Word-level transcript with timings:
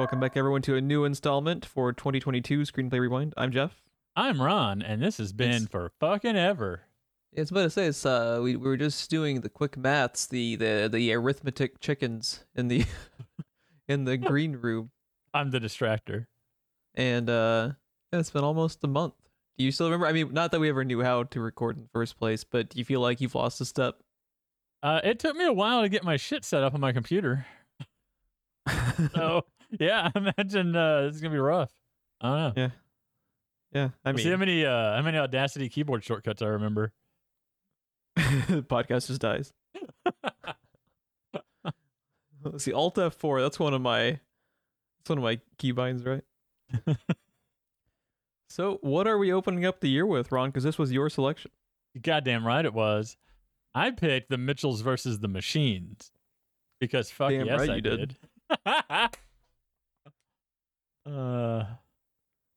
Welcome 0.00 0.18
back, 0.18 0.34
everyone, 0.34 0.62
to 0.62 0.76
a 0.76 0.80
new 0.80 1.04
installment 1.04 1.66
for 1.66 1.92
2022 1.92 2.60
Screenplay 2.62 3.00
Rewind. 3.00 3.34
I'm 3.36 3.52
Jeff. 3.52 3.82
I'm 4.16 4.40
Ron, 4.40 4.80
and 4.80 5.02
this 5.02 5.18
has 5.18 5.34
been 5.34 5.50
It's- 5.50 5.68
for 5.68 5.92
fucking 6.00 6.36
ever. 6.38 6.84
Yeah, 7.32 7.40
I 7.40 7.42
was 7.42 7.50
about 7.50 7.62
to 7.64 7.70
say, 7.70 7.84
it's, 7.86 8.06
uh, 8.06 8.40
we, 8.42 8.56
we 8.56 8.66
were 8.66 8.78
just 8.78 9.10
doing 9.10 9.42
the 9.42 9.50
quick 9.50 9.76
maths, 9.76 10.26
the, 10.26 10.56
the, 10.56 10.88
the 10.90 11.12
arithmetic 11.12 11.80
chickens 11.80 12.46
in 12.54 12.68
the 12.68 12.86
in 13.88 14.04
the 14.04 14.16
green 14.30 14.56
room, 14.56 14.90
I'm 15.34 15.50
the 15.50 15.60
distractor. 15.60 16.24
and 16.94 17.28
uh, 17.28 17.72
yeah, 18.10 18.20
it's 18.20 18.30
been 18.30 18.42
almost 18.42 18.82
a 18.82 18.88
month. 18.88 19.12
Do 19.58 19.66
you 19.66 19.70
still 19.70 19.88
remember? 19.88 20.06
I 20.06 20.12
mean, 20.12 20.32
not 20.32 20.50
that 20.52 20.60
we 20.60 20.70
ever 20.70 20.82
knew 20.82 21.02
how 21.02 21.24
to 21.24 21.40
record 21.42 21.76
in 21.76 21.82
the 21.82 21.90
first 21.92 22.16
place, 22.18 22.42
but 22.42 22.70
do 22.70 22.78
you 22.78 22.86
feel 22.86 23.00
like 23.02 23.20
you've 23.20 23.34
lost 23.34 23.60
a 23.60 23.66
step? 23.66 23.96
Uh, 24.82 25.02
it 25.04 25.18
took 25.18 25.36
me 25.36 25.44
a 25.44 25.52
while 25.52 25.82
to 25.82 25.90
get 25.90 26.02
my 26.04 26.16
shit 26.16 26.42
set 26.46 26.62
up 26.62 26.72
on 26.72 26.80
my 26.80 26.92
computer. 26.92 27.44
So 29.14 29.44
yeah, 29.78 30.10
I 30.14 30.18
imagine 30.36 30.74
uh, 30.74 31.02
this 31.02 31.16
is 31.16 31.20
gonna 31.20 31.34
be 31.34 31.38
rough. 31.38 31.70
I 32.20 32.28
don't 32.28 32.38
know. 32.38 32.52
Yeah, 32.62 32.70
yeah. 33.72 33.88
I 34.04 34.12
mean, 34.12 34.24
See 34.24 34.30
how 34.30 34.36
many 34.36 34.64
uh, 34.64 34.96
how 34.96 35.02
many 35.02 35.18
Audacity 35.18 35.68
keyboard 35.68 36.04
shortcuts 36.04 36.42
I 36.42 36.46
remember. 36.46 36.92
podcast 38.16 39.06
just 39.06 39.20
dies. 39.20 39.52
Let's 42.42 42.64
see, 42.64 42.72
Alt 42.72 42.96
F4. 42.96 43.42
That's 43.42 43.58
one 43.58 43.74
of 43.74 43.82
my. 43.82 44.18
That's 44.98 45.08
one 45.08 45.18
of 45.18 45.24
my 45.24 45.40
keybinds, 45.58 46.06
right? 46.06 46.24
so, 48.48 48.78
what 48.82 49.06
are 49.06 49.18
we 49.18 49.32
opening 49.32 49.66
up 49.66 49.80
the 49.80 49.88
year 49.88 50.06
with, 50.06 50.32
Ron? 50.32 50.48
Because 50.50 50.64
this 50.64 50.78
was 50.78 50.92
your 50.92 51.10
selection. 51.10 51.50
You 51.94 52.00
goddamn 52.00 52.46
right 52.46 52.64
it 52.64 52.74
was. 52.74 53.16
I 53.74 53.90
picked 53.90 54.30
the 54.30 54.38
Mitchells 54.38 54.80
versus 54.80 55.20
the 55.20 55.28
Machines 55.28 56.10
because 56.80 57.10
fuck 57.10 57.30
Damn 57.30 57.46
yes 57.46 57.60
right 57.60 57.70
I 57.70 57.74
you 57.76 57.80
did. 57.80 58.16
Uh, 61.10 61.64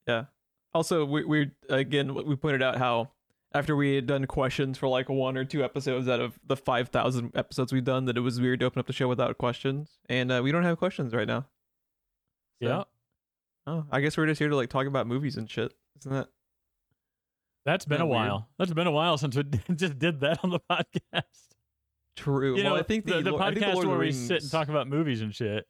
Yeah. 0.07 0.25
Also, 0.73 1.05
we 1.05 1.23
we 1.23 1.51
again 1.69 2.13
we 2.13 2.35
pointed 2.35 2.63
out 2.63 2.77
how 2.77 3.11
after 3.53 3.75
we 3.75 3.95
had 3.95 4.07
done 4.07 4.25
questions 4.25 4.77
for 4.77 4.87
like 4.87 5.07
one 5.09 5.37
or 5.37 5.45
two 5.45 5.63
episodes 5.63 6.07
out 6.07 6.19
of 6.19 6.39
the 6.45 6.57
five 6.57 6.89
thousand 6.89 7.31
episodes 7.35 7.71
we've 7.71 7.83
done, 7.83 8.05
that 8.05 8.17
it 8.17 8.21
was 8.21 8.41
weird 8.41 8.59
to 8.61 8.65
open 8.65 8.79
up 8.79 8.87
the 8.87 8.93
show 8.93 9.07
without 9.07 9.37
questions, 9.37 9.99
and 10.09 10.31
uh, 10.31 10.41
we 10.43 10.51
don't 10.51 10.63
have 10.63 10.77
questions 10.77 11.13
right 11.13 11.27
now. 11.27 11.41
So- 12.61 12.67
yeah, 12.67 12.83
Oh, 13.65 13.85
I 13.91 14.01
guess 14.01 14.17
we're 14.17 14.25
just 14.25 14.39
here 14.39 14.49
to 14.49 14.55
like 14.55 14.69
talk 14.69 14.87
about 14.87 15.07
movies 15.07 15.37
and 15.37 15.49
shit. 15.49 15.73
Isn't 15.99 16.11
that? 16.11 16.27
that's 17.65 17.85
been 17.85 18.01
a 18.01 18.05
weird. 18.05 18.27
while. 18.27 18.49
That's 18.59 18.73
been 18.73 18.87
a 18.87 18.91
while 18.91 19.17
since 19.17 19.37
we 19.37 19.43
just 19.75 19.97
did 19.97 20.19
that 20.21 20.43
on 20.43 20.49
the 20.49 20.59
podcast. 20.59 21.23
True. 22.17 22.57
You 22.57 22.63
well, 22.63 22.73
know, 22.73 22.79
I 22.79 22.83
think 22.83 23.05
the, 23.05 23.21
the, 23.21 23.31
the 23.31 23.37
think 23.37 23.55
the 23.55 23.61
podcast 23.61 23.85
where 23.85 23.97
we 23.97 24.11
sit 24.11 24.41
and 24.41 24.51
talk 24.51 24.67
about 24.67 24.87
movies 24.87 25.21
and 25.21 25.33
shit. 25.33 25.65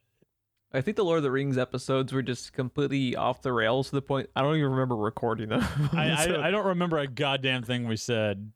I 0.73 0.81
think 0.81 0.97
the 0.97 1.05
Lord 1.05 1.17
of 1.17 1.23
the 1.23 1.29
Rings 1.31 1.57
episodes 1.57 2.11
were 2.11 2.23
just 2.23 2.51
completely 2.53 3.15
off 3.15 3.41
the 3.43 3.53
rails 3.53 3.89
to 3.89 3.95
the 3.95 4.01
point 4.01 4.29
I 4.35 4.41
don't 4.41 4.55
even 4.57 4.71
remember 4.71 4.95
recording 4.95 5.49
them. 5.49 5.61
I, 5.93 6.25
So, 6.25 6.33
I, 6.35 6.47
I 6.47 6.51
don't 6.51 6.65
remember 6.65 6.97
a 6.97 7.07
goddamn 7.07 7.61
thing 7.63 7.87
we 7.87 7.95
said. 7.95 8.51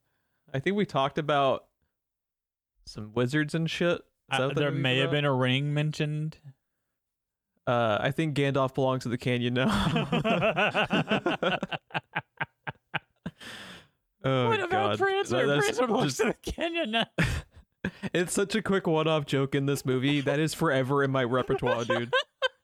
I 0.53 0.59
think 0.59 0.75
we 0.77 0.85
talked 0.85 1.17
about 1.19 1.65
some 2.85 3.11
wizards 3.13 3.53
and 3.53 3.69
shit. 3.69 4.01
Uh, 4.31 4.49
there 4.53 4.71
may 4.71 4.97
have 4.97 5.11
been 5.11 5.25
a 5.25 5.33
ring 5.33 5.73
mentioned. 5.73 6.37
Uh, 7.67 7.97
I 7.99 8.11
think 8.11 8.35
Gandalf 8.35 8.73
belongs 8.73 9.03
to 9.03 9.09
the 9.09 9.17
canyon 9.17 9.53
now. 9.55 9.67
oh, 14.23 14.47
what 14.47 14.59
about 14.59 14.69
God. 14.69 14.97
Prancer? 14.97 15.45
That- 15.45 15.59
Prancer 15.59 15.87
belongs 15.87 16.17
just- 16.17 16.17
to 16.17 16.35
the 16.43 16.51
canyon 16.51 16.91
now. 16.91 17.07
It's 18.13 18.33
such 18.33 18.55
a 18.55 18.61
quick 18.61 18.87
one-off 18.87 19.25
joke 19.25 19.55
in 19.55 19.65
this 19.65 19.85
movie 19.85 20.21
that 20.21 20.39
is 20.39 20.53
forever 20.53 21.03
in 21.03 21.11
my 21.11 21.23
repertoire, 21.23 21.85
dude. 21.85 22.13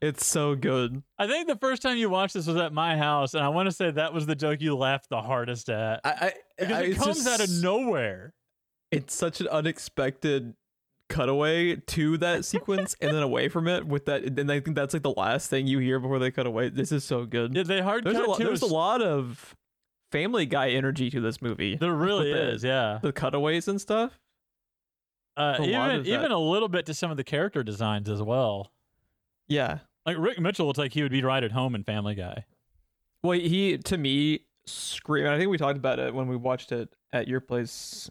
It's 0.01 0.25
so 0.25 0.53
good. 0.55 1.01
I 1.17 1.27
think 1.27 1.47
the 1.47 1.55
first 1.55 1.81
time 1.81 1.97
you 1.97 2.09
watched 2.09 2.33
this 2.33 2.45
was 2.47 2.57
at 2.57 2.73
my 2.73 2.97
house, 2.97 3.33
and 3.35 3.43
I 3.43 3.47
want 3.49 3.67
to 3.67 3.71
say 3.71 3.89
that 3.91 4.13
was 4.13 4.25
the 4.25 4.35
joke 4.35 4.59
you 4.61 4.75
laughed 4.75 5.07
the 5.09 5.21
hardest 5.21 5.69
at. 5.69 6.01
I, 6.03 6.09
I 6.09 6.33
Because 6.59 6.71
I- 6.77 6.81
it 6.83 6.97
comes 6.97 7.23
just- 7.23 7.27
out 7.27 7.39
of 7.47 7.49
nowhere. 7.63 8.33
it's 8.91 9.15
such 9.15 9.39
an 9.41 9.47
unexpected 9.47 10.55
cutaway 11.09 11.75
to 11.75 12.17
that 12.17 12.43
sequence 12.45 12.95
and 13.01 13.15
then 13.15 13.21
away 13.23 13.47
from 13.47 13.67
it 13.67 13.85
with 13.85 14.05
that 14.05 14.23
and 14.23 14.51
I 14.51 14.59
think 14.61 14.75
that's 14.75 14.93
like 14.93 15.03
the 15.03 15.11
last 15.11 15.49
thing 15.49 15.67
you 15.67 15.77
hear 15.79 15.99
before 15.99 16.17
they 16.19 16.31
cut 16.31 16.47
away. 16.47 16.69
This 16.69 16.91
is 16.91 17.03
so 17.03 17.25
good. 17.25 17.55
Yeah, 17.55 17.63
they 17.63 17.81
hard 17.81 18.03
there's 18.03 18.15
a 18.17 18.19
cut 18.21 18.29
lot 18.29 18.37
to 18.39 18.43
there's 18.45 18.61
a 18.61 18.65
lot 18.65 19.01
of 19.01 19.55
family 20.11 20.45
guy 20.45 20.69
energy 20.71 21.09
to 21.11 21.21
this 21.21 21.41
movie. 21.41 21.75
There 21.75 21.93
really 21.93 22.31
the- 22.33 22.51
is, 22.53 22.63
yeah. 22.63 22.99
The 23.01 23.11
cutaways 23.13 23.67
and 23.67 23.79
stuff. 23.79 24.19
Uh, 25.35 25.57
even 25.61 26.05
even 26.05 26.31
a 26.31 26.37
little 26.39 26.69
bit 26.69 26.85
to 26.85 26.93
some 26.93 27.09
of 27.11 27.17
the 27.17 27.23
character 27.23 27.63
designs 27.63 28.09
as 28.09 28.21
well. 28.21 28.71
Yeah. 29.47 29.79
Like 30.05 30.17
Rick 30.19 30.39
Mitchell 30.39 30.67
looks 30.67 30.77
like 30.79 30.93
he 30.93 31.01
would 31.01 31.11
be 31.11 31.23
right 31.23 31.43
at 31.43 31.51
home 31.51 31.75
in 31.75 31.83
Family 31.83 32.15
Guy. 32.15 32.45
Well, 33.23 33.39
he 33.39 33.77
to 33.77 33.97
me 33.97 34.41
scream. 34.65 35.27
I 35.27 35.37
think 35.37 35.49
we 35.49 35.57
talked 35.57 35.77
about 35.77 35.99
it 35.99 36.13
when 36.13 36.27
we 36.27 36.35
watched 36.35 36.71
it 36.71 36.89
at 37.11 37.27
your 37.27 37.39
place. 37.39 38.09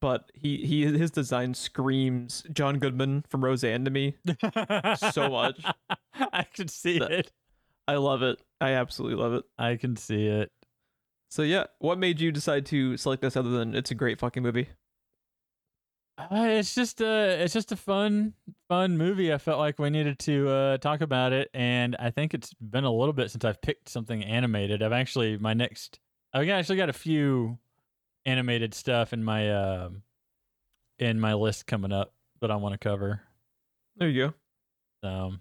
But 0.00 0.32
he 0.34 0.56
he 0.66 0.84
his 0.86 1.12
design 1.12 1.54
screams 1.54 2.42
John 2.52 2.78
Goodman 2.80 3.24
from 3.28 3.44
Roseanne 3.44 3.84
to 3.84 3.90
me 3.90 4.16
so 5.12 5.28
much. 5.30 5.60
I 6.32 6.42
can 6.42 6.66
see 6.68 6.98
That- 6.98 7.12
it. 7.12 7.32
I 7.88 7.94
love 7.96 8.22
it. 8.22 8.40
I 8.60 8.70
absolutely 8.72 9.22
love 9.22 9.34
it. 9.34 9.44
I 9.56 9.76
can 9.76 9.94
see 9.94 10.26
it. 10.26 10.50
So 11.30 11.42
yeah, 11.42 11.66
what 11.78 11.98
made 11.98 12.20
you 12.20 12.32
decide 12.32 12.66
to 12.66 12.96
select 12.96 13.22
this 13.22 13.36
other 13.36 13.50
than 13.50 13.76
it's 13.76 13.92
a 13.92 13.94
great 13.94 14.18
fucking 14.18 14.42
movie? 14.42 14.68
Uh, 16.18 16.46
it's 16.48 16.74
just 16.74 17.02
a 17.02 17.42
it's 17.42 17.52
just 17.52 17.72
a 17.72 17.76
fun 17.76 18.32
fun 18.68 18.96
movie. 18.96 19.32
I 19.32 19.38
felt 19.38 19.58
like 19.58 19.78
we 19.78 19.90
needed 19.90 20.18
to 20.20 20.48
uh, 20.48 20.78
talk 20.78 21.02
about 21.02 21.32
it, 21.34 21.50
and 21.52 21.94
I 21.98 22.10
think 22.10 22.32
it's 22.32 22.54
been 22.54 22.84
a 22.84 22.92
little 22.92 23.12
bit 23.12 23.30
since 23.30 23.44
I've 23.44 23.60
picked 23.60 23.90
something 23.90 24.24
animated. 24.24 24.82
I've 24.82 24.92
actually 24.92 25.36
my 25.36 25.52
next 25.52 25.98
I've 26.32 26.48
actually 26.48 26.78
got 26.78 26.88
a 26.88 26.94
few 26.94 27.58
animated 28.24 28.72
stuff 28.72 29.12
in 29.12 29.22
my 29.22 29.52
um 29.52 30.02
in 30.98 31.20
my 31.20 31.34
list 31.34 31.66
coming 31.66 31.92
up 31.92 32.14
that 32.40 32.50
I 32.50 32.56
want 32.56 32.72
to 32.72 32.78
cover. 32.78 33.20
There 33.96 34.08
you 34.08 34.32
go. 35.02 35.08
Um, 35.08 35.40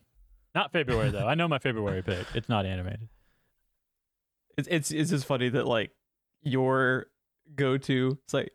not 0.53 0.74
February 0.74 1.09
though. 1.12 1.28
I 1.28 1.36
know 1.36 1.47
my 1.47 1.59
February 1.59 2.02
pick. 2.02 2.25
It's 2.36 2.50
not 2.50 2.66
animated. 2.66 3.07
It's 4.57 4.68
it's 4.69 4.92
it's 4.92 5.09
just 5.09 5.25
funny 5.25 5.47
that 5.50 5.66
like 5.66 5.92
your 6.42 7.07
go 7.56 7.78
to 7.78 8.18
it's 8.24 8.34
like 8.34 8.52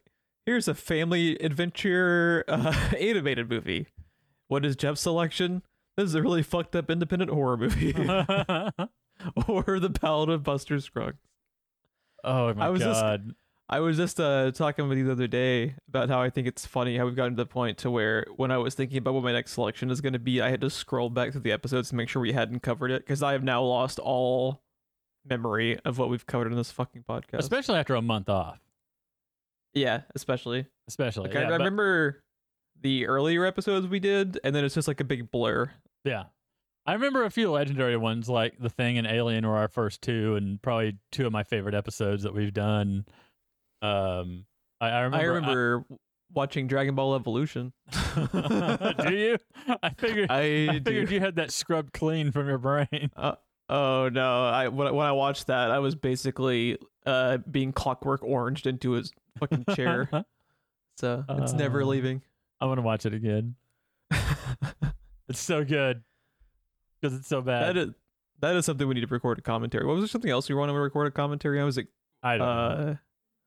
here's 0.51 0.67
a 0.67 0.75
family 0.75 1.37
adventure 1.37 2.45
uh, 2.49 2.91
animated 2.99 3.49
movie. 3.49 3.87
What 4.49 4.65
is 4.65 4.75
Jeff's 4.75 5.01
selection? 5.01 5.63
This 5.97 6.07
is 6.07 6.15
a 6.17 6.23
really 6.23 6.43
fucked 6.43 6.75
up 6.75 6.91
independent 6.91 7.31
horror 7.31 7.57
movie, 7.57 7.93
or 9.47 9.79
The 9.79 9.97
Ballad 10.01 10.29
of 10.29 10.43
Buster 10.43 10.81
Scruggs. 10.81 11.21
oh 12.25 12.53
my 12.55 12.67
I 12.67 12.69
was 12.71 12.81
just- 12.81 13.01
god! 13.01 13.35
I 13.69 13.79
was 13.79 13.97
just 13.97 14.19
uh, 14.19 14.51
talking 14.51 14.89
with 14.89 14.99
you 14.99 15.05
the 15.05 15.13
other 15.13 15.29
day 15.29 15.77
about 15.89 16.09
how 16.09 16.21
I 16.21 16.29
think 16.31 16.49
it's 16.49 16.67
funny 16.67 16.97
how 16.97 17.05
we've 17.07 17.15
gotten 17.15 17.37
to 17.37 17.43
the 17.45 17.47
point 17.47 17.79
to 17.79 17.91
where 17.93 18.27
when 18.35 18.51
I 18.51 18.59
was 18.59 18.75
thinking 18.75 18.99
about 18.99 19.15
what 19.15 19.23
my 19.23 19.31
next 19.31 19.53
selection 19.53 19.93
is 19.93 20.01
going 20.01 20.15
to 20.15 20.19
be, 20.19 20.41
I 20.41 20.51
had 20.51 20.61
to 20.63 20.71
scroll 20.71 21.09
back 21.11 21.31
through 21.31 21.43
the 21.43 21.53
episodes 21.53 21.91
to 21.91 21.95
make 21.95 22.09
sure 22.09 22.21
we 22.21 22.33
hadn't 22.33 22.65
covered 22.65 22.91
it 22.91 23.07
because 23.07 23.23
I 23.23 23.31
have 23.31 23.45
now 23.45 23.63
lost 23.63 24.01
all 24.01 24.65
memory 25.25 25.79
of 25.85 25.99
what 25.99 26.11
we've 26.11 26.27
covered 26.27 26.51
in 26.51 26.57
this 26.57 26.73
fucking 26.73 27.05
podcast. 27.09 27.39
Especially 27.39 27.79
after 27.79 27.95
a 27.95 28.03
month 28.03 28.29
off. 28.29 28.59
Yeah, 29.75 30.03
especially. 30.15 30.67
Especially, 30.89 31.29
Like, 31.29 31.37
I, 31.37 31.41
yeah, 31.41 31.47
I 31.47 31.51
but- 31.51 31.59
remember 31.59 32.23
the 32.81 33.07
earlier 33.07 33.45
episodes 33.45 33.87
we 33.87 34.01
did, 34.01 34.41
and 34.43 34.55
then 34.55 34.65
it's 34.65 34.75
just 34.75 34.89
like 34.89 35.01
a 35.01 35.05
big 35.05 35.31
blur. 35.31 35.71
Yeah. 36.05 36.25
I 36.87 36.95
remember 36.95 37.25
a 37.25 37.31
few 37.31 37.51
legendary 37.51 37.97
ones 37.97 38.29
like 38.29 38.59
The 38.59 38.71
Thing 38.71 38.97
and 38.97 39.07
Alien 39.07 39.47
were 39.47 39.57
our 39.57 39.69
first 39.69 40.01
two, 40.03 40.35
and 40.37 40.61
probably 40.63 40.97
two 41.13 41.27
of 41.27 41.33
my 41.33 41.43
favorite 41.45 41.75
episodes 41.75 42.23
that 42.23 42.33
we've 42.35 42.55
done. 42.55 43.05
Um, 43.83 44.47
I, 44.81 44.89
I 44.89 45.01
remember. 45.01 45.17
I 45.17 45.23
remember 45.27 45.85
watching 46.33 46.67
Dragon 46.69 46.95
Ball 46.95 47.15
Evolution. 47.15 47.73
do 47.93 49.15
you? 49.15 49.37
I 49.83 49.91
figured. 49.97 50.31
I, 50.31 50.41
I 50.71 50.81
figured 50.85 51.09
do. 51.09 51.15
you 51.15 51.21
had 51.21 51.37
that 51.37 51.51
scrubbed 51.53 51.93
clean 51.93 52.33
from 52.33 52.49
your 52.49 52.59
brain. 52.59 53.11
Uh, 53.17 53.35
oh 53.69 54.09
no! 54.09 54.47
I 54.47 54.69
when, 54.69 54.93
when 54.95 55.07
I 55.07 55.13
watched 55.13 55.47
that, 55.49 55.71
I 55.71 55.79
was 55.79 55.95
basically 55.95 56.77
uh 57.07 57.37
being 57.51 57.73
clockwork 57.73 58.23
oranged 58.25 58.67
into 58.67 58.93
his 58.93 59.13
fucking 59.39 59.65
chair. 59.75 60.09
so 60.97 61.25
it's 61.29 61.53
never 61.53 61.83
Uh, 61.83 61.87
leaving. 61.87 62.23
I 62.61 62.67
want 62.67 62.79
to 62.79 62.83
watch 62.83 63.07
it 63.07 63.15
again. 63.15 63.55
It's 65.29 65.39
so 65.39 65.65
good 65.65 66.03
because 67.01 67.17
it's 67.17 67.29
so 67.29 67.41
bad. 67.41 67.77
That 67.77 67.77
is 67.77 67.91
that 68.41 68.57
is 68.57 68.67
something 68.67 68.89
we 68.89 68.95
need 68.95 69.03
to 69.03 69.07
record 69.07 69.39
a 69.39 69.43
commentary. 69.43 69.87
What 69.87 69.93
was 69.95 70.03
there 70.03 70.09
something 70.09 70.31
else 70.31 70.49
you 70.49 70.57
want 70.57 70.71
to 70.71 70.75
record 70.75 71.07
a 71.07 71.13
commentary 71.13 71.61
on? 71.61 71.67
Was 71.67 71.79
it 71.79 71.87
I 72.21 72.37
don't 72.37 72.47
know. 72.49 72.53
uh 72.53 72.95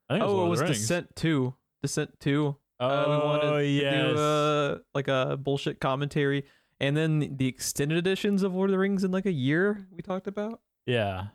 I 0.09 0.13
think 0.13 0.23
oh 0.25 0.33
Lord 0.33 0.39
it 0.39 0.43
of 0.43 0.49
was 0.51 0.59
the 0.59 0.65
Rings. 0.67 0.77
Descent 0.79 1.15
two. 1.17 1.53
Descent 1.81 2.19
two. 2.21 2.55
Oh 2.79 2.87
Uh, 2.87 3.05
we 3.19 3.25
wanted 3.25 3.51
to 3.57 3.65
yes. 3.67 4.13
do 4.13 4.17
uh, 4.17 4.77
like 4.95 5.09
a 5.09 5.35
bullshit 5.35 5.81
commentary, 5.81 6.45
and 6.79 6.95
then 6.95 7.35
the 7.35 7.47
extended 7.47 7.97
editions 7.97 8.43
of 8.43 8.53
Lord 8.55 8.69
of 8.69 8.71
the 8.71 8.79
Rings 8.79 9.03
in 9.03 9.11
like 9.11 9.25
a 9.25 9.31
year. 9.33 9.85
We 9.91 10.01
talked 10.01 10.27
about. 10.27 10.61
yeah. 10.85 11.25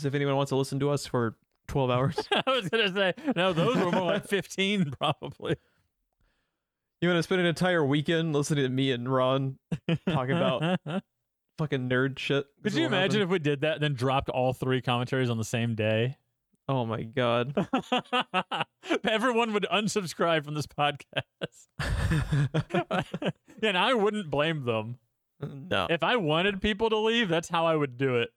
As 0.00 0.04
if 0.04 0.14
anyone 0.14 0.34
wants 0.36 0.50
to 0.50 0.56
listen 0.56 0.80
to 0.80 0.90
us 0.90 1.06
for 1.06 1.36
twelve 1.66 1.90
hours, 1.90 2.16
I 2.46 2.50
was 2.50 2.68
gonna 2.68 2.92
say 2.92 3.14
no. 3.34 3.52
Those 3.52 3.76
were 3.76 3.90
more 3.90 4.12
like 4.12 4.26
fifteen, 4.28 4.90
probably. 4.98 5.56
you 7.00 7.08
want 7.08 7.18
to 7.18 7.22
spend 7.22 7.40
an 7.40 7.46
entire 7.46 7.84
weekend 7.84 8.32
listening 8.32 8.64
to 8.64 8.70
me 8.70 8.92
and 8.92 9.08
Ron 9.12 9.58
talk 10.08 10.28
about 10.28 10.80
fucking 11.58 11.88
nerd 11.88 12.18
shit. 12.18 12.46
Could 12.62 12.74
you 12.74 12.86
imagine 12.86 13.22
if 13.22 13.28
we 13.28 13.38
did 13.38 13.60
that, 13.62 13.74
and 13.74 13.82
then 13.82 13.94
dropped 13.94 14.28
all 14.28 14.52
three 14.52 14.80
commentaries 14.80 15.30
on 15.30 15.38
the 15.38 15.44
same 15.44 15.74
day? 15.74 16.16
Oh 16.68 16.84
my 16.84 17.02
god. 17.04 17.54
Everyone 19.08 19.52
would 19.52 19.66
unsubscribe 19.72 20.44
from 20.44 20.54
this 20.54 20.66
podcast. 20.66 21.68
and 23.62 23.78
I 23.78 23.94
wouldn't 23.94 24.30
blame 24.30 24.64
them. 24.64 24.98
no. 25.40 25.86
If 25.88 26.02
I 26.02 26.16
wanted 26.16 26.60
people 26.60 26.90
to 26.90 26.96
leave, 26.98 27.28
that's 27.28 27.48
how 27.48 27.66
I 27.66 27.76
would 27.76 27.96
do 27.96 28.16
it. 28.16 28.30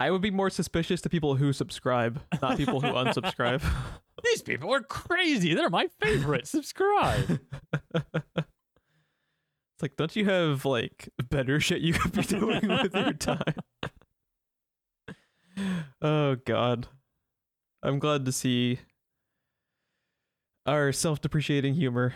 I 0.00 0.10
would 0.10 0.22
be 0.22 0.30
more 0.30 0.48
suspicious 0.50 1.00
to 1.02 1.10
people 1.10 1.36
who 1.36 1.52
subscribe, 1.52 2.20
not 2.40 2.56
people 2.56 2.80
who 2.80 2.88
unsubscribe. 2.88 3.62
These 4.24 4.42
people 4.42 4.72
are 4.72 4.80
crazy. 4.80 5.54
They're 5.54 5.70
my 5.70 5.88
favorite. 6.00 6.46
Subscribe. 6.46 7.38
It's 9.80 9.82
like, 9.82 9.96
don't 9.96 10.14
you 10.14 10.26
have 10.26 10.66
like 10.66 11.08
better 11.30 11.58
shit 11.58 11.80
you 11.80 11.94
could 11.94 12.12
be 12.12 12.20
doing 12.20 12.68
with 12.68 12.94
your 12.94 13.14
time? 13.14 13.54
oh 16.02 16.34
god. 16.44 16.86
I'm 17.82 17.98
glad 17.98 18.26
to 18.26 18.32
see 18.32 18.80
our 20.66 20.92
self-depreciating 20.92 21.72
humor 21.76 22.12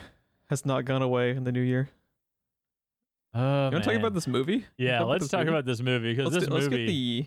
has 0.50 0.66
not 0.66 0.84
gone 0.84 1.00
away 1.00 1.30
in 1.30 1.44
the 1.44 1.52
new 1.52 1.62
year. 1.62 1.88
Oh, 3.32 3.68
You 3.68 3.72
want 3.72 3.84
to 3.84 3.90
talk 3.90 3.98
about 3.98 4.12
this 4.12 4.26
movie? 4.26 4.66
Yeah, 4.76 5.02
let's 5.04 5.28
talk 5.28 5.46
about 5.46 5.64
this 5.64 5.80
movie 5.80 6.12
because 6.14 6.34
Let's, 6.34 6.46
this 6.46 6.66
do- 6.66 6.70
movie, 6.70 6.84
get 6.84 6.86
the 6.86 7.26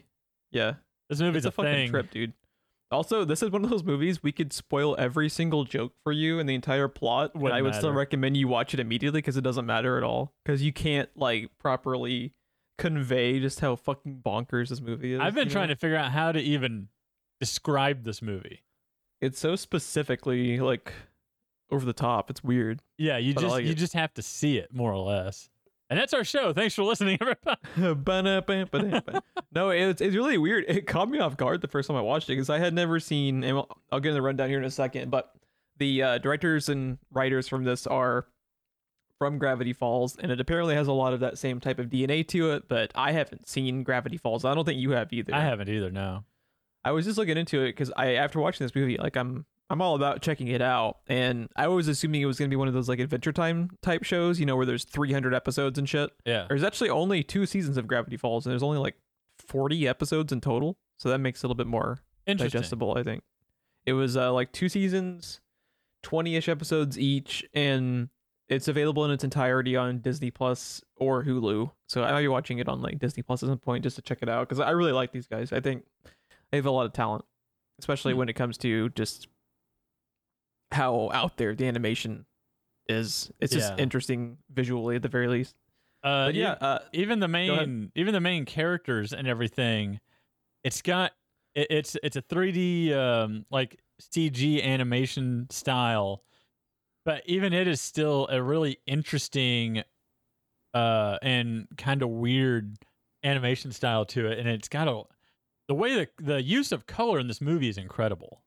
yeah. 0.52 0.74
this 1.10 1.20
movie's 1.20 1.46
It's 1.46 1.46
a, 1.46 1.50
a, 1.50 1.52
fucking 1.52 1.72
thing. 1.72 1.90
trip, 1.90 2.12
dude. 2.12 2.34
Also, 2.90 3.26
this 3.26 3.44
is 3.44 3.50
one 3.50 3.66
of 3.66 3.70
those 3.70 3.84
movies 3.84 4.24
we 4.24 4.32
could 4.32 4.54
spoil 4.54 4.96
every 4.98 5.28
single 5.28 5.66
joke 5.66 5.94
for 6.04 6.14
you 6.14 6.40
and 6.40 6.48
the 6.48 6.56
entire 6.56 6.88
plot, 6.88 7.36
Wouldn't 7.36 7.54
I 7.54 7.62
would 7.62 7.76
still 7.76 7.92
recommend 7.92 8.38
you 8.38 8.48
watch 8.48 8.74
it 8.74 8.80
immediately 8.80 9.20
because 9.20 9.36
it 9.36 9.42
doesn't 9.42 9.66
matter 9.66 9.98
at 9.98 10.04
all. 10.04 10.34
Because 10.46 10.64
you 10.64 10.72
can't 10.72 11.10
like 11.16 11.52
properly 11.60 12.34
convey 12.78 13.40
just 13.42 13.60
how 13.60 13.76
fucking 13.76 14.22
bonkers 14.26 14.70
this 14.70 14.80
movie 14.80 15.14
is. 15.14 15.20
I've 15.20 15.36
been 15.36 15.50
trying 15.50 15.68
know? 15.68 15.74
to 15.74 15.80
figure 15.80 15.98
out 15.98 16.12
how 16.12 16.32
to 16.32 16.40
even 16.40 16.88
describe 17.42 18.04
this 18.04 18.22
movie. 18.22 18.64
It's 19.20 19.40
so 19.40 19.58
specifically 19.58 20.60
like 20.60 20.94
over 21.72 21.86
the 21.86 21.94
top. 21.94 22.30
It's 22.30 22.44
weird. 22.44 22.82
Yeah, 22.98 23.18
you 23.18 23.34
But 23.34 23.42
just 23.42 23.52
like 23.52 23.66
you 23.66 23.72
it. 23.72 23.78
just 23.78 23.94
have 23.94 24.14
to 24.14 24.22
see 24.22 24.58
it 24.58 24.74
more 24.74 24.94
or 24.94 25.04
less. 25.04 25.50
And 25.90 25.98
that's 25.98 26.14
our 26.14 26.24
show. 26.26 26.52
Thanks 26.52 26.76
for 26.76 26.84
listening, 26.84 27.18
everybody. 27.22 27.58
No, 29.54 29.70
it's 29.70 30.02
it's 30.02 30.16
really 30.16 30.38
weird. 30.38 30.66
It 30.68 30.86
caught 30.86 31.10
me 31.10 31.20
off 31.20 31.38
guard 31.38 31.62
the 31.62 31.68
first 31.68 31.88
time 31.88 31.96
I 31.98 32.02
watched 32.02 32.30
it 32.30 32.34
because 32.34 32.50
I 32.50 32.60
had 32.60 32.74
never 32.74 33.00
seen. 33.00 33.44
And 33.44 33.58
I'll- 33.92 34.00
get 34.02 34.10
in 34.10 34.14
the 34.16 34.22
rundown 34.22 34.50
here 34.50 34.58
in 34.60 34.66
a 34.66 34.72
second. 34.72 35.10
But 35.12 35.32
the 35.78 36.04
uh, 36.04 36.18
directors 36.18 36.68
and 36.70 36.98
writers 37.12 37.48
from 37.48 37.64
this 37.64 37.88
are 37.88 38.28
from 39.18 39.38
Gravity 39.40 39.74
Falls, 39.74 40.16
and 40.18 40.32
it 40.32 40.40
apparently 40.42 40.76
has 40.76 40.88
a 40.88 40.94
lot 40.94 41.14
of 41.14 41.22
that 41.22 41.38
same 41.38 41.60
type 41.60 41.80
of 41.80 41.88
DNA 41.88 42.28
to 42.28 42.52
it. 42.52 42.68
But 42.68 42.92
I 42.94 43.14
haven't 43.14 43.48
seen 43.48 43.84
Gravity 43.84 44.18
Falls. 44.18 44.44
I 44.46 44.54
don't 44.54 44.66
think 44.66 44.80
you 44.80 44.92
have 44.92 45.12
either. 45.14 45.34
I 45.34 45.42
haven't 45.42 45.70
either. 45.70 45.90
No. 45.90 46.24
I 46.84 46.92
was 46.92 47.06
just 47.06 47.18
looking 47.18 47.38
into 47.38 47.62
it 47.62 47.70
because 47.70 47.92
I, 47.98 48.16
after 48.16 48.40
watching 48.40 48.64
this 48.66 48.76
movie, 48.76 48.98
like 48.98 49.16
I'm, 49.18 49.46
I'm 49.70 49.82
all 49.82 49.96
about 49.96 50.22
checking 50.22 50.48
it 50.48 50.62
out, 50.62 50.98
and 51.08 51.50
I 51.56 51.68
was 51.68 51.88
assuming 51.90 52.22
it 52.22 52.26
was 52.26 52.38
gonna 52.40 52.48
be 52.50 52.56
one 52.56 52.68
of 52.70 52.74
those 52.74 52.88
like 52.88 53.00
Adventure 53.00 53.34
Time 53.34 53.70
type 53.82 54.04
shows, 54.04 54.40
you 54.40 54.46
know, 54.46 54.56
where 54.56 54.66
there's 54.66 54.86
300 54.86 55.34
episodes 55.34 55.78
and 55.78 55.88
shit. 55.90 56.10
Yeah. 56.26 56.46
There's 56.48 56.64
actually 56.64 56.90
only 56.90 57.22
two 57.24 57.46
seasons 57.46 57.76
of 57.78 57.86
Gravity 57.88 58.16
Falls, 58.18 58.46
and 58.46 58.52
there's 58.52 58.64
only 58.64 58.78
like 58.78 58.96
40 59.48 59.88
episodes 59.88 60.32
in 60.32 60.40
total, 60.42 60.78
so 60.98 61.10
that 61.10 61.20
makes 61.20 61.40
it 61.40 61.44
a 61.44 61.48
little 61.48 61.58
bit 61.58 61.68
more 61.68 62.00
digestible. 62.26 62.98
I 62.98 63.04
think 63.04 63.24
it 63.86 63.94
was 63.94 64.16
uh, 64.16 64.32
like 64.34 64.52
two 64.54 64.70
seasons, 64.70 65.42
20ish 66.04 66.48
episodes 66.48 66.98
each, 66.98 67.46
and 67.54 68.10
it's 68.50 68.68
available 68.70 69.04
in 69.04 69.12
its 69.12 69.24
entirety 69.26 69.76
on 69.76 70.00
Disney 70.00 70.32
Plus 70.32 70.82
or 70.96 71.24
Hulu. 71.26 71.72
So 71.90 72.04
I 72.04 72.12
might 72.12 72.22
be 72.22 72.28
watching 72.30 72.60
it 72.60 72.70
on 72.70 72.82
like 72.82 73.00
Disney 73.00 73.22
Plus 73.24 73.44
at 73.44 73.50
some 73.50 73.58
point 73.60 73.84
just 73.84 73.98
to 73.98 74.02
check 74.02 74.20
it 74.22 74.30
out 74.30 74.48
because 74.48 74.62
I 74.62 74.70
really 74.72 74.94
like 74.94 75.12
these 75.12 75.28
guys. 75.28 75.52
I 75.52 75.60
think 75.60 75.84
they 76.52 76.58
have 76.58 76.66
a 76.66 76.72
lot 76.72 76.86
of 76.86 76.94
talent, 76.94 77.26
especially 77.80 78.14
Hmm. 78.14 78.20
when 78.20 78.30
it 78.30 78.34
comes 78.34 78.58
to 78.60 78.88
just 78.90 79.28
how 80.72 81.10
out 81.12 81.38
there 81.38 81.56
the 81.56 81.68
animation 81.68 82.26
is. 82.90 83.32
It's 83.42 83.54
just 83.54 83.72
Yeah. 83.72 83.78
interesting 83.78 84.38
visually 84.52 84.98
at 84.98 85.02
the 85.02 85.10
very 85.10 85.28
least. 85.28 85.56
Uh, 86.04 86.26
But 86.28 86.36
yeah, 86.36 86.56
uh, 86.62 86.80
even 86.94 87.20
the 87.20 87.28
main 87.28 87.92
even 87.96 88.14
the 88.14 88.22
main 88.22 88.46
characters 88.46 89.14
and 89.14 89.28
everything 89.28 90.00
it's 90.64 90.82
got 90.82 91.14
it, 91.56 91.68
it's 91.70 91.98
it's 92.04 92.16
a 92.18 92.22
3d 92.22 92.94
um 92.94 93.46
like 93.52 93.80
cg 94.02 94.64
animation 94.64 95.48
style 95.50 96.24
but 97.06 97.24
even 97.28 97.54
it 97.54 97.68
is 97.68 97.82
still 97.82 98.28
a 98.30 98.42
really 98.42 98.80
interesting 98.88 99.84
uh 100.74 101.18
and 101.22 101.68
kind 101.78 102.02
of 102.02 102.10
weird 102.10 102.78
animation 103.24 103.72
style 103.72 104.06
to 104.06 104.28
it 104.28 104.40
and 104.40 104.48
it's 104.48 104.70
got 104.70 104.88
a 104.88 105.04
the 105.68 105.76
way 105.76 105.96
the 105.96 106.10
the 106.24 106.42
use 106.44 106.72
of 106.72 106.88
color 106.88 107.20
in 107.20 107.28
this 107.28 107.42
movie 107.42 107.70
is 107.70 107.78
incredible 107.78 108.42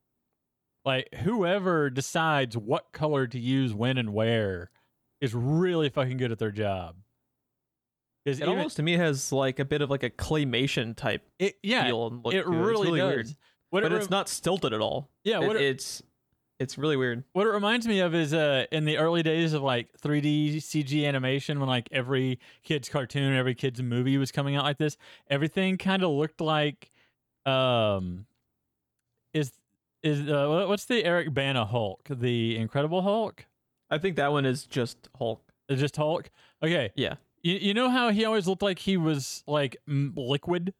like 0.85 1.15
whoever 1.17 1.91
decides 1.91 2.57
what 2.57 2.93
color 2.93 3.27
to 3.27 3.39
use 3.39 3.73
when 3.75 3.99
and 3.99 4.13
where 4.15 4.71
is 5.21 5.35
really 5.35 5.89
fucking 5.89 6.17
good 6.17 6.33
at 6.33 6.39
their 6.39 6.51
job 6.51 6.97
It 8.25 8.37
even- 8.37 8.49
almost 8.49 8.77
to 8.77 8.83
me 8.83 8.93
has 8.97 9.33
like 9.33 9.59
a 9.59 9.65
bit 9.65 9.83
of 9.83 9.91
like 9.91 10.03
a 10.03 10.11
claymation 10.11 10.97
type 10.97 11.23
it, 11.39 11.57
yeah, 11.63 11.85
feel 11.87 12.07
and 12.09 12.25
look 12.25 12.35
it 12.35 12.47
really, 12.47 12.87
really 12.87 13.01
does. 13.01 13.15
weird, 13.15 13.27
What 13.71 13.83
but 13.83 13.93
it 13.93 13.97
it's 13.97 14.11
not 14.11 14.29
stilted 14.29 14.73
at 14.73 14.81
all. 14.81 15.11
Yeah, 15.25 15.41
It- 15.43 15.57
it, 15.57 15.63
it's 15.63 16.03
it's 16.59 16.77
really 16.77 16.97
weird. 16.97 17.25
what 17.33 17.47
it 17.47 17.51
reminds 17.51 17.89
me 17.89 18.01
of 18.01 18.15
is 18.15 18.35
uh 18.35 18.67
in 18.71 18.85
the 18.85 18.99
early 18.99 19.23
days 19.23 19.55
of 19.55 19.63
like 19.63 19.89
3D 20.03 20.57
CG 20.57 21.07
animation 21.07 21.59
when 21.59 21.69
like 21.71 21.89
every 21.93 22.39
kid's 22.63 22.89
cartoon, 22.91 23.35
every 23.35 23.55
kid's 23.55 23.81
movie 23.83 24.19
was 24.19 24.31
coming 24.31 24.57
out 24.57 24.65
like 24.65 24.77
this, 24.79 24.99
everything 25.29 25.79
kind 25.79 26.03
of 26.03 26.11
looked 26.11 26.41
like 26.43 26.91
um 27.47 28.27
is 30.03 30.21
uh 30.29 30.65
what's 30.69 30.85
the 30.87 31.05
Eric 31.05 31.33
Bana 31.35 31.65
Hulk? 31.65 32.07
The 32.11 32.57
Incredible 32.57 33.03
Hulk? 33.03 33.47
I 33.91 33.99
think 33.99 34.17
that 34.17 34.33
one 34.33 34.47
is 34.47 34.65
just 34.65 35.09
Hulk. 35.19 35.43
Is 35.69 35.81
just 35.81 35.97
Hulk? 35.97 36.31
Okay. 36.63 36.91
Yeah. 36.97 37.15
You 37.43 37.55
you 37.55 37.75
know 37.75 37.91
how 37.91 38.11
he 38.11 38.25
always 38.25 38.47
looked 38.47 38.63
like 38.63 38.79
he 38.79 38.97
was 38.97 39.43
like 39.47 39.77
m- 39.89 40.13
liquid 40.17 40.73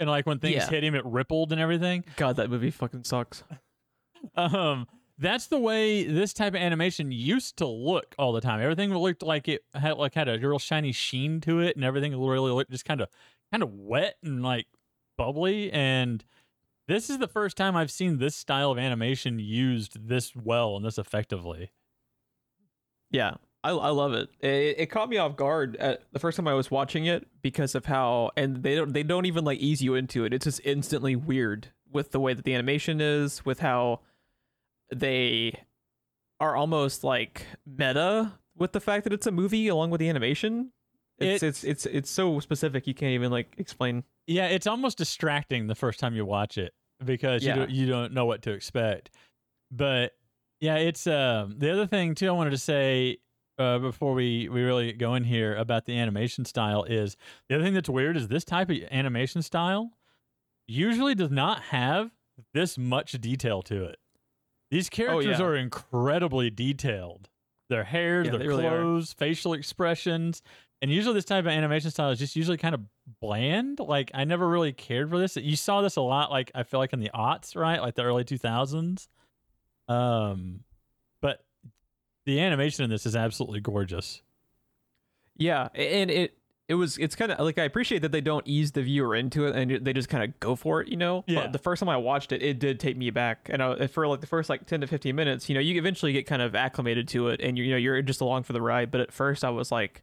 and 0.00 0.08
like 0.10 0.26
when 0.26 0.38
things 0.38 0.56
Yeah. 0.56 0.68
hit 0.68 0.84
him 0.84 0.94
it 0.94 1.04
rippled 1.04 1.52
and 1.52 1.60
everything? 1.60 2.04
God, 2.16 2.36
that 2.36 2.50
movie 2.50 2.70
fucking 2.70 3.04
sucks. 3.04 3.42
um 4.36 4.86
that's 5.18 5.46
the 5.46 5.58
way 5.58 6.04
this 6.04 6.32
type 6.32 6.54
of 6.54 6.60
animation 6.60 7.12
used 7.12 7.56
to 7.58 7.66
look 7.66 8.14
all 8.18 8.32
the 8.32 8.40
time 8.40 8.60
everything 8.60 8.94
looked 8.94 9.22
like 9.22 9.48
it 9.48 9.62
had 9.74 9.96
like 9.96 10.14
had 10.14 10.28
a 10.28 10.38
real 10.38 10.58
shiny 10.58 10.92
sheen 10.92 11.40
to 11.40 11.60
it 11.60 11.74
and 11.76 11.84
everything 11.84 12.18
really 12.18 12.50
looked 12.50 12.70
just 12.70 12.84
kind 12.84 13.00
of 13.00 13.08
kind 13.50 13.62
of 13.62 13.72
wet 13.74 14.16
and 14.22 14.42
like 14.42 14.66
bubbly 15.18 15.70
and 15.72 16.24
this 16.88 17.08
is 17.10 17.18
the 17.18 17.28
first 17.28 17.56
time 17.56 17.76
i've 17.76 17.90
seen 17.90 18.18
this 18.18 18.34
style 18.36 18.70
of 18.70 18.78
animation 18.78 19.38
used 19.38 20.08
this 20.08 20.34
well 20.36 20.76
and 20.76 20.84
this 20.84 20.98
effectively 20.98 21.70
Yeah, 23.10 23.34
I, 23.64 23.70
I 23.70 23.90
love 23.90 24.12
it. 24.14 24.28
it. 24.40 24.76
It 24.78 24.86
caught 24.86 25.08
me 25.08 25.18
off 25.18 25.36
guard 25.36 25.76
at 25.76 26.02
the 26.12 26.18
first 26.18 26.36
time 26.36 26.48
I 26.48 26.54
was 26.54 26.70
watching 26.70 27.04
it 27.06 27.26
because 27.42 27.74
of 27.74 27.84
how 27.86 28.30
and 28.36 28.62
they 28.62 28.74
don't 28.74 28.92
they 28.92 29.02
don't 29.02 29.26
even 29.26 29.44
like 29.44 29.58
ease 29.60 29.82
you 29.82 29.94
into 29.94 30.24
it. 30.24 30.32
It's 30.32 30.44
just 30.46 30.60
instantly 30.64 31.14
weird 31.14 31.68
with 31.90 32.10
the 32.10 32.18
way 32.20 32.32
that 32.34 32.44
the 32.44 32.54
animation 32.54 33.00
is, 33.00 33.44
with 33.44 33.60
how 33.60 34.00
they 34.92 35.60
are 36.40 36.56
almost 36.56 37.04
like 37.04 37.46
meta 37.66 38.32
with 38.56 38.72
the 38.72 38.80
fact 38.80 39.04
that 39.04 39.12
it's 39.12 39.26
a 39.26 39.30
movie 39.30 39.68
along 39.68 39.90
with 39.90 40.00
the 40.00 40.08
animation. 40.08 40.72
It's 41.26 41.42
it's 41.42 41.64
it's 41.64 41.86
it's 41.86 42.10
so 42.10 42.38
specific 42.40 42.86
you 42.86 42.94
can't 42.94 43.12
even 43.12 43.30
like 43.30 43.54
explain. 43.58 44.04
yeah 44.26 44.46
it's 44.48 44.66
almost 44.66 44.98
distracting 44.98 45.66
the 45.66 45.74
first 45.74 45.98
time 46.00 46.14
you 46.14 46.24
watch 46.24 46.58
it 46.58 46.72
because 47.04 47.42
Yeah. 47.44 47.54
you, 47.54 47.60
don't, 47.60 47.70
you 47.70 47.86
don't 47.86 48.12
know 48.12 48.24
what 48.26 48.42
to 48.42 48.52
expect 48.52 49.10
but 49.70 50.12
yeah 50.60 50.76
it's 50.76 51.06
um 51.06 51.56
the 51.58 51.72
other 51.72 51.86
thing 51.86 52.14
too 52.14 52.28
i 52.28 52.32
wanted 52.32 52.50
to 52.50 52.58
say 52.58 53.18
uh, 53.58 53.78
before 53.78 54.14
we 54.14 54.48
we 54.48 54.62
really 54.62 54.92
go 54.92 55.14
in 55.14 55.24
here 55.24 55.54
about 55.56 55.84
the 55.86 55.98
animation 55.98 56.44
style 56.44 56.84
is 56.84 57.16
the 57.48 57.54
other 57.56 57.64
thing 57.64 57.74
that's 57.74 57.88
weird 57.88 58.16
is 58.16 58.28
this 58.28 58.44
type 58.44 58.70
of 58.70 58.76
animation 58.90 59.42
style 59.42 59.90
usually 60.66 61.14
does 61.14 61.30
not 61.30 61.60
have 61.64 62.10
this 62.54 62.78
much 62.78 63.12
detail 63.20 63.62
to 63.62 63.84
it 63.84 63.96
these 64.70 64.88
characters 64.88 65.38
Oh, 65.38 65.44
yeah. 65.44 65.50
are 65.50 65.56
incredibly 65.56 66.48
detailed 66.50 67.28
their 67.68 67.84
hair 67.84 68.22
Yeah, 68.24 68.30
their 68.32 68.40
they 68.40 68.46
really 68.46 68.62
clothes 68.64 69.12
facial 69.12 69.52
expressions 69.54 70.42
and 70.82 70.90
usually 70.90 71.14
this 71.14 71.24
type 71.24 71.44
of 71.44 71.48
animation 71.48 71.90
style 71.90 72.10
is 72.10 72.18
just 72.18 72.36
usually 72.36 72.58
kind 72.58 72.74
of 72.74 72.82
bland 73.20 73.78
like 73.80 74.10
i 74.12 74.24
never 74.24 74.46
really 74.46 74.72
cared 74.72 75.08
for 75.08 75.18
this 75.18 75.36
you 75.36 75.56
saw 75.56 75.80
this 75.80 75.96
a 75.96 76.02
lot 76.02 76.30
like 76.30 76.50
i 76.54 76.62
feel 76.62 76.80
like 76.80 76.92
in 76.92 77.00
the 77.00 77.10
aughts 77.14 77.56
right 77.56 77.80
like 77.80 77.94
the 77.94 78.02
early 78.02 78.24
2000s 78.24 79.08
um 79.88 80.60
but 81.20 81.44
the 82.26 82.40
animation 82.40 82.84
in 82.84 82.90
this 82.90 83.06
is 83.06 83.16
absolutely 83.16 83.60
gorgeous 83.60 84.20
Yeah, 85.36 85.68
and 85.74 86.10
it 86.10 86.36
it 86.68 86.74
was 86.74 86.96
it's 86.98 87.16
kind 87.16 87.32
of 87.32 87.40
like 87.40 87.58
I 87.58 87.64
appreciate 87.64 88.02
that 88.02 88.12
they 88.12 88.20
don't 88.20 88.46
ease 88.46 88.72
the 88.72 88.82
viewer 88.82 89.16
into 89.16 89.46
it 89.46 89.56
and 89.56 89.84
they 89.84 89.92
just 89.92 90.08
kind 90.08 90.22
of 90.22 90.38
go 90.40 90.54
for 90.54 90.80
it, 90.80 90.88
you 90.88 90.96
know. 90.96 91.24
Yeah. 91.26 91.42
But 91.42 91.52
the 91.52 91.58
first 91.58 91.80
time 91.80 91.88
I 91.88 91.96
watched 91.96 92.32
it, 92.32 92.42
it 92.42 92.60
did 92.60 92.78
take 92.78 92.96
me 92.96 93.10
back, 93.10 93.48
and 93.52 93.62
I, 93.62 93.86
for 93.88 94.06
like 94.06 94.20
the 94.20 94.26
first 94.26 94.48
like 94.48 94.66
ten 94.66 94.80
to 94.82 94.86
fifteen 94.86 95.16
minutes, 95.16 95.48
you 95.48 95.54
know, 95.54 95.60
you 95.60 95.76
eventually 95.78 96.12
get 96.12 96.26
kind 96.26 96.40
of 96.42 96.54
acclimated 96.54 97.08
to 97.08 97.28
it, 97.28 97.40
and 97.40 97.58
you, 97.58 97.64
you 97.64 97.70
know 97.72 97.76
you're 97.76 98.00
just 98.02 98.20
along 98.20 98.44
for 98.44 98.52
the 98.52 98.62
ride. 98.62 98.90
But 98.90 99.00
at 99.00 99.12
first, 99.12 99.42
I 99.44 99.50
was 99.50 99.72
like, 99.72 100.02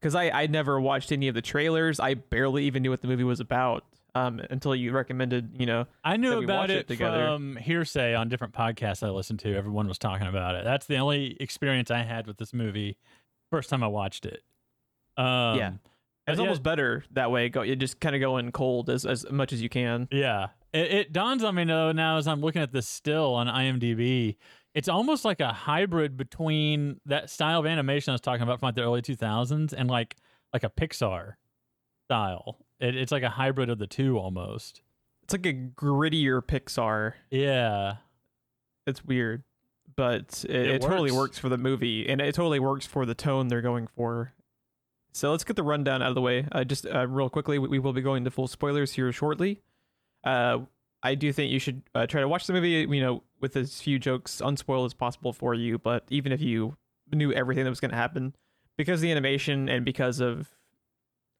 because 0.00 0.14
I 0.14 0.30
I 0.30 0.46
never 0.46 0.80
watched 0.80 1.12
any 1.12 1.28
of 1.28 1.34
the 1.34 1.42
trailers. 1.42 2.00
I 2.00 2.14
barely 2.14 2.64
even 2.64 2.82
knew 2.82 2.90
what 2.90 3.02
the 3.02 3.08
movie 3.08 3.24
was 3.24 3.40
about 3.40 3.84
um, 4.14 4.40
until 4.50 4.74
you 4.74 4.92
recommended. 4.92 5.56
You 5.58 5.66
know, 5.66 5.86
I 6.04 6.16
knew 6.16 6.42
about 6.42 6.70
it, 6.70 6.78
it 6.78 6.88
together. 6.88 7.26
from 7.26 7.56
hearsay 7.56 8.14
on 8.14 8.28
different 8.28 8.54
podcasts 8.54 9.06
I 9.06 9.10
listened 9.10 9.40
to. 9.40 9.54
Everyone 9.54 9.88
was 9.88 9.98
talking 9.98 10.26
about 10.26 10.54
it. 10.54 10.64
That's 10.64 10.86
the 10.86 10.96
only 10.96 11.36
experience 11.40 11.90
I 11.90 12.02
had 12.02 12.26
with 12.26 12.38
this 12.38 12.52
movie. 12.52 12.96
First 13.50 13.70
time 13.70 13.82
I 13.82 13.88
watched 13.88 14.26
it. 14.26 14.42
Um, 15.16 15.58
Yeah. 15.58 15.72
it's 16.26 16.36
yeah, 16.38 16.42
almost 16.42 16.62
better 16.62 17.04
that 17.12 17.30
way. 17.30 17.48
Go, 17.48 17.62
you 17.62 17.74
just 17.76 17.98
kind 18.00 18.14
of 18.14 18.20
go 18.20 18.36
in 18.38 18.52
cold 18.52 18.90
as 18.90 19.04
as 19.06 19.28
much 19.30 19.52
as 19.52 19.62
you 19.62 19.68
can. 19.68 20.08
Yeah. 20.10 20.48
It, 20.72 20.92
it 20.92 21.12
dawns 21.12 21.42
on 21.42 21.54
me 21.54 21.64
though 21.64 21.92
now 21.92 22.18
as 22.18 22.28
I'm 22.28 22.40
looking 22.40 22.62
at 22.62 22.72
this 22.72 22.86
still 22.86 23.34
on 23.34 23.46
IMDb. 23.46 24.36
It's 24.74 24.88
almost 24.88 25.24
like 25.24 25.40
a 25.40 25.52
hybrid 25.52 26.16
between 26.16 27.00
that 27.06 27.30
style 27.30 27.60
of 27.60 27.66
animation 27.66 28.12
I 28.12 28.14
was 28.14 28.20
talking 28.20 28.42
about 28.42 28.60
from 28.60 28.68
like 28.68 28.74
the 28.74 28.82
early 28.82 29.02
2000s 29.02 29.72
and 29.76 29.90
like 29.90 30.16
like 30.52 30.64
a 30.64 30.70
Pixar 30.70 31.34
style. 32.06 32.58
It, 32.80 32.96
it's 32.96 33.10
like 33.12 33.22
a 33.22 33.30
hybrid 33.30 33.70
of 33.70 33.78
the 33.78 33.86
two 33.86 34.18
almost. 34.18 34.82
It's 35.24 35.32
like 35.32 35.46
a 35.46 35.52
grittier 35.52 36.40
Pixar. 36.42 37.14
Yeah. 37.30 37.96
It's 38.86 39.04
weird, 39.04 39.42
but 39.96 40.44
it, 40.48 40.56
It 40.56 40.66
it, 40.76 40.82
totally 40.82 41.10
works. 41.10 41.16
works 41.32 41.38
for 41.38 41.50
the 41.50 41.58
movie, 41.58 42.08
and 42.08 42.20
it 42.22 42.34
totally 42.34 42.58
works 42.60 42.86
for 42.86 43.04
the 43.04 43.14
tone 43.14 43.48
they're 43.48 43.60
going 43.60 43.86
for. 43.86 44.32
So 45.12 45.30
let's 45.30 45.44
get 45.44 45.56
the 45.56 45.62
rundown 45.62 46.00
out 46.00 46.08
of 46.08 46.14
the 46.14 46.22
way. 46.22 46.46
Uh, 46.50 46.64
just 46.64 46.86
uh, 46.86 47.06
real 47.06 47.28
quickly, 47.28 47.58
we, 47.58 47.68
we 47.68 47.78
will 47.78 47.92
be 47.92 48.00
going 48.00 48.24
to 48.24 48.30
full 48.30 48.46
spoilers 48.46 48.92
here 48.92 49.12
shortly. 49.12 49.60
Uh, 50.24 50.60
I 51.02 51.14
do 51.16 51.32
think 51.32 51.52
you 51.52 51.58
should 51.58 51.82
uh, 51.94 52.06
try 52.06 52.20
to 52.22 52.28
watch 52.28 52.46
the 52.46 52.52
movie, 52.54 52.86
you 52.88 53.02
know, 53.02 53.22
with 53.40 53.56
as 53.56 53.80
few 53.80 53.98
jokes 53.98 54.40
unspoiled 54.44 54.86
as 54.86 54.94
possible 54.94 55.32
for 55.32 55.54
you. 55.54 55.78
But 55.78 56.04
even 56.08 56.32
if 56.32 56.40
you 56.40 56.76
knew 57.12 57.32
everything 57.32 57.64
that 57.64 57.70
was 57.70 57.80
going 57.80 57.90
to 57.90 57.96
happen, 57.96 58.34
because 58.76 59.00
the 59.00 59.10
animation 59.10 59.68
and 59.68 59.84
because 59.84 60.20
of, 60.20 60.48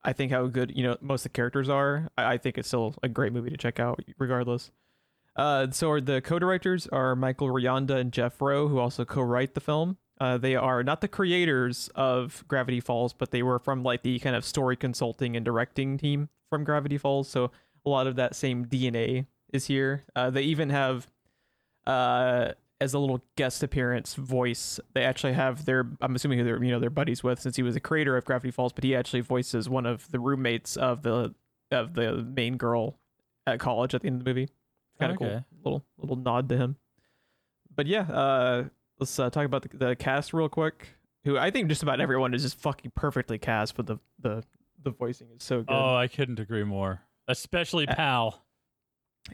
I 0.05 0.13
think 0.13 0.33
how 0.33 0.47
good 0.47 0.73
you 0.75 0.83
know 0.83 0.97
most 1.01 1.21
of 1.21 1.33
the 1.33 1.37
characters 1.37 1.69
are, 1.69 2.09
I, 2.17 2.35
I 2.35 2.39
think 2.39 2.59
it's 2.59 2.69
still 2.69 2.95
a 3.03 3.09
great 3.09 3.33
movie 3.33 3.51
to 3.51 3.57
check 3.57 3.81
out, 3.81 4.01
regardless. 4.19 4.71
Uh, 5.37 5.71
so 5.71 6.01
the 6.01 6.21
co-directors 6.21 6.89
are 6.89 7.15
Michael 7.15 7.49
Rianda 7.49 7.97
and 7.97 8.13
Jeff 8.13 8.41
Rowe, 8.43 8.67
who 8.67 8.79
also 8.79 9.05
co-write 9.05 9.55
the 9.55 9.61
film. 9.61 9.97
Uh, 10.21 10.37
they 10.37 10.57
are 10.57 10.83
not 10.83 11.01
the 11.01 11.07
creators 11.07 11.89
of 11.95 12.45
Gravity 12.49 12.81
Falls, 12.81 13.13
but 13.13 13.31
they 13.31 13.45
were 13.45 13.61
from 13.61 13.85
like 13.85 14.03
the 14.03 14.19
kind 14.19 14.35
of 14.35 14.45
story 14.45 14.77
consulting 14.77 15.37
and 15.37 15.45
directing 15.45 15.97
team 15.97 16.29
from 16.51 16.65
Gravity 16.65 16.99
Falls. 16.99 17.29
So 17.29 17.53
a 17.87 17.89
lot 17.89 18.09
of 18.09 18.17
that 18.17 18.35
same 18.35 18.67
DNA 18.67 19.27
is 19.53 19.67
here. 19.67 20.05
Uh, 20.17 20.31
they 20.31 20.43
even 20.43 20.71
have, 20.71 21.07
uh, 21.89 22.53
as 22.81 22.95
a 22.95 22.99
little 22.99 23.23
guest 23.37 23.63
appearance 23.63 24.15
voice, 24.15 24.79
they 24.95 25.03
actually 25.03 25.33
have 25.33 25.65
their. 25.65 25.89
I'm 26.01 26.15
assuming 26.15 26.39
who 26.39 26.45
they're 26.45 26.63
you 26.63 26.71
know 26.71 26.79
they're 26.79 26.91
buddies 26.91 27.25
with, 27.25 27.41
since 27.41 27.57
he 27.57 27.63
was 27.63 27.75
a 27.77 27.81
creator 27.81 28.17
of 28.17 28.25
Gravity 28.25 28.51
Falls, 28.53 28.73
but 28.73 28.85
he 28.85 28.95
actually 28.95 29.21
voices 29.21 29.69
one 29.69 29.87
of 29.87 30.11
the 30.13 30.21
roommates 30.21 30.77
of 30.77 31.03
the 31.03 31.35
of 31.73 31.95
the 31.95 32.23
main 32.23 32.57
girl 32.57 32.99
at 33.47 33.59
college 33.59 33.95
at 33.95 34.03
the 34.03 34.07
end 34.07 34.21
of 34.21 34.25
the 34.25 34.31
movie. 34.31 34.49
Kind 35.01 35.13
of 35.13 35.17
Okay. 35.21 35.45
cool 35.63 35.65
little 35.65 35.85
little 35.99 36.17
nod 36.17 36.49
to 36.51 36.57
him. 36.57 36.77
But 37.75 37.87
yeah, 37.87 38.03
uh, 38.03 38.65
let's 38.99 39.19
uh, 39.19 39.31
talk 39.31 39.45
about 39.45 39.63
the, 39.63 39.77
the 39.77 39.97
cast 39.97 40.33
real 40.33 40.49
quick. 40.49 40.89
Who 41.25 41.37
I 41.37 41.51
think 41.51 41.69
just 41.69 41.83
about 41.83 42.01
everyone 42.01 42.33
is 42.35 42.43
just 42.43 42.59
fucking 42.59 42.93
perfectly 42.95 43.39
cast, 43.39 43.77
but 43.77 43.87
the 43.87 43.99
the 44.21 44.45
the 44.83 44.91
voicing 44.91 45.29
is 45.37 45.43
so 45.43 45.63
good. 45.63 45.75
Oh, 45.75 45.95
I 45.97 46.07
couldn't 46.09 46.39
agree 46.39 46.65
more. 46.65 47.01
Especially 47.27 47.87
Pal. 47.87 48.45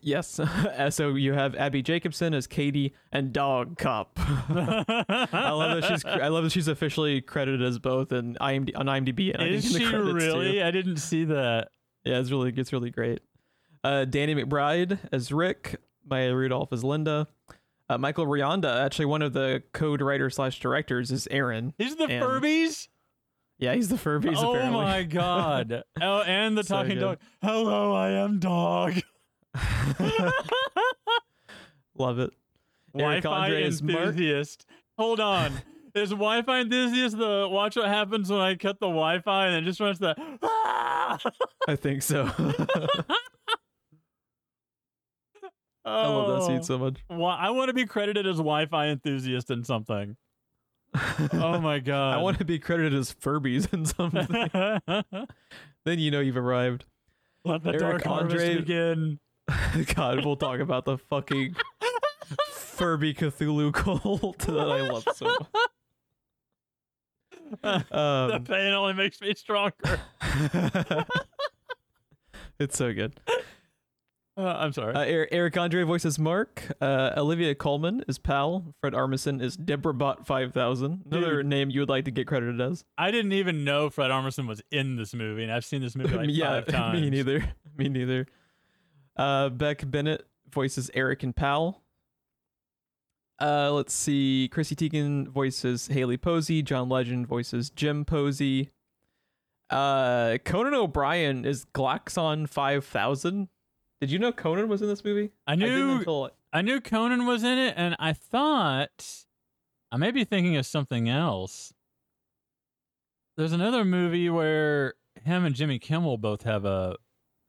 Yes. 0.02 0.38
So 0.90 1.14
you 1.14 1.32
have 1.32 1.54
Abbi 1.54 1.80
Jacobson 1.82 2.34
as 2.34 2.46
Katie 2.46 2.94
and 3.12 3.32
Dog 3.32 3.78
Cop. 3.78 4.12
I 4.18 5.50
love 5.50 5.80
that 5.80 5.88
she's 5.88 6.04
I 6.04 6.28
love 6.28 6.44
that 6.44 6.52
she's 6.52 6.68
officially 6.68 7.20
credited 7.20 7.62
as 7.62 7.78
both 7.78 8.12
in 8.12 8.34
IMD, 8.40 8.72
on 8.76 8.86
IMDb 8.86 9.32
and 9.32 9.42
I 9.42 9.46
Is 9.46 9.64
think 9.72 9.84
in 9.84 9.92
the 9.92 10.06
she 10.20 10.26
really? 10.26 10.52
Too. 10.54 10.62
I 10.64 10.70
didn't 10.70 10.96
see 10.98 11.24
that. 11.24 11.68
Yeah, 12.04 12.18
it's 12.18 12.30
really 12.30 12.52
it's 12.56 12.72
really 12.72 12.90
great. 12.90 13.20
Uh, 13.82 14.04
Danny 14.04 14.34
McBride 14.34 14.98
as 15.12 15.30
Rick, 15.32 15.76
Maya 16.08 16.34
Rudolph 16.34 16.72
as 16.72 16.82
Linda, 16.84 17.28
uh, 17.88 17.98
Michael 17.98 18.26
Rianda, 18.26 18.84
actually 18.84 19.06
one 19.06 19.22
of 19.22 19.32
the 19.32 19.62
code 19.72 20.00
writer 20.00 20.28
slash 20.30 20.58
directors, 20.60 21.10
is 21.10 21.28
Aaron. 21.30 21.72
He's 21.78 21.96
the 21.96 22.04
And- 22.04 22.22
Furbies? 22.24 22.88
Yeah, 23.58 23.74
he's 23.74 23.88
the 23.88 23.96
Furbies. 23.96 24.36
oh 24.38 24.54
apparently. 24.54 24.80
my 24.82 25.02
god. 25.04 25.82
Oh, 26.02 26.22
and 26.22 26.58
the 26.58 26.64
So 26.64 26.74
talking 26.76 26.94
good. 26.94 27.00
dog. 27.00 27.18
Hello, 27.42 27.94
I 27.94 28.10
am 28.10 28.38
dog. 28.40 28.94
Love 31.96 32.18
it. 32.18 32.30
Eric 32.96 33.22
Wi-Fi 33.24 33.44
Andre 33.44 33.64
enthusiast. 33.64 34.66
Hold 34.98 35.20
on. 35.20 35.52
Is 35.94 36.10
Wi-Fi 36.10 36.60
enthusiast 36.60 37.16
the 37.16 37.48
watch 37.48 37.76
what 37.76 37.86
happens 37.86 38.28
when 38.28 38.40
I 38.40 38.56
cut 38.56 38.80
the 38.80 38.86
Wi-Fi 38.86 39.46
and 39.46 39.56
it 39.56 39.62
just 39.62 39.78
runs 39.78 40.00
the 40.00 40.16
ah! 40.42 41.18
I 41.68 41.76
think 41.76 42.02
so. 42.02 42.28
I 45.84 46.06
love 46.06 46.40
that 46.40 46.46
scene 46.46 46.62
so 46.64 46.78
much. 46.78 46.96
Why- 47.06 47.36
I 47.36 47.50
want 47.50 47.68
to 47.68 47.74
be 47.74 47.86
credited 47.86 48.26
as 48.26 48.38
Wi-Fi 48.38 48.88
enthusiast 48.88 49.50
in 49.50 49.62
something. 49.62 50.16
Oh 51.32 51.60
my 51.60 51.78
god. 51.78 52.14
I 52.18 52.22
want 52.22 52.38
to 52.38 52.44
be 52.44 52.58
credited 52.58 52.94
as 52.94 53.14
Furbies 53.14 53.72
in 53.72 53.84
something. 53.84 54.26
then 55.84 55.98
you 55.98 56.10
know 56.10 56.20
you've 56.20 56.36
arrived. 56.36 56.86
Let 57.44 57.62
the 57.62 57.70
Eric 57.70 58.02
dark 58.02 58.06
Andre- 58.06 58.56
begin. 58.56 59.20
God, 59.94 60.24
we'll 60.24 60.36
talk 60.36 60.60
about 60.60 60.84
the 60.84 60.96
fucking 60.98 61.54
Furby 62.50 63.14
Cthulhu 63.14 63.72
cult 63.72 64.38
that 64.46 64.58
I 64.58 64.88
love 64.88 65.06
so 65.14 65.26
much. 65.26 65.46
the 67.62 67.84
Um, 67.96 68.44
pain 68.44 68.72
only 68.72 68.94
makes 68.94 69.20
me 69.20 69.34
stronger. 69.34 69.74
it's 72.58 72.76
so 72.76 72.92
good. 72.92 73.18
Uh, 74.36 74.46
I'm 74.58 74.72
sorry. 74.72 74.94
Uh, 74.94 75.04
Er- 75.04 75.28
Eric 75.30 75.56
Andre 75.56 75.84
voices 75.84 76.18
Mark. 76.18 76.72
Uh, 76.80 77.12
Olivia 77.16 77.54
Colman 77.54 78.02
is 78.08 78.18
Pal. 78.18 78.74
Fred 78.80 78.92
Armisen 78.92 79.40
is 79.40 79.56
Deborah 79.56 79.94
Bot 79.94 80.26
5000. 80.26 81.02
Another 81.08 81.36
Dude. 81.36 81.46
name 81.46 81.70
you 81.70 81.78
would 81.80 81.88
like 81.88 82.04
to 82.06 82.10
get 82.10 82.26
credited 82.26 82.60
as. 82.60 82.84
I 82.98 83.12
didn't 83.12 83.32
even 83.34 83.62
know 83.62 83.90
Fred 83.90 84.10
Armisen 84.10 84.48
was 84.48 84.60
in 84.72 84.96
this 84.96 85.14
movie, 85.14 85.44
and 85.44 85.52
I've 85.52 85.64
seen 85.64 85.82
this 85.82 85.94
movie 85.94 86.16
like 86.16 86.28
yeah, 86.32 86.62
five 86.62 86.66
times. 86.66 87.00
me 87.00 87.10
neither. 87.10 87.44
Me 87.76 87.88
neither. 87.88 88.26
Uh, 89.16 89.48
Beck 89.48 89.88
Bennett 89.90 90.26
voices 90.50 90.90
Eric 90.94 91.22
and 91.22 91.34
Pal. 91.34 91.82
Uh, 93.40 93.72
let's 93.72 93.92
see. 93.92 94.48
Chrissy 94.52 94.76
Teigen 94.76 95.28
voices 95.28 95.88
Haley 95.88 96.16
Posey. 96.16 96.62
John 96.62 96.88
Legend 96.88 97.26
voices 97.26 97.70
Jim 97.70 98.04
Posey. 98.04 98.70
Uh, 99.70 100.38
Conan 100.44 100.74
O'Brien 100.74 101.44
is 101.44 101.64
Glaxon 101.74 102.48
5000. 102.48 103.48
Did 104.00 104.10
you 104.10 104.18
know 104.18 104.32
Conan 104.32 104.68
was 104.68 104.82
in 104.82 104.88
this 104.88 105.04
movie? 105.04 105.30
I 105.46 105.54
knew 105.54 105.98
until 105.98 106.30
I 106.52 106.62
knew 106.62 106.80
Conan 106.80 107.26
was 107.26 107.42
in 107.42 107.58
it, 107.58 107.74
and 107.76 107.96
I 107.98 108.12
thought 108.12 109.24
I 109.90 109.96
may 109.96 110.10
be 110.10 110.24
thinking 110.24 110.56
of 110.56 110.66
something 110.66 111.08
else. 111.08 111.72
There's 113.36 113.52
another 113.52 113.84
movie 113.84 114.30
where 114.30 114.94
him 115.24 115.44
and 115.44 115.54
Jimmy 115.54 115.78
Kimmel 115.78 116.18
both 116.18 116.42
have 116.42 116.64
a 116.64 116.96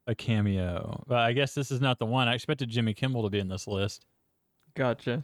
a 0.07 0.15
cameo, 0.15 1.03
but 1.07 1.19
I 1.19 1.33
guess 1.33 1.53
this 1.53 1.71
is 1.71 1.81
not 1.81 1.99
the 1.99 2.05
one. 2.05 2.27
I 2.27 2.35
expected 2.35 2.69
Jimmy 2.69 2.93
Kimmel 2.93 3.23
to 3.23 3.29
be 3.29 3.39
in 3.39 3.47
this 3.47 3.67
list. 3.67 4.05
Gotcha. 4.75 5.23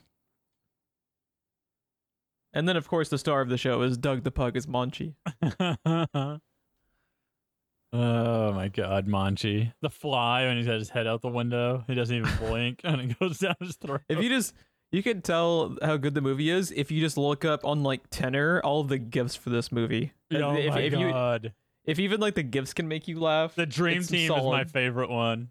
And 2.54 2.68
then, 2.68 2.76
of 2.76 2.88
course, 2.88 3.10
the 3.10 3.18
star 3.18 3.42
of 3.42 3.50
the 3.50 3.58
show 3.58 3.82
is 3.82 3.98
Doug 3.98 4.24
the 4.24 4.32
Pug 4.32 4.58
as 4.58 4.66
Monchi. 4.66 5.16
oh 7.94 8.52
my 8.54 8.68
God, 8.68 9.08
Monchi, 9.08 9.72
the 9.82 9.90
fly 9.90 10.46
when 10.46 10.58
he's 10.58 10.66
got 10.66 10.80
his 10.80 10.90
head 10.90 11.08
out 11.08 11.22
the 11.22 11.30
window, 11.30 11.84
he 11.88 11.96
doesn't 11.96 12.16
even 12.16 12.30
blink, 12.40 12.82
and 12.84 13.00
it 13.02 13.20
goes 13.20 13.40
down 13.40 13.56
his 13.62 13.78
throat. 13.78 14.02
If 14.10 14.22
you 14.22 14.28
just, 14.28 14.54
you 14.92 15.02
can 15.02 15.22
tell 15.22 15.78
how 15.82 15.96
good 15.96 16.14
the 16.14 16.22
movie 16.22 16.50
is 16.50 16.72
if 16.72 16.92
you 16.92 17.00
just 17.00 17.18
look 17.18 17.46
up 17.46 17.64
on 17.64 17.84
like 17.84 18.10
Tenor 18.10 18.60
all 18.62 18.84
the 18.84 18.98
gifts 18.98 19.36
for 19.36 19.50
this 19.50 19.72
movie. 19.72 20.12
Oh 20.34 20.56
if, 20.56 20.74
my 20.74 20.80
if 20.82 20.94
you, 20.94 21.10
God, 21.10 21.54
if 21.86 22.00
even 22.00 22.20
like 22.20 22.36
the 22.36 22.44
gifts 22.44 22.74
can 22.74 22.88
make 22.88 23.08
you 23.08 23.20
laugh, 23.20 23.56
the 23.56 23.66
Dream 23.66 24.04
Team 24.04 24.32
is 24.32 24.44
my 24.44 24.64
favorite 24.66 25.10
one. 25.10 25.50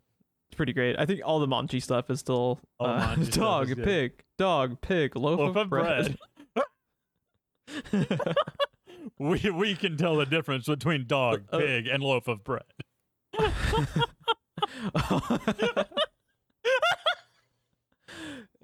it's 0.49 0.57
pretty 0.57 0.73
great. 0.73 0.97
I 0.99 1.07
think 1.07 1.21
all 1.25 1.39
the 1.41 1.47
Monchi 1.49 1.83
stuff 1.83 2.09
is 2.11 2.21
still 2.21 2.61
uh, 2.79 3.15
dog, 3.31 3.69
pig, 3.83 4.23
dog, 4.39 4.81
pig, 4.81 5.17
loaf, 5.17 5.39
Loaf 5.41 5.51
of, 5.51 5.57
of 5.57 5.69
bread. 5.71 6.19
we 9.19 9.51
we 9.51 9.75
can 9.75 9.97
tell 9.97 10.17
the 10.17 10.27
difference 10.27 10.67
between 10.67 11.07
dog, 11.07 11.45
Uh, 11.53 11.59
pig, 11.59 11.87
and 11.87 12.03
loaf 12.03 12.27
of 12.29 12.43
bread. 12.45 12.63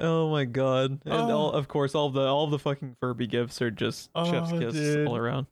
oh 0.00 0.30
my 0.30 0.44
god! 0.44 1.00
And 1.04 1.12
Oh. 1.12 1.30
all, 1.38 1.52
of 1.52 1.68
course, 1.68 1.94
all 1.94 2.10
the 2.10 2.20
all 2.26 2.46
the 2.48 2.58
fucking 2.58 2.96
Furby 3.00 3.26
gifts 3.26 3.60
are 3.62 3.70
just 3.70 4.10
chef's 4.16 4.52
Oh, 4.52 4.58
kiss 4.58 4.74
dude. 4.74 5.06
all 5.06 5.16
around. 5.16 5.46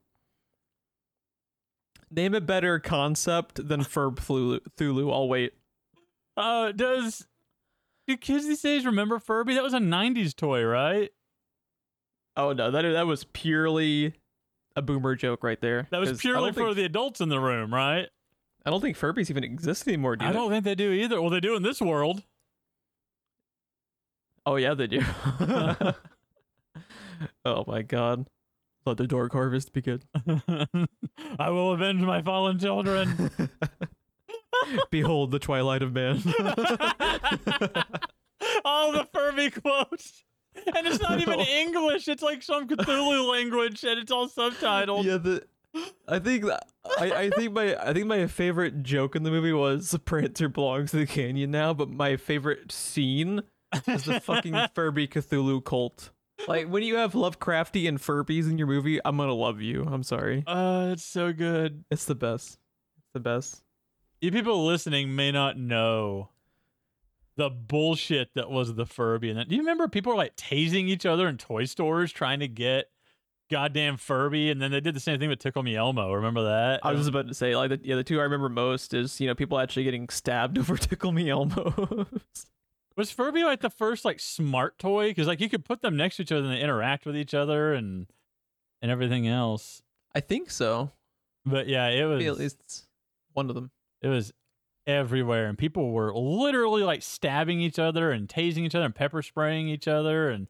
Name 2.14 2.34
a 2.34 2.40
better 2.40 2.78
concept 2.78 3.66
than 3.66 3.80
Furb 3.80 4.16
Cthulhu. 4.16 4.60
Cthulhu. 4.78 5.12
I'll 5.12 5.28
wait. 5.28 5.52
Uh, 6.36 6.72
does 6.72 7.26
do 8.06 8.16
kids 8.16 8.46
these 8.46 8.62
days 8.62 8.86
remember 8.86 9.18
Furby? 9.18 9.54
That 9.54 9.62
was 9.62 9.74
a 9.74 9.78
'90s 9.78 10.34
toy, 10.34 10.62
right? 10.64 11.10
Oh 12.36 12.52
no, 12.52 12.70
that 12.70 12.82
that 12.82 13.06
was 13.06 13.24
purely 13.24 14.14
a 14.76 14.82
boomer 14.82 15.14
joke 15.14 15.42
right 15.42 15.60
there. 15.60 15.88
That 15.90 16.00
was 16.00 16.20
purely 16.20 16.52
for 16.52 16.66
think, 16.66 16.76
the 16.76 16.84
adults 16.84 17.20
in 17.20 17.28
the 17.28 17.40
room, 17.40 17.72
right? 17.72 18.08
I 18.66 18.70
don't 18.70 18.80
think 18.80 18.96
Furbies 18.96 19.30
even 19.30 19.44
exist 19.44 19.86
anymore. 19.88 20.16
Do 20.16 20.24
I 20.24 20.28
they? 20.28 20.38
don't 20.38 20.50
think 20.50 20.64
they 20.64 20.74
do 20.74 20.92
either. 20.92 21.20
Well, 21.20 21.30
they 21.30 21.40
do 21.40 21.56
in 21.56 21.62
this 21.62 21.80
world. 21.80 22.22
Oh 24.46 24.56
yeah, 24.56 24.74
they 24.74 24.86
do. 24.86 25.02
oh 27.44 27.64
my 27.66 27.82
god. 27.82 28.26
Let 28.86 28.96
the 28.98 29.06
dork 29.06 29.32
harvest 29.32 29.72
begin. 29.72 30.02
I 31.38 31.48
will 31.50 31.72
avenge 31.72 32.02
my 32.02 32.20
fallen 32.22 32.58
children. 32.58 33.30
Behold 34.90 35.30
the 35.30 35.38
twilight 35.38 35.82
of 35.82 35.92
man. 35.92 36.16
All 38.64 38.92
the 38.92 39.06
Furby 39.12 39.50
quotes. 39.50 40.24
And 40.76 40.86
it's 40.86 41.00
not 41.00 41.20
even 41.20 41.40
English. 41.40 42.06
It's 42.08 42.22
like 42.22 42.42
some 42.42 42.68
Cthulhu 42.68 43.28
language 43.30 43.82
and 43.84 43.98
it's 43.98 44.12
all 44.12 44.28
subtitled. 44.28 45.04
yeah, 45.04 45.16
the 45.16 45.42
I 46.06 46.18
think 46.20 46.44
that- 46.44 46.68
I, 46.98 47.12
I 47.12 47.30
think 47.30 47.52
my 47.52 47.74
I 47.76 47.92
think 47.94 48.06
my 48.06 48.26
favorite 48.26 48.82
joke 48.82 49.16
in 49.16 49.22
the 49.22 49.30
movie 49.30 49.52
was 49.54 49.96
Prancer 50.04 50.48
belongs 50.50 50.90
to 50.90 50.98
the 50.98 51.06
canyon 51.06 51.50
now, 51.50 51.72
but 51.72 51.88
my 51.90 52.16
favorite 52.16 52.70
scene 52.70 53.42
is 53.88 54.04
the 54.04 54.20
fucking 54.20 54.54
Furby 54.74 55.08
Cthulhu 55.08 55.64
cult. 55.64 56.10
Like 56.46 56.68
when 56.68 56.82
you 56.82 56.96
have 56.96 57.12
Lovecrafty 57.12 57.88
and 57.88 57.98
Furbies 57.98 58.50
in 58.50 58.58
your 58.58 58.66
movie, 58.66 59.00
I'm 59.04 59.16
gonna 59.16 59.34
love 59.34 59.60
you. 59.60 59.84
I'm 59.84 60.02
sorry. 60.02 60.44
Uh, 60.46 60.90
it's 60.92 61.04
so 61.04 61.32
good. 61.32 61.84
It's 61.90 62.04
the 62.04 62.14
best. 62.14 62.58
It's 62.98 63.12
the 63.14 63.20
best. 63.20 63.62
You 64.20 64.30
people 64.30 64.64
listening 64.64 65.14
may 65.14 65.32
not 65.32 65.58
know 65.58 66.30
the 67.36 67.50
bullshit 67.50 68.30
that 68.34 68.50
was 68.50 68.74
the 68.74 68.86
Furby. 68.86 69.30
And. 69.30 69.48
Do 69.48 69.54
you 69.54 69.62
remember 69.62 69.88
people 69.88 70.12
were 70.12 70.18
like 70.18 70.36
tasing 70.36 70.88
each 70.88 71.06
other 71.06 71.28
in 71.28 71.36
toy 71.36 71.64
stores 71.64 72.12
trying 72.12 72.40
to 72.40 72.48
get 72.48 72.86
goddamn 73.50 73.96
Furby? 73.96 74.50
And 74.50 74.60
then 74.60 74.70
they 74.70 74.80
did 74.80 74.94
the 74.94 75.00
same 75.00 75.18
thing 75.18 75.28
with 75.28 75.40
Tickle 75.40 75.62
Me 75.62 75.76
Elmo. 75.76 76.12
Remember 76.12 76.44
that? 76.44 76.80
I 76.82 76.90
was 76.90 77.00
just 77.00 77.10
about 77.10 77.28
to 77.28 77.34
say, 77.34 77.56
like, 77.56 77.70
the, 77.70 77.80
yeah, 77.82 77.96
the 77.96 78.04
two 78.04 78.20
I 78.20 78.24
remember 78.24 78.48
most 78.48 78.94
is 78.94 79.20
you 79.20 79.26
know 79.26 79.34
people 79.34 79.58
actually 79.58 79.84
getting 79.84 80.08
stabbed 80.08 80.58
over 80.60 80.76
Tickle 80.76 81.12
Me 81.12 81.28
Elmo. 81.30 82.06
Was 82.96 83.10
Furby 83.10 83.42
like 83.44 83.60
the 83.60 83.70
first 83.70 84.04
like 84.04 84.20
smart 84.20 84.78
toy? 84.78 85.10
Because 85.10 85.26
like 85.26 85.40
you 85.40 85.48
could 85.48 85.64
put 85.64 85.82
them 85.82 85.96
next 85.96 86.16
to 86.16 86.22
each 86.22 86.32
other 86.32 86.44
and 86.44 86.52
they 86.52 86.60
interact 86.60 87.06
with 87.06 87.16
each 87.16 87.34
other 87.34 87.72
and 87.74 88.06
and 88.80 88.90
everything 88.90 89.26
else. 89.26 89.82
I 90.14 90.20
think 90.20 90.50
so. 90.50 90.92
But 91.44 91.66
yeah, 91.66 91.88
it 91.88 92.04
was 92.04 92.18
Maybe 92.18 92.28
at 92.28 92.38
least 92.38 92.86
one 93.32 93.48
of 93.48 93.54
them. 93.54 93.70
it 94.00 94.08
was 94.08 94.32
everywhere 94.86 95.46
and 95.46 95.56
people 95.56 95.92
were 95.92 96.14
literally 96.14 96.82
like 96.82 97.02
stabbing 97.02 97.58
each 97.60 97.78
other 97.78 98.10
and 98.12 98.28
tasing 98.28 98.58
each 98.66 98.74
other 98.74 98.84
and 98.84 98.94
pepper 98.94 99.22
spraying 99.22 99.66
each 99.66 99.88
other 99.88 100.28
and 100.28 100.46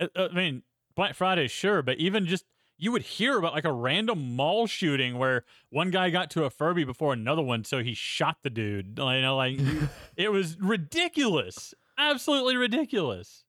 uh, 0.00 0.06
uh, 0.16 0.28
I 0.32 0.34
mean 0.34 0.62
Black 0.96 1.14
Friday 1.14 1.48
sure, 1.48 1.82
but 1.82 1.98
even 1.98 2.26
just 2.26 2.44
you 2.78 2.90
would 2.92 3.02
hear 3.02 3.38
about 3.38 3.52
like 3.52 3.64
a 3.64 3.72
random 3.72 4.36
mall 4.36 4.66
shooting 4.66 5.18
where 5.18 5.44
one 5.70 5.90
guy 5.90 6.10
got 6.10 6.30
to 6.32 6.44
a 6.44 6.50
Furby 6.50 6.84
before 6.84 7.12
another 7.12 7.42
one, 7.42 7.64
so 7.64 7.82
he 7.82 7.94
shot 7.94 8.38
the 8.42 8.50
dude. 8.50 8.98
You 8.98 9.20
know, 9.20 9.36
like 9.36 9.60
it 10.16 10.32
was 10.32 10.56
ridiculous, 10.60 11.74
absolutely 11.98 12.56
ridiculous. 12.56 13.44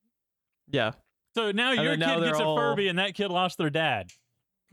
Yeah. 0.70 0.92
So 1.36 1.52
now 1.52 1.72
And 1.74 1.82
your 1.84 1.98
now 1.98 2.16
kid 2.20 2.26
gets 2.26 2.40
a 2.40 2.44
all- 2.44 2.58
Furby 2.58 2.88
and 2.88 2.98
that 3.00 3.14
kid 3.16 3.30
lost 3.30 3.58
their 3.58 3.70
dad. 3.70 4.10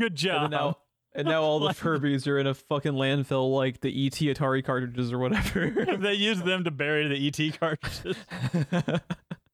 Good 0.01 0.15
job. 0.15 0.51
then 0.51 0.59
now, 0.59 0.79
and 1.15 1.29
now 1.29 1.43
all 1.43 1.59
the 1.61 1.69
Furbies 1.75 2.27
are 2.27 2.39
in 2.39 2.47
a 2.47 2.55
fucking 2.55 2.93
landfill 2.93 3.55
like 3.55 3.81
the 3.81 4.07
ET 4.07 4.13
Atari 4.15 4.65
cartridges 4.65 5.13
or 5.13 5.19
whatever. 5.19 5.97
they 5.99 6.15
use 6.15 6.43
them 6.43 6.65
to 6.65 6.71
bury 6.71 7.07
the 7.09 7.27
ET 7.29 7.59
cartridges. 7.61 8.17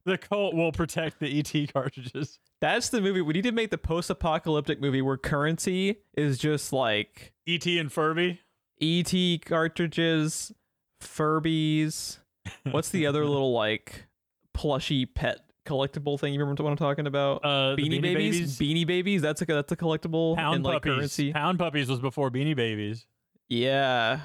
the 0.05 0.19
cult 0.19 0.55
will 0.55 0.73
protect 0.73 1.19
the 1.21 1.39
ET 1.39 1.73
cartridges. 1.73 2.39
That's 2.61 2.89
the 2.91 3.01
movie. 3.01 3.21
We 3.23 3.33
need 3.35 3.43
to 3.43 3.53
make 3.53 3.71
the 3.71 3.79
post-apocalyptic 3.79 4.81
movie 4.81 5.03
where 5.03 5.17
currency 5.17 5.97
is 6.17 6.39
just 6.39 6.73
like 6.73 7.33
ET 7.47 7.67
and 7.67 7.91
Furby. 7.93 8.41
ET 8.81 9.13
cartridges, 9.45 10.53
Furbies. 11.03 12.19
What's 12.71 12.89
the 12.91 13.07
other 13.07 13.25
little 13.27 13.53
like 13.53 14.07
plushy 14.59 15.07
pet 15.07 15.39
collectible 15.65 16.19
thing? 16.19 16.35
You 16.35 16.41
remember 16.41 16.65
what 16.65 16.71
I'm 16.71 16.77
talking 16.77 17.07
about? 17.07 17.45
Uh, 17.45 17.77
the 17.77 17.83
Beanie, 17.83 18.03
babies? 18.03 18.59
Beanie 18.59 18.87
babies. 18.87 19.23
That's 19.23 19.41
a 19.41 19.45
that's 19.45 19.71
a 19.71 19.77
collectible 19.77 20.35
Pound 20.37 20.57
and 20.57 20.65
like 20.65 20.83
puppies. 20.83 20.95
currency. 20.95 21.33
Pound 21.33 21.59
puppies 21.59 21.89
was 21.89 22.01
before 22.01 22.31
Beanie 22.31 22.57
Babies. 22.57 23.07
Yeah, 23.49 24.21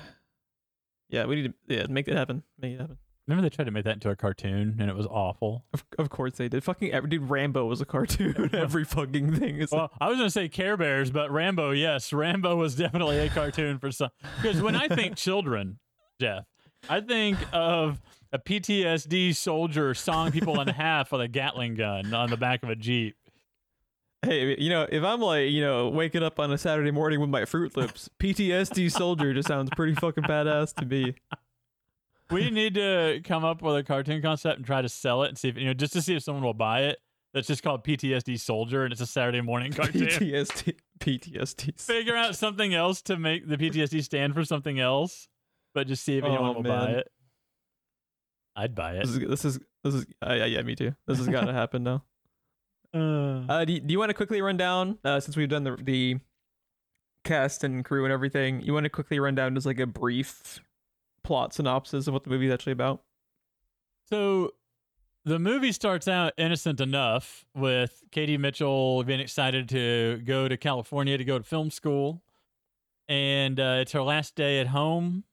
yeah. 1.10 1.26
We 1.26 1.36
need 1.36 1.54
to 1.68 1.76
yeah 1.76 1.86
make 1.88 2.08
it 2.08 2.18
happen. 2.18 2.42
Make 2.60 2.74
it 2.74 2.82
happen. 2.82 2.98
Remember 3.28 3.48
they 3.48 3.56
tried 3.56 3.66
to 3.66 3.72
make 3.72 3.86
that 3.86 3.94
into 3.94 4.10
a 4.10 4.18
cartoon 4.18 4.76
and 4.80 4.90
it 4.90 4.96
was 4.96 5.06
awful. 5.06 5.64
Of, 5.72 5.86
of 5.98 6.10
course 6.10 6.34
they 6.34 6.50
did. 6.50 6.62
Fucking 6.64 6.92
every 6.92 7.10
dude. 7.10 7.30
Rambo 7.30 7.66
was 7.66 7.80
a 7.80 7.86
cartoon. 7.86 8.50
every 8.54 8.84
fucking 8.84 9.36
thing 9.36 9.60
is. 9.60 9.72
Well, 9.72 9.92
I 10.02 10.10
was 10.10 10.18
gonna 10.18 10.30
say 10.32 10.50
Care 10.50 10.76
Bears, 10.76 11.12
but 11.12 11.32
Rambo, 11.32 11.72
yes, 11.72 12.12
Rambo 12.12 12.56
was 12.56 12.76
definitely 12.76 13.20
a 13.20 13.30
cartoon 13.30 13.78
for 13.78 13.92
some. 13.92 14.10
Because 14.42 14.62
when 14.62 14.76
I 14.76 14.88
think 14.88 15.16
children, 15.28 15.80
Jeff, 16.20 16.46
I 16.90 17.00
think 17.00 17.38
of 17.54 18.02
a 18.34 18.40
PTSD 18.40 19.36
soldier 19.36 19.94
sawing 19.94 20.32
people 20.32 20.60
in 20.60 20.68
half 20.70 21.12
with 21.12 21.22
a 21.22 21.28
Gatling 21.28 21.76
gun 21.76 22.14
on 22.14 22.30
the 22.30 22.36
back 22.38 22.64
of 22.64 22.70
a 22.70 22.76
jeep. 22.76 23.16
Hey, 24.26 24.60
you 24.60 24.70
know, 24.70 24.88
if 24.90 25.04
I'm 25.04 25.20
like, 25.22 25.52
you 25.52 25.62
know, 25.62 25.90
waking 25.90 26.24
up 26.24 26.40
on 26.40 26.52
a 26.52 26.58
Saturday 26.58 26.92
morning 26.92 27.20
with 27.20 27.30
my 27.30 27.46
Fruit 27.46 27.76
Loops, 27.78 28.10
PTSD 28.20 28.92
soldier 28.92 29.34
just 29.34 29.48
sounds 29.48 29.70
pretty 29.76 29.94
fucking 29.96 30.24
badass 30.24 30.74
to 30.76 30.86
me. 30.86 31.14
We 32.32 32.50
need 32.50 32.74
to 32.76 33.22
come 33.24 33.44
up 33.46 33.62
with 33.62 33.76
a 33.76 33.84
cartoon 33.84 34.22
concept 34.22 34.58
and 34.58 34.66
try 34.66 34.82
to 34.82 34.90
sell 34.90 35.24
it 35.24 35.28
and 35.30 35.38
see 35.38 35.50
if 35.50 35.58
you 35.58 35.66
know 35.66 35.74
just 35.74 35.94
to 35.94 36.02
see 36.02 36.16
if 36.16 36.24
someone 36.24 36.44
will 36.44 36.54
buy 36.54 36.84
it. 36.84 37.00
That's 37.34 37.48
just 37.48 37.64
called 37.64 37.84
PTSD 37.84 38.40
Soldier, 38.40 38.84
and 38.84 38.92
it's 38.92 39.02
a 39.02 39.06
Saturday 39.08 39.42
morning 39.42 39.72
cartoon. 39.74 40.08
PTSD, 40.08 40.76
PTSD. 41.00 41.80
Figure 41.82 42.16
out 42.16 42.36
something 42.36 42.74
else 42.74 43.02
to 43.04 43.18
make 43.18 43.48
the 43.48 43.58
PTSD 43.58 44.04
stand 44.04 44.34
for 44.36 44.46
something 44.46 44.80
else, 44.80 45.28
but 45.74 45.88
just 45.88 46.04
see 46.04 46.18
if 46.18 46.24
anyone 46.24 46.52
Oh, 46.52 46.54
will 46.54 46.64
buy 46.64 46.92
it. 46.92 47.12
I'd 48.56 48.76
buy 48.76 48.94
it. 48.98 49.06
This 49.06 49.16
is 49.16 49.20
this 49.20 49.46
is 49.46 49.60
this 49.84 49.94
is 49.96 50.06
uh, 50.26 50.34
yeah 50.34 50.46
yeah 50.46 50.62
me 50.62 50.76
too. 50.76 50.94
This 51.08 51.18
has 51.18 51.28
got 51.28 51.46
to 51.46 51.54
happen 51.54 51.84
now. 51.84 52.04
Uh, 52.96 53.42
Uh, 53.50 53.66
do 53.66 53.74
you, 53.74 53.80
do 53.80 53.92
you 53.92 53.98
want 53.98 54.12
to 54.12 54.14
quickly 54.14 54.40
run 54.40 54.56
down 54.56 55.00
uh, 55.04 55.20
since 55.20 55.36
we've 55.36 55.50
done 55.50 55.64
the 55.64 55.76
the 55.78 56.20
cast 57.24 57.64
and 57.64 57.84
crew 57.84 58.06
and 58.06 58.14
everything? 58.14 58.62
You 58.62 58.72
want 58.72 58.84
to 58.84 58.90
quickly 58.92 59.20
run 59.20 59.34
down 59.34 59.56
just 59.56 59.66
like 59.66 59.80
a 59.80 59.88
brief 59.88 60.60
plot 61.24 61.56
synopsis 61.56 62.06
of 62.06 62.14
what 62.14 62.24
the 62.24 62.30
movie's 62.30 62.52
actually 62.52 62.74
about? 62.74 63.02
So 64.12 64.54
the 65.26 65.40
movie 65.40 65.72
starts 65.72 66.08
out 66.08 66.34
innocent 66.38 66.80
enough 66.82 67.46
with 67.56 68.04
Katie 68.12 68.38
Mitchell 68.38 69.04
being 69.06 69.22
excited 69.22 69.70
to 69.70 70.22
go 70.24 70.48
to 70.48 70.56
California 70.56 71.18
to 71.18 71.24
go 71.24 71.40
to 71.40 71.44
film 71.44 71.72
school. 71.72 72.22
And 73.08 73.60
uh, 73.60 73.78
it's 73.82 73.94
her 73.94 74.04
last 74.04 74.36
day 74.36 74.60
at 74.60 74.68
home. 74.68 75.24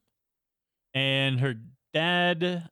And 0.94 1.40
her 1.40 1.56
dad, 1.92 2.70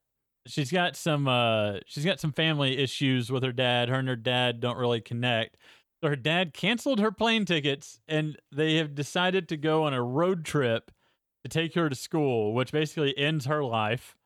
she's 0.48 0.70
got 0.72 0.96
some 0.96 1.28
uh, 1.28 1.78
she's 1.86 2.04
got 2.04 2.18
some 2.20 2.32
family 2.32 2.78
issues 2.78 3.30
with 3.30 3.42
her 3.42 3.52
dad. 3.52 3.88
Her 3.88 3.96
and 3.96 4.08
her 4.08 4.16
dad 4.16 4.60
don't 4.60 4.76
really 4.78 5.00
connect. 5.00 5.56
So 6.02 6.08
her 6.08 6.16
dad 6.16 6.54
canceled 6.54 7.00
her 7.00 7.10
plane 7.10 7.44
tickets 7.44 8.00
and 8.08 8.36
they 8.52 8.76
have 8.76 8.94
decided 8.94 9.48
to 9.48 9.56
go 9.56 9.84
on 9.84 9.94
a 9.94 10.02
road 10.02 10.44
trip 10.44 10.90
to 11.44 11.48
take 11.48 11.74
her 11.74 11.88
to 11.88 11.94
school, 11.96 12.54
which 12.54 12.70
basically 12.72 13.16
ends 13.18 13.46
her 13.46 13.64
life. 13.64 14.16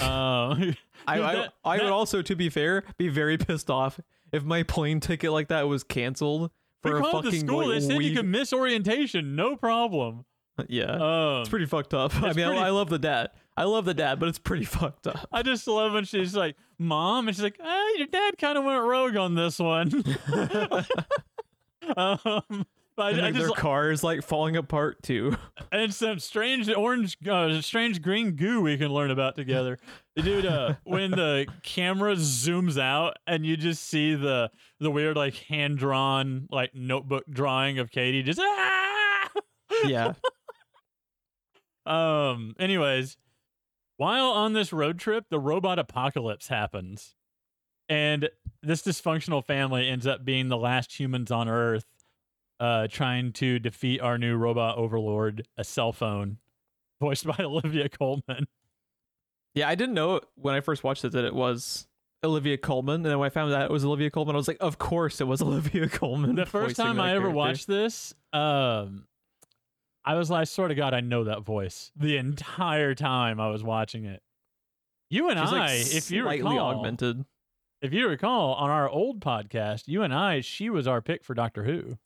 Uh, 0.00 0.04
I 0.04 0.56
Dude, 0.66 0.76
I, 1.06 1.48
I 1.64 1.76
that- 1.78 1.84
would 1.84 1.92
also, 1.92 2.20
to 2.22 2.36
be 2.36 2.48
fair, 2.50 2.84
be 2.98 3.08
very 3.08 3.38
pissed 3.38 3.70
off 3.70 3.98
if 4.32 4.44
my 4.44 4.62
plane 4.62 5.00
ticket 5.00 5.32
like 5.32 5.48
that 5.48 5.68
was 5.68 5.84
canceled 5.84 6.50
for 6.82 6.98
a 6.98 7.02
fucking 7.02 7.30
the 7.30 7.38
school. 7.40 7.68
like, 7.68 7.80
they 7.80 7.86
said 7.86 7.96
week. 7.98 8.10
you 8.10 8.16
could 8.16 8.26
miss 8.26 8.52
orientation, 8.52 9.34
no 9.36 9.56
problem. 9.56 10.24
yeah, 10.68 10.84
Um, 10.92 11.40
it's 11.40 11.48
pretty 11.48 11.66
fucked 11.66 11.94
up. 11.94 12.14
I 12.16 12.26
mean, 12.26 12.34
pretty- 12.34 12.58
I, 12.58 12.66
I 12.66 12.70
love 12.70 12.90
the 12.90 12.98
dad. 12.98 13.30
I 13.56 13.64
love 13.64 13.84
the 13.84 13.94
dad, 13.94 14.20
but 14.20 14.28
it's 14.28 14.38
pretty 14.38 14.64
fucked 14.66 15.06
up. 15.06 15.26
I 15.32 15.42
just 15.42 15.66
love 15.66 15.92
when 15.92 16.04
she's 16.04 16.34
like, 16.36 16.56
"Mom," 16.78 17.28
and 17.28 17.36
she's 17.36 17.42
like, 17.42 17.58
"Ah, 17.62 17.88
your 17.96 18.06
dad 18.06 18.38
kind 18.38 18.58
of 18.58 18.64
went 18.64 18.82
rogue 18.82 19.16
on 19.16 19.34
this 19.34 19.58
one." 19.58 19.90
um, 21.96 22.66
but 22.96 23.12
And, 23.12 23.22
I, 23.22 23.28
I 23.28 23.30
just 23.30 23.46
their 23.46 23.50
car 23.50 23.90
is 23.90 24.02
like 24.02 24.22
falling 24.22 24.56
apart 24.56 25.02
too. 25.02 25.36
and 25.72 25.92
some 25.92 26.18
strange 26.18 26.68
orange, 26.70 27.16
uh, 27.28 27.60
strange 27.60 28.00
green 28.02 28.32
goo 28.32 28.60
we 28.62 28.76
can 28.78 28.88
learn 28.88 29.10
about 29.10 29.36
together, 29.36 29.78
dude. 30.16 30.46
Uh, 30.46 30.74
when 30.84 31.10
the 31.10 31.46
camera 31.62 32.14
zooms 32.14 32.80
out 32.80 33.18
and 33.26 33.44
you 33.44 33.56
just 33.56 33.84
see 33.84 34.14
the 34.14 34.50
the 34.80 34.90
weird 34.90 35.16
like 35.16 35.34
hand 35.34 35.78
drawn 35.78 36.46
like 36.50 36.74
notebook 36.74 37.24
drawing 37.30 37.78
of 37.78 37.90
Katie, 37.90 38.22
just 38.22 38.40
ah. 38.40 39.28
yeah, 39.84 40.14
Um. 41.84 42.54
Anyways, 42.58 43.16
while 43.96 44.26
on 44.26 44.52
this 44.52 44.72
road 44.72 44.98
trip, 44.98 45.26
the 45.30 45.38
robot 45.38 45.78
apocalypse 45.78 46.48
happens, 46.48 47.14
and 47.88 48.28
this 48.62 48.82
dysfunctional 48.82 49.44
family 49.44 49.88
ends 49.88 50.06
up 50.06 50.24
being 50.24 50.48
the 50.48 50.56
last 50.56 50.98
humans 50.98 51.30
on 51.30 51.48
Earth, 51.48 51.86
uh, 52.60 52.88
trying 52.88 53.32
to 53.32 53.58
defeat 53.58 54.00
our 54.00 54.18
new 54.18 54.36
robot 54.36 54.76
overlord, 54.76 55.46
a 55.56 55.64
cell 55.64 55.92
phone, 55.92 56.38
voiced 57.00 57.26
by 57.26 57.36
Olivia 57.40 57.88
Colman. 57.88 58.46
yeah. 59.54 59.68
I 59.68 59.74
didn't 59.74 59.94
know 59.94 60.20
when 60.36 60.54
I 60.54 60.60
first 60.60 60.84
watched 60.84 61.04
it 61.04 61.12
that 61.12 61.24
it 61.24 61.34
was 61.34 61.86
Olivia 62.24 62.58
Colman, 62.58 62.96
and 62.96 63.06
then 63.06 63.18
when 63.18 63.26
I 63.26 63.30
found 63.30 63.52
out 63.52 63.62
it 63.62 63.70
was 63.70 63.84
Olivia 63.84 64.10
Colman, 64.10 64.34
I 64.34 64.38
was 64.38 64.48
like, 64.48 64.58
of 64.60 64.78
course 64.78 65.20
it 65.20 65.26
was 65.26 65.40
Olivia 65.42 65.88
Colman. 65.88 66.34
The 66.34 66.46
first 66.46 66.76
time 66.76 67.00
I 67.00 67.14
ever 67.14 67.30
watched 67.30 67.66
this, 67.66 68.14
um, 68.32 69.06
I 70.06 70.14
was 70.14 70.30
like, 70.30 70.42
I 70.42 70.44
swear 70.44 70.68
to 70.68 70.74
God, 70.74 70.94
I 70.94 71.00
know 71.00 71.24
that 71.24 71.42
voice 71.42 71.90
the 71.96 72.16
entire 72.16 72.94
time 72.94 73.40
I 73.40 73.48
was 73.50 73.64
watching 73.64 74.04
it. 74.04 74.22
You 75.10 75.28
and 75.30 75.38
She's 75.40 75.52
I, 75.52 75.58
like 75.58 75.94
if 75.94 76.10
you 76.10 76.28
recall, 76.28 76.58
augmented. 76.58 77.24
if 77.82 77.92
you 77.92 78.08
recall, 78.08 78.54
on 78.54 78.70
our 78.70 78.88
old 78.88 79.20
podcast, 79.20 79.84
you 79.86 80.02
and 80.02 80.14
I, 80.14 80.40
she 80.40 80.70
was 80.70 80.86
our 80.86 81.00
pick 81.02 81.24
for 81.24 81.34
Doctor 81.34 81.64
Who. 81.64 81.98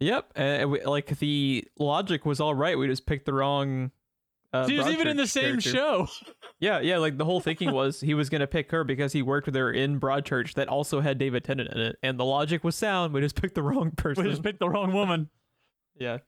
Yep, 0.00 0.32
and 0.36 0.70
we, 0.70 0.84
like 0.84 1.18
the 1.18 1.66
logic 1.78 2.26
was 2.26 2.40
all 2.40 2.54
right. 2.54 2.78
We 2.78 2.86
just 2.86 3.06
picked 3.06 3.24
the 3.26 3.32
wrong. 3.32 3.90
Uh, 4.52 4.68
she 4.68 4.76
was 4.78 4.86
even 4.88 5.08
in 5.08 5.16
the 5.16 5.26
same 5.26 5.58
character. 5.60 5.70
show. 5.70 6.08
Yeah, 6.58 6.80
yeah. 6.80 6.96
Like 6.96 7.18
the 7.18 7.24
whole 7.26 7.40
thinking 7.40 7.70
was 7.70 8.00
he 8.00 8.14
was 8.14 8.30
gonna 8.30 8.46
pick 8.46 8.70
her 8.70 8.82
because 8.82 9.12
he 9.12 9.20
worked 9.20 9.44
with 9.44 9.54
her 9.56 9.70
in 9.70 10.00
Broadchurch 10.00 10.54
that 10.54 10.68
also 10.68 11.02
had 11.02 11.18
David 11.18 11.44
Tennant 11.44 11.68
in 11.70 11.78
it, 11.78 11.96
and 12.02 12.18
the 12.18 12.24
logic 12.24 12.64
was 12.64 12.74
sound. 12.74 13.12
We 13.12 13.20
just 13.20 13.34
picked 13.38 13.54
the 13.56 13.62
wrong 13.62 13.90
person. 13.90 14.24
we 14.24 14.30
just 14.30 14.42
picked 14.42 14.60
the 14.60 14.68
wrong 14.70 14.94
woman. 14.94 15.28
yeah, 15.98 16.18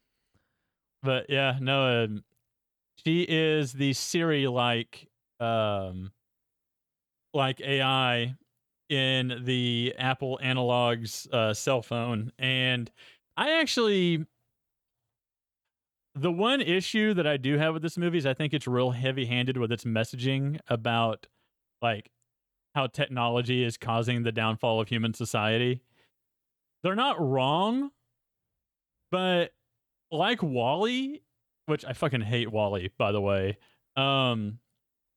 But 1.02 1.26
yeah, 1.28 1.58
no, 1.60 2.04
um, 2.04 2.24
she 3.04 3.22
is 3.22 3.72
the 3.72 3.92
Siri 3.92 4.46
like, 4.46 5.08
um, 5.40 6.12
like 7.32 7.60
AI 7.60 8.34
in 8.88 9.42
the 9.44 9.94
Apple 9.98 10.40
Analogs 10.42 11.32
uh, 11.32 11.54
cell 11.54 11.82
phone, 11.82 12.32
and 12.38 12.90
I 13.36 13.60
actually. 13.60 14.26
The 16.14 16.32
one 16.32 16.60
issue 16.60 17.14
that 17.14 17.28
I 17.28 17.36
do 17.36 17.58
have 17.58 17.74
with 17.74 17.82
this 17.82 17.96
movie 17.96 18.18
is 18.18 18.26
I 18.26 18.34
think 18.34 18.52
it's 18.52 18.66
real 18.66 18.90
heavy 18.90 19.26
handed 19.26 19.56
with 19.56 19.70
its 19.70 19.84
messaging 19.84 20.58
about 20.66 21.28
like 21.80 22.10
how 22.74 22.88
technology 22.88 23.62
is 23.62 23.76
causing 23.76 24.24
the 24.24 24.32
downfall 24.32 24.80
of 24.80 24.88
human 24.88 25.14
society. 25.14 25.80
They're 26.82 26.96
not 26.96 27.20
wrong, 27.20 27.90
but 29.12 29.52
like 30.10 30.42
WALL-E, 30.42 31.20
which 31.66 31.84
I 31.84 31.92
fucking 31.92 32.22
hate 32.22 32.50
WALL-E, 32.50 32.90
by 32.98 33.12
the 33.12 33.20
way. 33.20 33.58
Um, 33.96 34.58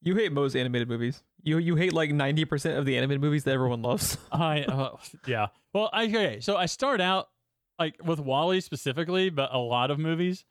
you 0.01 0.15
hate 0.15 0.31
most 0.31 0.55
animated 0.55 0.89
movies. 0.89 1.23
You 1.43 1.57
you 1.57 1.75
hate 1.75 1.93
like 1.93 2.11
ninety 2.11 2.45
percent 2.45 2.77
of 2.77 2.85
the 2.85 2.97
animated 2.97 3.21
movies 3.21 3.43
that 3.43 3.51
everyone 3.51 3.81
loves. 3.81 4.17
I 4.31 4.61
uh, 4.63 4.97
yeah. 5.27 5.47
Well, 5.73 5.89
I, 5.93 6.05
okay. 6.05 6.39
So 6.39 6.57
I 6.57 6.65
start 6.65 7.01
out 7.01 7.29
like 7.79 7.95
with 8.03 8.19
WALL-E 8.19 8.61
specifically, 8.61 9.29
but 9.29 9.53
a 9.53 9.57
lot 9.57 9.91
of 9.91 9.99
movies, 9.99 10.45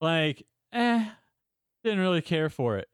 like 0.00 0.46
eh, 0.72 1.04
didn't 1.84 2.00
really 2.00 2.22
care 2.22 2.48
for 2.48 2.78
it. 2.78 2.88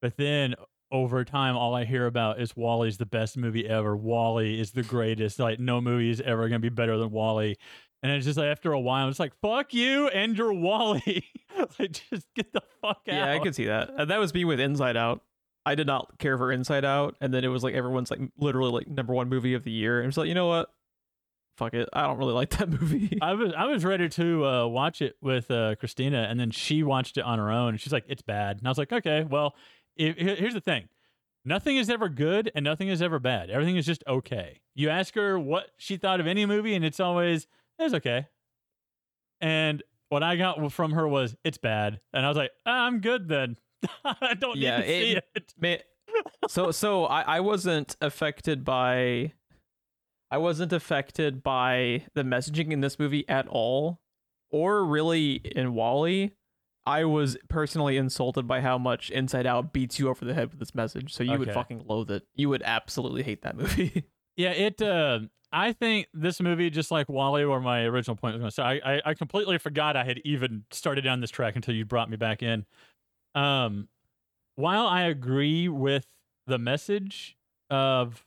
But 0.00 0.16
then 0.16 0.54
over 0.90 1.24
time, 1.24 1.56
all 1.56 1.74
I 1.74 1.84
hear 1.84 2.06
about 2.06 2.40
is 2.40 2.54
WALL-E's 2.54 2.98
the 2.98 3.06
best 3.06 3.36
movie 3.36 3.66
ever. 3.66 3.96
WALL-E 3.96 4.60
is 4.60 4.72
the 4.72 4.82
greatest. 4.82 5.38
Like 5.38 5.58
no 5.58 5.80
movie 5.80 6.10
is 6.10 6.20
ever 6.20 6.48
gonna 6.48 6.58
be 6.58 6.68
better 6.68 6.98
than 6.98 7.10
WALL-E. 7.10 7.56
And 8.02 8.10
it's 8.12 8.26
just 8.26 8.36
like 8.38 8.48
after 8.48 8.72
a 8.72 8.80
while, 8.80 9.08
it's 9.08 9.20
like 9.20 9.32
fuck 9.40 9.72
you 9.72 10.08
and 10.08 10.36
your 10.36 10.52
WALL-E. 10.52 11.22
like 11.78 11.92
just 12.10 12.26
get 12.34 12.52
the 12.52 12.62
fuck 12.80 12.98
out. 13.08 13.14
yeah, 13.14 13.32
I 13.32 13.38
could 13.38 13.54
see 13.54 13.66
that. 13.66 13.90
And 13.96 14.10
that 14.10 14.18
was 14.18 14.34
me 14.34 14.44
with 14.44 14.58
Inside 14.58 14.96
Out. 14.96 15.22
I 15.64 15.76
did 15.76 15.86
not 15.86 16.18
care 16.18 16.36
for 16.36 16.50
Inside 16.50 16.84
Out, 16.84 17.14
and 17.20 17.32
then 17.32 17.44
it 17.44 17.48
was 17.48 17.62
like 17.62 17.74
everyone's 17.74 18.10
like 18.10 18.18
literally 18.36 18.72
like 18.72 18.88
number 18.88 19.12
one 19.14 19.28
movie 19.28 19.54
of 19.54 19.62
the 19.62 19.70
year. 19.70 20.00
And 20.00 20.08
it's 20.08 20.16
like 20.16 20.26
you 20.26 20.34
know 20.34 20.48
what, 20.48 20.68
fuck 21.56 21.74
it. 21.74 21.88
I 21.92 22.02
don't 22.02 22.18
really 22.18 22.32
like 22.32 22.50
that 22.58 22.68
movie. 22.80 23.16
I 23.22 23.34
was 23.34 23.52
I 23.56 23.66
was 23.66 23.84
ready 23.84 24.08
to 24.08 24.44
uh, 24.46 24.66
watch 24.66 25.00
it 25.00 25.14
with 25.20 25.48
uh, 25.52 25.76
Christina, 25.76 26.26
and 26.28 26.40
then 26.40 26.50
she 26.50 26.82
watched 26.82 27.16
it 27.18 27.22
on 27.24 27.38
her 27.38 27.50
own. 27.52 27.70
And 27.70 27.80
she's 27.80 27.92
like, 27.92 28.04
"It's 28.08 28.22
bad," 28.22 28.58
and 28.58 28.66
I 28.66 28.70
was 28.70 28.78
like, 28.78 28.92
"Okay, 28.92 29.22
well, 29.22 29.54
here- 29.94 30.14
here's 30.14 30.54
the 30.54 30.60
thing: 30.60 30.88
nothing 31.44 31.76
is 31.76 31.88
ever 31.88 32.08
good, 32.08 32.50
and 32.56 32.64
nothing 32.64 32.88
is 32.88 33.00
ever 33.00 33.20
bad. 33.20 33.48
Everything 33.48 33.76
is 33.76 33.86
just 33.86 34.02
okay." 34.08 34.60
You 34.74 34.88
ask 34.88 35.14
her 35.14 35.38
what 35.38 35.66
she 35.76 35.96
thought 35.96 36.18
of 36.18 36.26
any 36.26 36.44
movie, 36.46 36.74
and 36.74 36.84
it's 36.84 36.98
always 36.98 37.46
it's 37.84 37.94
okay. 37.94 38.26
And 39.40 39.82
what 40.08 40.22
I 40.22 40.36
got 40.36 40.72
from 40.72 40.92
her 40.92 41.06
was 41.08 41.34
it's 41.44 41.58
bad, 41.58 42.00
and 42.12 42.24
I 42.24 42.28
was 42.28 42.36
like, 42.36 42.50
ah, 42.66 42.86
"I'm 42.86 43.00
good 43.00 43.28
then. 43.28 43.56
I 44.04 44.34
don't 44.34 44.56
Yeah, 44.56 44.78
need 44.78 44.82
to 44.84 44.88
see 44.88 45.12
it- 45.12 45.24
it." 45.34 45.54
Man, 45.58 45.78
so 46.48 46.70
so 46.70 47.06
I, 47.06 47.22
I 47.22 47.40
wasn't 47.40 47.96
affected 48.00 48.64
by 48.64 49.32
I 50.30 50.38
wasn't 50.38 50.72
affected 50.72 51.42
by 51.42 52.04
the 52.14 52.22
messaging 52.22 52.70
in 52.72 52.80
this 52.80 52.98
movie 52.98 53.28
at 53.28 53.46
all, 53.48 54.00
or 54.50 54.84
really 54.84 55.34
in 55.34 55.74
WALL-E. 55.74 56.32
I 56.84 57.04
was 57.04 57.36
personally 57.48 57.96
insulted 57.96 58.48
by 58.48 58.60
how 58.60 58.76
much 58.76 59.08
Inside 59.10 59.46
Out 59.46 59.72
beats 59.72 60.00
you 60.00 60.08
over 60.08 60.24
the 60.24 60.34
head 60.34 60.50
with 60.50 60.58
this 60.58 60.74
message. 60.74 61.12
So 61.14 61.22
you 61.22 61.38
would 61.38 61.52
fucking 61.52 61.84
loathe 61.86 62.10
it. 62.10 62.24
You 62.34 62.48
would 62.48 62.62
absolutely 62.64 63.22
hate 63.22 63.42
that 63.42 63.56
movie. 63.56 64.04
Yeah, 64.36 64.50
it. 64.50 64.80
Uh, 64.80 65.20
I 65.52 65.72
think 65.72 66.08
this 66.14 66.40
movie, 66.40 66.70
just 66.70 66.90
like 66.90 67.08
WALL-E, 67.08 67.44
or 67.44 67.60
my 67.60 67.82
original 67.82 68.16
point 68.16 68.34
was 68.34 68.40
going 68.40 68.50
to 68.50 68.54
say, 68.54 68.62
I, 68.62 68.94
I, 68.96 69.02
I 69.10 69.14
completely 69.14 69.58
forgot 69.58 69.96
I 69.96 70.04
had 70.04 70.18
even 70.24 70.64
started 70.70 71.02
down 71.02 71.20
this 71.20 71.30
track 71.30 71.56
until 71.56 71.74
you 71.74 71.84
brought 71.84 72.08
me 72.08 72.16
back 72.16 72.42
in. 72.42 72.64
Um, 73.34 73.88
while 74.56 74.86
I 74.86 75.02
agree 75.02 75.68
with 75.68 76.06
the 76.46 76.58
message 76.58 77.36
of 77.70 78.24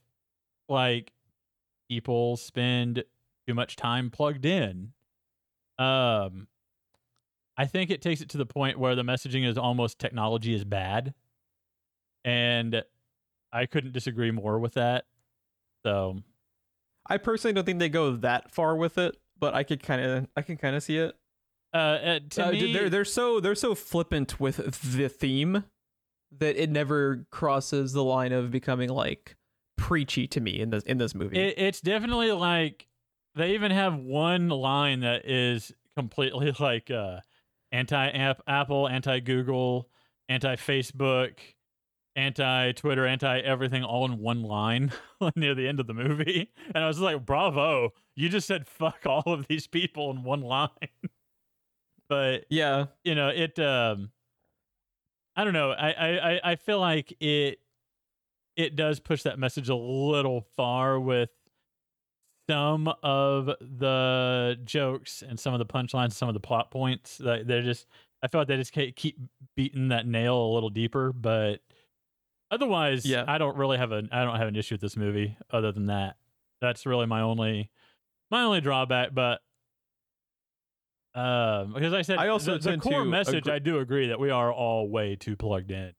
like 0.70 1.14
people 1.90 2.38
spend 2.38 3.04
too 3.48 3.54
much 3.56 3.76
time 3.76 4.12
plugged 4.12 4.46
in, 4.46 4.94
um, 5.80 6.48
I 7.58 7.66
think 7.66 7.90
it 7.90 8.02
takes 8.02 8.22
it 8.22 8.30
to 8.30 8.38
the 8.38 8.46
point 8.46 8.78
where 8.78 8.96
the 8.96 9.04
messaging 9.04 9.48
is 9.48 9.58
almost 9.58 9.98
technology 9.98 10.54
is 10.54 10.64
bad, 10.64 11.14
and 12.24 12.84
I 13.52 13.66
couldn't 13.66 13.94
disagree 13.94 14.32
more 14.32 14.60
with 14.60 14.74
that. 14.74 15.06
So 15.86 16.18
I 17.08 17.18
personally 17.18 17.54
don't 17.54 17.64
think 17.64 17.78
they 17.78 17.90
go 17.90 18.16
that 18.18 18.52
far 18.52 18.76
with 18.76 18.98
it, 18.98 19.16
but 19.40 19.54
I 19.54 19.64
could 19.64 19.84
kind 19.84 20.02
of 20.02 20.28
I 20.36 20.42
can 20.42 20.58
kind 20.58 20.76
of 20.76 20.82
see 20.82 20.98
it. 20.98 21.16
Uh, 21.74 21.78
uh, 21.78 22.20
to 22.32 22.48
Uh, 22.48 22.52
me, 22.52 22.74
they're 22.74 22.90
they're 22.90 23.06
so 23.06 23.40
they're 23.40 23.54
so 23.54 23.76
flippant 23.76 24.40
with 24.40 24.58
the 24.82 25.08
theme 25.10 25.64
that 26.38 26.56
it 26.62 26.72
never 26.72 27.28
crosses 27.30 27.94
the 27.94 28.04
line 28.04 28.32
of 28.32 28.50
becoming 28.50 28.90
like 28.90 29.36
preachy 29.78 30.26
to 30.28 30.42
me 30.42 30.60
in 30.60 30.72
this 30.72 30.84
in 30.84 30.98
this 30.98 31.14
movie. 31.14 31.38
it, 31.38 31.54
it's 31.58 31.82
definitely 31.82 32.32
like 32.32 32.88
they 33.36 33.54
even 33.54 33.72
have 33.72 33.96
one 33.96 34.50
line 34.50 35.02
that 35.02 35.30
is 35.30 35.72
completely 35.96 36.52
like 36.60 36.90
uh, 36.90 37.20
anti 37.72 38.34
Apple, 38.48 38.88
anti 38.88 39.20
Google, 39.20 39.88
anti 40.30 40.56
Facebook, 40.56 41.34
anti 42.16 42.72
Twitter, 42.74 43.06
anti 43.06 43.40
everything, 43.40 43.84
all 43.84 44.06
in 44.06 44.20
one 44.20 44.44
line 44.44 44.92
near 45.36 45.56
the 45.56 45.68
end 45.68 45.80
of 45.80 45.88
the 45.88 45.94
movie. 45.94 46.52
And 46.74 46.84
I 46.84 46.88
was 46.88 47.00
like, 47.00 47.26
"Bravo! 47.26 47.94
You 48.16 48.30
just 48.30 48.48
said 48.48 48.68
fuck 48.68 49.06
all 49.06 49.24
of 49.26 49.48
these 49.48 49.68
people 49.68 50.12
in 50.12 50.24
one 50.24 50.42
line." 50.42 50.70
but 52.10 52.46
yeah, 52.50 52.86
you 53.04 53.16
know 53.16 53.30
it 53.30 53.58
um 53.60 54.12
i 55.36 55.44
don't 55.44 55.54
know 55.54 55.72
I, 55.72 55.92
I 55.92 56.32
I- 56.36 56.42
i 56.52 56.56
feel 56.56 56.80
like 56.80 57.14
it 57.20 57.60
it 58.56 58.76
does 58.78 59.00
push 59.02 59.24
that 59.24 59.38
message 59.38 59.68
a 59.68 59.76
little 59.76 60.46
far 60.56 60.98
with 61.00 61.30
some 62.50 62.88
of 63.04 63.48
the 63.60 64.58
jokes 64.64 65.24
and 65.28 65.40
some 65.40 65.54
of 65.54 65.60
the 65.60 65.66
punchlines 65.66 66.14
some 66.14 66.30
of 66.30 66.34
the 66.36 66.40
plot 66.40 66.72
points 66.72 67.20
Like 67.20 67.48
they're 67.48 67.62
just 67.64 67.88
i 68.24 68.28
feel 68.28 68.42
like 68.42 68.48
they 68.48 68.58
just 68.58 68.72
keep 68.72 69.18
beating 69.58 69.90
that 69.90 70.08
nail 70.08 70.38
a 70.38 70.54
little 70.54 70.70
deeper 70.70 71.12
but 71.12 71.60
otherwise 72.56 73.06
Yeah. 73.06 73.24
i 73.28 73.38
don't 73.38 73.56
really 73.58 73.78
have 73.78 73.92
a 73.92 74.04
i 74.12 74.24
don't 74.24 74.38
have 74.38 74.48
an 74.48 74.56
issue 74.56 74.74
with 74.76 74.82
this 74.82 74.96
movie 74.98 75.38
other 75.52 75.72
than 75.72 75.86
that 75.88 76.16
that's 76.62 76.86
really 76.86 77.06
my 77.06 77.22
only 77.22 77.70
my 78.32 78.44
only 78.44 78.62
drawback 78.62 79.14
but 79.14 79.42
um, 81.14 81.74
because 81.74 81.94
I 81.94 82.02
said 82.02 82.18
I 82.18 82.28
also 82.28 82.58
the, 82.58 82.72
the 82.72 82.78
core 82.78 83.06
message. 83.06 83.44
agree- 83.48 83.54
I 83.54 83.60
do 83.60 83.80
agree 83.80 84.08
that 84.10 84.20
we 84.20 84.30
are 84.32 84.52
all 84.52 84.90
way 84.90 85.16
too 85.16 85.38
plugged 85.38 85.72
in. 85.72 85.94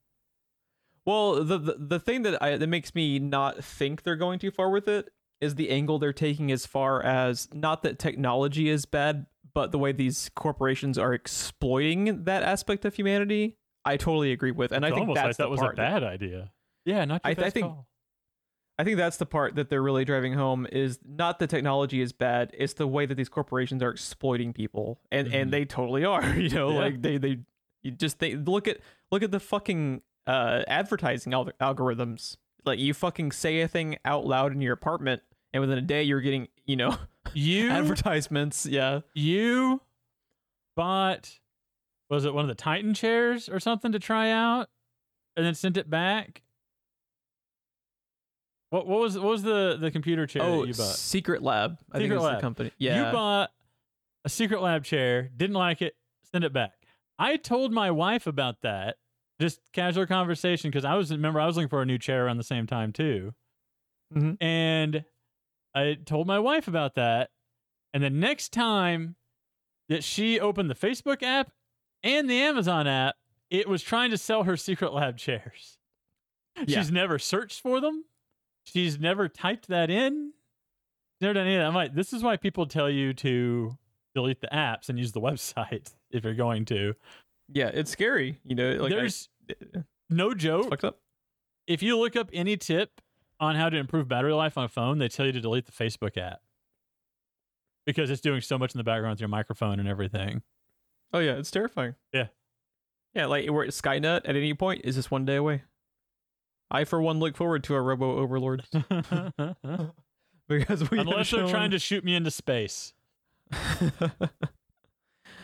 Well, 1.06 1.42
the, 1.42 1.56
the 1.58 1.74
the 1.78 1.98
thing 1.98 2.22
that 2.24 2.42
I 2.42 2.58
that 2.58 2.66
makes 2.66 2.94
me 2.94 3.18
not 3.18 3.64
think 3.64 4.02
they're 4.02 4.16
going 4.16 4.38
too 4.38 4.50
far 4.50 4.68
with 4.68 4.88
it 4.88 5.08
is 5.40 5.54
the 5.54 5.70
angle 5.70 5.98
they're 5.98 6.12
taking 6.12 6.52
as 6.52 6.66
far 6.66 7.02
as 7.02 7.48
not 7.54 7.82
that 7.82 7.98
technology 7.98 8.68
is 8.68 8.84
bad, 8.84 9.24
but 9.54 9.72
the 9.72 9.78
way 9.78 9.92
these 9.92 10.30
corporations 10.36 10.98
are 10.98 11.14
exploiting 11.14 12.24
that 12.24 12.42
aspect 12.42 12.84
of 12.84 12.94
humanity. 12.94 13.56
I 13.86 13.96
totally 13.96 14.32
agree 14.32 14.50
with, 14.50 14.72
and 14.72 14.84
I 14.84 14.90
think 14.90 15.14
that's 15.14 15.26
like 15.26 15.36
that 15.38 15.50
was 15.50 15.60
a 15.60 15.64
part 15.64 15.76
that- 15.76 16.00
bad 16.00 16.04
idea. 16.04 16.52
Yeah, 16.84 17.04
not 17.04 17.20
I- 17.24 17.30
I 17.30 17.50
think- 17.50 17.66
call. 17.66 17.88
I 18.78 18.84
think 18.84 18.98
that's 18.98 19.16
the 19.16 19.24
part 19.24 19.54
that 19.54 19.70
they're 19.70 19.82
really 19.82 20.04
driving 20.04 20.34
home 20.34 20.66
is 20.70 20.98
not 21.02 21.38
the 21.38 21.46
technology 21.46 22.02
is 22.02 22.12
bad, 22.12 22.50
it's 22.52 22.74
the 22.74 22.86
way 22.86 23.06
that 23.06 23.14
these 23.14 23.30
corporations 23.30 23.82
are 23.82 23.88
exploiting 23.90 24.52
people. 24.52 25.00
And 25.10 25.28
Mhm. 25.28 25.34
and 25.34 25.52
they 25.52 25.64
totally 25.64 26.04
are, 26.04 26.22
you 26.36 26.50
know, 26.50 26.70
Yeah. 26.72 26.78
like 26.78 27.00
they 27.00 27.16
they 27.16 27.38
you 27.82 27.92
just 27.92 28.18
they 28.18 28.34
look 28.34 28.68
at 28.68 28.78
look 29.10 29.22
at 29.22 29.30
the 29.30 29.40
fucking 29.40 30.02
uh 30.26 30.62
advertising 30.68 31.32
al- 31.32 31.50
algorithms. 31.60 32.36
Like 32.66 32.78
you 32.78 32.92
fucking 32.92 33.32
say 33.32 33.62
a 33.62 33.68
thing 33.68 33.96
out 34.04 34.26
loud 34.26 34.52
in 34.52 34.60
your 34.60 34.74
apartment 34.74 35.22
and 35.54 35.62
within 35.62 35.78
a 35.78 35.82
day 35.82 36.02
you're 36.02 36.20
getting, 36.20 36.48
you 36.66 36.76
know, 36.76 36.98
You 37.32 37.70
advertisements. 37.70 38.66
Yeah. 38.66 39.00
you 39.14 39.80
bought 40.76 41.38
was 42.08 42.24
it 42.24 42.34
one 42.34 42.44
of 42.44 42.48
the 42.48 42.54
Titan 42.54 42.94
chairs 42.94 43.48
or 43.48 43.58
something 43.60 43.92
to 43.92 43.98
try 43.98 44.30
out, 44.30 44.68
and 45.36 45.44
then 45.44 45.54
sent 45.54 45.76
it 45.76 45.88
back. 45.90 46.42
What 48.70 48.86
what 48.86 49.00
was 49.00 49.18
what 49.18 49.28
was 49.30 49.42
the 49.42 49.76
the 49.80 49.90
computer 49.90 50.26
chair 50.26 50.42
Oh, 50.42 50.62
that 50.62 50.68
you 50.68 50.74
bought? 50.74 50.94
Secretlab. 50.96 51.78
I 51.92 51.98
think 51.98 52.10
Secret 52.12 52.24
is 52.28 52.34
the 52.36 52.40
company. 52.40 52.72
Yeah. 52.78 53.06
You 53.06 53.12
bought 53.12 53.50
a 54.24 54.28
Secretlab 54.28 54.82
chair, 54.82 55.30
didn't 55.36 55.54
like 55.54 55.82
it, 55.82 55.94
send 56.32 56.44
it 56.44 56.52
back. 56.52 56.72
I 57.18 57.36
told 57.36 57.72
my 57.72 57.90
wife 57.92 58.26
about 58.26 58.62
that, 58.62 58.96
just 59.40 59.60
casual 59.72 60.06
conversation, 60.06 60.70
because 60.70 60.84
I 60.84 60.94
was 60.94 61.10
remember 61.12 61.40
I 61.40 61.46
was 61.46 61.56
looking 61.56 61.68
for 61.68 61.80
a 61.80 61.86
new 61.86 61.98
chair 61.98 62.26
around 62.26 62.38
the 62.38 62.42
same 62.44 62.66
time 62.66 62.92
too, 62.92 63.34
Mhm. 64.14 64.36
and 64.42 65.04
I 65.74 65.94
told 66.04 66.26
my 66.26 66.38
wife 66.40 66.66
about 66.68 66.94
that, 66.96 67.30
and 67.94 68.02
the 68.02 68.10
next 68.10 68.52
time 68.52 69.14
that 69.88 70.02
she 70.02 70.40
opened 70.40 70.68
the 70.70 70.74
Facebook 70.74 71.22
app 71.22 71.52
and 72.06 72.30
the 72.30 72.38
Amazon 72.38 72.86
app, 72.86 73.16
it 73.50 73.68
was 73.68 73.82
trying 73.82 74.10
to 74.10 74.18
sell 74.18 74.44
her 74.44 74.54
Secretlab 74.54 75.16
chairs. 75.16 75.78
Yeah. 76.66 76.80
She's 76.80 76.90
never 76.90 77.18
searched 77.18 77.60
for 77.60 77.80
them. 77.80 78.04
She's 78.64 78.98
never 78.98 79.28
typed 79.28 79.68
that 79.68 79.90
in. 79.90 80.32
Never 81.20 81.34
done 81.34 81.46
any 81.46 81.56
of 81.56 81.60
that. 81.60 81.66
I'm 81.66 81.74
like, 81.74 81.94
this 81.94 82.12
is 82.12 82.22
why 82.22 82.36
people 82.36 82.66
tell 82.66 82.90
you 82.90 83.12
to 83.14 83.76
delete 84.14 84.40
the 84.40 84.48
apps 84.48 84.88
and 84.88 84.98
use 84.98 85.12
the 85.12 85.20
website 85.28 85.92
if 86.10 86.24
you're 86.24 86.34
going 86.34 86.64
to. 86.66 86.94
Yeah, 87.52 87.70
it's 87.72 87.90
scary. 87.90 88.40
You 88.44 88.54
know, 88.54 88.72
like 88.74 88.90
There's 88.90 89.28
it's 89.48 89.84
no 90.10 90.34
joke. 90.34 90.70
fucked 90.70 90.84
up. 90.84 90.98
If 91.66 91.82
you 91.82 91.98
look 91.98 92.16
up 92.16 92.30
any 92.32 92.56
tip 92.56 93.00
on 93.40 93.54
how 93.56 93.68
to 93.68 93.76
improve 93.76 94.08
battery 94.08 94.32
life 94.32 94.56
on 94.56 94.64
a 94.64 94.68
phone, 94.68 94.98
they 94.98 95.08
tell 95.08 95.26
you 95.26 95.32
to 95.32 95.40
delete 95.40 95.66
the 95.66 95.72
Facebook 95.72 96.16
app 96.16 96.40
because 97.84 98.10
it's 98.10 98.20
doing 98.20 98.40
so 98.40 98.58
much 98.58 98.74
in 98.74 98.78
the 98.78 98.84
background 98.84 99.12
with 99.12 99.20
your 99.20 99.28
microphone 99.28 99.78
and 99.78 99.88
everything. 99.88 100.42
Oh 101.12 101.18
yeah, 101.18 101.32
it's 101.32 101.50
terrifying. 101.50 101.94
Yeah. 102.12 102.26
Yeah, 103.14 103.26
like 103.26 103.48
we're 103.48 103.66
Skynet 103.66 104.22
at 104.24 104.36
any 104.36 104.52
point 104.54 104.82
is 104.84 104.96
just 104.96 105.10
one 105.10 105.24
day 105.24 105.36
away. 105.36 105.62
I 106.70 106.84
for 106.84 107.00
one 107.00 107.18
look 107.18 107.36
forward 107.36 107.64
to 107.64 107.74
our 107.74 107.82
robo 107.82 108.18
overlords 108.18 108.68
because 110.48 110.90
we 110.90 110.98
Unless 110.98 111.30
they're 111.30 111.48
trying 111.48 111.70
to 111.70 111.78
shoot 111.78 112.04
me 112.04 112.14
into 112.14 112.30
space. 112.30 112.92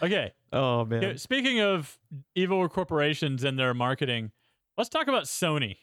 Okay. 0.03 0.33
oh 0.53 0.85
man. 0.85 1.17
Speaking 1.17 1.61
of 1.61 1.97
evil 2.35 2.69
corporations 2.69 3.45
and 3.45 3.57
their 3.57 3.73
marketing, 3.73 4.33
let's 4.77 4.91
talk 4.91 5.07
about 5.07 5.25
Sony. 5.25 5.77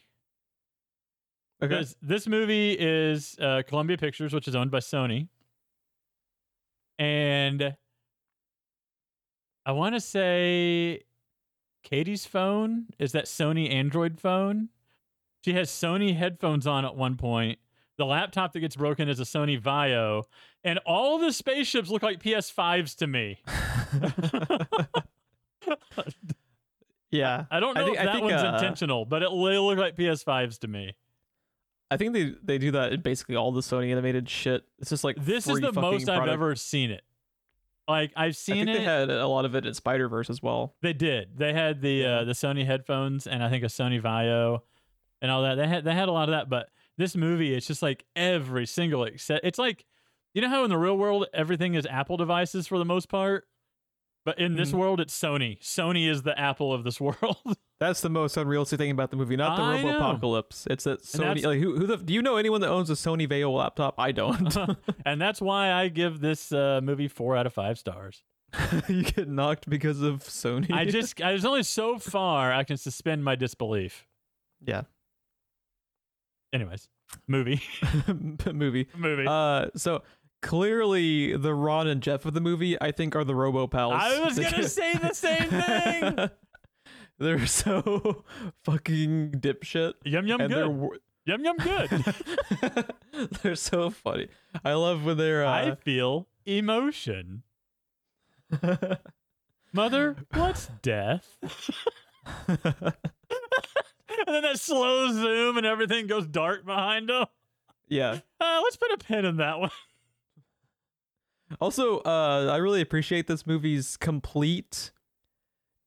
Okay. 1.61 1.69
Because 1.69 1.95
this 2.01 2.27
movie 2.27 2.75
is 2.77 3.37
uh, 3.39 3.63
Columbia 3.65 3.97
Pictures, 3.97 4.33
which 4.33 4.47
is 4.47 4.55
owned 4.55 4.71
by 4.71 4.79
Sony. 4.79 5.29
And 6.97 7.75
I 9.69 9.71
want 9.71 9.93
to 9.93 10.01
say 10.01 11.03
Katie's 11.83 12.25
phone 12.25 12.87
is 12.97 13.11
that 13.11 13.25
Sony 13.25 13.71
Android 13.71 14.19
phone. 14.19 14.69
She 15.45 15.53
has 15.53 15.69
Sony 15.69 16.17
headphones 16.17 16.65
on 16.65 16.85
at 16.85 16.95
one 16.95 17.17
point. 17.17 17.59
The 17.97 18.05
laptop 18.07 18.53
that 18.53 18.61
gets 18.61 18.75
broken 18.75 19.07
is 19.07 19.19
a 19.19 19.25
Sony 19.25 19.61
Vaio. 19.61 20.23
And 20.63 20.79
all 20.87 21.19
the 21.19 21.31
spaceships 21.31 21.91
look 21.91 22.01
like 22.01 22.19
PS5s 22.19 22.95
to 22.95 23.05
me. 23.05 23.37
yeah. 27.11 27.45
I 27.51 27.59
don't 27.59 27.77
I 27.77 27.81
know 27.81 27.85
think- 27.85 27.97
if 27.99 28.05
that 28.05 28.13
think, 28.13 28.23
one's 28.23 28.41
uh, 28.41 28.53
intentional, 28.55 29.05
but 29.05 29.21
it 29.21 29.29
they 29.29 29.59
look 29.59 29.77
like 29.77 29.95
PS5s 29.95 30.57
to 30.61 30.67
me. 30.67 30.95
I 31.91 31.97
think 31.97 32.13
they 32.13 32.33
they 32.41 32.57
do 32.57 32.71
that 32.71 32.91
in 32.91 33.01
basically 33.01 33.35
all 33.35 33.51
the 33.51 33.61
Sony 33.61 33.91
animated 33.91 34.27
shit. 34.27 34.63
It's 34.79 34.89
just 34.89 35.03
like 35.03 35.23
This 35.23 35.47
is 35.47 35.59
the 35.59 35.73
most 35.73 36.09
I've 36.09 36.27
ever 36.27 36.55
seen 36.55 36.89
it. 36.89 37.03
Like 37.89 38.11
I've 38.15 38.27
I 38.29 38.31
seen 38.31 38.65
think 38.65 38.69
it. 38.69 38.79
they 38.79 38.83
had 38.85 39.09
a 39.09 39.27
lot 39.27 39.45
of 39.45 39.55
it 39.55 39.65
in 39.65 39.73
Spider 39.73 40.07
Verse 40.07 40.29
as 40.29 40.41
well. 40.43 40.75
They 40.81 40.93
did. 40.93 41.37
They 41.37 41.53
had 41.53 41.81
the 41.81 41.91
Yeah. 41.91 42.19
uh, 42.19 42.23
the 42.25 42.33
Sony 42.33 42.65
headphones 42.65 43.25
and 43.27 43.43
I 43.43 43.49
think 43.49 43.63
a 43.63 43.67
Sony 43.67 44.01
Vaio 44.01 44.59
and 45.21 45.31
all 45.31 45.41
that. 45.43 45.55
They 45.55 45.67
had 45.67 45.83
they 45.83 45.93
had 45.95 46.07
a 46.07 46.11
lot 46.11 46.29
of 46.29 46.33
that, 46.33 46.49
but 46.49 46.69
this 46.97 47.15
movie 47.15 47.53
it's 47.55 47.67
just 47.67 47.81
like 47.81 48.05
every 48.15 48.65
single 48.65 49.03
except 49.05 49.43
it's 49.45 49.57
like 49.59 49.85
you 50.33 50.41
know 50.41 50.49
how 50.49 50.63
in 50.63 50.69
the 50.69 50.77
real 50.77 50.97
world 50.97 51.25
everything 51.33 51.73
is 51.73 51.85
Apple 51.87 52.15
devices 52.17 52.67
for 52.67 52.77
the 52.77 52.85
most 52.85 53.09
part? 53.09 53.45
But 54.25 54.37
in 54.37 54.55
this 54.55 54.71
Mhm. 54.71 54.77
world 54.79 54.99
it's 54.99 55.17
Sony. 55.19 55.59
Sony 55.59 56.07
is 56.07 56.21
the 56.21 56.37
Apple 56.39 56.71
of 56.71 56.83
this 56.83 57.01
world. 57.01 57.37
That's 57.79 58.01
the 58.01 58.09
most 58.09 58.35
unrealistic 58.35 58.77
thing 58.77 58.91
about 58.91 59.09
the 59.09 59.15
movie, 59.15 59.37
not 59.37 59.55
the 59.55 59.63
I 59.63 59.81
Robo. 59.81 59.95
Apocalypse. 59.95 60.67
It's 60.69 60.83
that 60.83 61.01
Sony. 61.03 61.45
Like, 61.45 61.59
who, 61.59 61.77
who 61.77 61.87
the? 61.87 61.97
Do 61.97 62.13
you 62.13 62.21
know 62.21 62.35
anyone 62.35 62.59
that 62.61 62.69
owns 62.69 62.89
a 62.89 62.93
Sony 62.93 63.27
Vaio 63.27 63.55
laptop? 63.55 63.95
I 63.97 64.11
don't. 64.11 64.53
and 65.05 65.21
that's 65.21 65.39
why 65.41 65.71
I 65.71 65.87
give 65.87 66.19
this 66.19 66.51
uh, 66.51 66.81
movie 66.83 67.07
4 67.07 67.37
out 67.37 67.45
of 67.45 67.53
5 67.53 67.79
stars. 67.79 68.23
you 68.89 69.03
get 69.03 69.29
knocked 69.29 69.69
because 69.69 70.01
of 70.01 70.23
Sony. 70.23 70.71
I 70.71 70.85
just 70.89 71.21
I 71.21 71.31
was 71.31 71.45
only 71.45 71.63
so 71.63 71.99
far 71.99 72.51
I 72.51 72.63
can 72.63 72.77
suspend 72.77 73.23
my 73.23 73.35
disbelief. 73.35 74.05
yeah. 74.65 74.83
Anyways, 76.51 76.89
movie. 77.27 77.61
movie. 78.51 78.87
movie. 78.97 79.25
Uh, 79.27 79.67
so 79.75 80.01
clearly 80.41 81.37
the 81.37 81.53
Ron 81.53 81.87
and 81.87 82.01
Jeff 82.01 82.25
of 82.25 82.33
the 82.33 82.41
movie, 82.41 82.75
I 82.81 82.91
think, 82.91 83.15
are 83.15 83.23
the 83.23 83.35
Robo 83.35 83.67
Pals. 83.67 83.93
I 83.95 84.19
was 84.19 84.39
gonna 84.39 84.67
say 84.67 84.95
the 84.95 85.13
same 85.13 85.49
thing. 85.49 86.29
They're 87.19 87.45
so 87.47 88.23
fucking 88.63 89.31
dipshit. 89.33 89.93
Yum 90.05 90.25
yum 90.27 90.41
and 90.41 90.53
they're 90.53 90.67
good. 90.67 90.75
wor- 90.75 90.97
Yum 91.25 91.43
yum 91.43 91.57
good. 91.57 92.05
they're 93.43 93.55
so 93.55 93.89
funny. 93.91 94.29
I 94.65 94.73
love 94.73 95.05
when 95.05 95.17
they're 95.17 95.45
I 95.45 95.69
uh, 95.69 95.75
feel 95.75 96.27
emotion. 96.45 97.43
Mother, 99.73 100.15
what's 100.33 100.71
death? 100.81 101.37
and 102.47 102.57
then 104.25 104.41
that 104.43 104.59
slow 104.59 105.11
zoom 105.11 105.57
and 105.57 105.65
everything 105.67 106.07
goes 106.07 106.25
dark 106.25 106.65
behind 106.65 107.09
him. 107.11 107.25
yeah. 107.87 108.19
Uh, 108.41 108.59
let's 108.63 108.77
put 108.77 108.91
a 108.91 108.97
pin 108.97 109.25
in 109.25 109.37
that 109.37 109.59
one. 109.59 109.69
Also, 111.61 111.99
uh, 111.99 112.49
I 112.51 112.57
really 112.57 112.81
appreciate 112.81 113.27
this 113.27 113.45
movie's 113.45 113.97
complete 113.97 114.91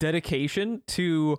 dedication 0.02 0.82
to 0.88 1.38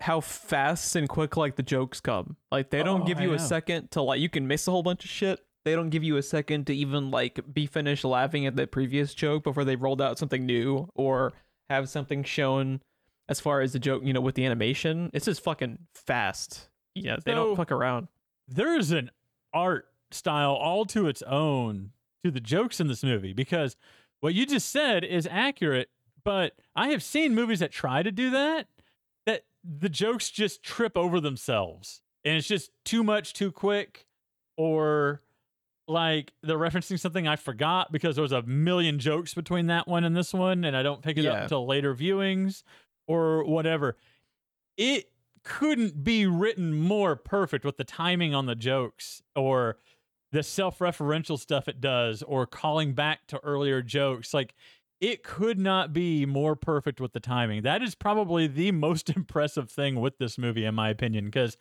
how 0.00 0.20
fast 0.20 0.96
and 0.96 1.08
quick 1.08 1.36
like 1.36 1.56
the 1.56 1.62
jokes 1.62 2.00
come. 2.00 2.36
Like 2.50 2.70
they 2.70 2.82
don't 2.82 3.02
Oh, 3.02 3.04
give 3.04 3.18
I 3.18 3.22
you 3.22 3.28
know. 3.28 3.34
a 3.34 3.38
second 3.38 3.90
to 3.92 4.02
like 4.02 4.20
you 4.20 4.28
can 4.28 4.46
miss 4.48 4.66
a 4.66 4.70
whole 4.70 4.82
bunch 4.82 5.04
of 5.04 5.10
shit. 5.10 5.40
They 5.64 5.74
don't 5.76 5.90
give 5.90 6.02
you 6.02 6.16
a 6.16 6.22
second 6.22 6.66
to 6.66 6.74
even 6.74 7.10
like 7.12 7.38
be 7.52 7.66
finished 7.66 8.04
laughing 8.04 8.46
at 8.46 8.56
the 8.56 8.66
previous 8.66 9.14
joke 9.14 9.44
before 9.44 9.64
they 9.64 9.76
rolled 9.76 10.02
out 10.02 10.18
something 10.18 10.44
new 10.44 10.88
or 10.94 11.32
have 11.70 11.88
something 11.88 12.24
shown 12.24 12.80
as 13.28 13.38
far 13.38 13.60
as 13.60 13.72
the 13.72 13.78
joke, 13.78 14.02
you 14.04 14.12
know, 14.12 14.20
with 14.20 14.34
the 14.34 14.44
animation. 14.44 15.10
It's 15.14 15.26
just 15.26 15.44
fucking 15.44 15.78
fast. 15.94 16.68
Yeah, 16.96 17.16
they 17.24 17.30
So- 17.32 17.36
don't 17.36 17.56
fuck 17.56 17.70
around. 17.70 18.08
There's 18.48 18.90
an 18.90 19.10
art 19.54 19.86
style 20.10 20.52
all 20.54 20.84
to 20.86 21.06
its 21.06 21.22
own 21.22 21.92
to 22.24 22.30
the 22.30 22.40
jokes 22.40 22.80
in 22.80 22.88
this 22.88 23.04
movie 23.04 23.32
because 23.32 23.76
what 24.20 24.34
you 24.34 24.46
just 24.46 24.68
said 24.70 25.04
is 25.04 25.28
accurate, 25.30 25.90
but 26.24 26.54
I 26.74 26.88
have 26.88 27.02
seen 27.02 27.34
movies 27.34 27.60
that 27.60 27.72
try 27.72 28.02
to 28.02 28.12
do 28.12 28.30
that 28.30 28.68
that 29.26 29.44
the 29.64 29.88
jokes 29.88 30.30
just 30.30 30.62
trip 30.62 30.96
over 30.96 31.20
themselves 31.20 32.02
and 32.24 32.36
it's 32.36 32.48
just 32.48 32.70
too 32.84 33.02
much 33.02 33.34
too 33.34 33.50
quick 33.52 34.06
or 34.56 35.22
like 35.88 36.32
they're 36.42 36.58
referencing 36.58 36.98
something 36.98 37.26
I 37.26 37.36
forgot 37.36 37.92
because 37.92 38.16
there 38.16 38.22
was 38.22 38.32
a 38.32 38.42
million 38.42 38.98
jokes 38.98 39.34
between 39.34 39.66
that 39.66 39.88
one 39.88 40.04
and 40.04 40.16
this 40.16 40.32
one 40.32 40.64
and 40.64 40.76
I 40.76 40.82
don't 40.82 41.02
pick 41.02 41.18
it 41.18 41.24
up 41.26 41.34
until 41.42 41.66
later 41.66 41.94
viewings 41.94 42.62
or 43.06 43.44
whatever. 43.44 43.96
It 44.76 45.10
couldn't 45.44 46.04
be 46.04 46.26
written 46.26 46.72
more 46.72 47.16
perfect 47.16 47.64
with 47.64 47.76
the 47.76 47.84
timing 47.84 48.32
on 48.34 48.46
the 48.46 48.54
jokes 48.54 49.22
or 49.34 49.78
the 50.30 50.42
self-referential 50.42 51.38
stuff 51.38 51.68
it 51.68 51.80
does 51.80 52.22
or 52.22 52.46
calling 52.46 52.94
back 52.94 53.26
to 53.26 53.38
earlier 53.44 53.82
jokes 53.82 54.32
like 54.32 54.54
it 55.02 55.24
could 55.24 55.58
not 55.58 55.92
be 55.92 56.24
more 56.24 56.54
perfect 56.54 57.00
with 57.00 57.12
the 57.12 57.18
timing. 57.20 57.62
That 57.62 57.82
is 57.82 57.94
probably 57.96 58.46
the 58.46 58.70
most 58.86 59.10
impressive 59.10 59.68
thing 59.68 60.00
with 60.00 60.16
this 60.18 60.38
movie 60.38 60.64
in 60.64 60.74
my 60.76 60.88
opinion 60.88 61.24
because 61.26 61.58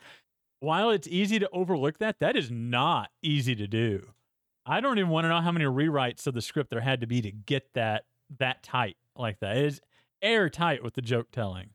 while 0.59 0.91
it's 0.91 1.07
easy 1.07 1.39
to 1.39 1.49
overlook 1.51 1.97
that 1.97 2.19
that 2.19 2.35
is 2.37 2.51
not 2.51 3.09
easy 3.23 3.55
to 3.55 3.67
do. 3.67 4.09
I 4.63 4.79
don't 4.79 4.99
even 4.99 5.09
want 5.09 5.25
to 5.25 5.29
know 5.29 5.41
how 5.41 5.51
many 5.51 5.65
rewrites 5.65 6.27
of 6.27 6.35
the 6.35 6.41
script 6.41 6.69
there 6.69 6.81
had 6.81 7.01
to 7.01 7.07
be 7.07 7.19
to 7.23 7.31
get 7.31 7.73
that 7.73 8.03
that 8.37 8.61
tight 8.61 8.95
like 9.17 9.39
that. 9.39 9.57
It 9.57 9.65
is 9.65 9.81
airtight 10.21 10.83
with 10.83 10.93
the 10.93 11.01
joke 11.01 11.31
telling. 11.31 11.71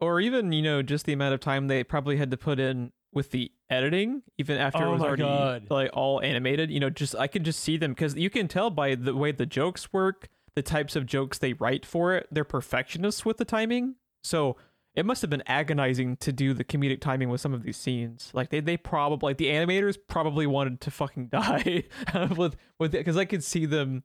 Or 0.00 0.20
even 0.20 0.50
you 0.52 0.62
know 0.62 0.80
just 0.80 1.04
the 1.04 1.12
amount 1.12 1.34
of 1.34 1.40
time 1.40 1.68
they 1.68 1.84
probably 1.84 2.16
had 2.16 2.30
to 2.30 2.38
put 2.38 2.58
in 2.58 2.92
with 3.12 3.30
the 3.30 3.52
editing 3.68 4.22
even 4.38 4.56
after 4.56 4.84
it 4.84 4.86
Oh 4.86 4.92
was 4.92 5.02
already 5.02 5.22
God. 5.22 5.66
like 5.68 5.90
all 5.92 6.22
animated. 6.22 6.70
You 6.70 6.80
know 6.80 6.88
just 6.88 7.14
i 7.14 7.26
can 7.26 7.44
just 7.44 7.60
see 7.60 7.76
them 7.76 7.92
because 7.92 8.14
you 8.16 8.30
can 8.30 8.48
tell 8.48 8.70
by 8.70 8.94
the 8.94 9.14
way 9.14 9.32
the 9.32 9.44
jokes 9.44 9.92
work 9.92 10.28
the 10.54 10.62
types 10.62 10.96
of 10.96 11.06
jokes 11.06 11.38
they 11.38 11.52
write 11.54 11.84
for 11.86 12.14
it 12.14 12.26
they're 12.30 12.44
perfectionists 12.44 13.24
with 13.24 13.36
the 13.36 13.44
timing 13.44 13.94
so 14.22 14.56
it 14.94 15.06
must 15.06 15.22
have 15.22 15.30
been 15.30 15.42
agonizing 15.46 16.16
to 16.16 16.32
do 16.32 16.52
the 16.52 16.64
comedic 16.64 17.00
timing 17.00 17.28
with 17.28 17.40
some 17.40 17.54
of 17.54 17.62
these 17.62 17.76
scenes 17.76 18.30
like 18.32 18.50
they, 18.50 18.60
they 18.60 18.76
probably 18.76 19.28
like 19.28 19.38
the 19.38 19.46
animators 19.46 19.96
probably 20.08 20.46
wanted 20.46 20.80
to 20.80 20.90
fucking 20.90 21.26
die 21.32 21.84
with 22.36 22.56
with 22.78 22.92
because 22.92 23.16
i 23.16 23.24
could 23.24 23.44
see 23.44 23.66
them 23.66 24.02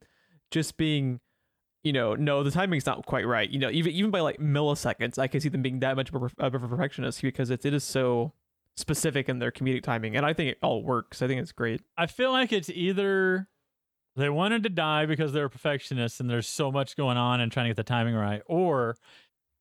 just 0.50 0.76
being 0.76 1.20
you 1.86 1.92
know, 1.92 2.16
no, 2.16 2.42
the 2.42 2.50
timing's 2.50 2.84
not 2.84 3.06
quite 3.06 3.28
right. 3.28 3.48
You 3.48 3.60
know, 3.60 3.70
even 3.70 3.92
even 3.92 4.10
by 4.10 4.18
like 4.18 4.38
milliseconds, 4.38 5.20
I 5.20 5.28
can 5.28 5.40
see 5.40 5.48
them 5.48 5.62
being 5.62 5.78
that 5.80 5.94
much 5.94 6.10
of 6.12 6.32
a, 6.36 6.58
perfectionist 6.58 7.22
because 7.22 7.48
it 7.48 7.64
is 7.64 7.84
so 7.84 8.32
specific 8.76 9.28
in 9.28 9.38
their 9.38 9.52
comedic 9.52 9.84
timing, 9.84 10.16
and 10.16 10.26
I 10.26 10.32
think 10.32 10.50
it 10.50 10.58
all 10.62 10.82
works. 10.82 11.22
I 11.22 11.28
think 11.28 11.40
it's 11.40 11.52
great. 11.52 11.82
I 11.96 12.06
feel 12.06 12.32
like 12.32 12.52
it's 12.52 12.68
either 12.70 13.46
they 14.16 14.30
wanted 14.30 14.62
to 14.62 14.68
die 14.68 15.06
because 15.06 15.32
they're 15.32 15.48
perfectionists 15.48 16.20
and 16.20 16.28
there's 16.28 16.48
so 16.48 16.72
much 16.72 16.96
going 16.96 17.16
on 17.16 17.40
and 17.40 17.52
trying 17.52 17.64
to 17.66 17.70
get 17.70 17.76
the 17.76 17.84
timing 17.84 18.14
right, 18.14 18.42
or 18.46 18.96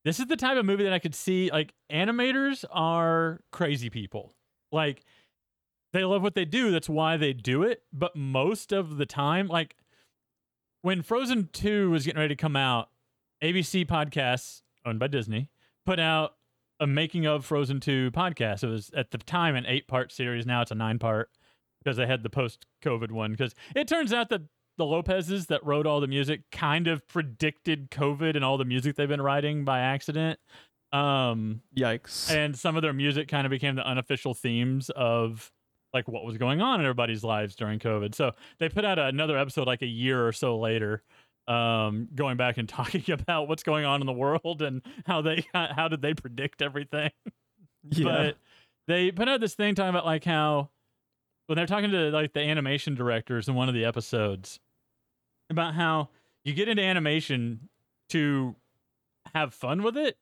this 0.05 0.19
is 0.19 0.27
the 0.27 0.37
type 0.37 0.57
of 0.57 0.65
movie 0.65 0.83
that 0.83 0.93
I 0.93 0.99
could 0.99 1.15
see. 1.15 1.49
Like 1.51 1.73
animators 1.91 2.63
are 2.71 3.41
crazy 3.51 3.89
people. 3.89 4.33
Like 4.71 5.03
they 5.93 6.03
love 6.05 6.21
what 6.21 6.35
they 6.35 6.45
do. 6.45 6.71
That's 6.71 6.89
why 6.89 7.17
they 7.17 7.33
do 7.33 7.63
it. 7.63 7.83
But 7.91 8.15
most 8.15 8.71
of 8.71 8.97
the 8.97 9.05
time, 9.05 9.47
like 9.47 9.75
when 10.81 11.01
Frozen 11.01 11.49
2 11.51 11.89
was 11.89 12.05
getting 12.05 12.19
ready 12.19 12.35
to 12.35 12.41
come 12.41 12.55
out, 12.55 12.89
ABC 13.43 13.85
Podcasts, 13.87 14.61
owned 14.85 14.99
by 14.99 15.07
Disney, 15.07 15.49
put 15.85 15.99
out 15.99 16.35
a 16.79 16.87
making 16.87 17.25
of 17.25 17.45
Frozen 17.45 17.79
2 17.79 18.11
podcast. 18.11 18.63
It 18.63 18.67
was 18.67 18.91
at 18.95 19.11
the 19.11 19.17
time 19.17 19.55
an 19.55 19.65
eight 19.65 19.87
part 19.87 20.11
series. 20.11 20.45
Now 20.45 20.61
it's 20.61 20.71
a 20.71 20.75
nine 20.75 20.99
part 20.99 21.29
because 21.85 21.97
they 21.97 22.07
had 22.07 22.23
the 22.23 22.29
post 22.29 22.65
COVID 22.83 23.11
one. 23.11 23.31
Because 23.31 23.53
it 23.75 23.87
turns 23.87 24.11
out 24.11 24.29
that 24.29 24.41
the 24.77 24.85
Lopez's 24.85 25.45
that 25.45 25.63
wrote 25.63 25.85
all 25.85 26.01
the 26.01 26.07
music 26.07 26.41
kind 26.51 26.87
of 26.87 27.07
predicted 27.07 27.91
COVID 27.91 28.35
and 28.35 28.43
all 28.43 28.57
the 28.57 28.65
music 28.65 28.95
they've 28.95 29.07
been 29.07 29.21
writing 29.21 29.63
by 29.63 29.79
accident. 29.79 30.39
Um, 30.91 31.61
Yikes. 31.75 32.31
and 32.33 32.57
some 32.57 32.75
of 32.75 32.81
their 32.81 32.93
music 32.93 33.27
kind 33.27 33.45
of 33.45 33.51
became 33.51 33.75
the 33.75 33.85
unofficial 33.85 34.33
themes 34.33 34.89
of 34.89 35.51
like 35.93 36.07
what 36.07 36.23
was 36.23 36.37
going 36.37 36.61
on 36.61 36.79
in 36.79 36.85
everybody's 36.85 37.23
lives 37.23 37.55
during 37.55 37.79
COVID. 37.79 38.15
So 38.15 38.31
they 38.59 38.69
put 38.69 38.85
out 38.85 38.97
another 38.97 39.37
episode 39.37 39.67
like 39.67 39.81
a 39.81 39.87
year 39.87 40.25
or 40.25 40.31
so 40.31 40.57
later, 40.57 41.03
um, 41.47 42.07
going 42.15 42.37
back 42.37 42.57
and 42.57 42.67
talking 42.69 43.03
about 43.11 43.47
what's 43.47 43.63
going 43.63 43.85
on 43.85 44.01
in 44.01 44.07
the 44.07 44.13
world 44.13 44.61
and 44.61 44.81
how 45.05 45.21
they 45.21 45.45
how 45.53 45.87
did 45.87 46.01
they 46.01 46.13
predict 46.13 46.61
everything. 46.61 47.11
yeah. 47.91 48.03
But 48.03 48.37
they 48.87 49.11
put 49.11 49.27
out 49.27 49.39
this 49.39 49.53
thing 49.55 49.75
talking 49.75 49.89
about 49.89 50.05
like 50.05 50.23
how 50.23 50.69
when 51.47 51.55
they're 51.55 51.65
talking 51.65 51.91
to 51.91 52.09
like 52.09 52.33
the 52.33 52.41
animation 52.41 52.95
directors 52.95 53.47
in 53.47 53.55
one 53.55 53.67
of 53.69 53.75
the 53.75 53.85
episodes 53.85 54.59
about 55.49 55.75
how 55.75 56.09
you 56.43 56.53
get 56.53 56.67
into 56.67 56.83
animation 56.83 57.69
to 58.09 58.55
have 59.33 59.53
fun 59.53 59.83
with 59.83 59.97
it, 59.97 60.17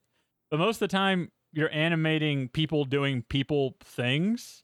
but 0.50 0.60
most 0.60 0.78
of 0.78 0.80
the 0.82 0.88
time 0.88 1.32
you're 1.52 1.72
animating 1.72 2.50
people 2.50 2.86
doing 2.86 3.24
people 3.30 3.76
things. 3.82 4.64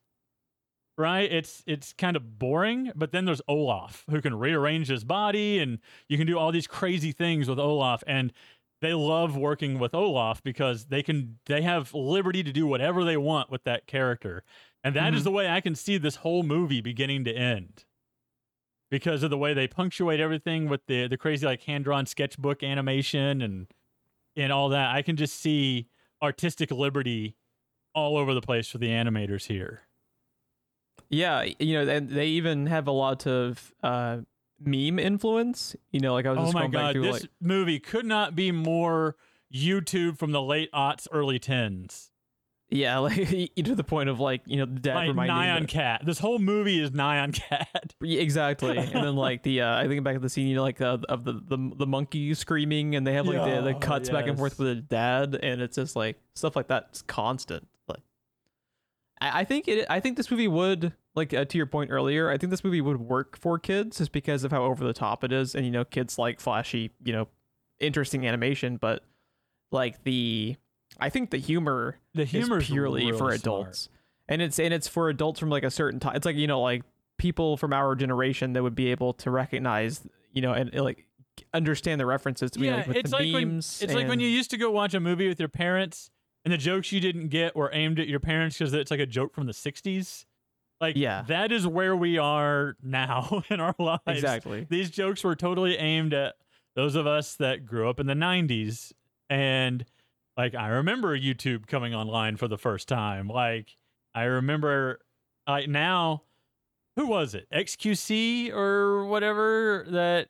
Right? 0.98 1.32
It's 1.32 1.64
it's 1.66 1.94
kind 1.94 2.18
of 2.18 2.38
boring, 2.40 2.92
but 2.94 3.14
then 3.14 3.24
there's 3.24 3.42
Olaf 3.48 4.04
who 4.10 4.22
can 4.22 4.38
rearrange 4.38 4.90
his 4.90 5.06
body 5.06 5.60
and 5.60 5.80
you 6.10 6.18
can 6.18 6.28
do 6.28 6.38
all 6.38 6.52
these 6.52 6.68
crazy 6.68 7.14
things 7.14 7.48
with 7.48 7.58
Olaf 7.58 8.04
and 8.06 8.34
they 8.82 8.94
love 8.94 9.38
working 9.38 9.80
with 9.80 9.94
Olaf 9.94 10.44
because 10.44 10.86
they 10.88 11.02
can 11.02 11.40
they 11.46 11.62
have 11.62 11.94
liberty 11.94 12.44
to 12.44 12.52
do 12.52 12.68
whatever 12.68 13.06
they 13.06 13.16
want 13.16 13.50
with 13.50 13.64
that 13.64 13.88
character. 13.88 14.44
And 14.84 14.96
that 14.96 15.14
is 15.14 15.22
Mhm. 15.22 15.24
the 15.26 15.32
way 15.32 15.50
I 15.50 15.62
can 15.62 15.76
see 15.76 15.98
this 15.98 16.18
whole 16.18 16.44
movie 16.44 16.82
beginning 16.82 17.26
to 17.26 17.34
end. 17.34 17.86
Because 18.90 19.22
of 19.24 19.30
the 19.30 19.38
way 19.38 19.54
they 19.54 19.68
punctuate 19.68 20.20
everything 20.20 20.68
with 20.68 20.86
the 20.88 21.08
the 21.08 21.18
crazy 21.18 21.46
like 21.46 21.62
hand-drawn 21.64 22.06
sketchbook 22.08 22.64
animation 22.64 23.42
and 23.42 23.68
and 24.36 24.52
all 24.52 24.70
that. 24.70 24.96
I 24.96 25.02
can 25.02 25.16
just 25.16 25.36
see 25.40 25.90
artistic 26.24 26.72
liberty 26.72 27.36
all 27.94 28.18
over 28.18 28.34
the 28.34 28.42
place 28.42 28.68
for 28.70 28.78
the 28.78 28.88
animators 28.90 29.46
here. 29.48 29.88
Yeah, 31.10 31.44
you 31.60 31.74
know, 31.74 31.92
and 31.92 32.10
they 32.10 32.28
even 32.28 32.68
have 32.68 32.88
a 32.88 32.92
lot 32.92 33.26
of 33.28 33.74
uh, 33.84 34.22
meme 34.60 35.00
influence. 35.00 35.76
You 35.92 36.00
know, 36.00 36.14
like 36.14 36.26
I 36.26 36.32
was 36.32 36.40
Oh 36.40 36.44
just 36.46 36.54
my 36.54 36.62
going 36.62 36.72
back 36.72 36.82
god, 36.82 36.94
through 36.94 37.04
this 37.04 37.22
like 37.24 37.32
movie 37.42 37.80
could 37.80 38.06
not 38.06 38.36
be 38.36 38.52
more 38.52 39.16
YouTube 39.54 40.18
from 40.18 40.32
the 40.32 40.42
late 40.42 40.72
aughts, 40.72 41.08
early 41.12 41.40
tens. 41.40 42.12
Yeah, 42.72 42.98
like 43.00 43.16
to 43.56 43.76
the 43.76 43.84
point 43.84 44.10
of 44.10 44.20
like 44.20 44.42
you 44.46 44.58
know 44.58 44.66
the 44.66 44.80
dad 44.80 44.96
Like 44.96 45.08
reminding 45.10 45.36
Nyan 45.36 45.62
the- 45.62 45.68
Cat. 45.68 46.02
This 46.06 46.20
whole 46.20 46.40
movie 46.40 46.80
is 46.82 46.92
Nyan 46.92 47.34
Cat. 47.34 47.96
Exactly, 48.04 48.78
and 48.78 48.92
then 48.94 49.16
like 49.28 49.44
the 49.44 49.62
uh, 49.62 49.78
I 49.78 49.88
think 49.88 50.04
back 50.04 50.16
at 50.16 50.22
the 50.22 50.30
scene, 50.30 50.48
you 50.48 50.56
know, 50.56 50.62
like 50.62 50.80
uh, 50.82 50.98
of 51.10 51.24
the, 51.24 51.34
the 51.34 51.72
the 51.78 51.88
monkey 51.88 52.34
screaming, 52.34 52.96
and 52.96 53.06
they 53.06 53.14
have 53.14 53.26
like 53.26 53.44
the, 53.44 53.62
the 53.62 53.72
Yeah, 53.72 53.80
cuts 53.80 54.10
back 54.10 54.28
and 54.28 54.38
forth 54.38 54.60
with 54.60 54.68
the 54.68 54.76
dad, 54.76 55.36
and 55.42 55.62
it's 55.62 55.76
just 55.76 55.96
like 55.96 56.18
stuff 56.36 56.56
like 56.56 56.68
that's 56.68 57.02
constant. 57.04 57.68
Like, 57.88 58.02
I, 59.22 59.42
I 59.42 59.44
think 59.46 59.68
it. 59.68 59.86
I 59.90 60.00
think 60.00 60.18
this 60.18 60.30
movie 60.32 60.48
would 60.48 60.94
like 61.16 61.34
uh, 61.34 61.46
to 61.46 61.58
your 61.58 61.66
point 61.68 61.92
earlier. 61.92 62.30
I 62.30 62.38
think 62.38 62.52
this 62.52 62.64
movie 62.64 62.82
would 62.82 63.00
work 63.00 63.38
for 63.38 63.58
kids 63.60 63.98
just 63.98 64.12
because 64.12 64.44
of 64.44 64.52
how 64.52 64.64
over 64.64 64.86
the 64.86 64.94
top 64.94 65.24
it 65.24 65.32
is, 65.32 65.56
and 65.56 65.66
you 65.66 65.72
know, 65.72 65.84
kids 65.86 66.18
like 66.18 66.40
flashy, 66.40 66.92
you 67.04 67.14
know, 67.14 67.28
interesting 67.80 68.28
animation, 68.28 68.78
but 68.78 69.04
like 69.72 70.04
the 70.04 70.56
I 71.00 71.10
think 71.10 71.30
the 71.32 71.38
humor 71.38 71.98
The 72.14 72.26
humor 72.26 72.60
is 72.60 72.68
purely 72.68 73.12
for 73.12 73.32
adults 73.32 73.90
and 74.28 74.42
it's 74.42 74.60
and 74.60 74.74
it's 74.74 74.88
for 74.88 75.10
adults 75.10 75.40
from 75.40 75.50
like 75.50 75.64
a 75.64 75.72
certain 75.72 76.00
time 76.00 76.16
it's 76.16 76.26
like 76.26 76.36
you 76.36 76.48
know 76.48 76.62
like 76.62 76.84
people 77.18 77.58
from 77.58 77.74
our 77.74 77.96
generation 77.96 78.54
that 78.54 78.64
would 78.64 78.76
be 78.76 78.92
able 78.92 79.14
to 79.14 79.32
recognize 79.32 80.02
you 80.32 80.42
know 80.42 80.54
and, 80.54 80.74
like 80.74 81.06
understand 81.54 82.00
the 82.00 82.06
references 82.06 82.52
to 82.52 82.60
Yeah, 82.60 82.78
like 82.78 82.88
with 82.88 82.98
it's 82.98 83.12
the 83.12 83.18
like 83.18 83.34
when 83.34 83.48
memes 83.50 83.82
it's 83.82 83.94
like 83.94 84.08
when 84.08 84.20
you 84.20 84.28
used 84.28 84.52
to 84.52 84.58
go 84.58 84.72
watch 84.72 84.94
a 84.94 85.00
movie 85.00 85.28
with 85.28 85.40
your 85.40 85.50
parents, 85.50 86.10
and 86.46 86.54
the 86.54 86.58
jokes 86.58 86.92
you 86.92 87.00
didn't 87.00 87.30
get 87.30 87.56
were 87.56 87.70
aimed 87.74 88.00
at 88.00 88.08
your 88.08 88.20
parents 88.20 88.58
because 88.58 88.74
it's 88.74 88.92
like 88.92 89.00
a 89.00 89.06
joke 89.06 89.34
from 89.34 89.48
the 89.48 89.54
'60s. 89.54 90.26
Like, 90.82 90.96
Yeah. 90.96 91.24
that 91.28 91.52
is 91.52 91.68
where 91.68 91.96
we 91.96 92.18
are 92.18 92.78
now 92.82 93.44
in 93.50 93.60
our 93.60 93.76
lives. 93.80 94.02
exactly 94.08 94.66
These 94.70 94.90
jokes 94.90 95.24
were 95.24 95.36
totally 95.36 95.78
aimed 95.78 96.14
at 96.14 96.36
those 96.76 96.96
of 96.96 97.06
us 97.08 97.36
that 97.36 97.66
grew 97.66 97.90
up 97.90 98.00
in 98.00 98.08
the 98.08 98.14
'90s, 98.14 98.94
and 99.30 99.86
like 100.38 100.56
I 100.56 100.68
remember 100.68 101.18
YouTube 101.18 101.68
coming 101.68 101.94
online 101.94 102.38
for 102.38 102.48
the 102.48 102.58
first 102.58 102.88
time. 102.88 103.28
Like 103.28 103.76
I 104.14 104.24
remember, 104.24 105.00
like 105.48 105.68
now, 105.68 106.24
who 106.96 107.08
was 107.08 107.36
it? 107.36 107.48
XQC 107.54 108.52
or 108.54 109.06
whatever 109.06 109.86
that 109.90 110.30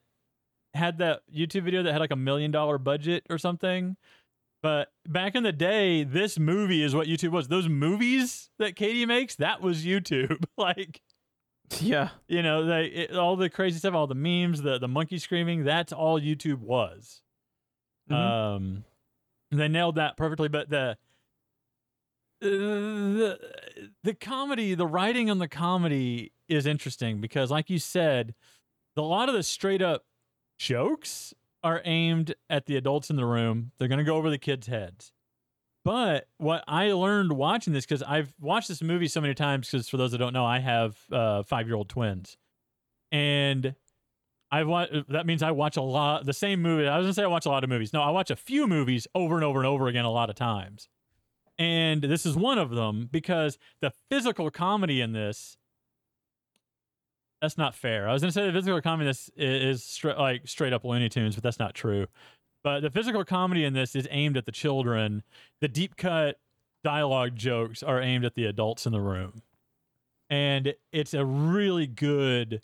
had 0.73 0.99
that 0.99 1.21
YouTube 1.33 1.63
video 1.63 1.83
that 1.83 1.91
had 1.91 1.99
like 1.99 2.11
a 2.11 2.15
million 2.15 2.51
dollar 2.51 2.77
budget 2.77 3.25
or 3.29 3.37
something. 3.37 3.97
But 4.61 4.91
back 5.07 5.35
in 5.35 5.43
the 5.43 5.53
day, 5.53 6.03
this 6.03 6.37
movie 6.37 6.83
is 6.83 6.93
what 6.93 7.07
YouTube 7.07 7.31
was. 7.31 7.47
Those 7.47 7.69
movies 7.69 8.49
that 8.59 8.75
Katie 8.75 9.05
makes, 9.05 9.35
that 9.35 9.61
was 9.61 9.85
YouTube. 9.85 10.43
like, 10.57 11.01
yeah 11.79 12.09
you 12.27 12.41
know, 12.41 12.65
they 12.65 12.85
it, 12.85 13.15
all 13.15 13.35
the 13.35 13.49
crazy 13.49 13.77
stuff, 13.77 13.93
all 13.93 14.07
the 14.07 14.15
memes, 14.15 14.61
the 14.61 14.79
the 14.79 14.87
monkey 14.87 15.17
screaming, 15.17 15.63
that's 15.63 15.93
all 15.93 16.19
YouTube 16.19 16.59
was. 16.59 17.21
Mhm. 18.09 18.15
Um, 18.15 18.83
they 19.51 19.67
nailed 19.67 19.95
that 19.95 20.17
perfectly. 20.17 20.47
But 20.47 20.69
the 20.69 20.97
the 22.41 23.39
the 24.03 24.13
comedy, 24.13 24.75
the 24.75 24.87
writing 24.87 25.29
on 25.29 25.39
the 25.39 25.47
comedy 25.47 26.31
is 26.47 26.65
interesting 26.65 27.21
because, 27.21 27.51
like 27.51 27.69
you 27.69 27.79
said, 27.79 28.33
a 28.95 29.01
lot 29.01 29.29
of 29.29 29.35
the 29.35 29.43
straight 29.43 29.81
up 29.81 30.05
jokes 30.57 31.33
are 31.63 31.81
aimed 31.85 32.35
at 32.49 32.65
the 32.65 32.75
adults 32.77 33.09
in 33.09 33.15
the 33.15 33.25
room. 33.25 33.71
They're 33.77 33.87
going 33.87 33.99
to 33.99 34.03
go 34.03 34.15
over 34.15 34.29
the 34.29 34.37
kids' 34.37 34.67
heads. 34.67 35.11
But 35.85 36.27
what 36.37 36.63
I 36.67 36.91
learned 36.91 37.33
watching 37.33 37.73
this, 37.73 37.85
because 37.85 38.03
I've 38.03 38.33
watched 38.39 38.67
this 38.67 38.81
movie 38.81 39.07
so 39.07 39.21
many 39.21 39.33
times, 39.33 39.69
because 39.71 39.87
for 39.89 39.97
those 39.97 40.11
that 40.11 40.17
don't 40.17 40.33
know, 40.33 40.45
I 40.45 40.59
have 40.59 40.97
uh, 41.11 41.43
five 41.43 41.67
year 41.67 41.75
old 41.75 41.89
twins. 41.89 42.37
And 43.11 43.75
I've 44.51 44.67
watched, 44.67 44.93
that 45.09 45.25
means 45.25 45.43
I 45.43 45.51
watch 45.51 45.77
a 45.77 45.81
lot, 45.81 46.25
the 46.25 46.33
same 46.33 46.61
movie. 46.61 46.87
I 46.87 46.97
was 46.97 47.07
to 47.07 47.13
say 47.13 47.23
I 47.23 47.27
watch 47.27 47.45
a 47.45 47.49
lot 47.49 47.63
of 47.63 47.69
movies. 47.69 47.93
No, 47.93 48.01
I 48.01 48.09
watch 48.09 48.31
a 48.31 48.35
few 48.35 48.67
movies 48.67 49.07
over 49.13 49.35
and 49.35 49.43
over 49.43 49.59
and 49.59 49.67
over 49.67 49.87
again 49.87 50.05
a 50.05 50.11
lot 50.11 50.29
of 50.29 50.35
times. 50.35 50.89
And 51.59 52.01
this 52.01 52.25
is 52.25 52.35
one 52.35 52.57
of 52.57 52.71
them 52.71 53.09
because 53.11 53.57
the 53.81 53.91
physical 54.09 54.49
comedy 54.49 55.01
in 55.01 55.11
this 55.11 55.57
that's 57.41 57.57
not 57.57 57.73
fair. 57.73 58.07
I 58.07 58.13
was 58.13 58.21
to 58.21 58.31
say 58.31 58.47
the 58.47 58.53
physical 58.53 58.81
comedy 58.81 59.07
in 59.07 59.11
this 59.11 59.29
is, 59.35 59.77
is 59.77 59.83
stra- 59.83 60.19
like 60.19 60.41
straight 60.45 60.73
up 60.73 60.83
Looney 60.83 61.09
Tunes, 61.09 61.35
but 61.35 61.43
that's 61.43 61.59
not 61.59 61.73
true. 61.73 62.07
But 62.63 62.81
the 62.81 62.89
physical 62.89 63.23
comedy 63.23 63.63
in 63.63 63.73
this 63.73 63.95
is 63.95 64.07
aimed 64.11 64.35
at 64.35 64.45
the 64.45 64.51
children. 64.51 65.23
The 65.61 65.69
deep 65.69 65.95
cut 65.95 66.37
dialogue 66.83 67.35
jokes 67.35 67.81
are 67.81 68.01
aimed 68.01 68.25
at 68.25 68.35
the 68.35 68.45
adults 68.45 68.85
in 68.85 68.91
the 68.91 68.99
room. 68.99 69.41
And 70.29 70.75
it's 70.91 71.13
a 71.13 71.23
really 71.23 71.87
good 71.87 72.61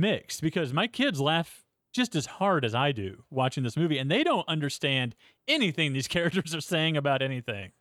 mix 0.00 0.40
because 0.40 0.72
my 0.72 0.86
kids 0.86 1.20
laugh 1.20 1.64
just 1.92 2.14
as 2.16 2.26
hard 2.26 2.64
as 2.64 2.74
I 2.74 2.92
do 2.92 3.24
watching 3.30 3.62
this 3.64 3.76
movie, 3.76 3.98
and 3.98 4.10
they 4.10 4.24
don't 4.24 4.48
understand 4.48 5.14
anything 5.46 5.92
these 5.92 6.08
characters 6.16 6.54
are 6.54 6.60
saying 6.60 6.96
about 6.96 7.20
anything. 7.22 7.72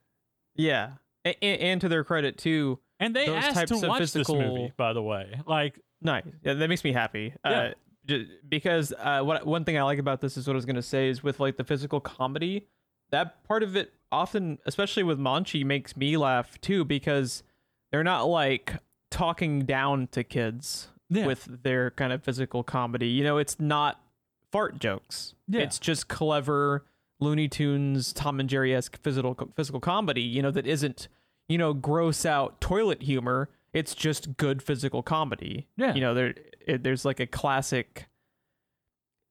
yeah 0.56 0.92
and, 1.24 1.36
and 1.42 1.82
to 1.82 1.88
their 1.88 2.04
credit 2.04 2.38
too 2.38 2.80
And 3.00 3.16
they 3.16 3.28
Those 3.28 3.44
asked 3.44 3.54
types 3.56 3.70
to 3.72 3.78
of 3.78 3.84
watch 3.84 4.00
physical- 4.00 4.36
this 4.38 4.46
movie, 4.48 4.74
by 4.76 4.94
the 4.94 5.02
way. 5.04 5.40
Like, 5.46 5.80
nice 6.02 6.24
yeah 6.44 6.54
that 6.56 6.68
makes 6.68 6.84
me 6.84 6.92
happy 6.92 7.34
Yeah. 7.46 7.74
uh 8.10 8.16
because 8.50 8.92
uh 8.98 9.22
what 9.22 9.46
one 9.46 9.64
thing 9.64 9.78
i 9.78 9.84
like 9.84 10.00
about 10.00 10.20
this 10.20 10.36
is 10.36 10.48
what 10.48 10.54
i 10.54 10.56
was 10.56 10.66
going 10.66 10.76
to 10.76 10.82
say 10.82 11.08
is 11.10 11.22
with 11.22 11.40
like 11.40 11.56
the 11.58 11.64
physical 11.64 12.00
comedy 12.00 12.66
that 13.12 13.44
part 13.44 13.62
of 13.62 13.76
it 13.76 13.94
often 14.12 14.58
especially 14.66 15.04
with 15.04 15.20
Monchi 15.20 15.64
makes 15.64 15.96
me 15.96 16.18
laugh 16.18 16.60
too 16.60 16.84
because 16.84 17.44
they're 17.92 18.04
not 18.04 18.24
like 18.24 18.74
talking 19.12 19.62
down 19.66 20.08
to 20.08 20.24
kids 20.24 20.88
Yeah. 21.12 21.26
with 21.28 21.64
their 21.64 21.92
kind 21.92 22.12
of 22.14 22.24
physical 22.24 22.64
comedy. 22.64 23.08
You 23.10 23.24
know 23.24 23.38
it's 23.38 23.60
not 23.60 24.02
fart 24.52 24.80
jokes. 24.80 25.36
Yeah. 25.48 25.62
it's 25.62 25.78
just 25.78 26.08
clever 26.08 26.86
looney 27.20 27.48
tunes 27.48 28.12
tom 28.14 28.40
and 28.40 28.50
jerry-esque 28.50 28.98
physical 29.04 29.38
physical 29.56 29.80
comedy 29.80 30.22
you 30.24 30.42
know 30.42 30.50
that 30.50 30.66
isn't 30.66 31.08
you 31.48 31.58
know 31.58 31.74
gross 31.74 32.26
out 32.26 32.60
toilet 32.62 33.04
humor. 33.04 33.50
It's 33.74 33.94
just 33.94 34.36
good 34.38 34.62
physical 34.64 35.04
comedy. 35.04 35.68
Yeah. 35.78 35.94
you 35.94 36.02
know 36.02 36.14
there 36.14 36.34
it, 36.66 36.84
there's 36.84 37.06
like 37.06 37.20
a 37.20 37.28
classic 37.28 38.08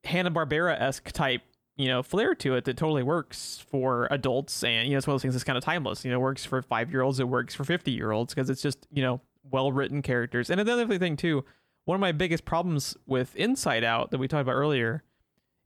Hanna 0.05 0.31
Barbera 0.31 0.81
esque 0.81 1.13
type 1.13 1.43
you 1.77 1.89
know 1.89 2.03
flair 2.03 2.35
to 2.35 2.55
it 2.57 2.65
that 2.65 2.77
totally 2.77 3.03
works 3.03 3.65
for 3.71 4.07
adults. 4.11 4.63
And 4.63 4.87
you 4.87 4.93
know 4.93 4.99
it's 4.99 5.07
one 5.07 5.13
of 5.13 5.17
those 5.17 5.23
things 5.23 5.35
that's 5.35 5.45
kind 5.45 5.57
of 5.59 5.65
timeless. 5.65 6.05
You 6.05 6.11
know 6.11 6.21
works 6.21 6.45
for 6.45 6.61
five 6.63 6.91
year 6.91 7.03
olds 7.03 7.21
it 7.21 7.29
works 7.29 7.55
for 7.55 7.65
50 7.65 7.91
year 7.91 8.11
olds 8.13 8.35
because 8.35 8.51
it's 8.51 8.63
just 8.63 8.87
you 8.93 9.03
know 9.03 9.21
well 9.51 9.73
written 9.73 10.03
characters. 10.03 10.51
And 10.51 10.61
another 10.61 10.99
thing 10.99 11.17
too 11.17 11.45
one 11.91 11.97
of 11.97 12.01
my 12.01 12.13
biggest 12.13 12.45
problems 12.45 12.97
with 13.07 13.35
inside 13.35 13.83
out 13.83 14.13
that 14.13 14.19
we 14.19 14.29
talked 14.29 14.43
about 14.43 14.55
earlier 14.55 15.03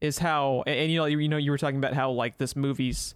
is 0.01 0.17
how 0.17 0.63
and, 0.65 0.75
and 0.75 0.91
you 0.91 0.97
know 0.97 1.05
you, 1.05 1.19
you 1.19 1.29
know 1.29 1.37
you 1.37 1.51
were 1.51 1.57
talking 1.59 1.77
about 1.77 1.93
how 1.93 2.09
like 2.09 2.39
this 2.39 2.55
movie's 2.55 3.13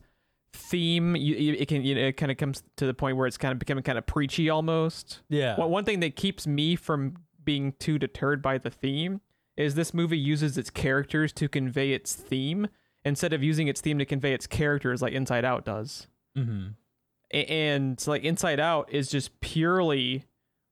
theme 0.53 1.15
you, 1.15 1.53
it 1.53 1.67
can 1.67 1.83
you 1.83 1.95
know 1.95 2.01
it 2.01 2.17
kind 2.17 2.31
of 2.31 2.37
comes 2.37 2.61
to 2.77 2.85
the 2.85 2.93
point 2.93 3.17
where 3.17 3.25
it's 3.25 3.37
kind 3.37 3.51
of 3.51 3.57
becoming 3.59 3.83
kind 3.83 3.97
of 3.97 4.05
preachy 4.05 4.47
almost 4.49 5.21
Yeah. 5.27 5.57
one, 5.57 5.71
one 5.71 5.85
thing 5.85 5.99
that 6.01 6.15
keeps 6.15 6.45
me 6.45 6.75
from 6.75 7.15
being 7.43 7.73
too 7.79 7.97
deterred 7.97 8.41
by 8.41 8.57
the 8.59 8.69
theme 8.69 9.21
is 9.57 9.73
this 9.75 9.91
movie 9.93 10.17
uses 10.17 10.55
its 10.57 10.69
characters 10.69 11.33
to 11.33 11.49
convey 11.49 11.93
its 11.93 12.13
theme 12.13 12.67
instead 13.03 13.33
of 13.33 13.41
using 13.43 13.67
its 13.67 13.81
theme 13.81 13.97
to 13.97 14.05
convey 14.05 14.33
its 14.33 14.45
characters 14.47 15.01
like 15.01 15.13
Inside 15.13 15.45
Out 15.45 15.65
does. 15.65 16.07
mm-hmm. 16.37 16.67
And 17.31 18.01
like 18.07 18.23
Inside 18.23 18.59
Out 18.59 18.91
is 18.91 19.09
just 19.09 19.39
purely 19.41 20.25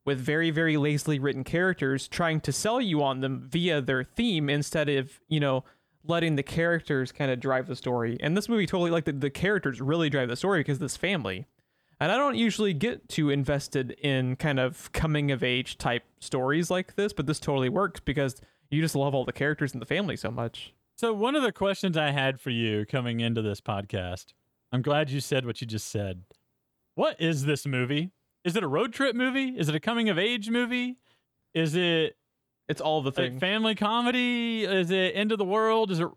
with 0.08 0.20
very 0.20 0.50
very 0.52 0.78
lazily 0.78 1.20
written 1.20 1.44
characters 1.44 2.08
trying 2.08 2.40
to 2.40 2.54
sell 2.54 2.80
you 2.80 3.04
on 3.04 3.20
them 3.20 3.46
via 3.46 3.82
their 3.82 4.06
theme 4.06 4.50
instead 4.50 4.88
of, 4.88 5.20
you 5.28 5.40
know, 5.40 5.66
letting 6.06 6.38
the 6.38 6.44
characters 6.44 7.12
kind 7.12 7.30
of 7.30 7.42
drive 7.42 7.68
the 7.68 7.76
story. 7.76 8.18
And 8.22 8.36
this 8.36 8.48
movie 8.48 8.66
totally 8.66 8.90
like 8.90 9.04
the, 9.04 9.12
the 9.12 9.30
characters 9.30 9.82
really 9.82 10.10
drive 10.10 10.30
the 10.30 10.38
story 10.38 10.62
because 10.62 10.80
this 10.80 10.96
family. 10.96 11.46
And 12.00 12.10
I 12.10 12.16
don't 12.16 12.38
usually 12.38 12.74
get 12.74 13.10
too 13.10 13.30
invested 13.30 13.92
in 14.02 14.38
kind 14.38 14.62
of 14.62 14.90
coming 14.94 15.30
of 15.30 15.44
age 15.44 15.78
type 15.78 16.04
stories 16.22 16.72
like 16.72 16.96
this, 16.96 17.12
but 17.12 17.26
this 17.26 17.40
totally 17.42 17.70
works 17.70 18.00
because 18.00 18.40
you 18.70 18.82
just 18.82 18.96
love 18.96 19.14
all 19.14 19.26
the 19.26 19.34
characters 19.34 19.74
in 19.74 19.82
the 19.82 19.86
family 19.86 20.16
so 20.16 20.32
much. 20.32 20.74
So 20.96 21.12
one 21.12 21.36
of 21.36 21.44
the 21.44 21.52
questions 21.52 21.98
I 21.98 22.12
had 22.12 22.40
for 22.40 22.50
you 22.50 22.86
coming 22.86 23.20
into 23.20 23.42
this 23.42 23.60
podcast, 23.60 24.28
I'm 24.72 24.82
glad 24.82 25.10
you 25.10 25.20
said 25.20 25.46
what 25.46 25.60
you 25.60 25.68
just 25.68 25.90
said. 25.90 26.24
What 26.96 27.20
is 27.20 27.44
this 27.44 27.66
movie? 27.66 28.12
Is 28.48 28.56
it 28.56 28.64
a 28.64 28.68
road 28.68 28.94
trip 28.94 29.16
movie? 29.16 29.50
Is 29.58 29.68
it 29.70 29.76
a 29.76 29.80
coming 29.80 30.10
of 30.10 30.18
age 30.18 30.50
movie? 30.50 30.98
Is 31.54 31.76
it 31.76 32.16
It's 32.70 32.82
all 32.82 33.02
the 33.02 33.12
things. 33.12 33.40
family 33.40 33.76
comedy? 33.76 34.64
Is 34.64 34.90
it 34.90 35.12
end 35.16 35.32
of 35.32 35.38
the 35.38 35.46
world? 35.46 35.92
Is 35.92 36.00
it 36.00 36.08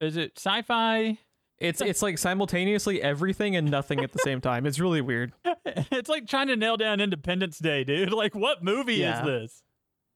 is 0.00 0.16
it 0.16 0.32
sci-fi? 0.36 1.18
It's 1.58 1.80
it's 1.80 2.02
like 2.02 2.18
simultaneously 2.18 3.00
everything 3.02 3.54
and 3.54 3.70
nothing 3.70 4.00
at 4.00 4.12
the 4.12 4.18
same 4.20 4.40
time. 4.50 4.66
It's 4.66 4.80
really 4.80 5.00
weird. 5.00 5.32
it's 5.64 6.08
like 6.08 6.26
trying 6.26 6.48
to 6.48 6.56
nail 6.56 6.76
down 6.76 7.00
Independence 7.00 7.58
Day, 7.58 7.84
dude. 7.84 8.12
Like 8.24 8.34
what 8.34 8.64
movie 8.64 8.94
Yeah. 8.96 9.20
is 9.20 9.26
this? 9.26 9.62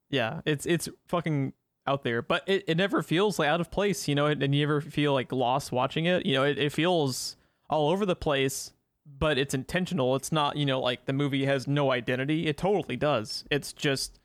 Yeah, 0.09 0.41
it's 0.45 0.65
it's 0.65 0.89
fucking 1.07 1.53
out 1.85 2.03
there, 2.03 2.21
but 2.21 2.43
it, 2.47 2.63
it 2.67 2.77
never 2.77 3.01
feels 3.03 3.37
like 3.39 3.47
out 3.47 3.61
of 3.61 3.69
place, 3.71 4.07
you 4.07 4.15
know, 4.15 4.25
and 4.25 4.41
and 4.41 4.53
you 4.55 4.61
never 4.65 4.81
feel 4.81 5.13
like 5.13 5.31
lost 5.31 5.71
watching 5.71 6.05
it. 6.05 6.25
You 6.25 6.33
know, 6.33 6.43
it, 6.43 6.57
it 6.57 6.71
feels 6.71 7.35
all 7.69 7.89
over 7.91 8.05
the 8.07 8.15
place, 8.15 8.73
but 9.17 9.37
it's 9.37 9.53
intentional. 9.53 10.15
It's 10.15 10.31
not, 10.31 10.55
you 10.57 10.65
know, 10.65 10.79
like 10.79 11.05
the 11.05 11.13
movie 11.13 11.45
has 11.45 11.67
no 11.67 11.91
identity. 11.91 12.47
It 12.47 12.57
totally 12.57 12.95
does. 12.97 13.43
It's 13.49 13.73
just 13.73 14.19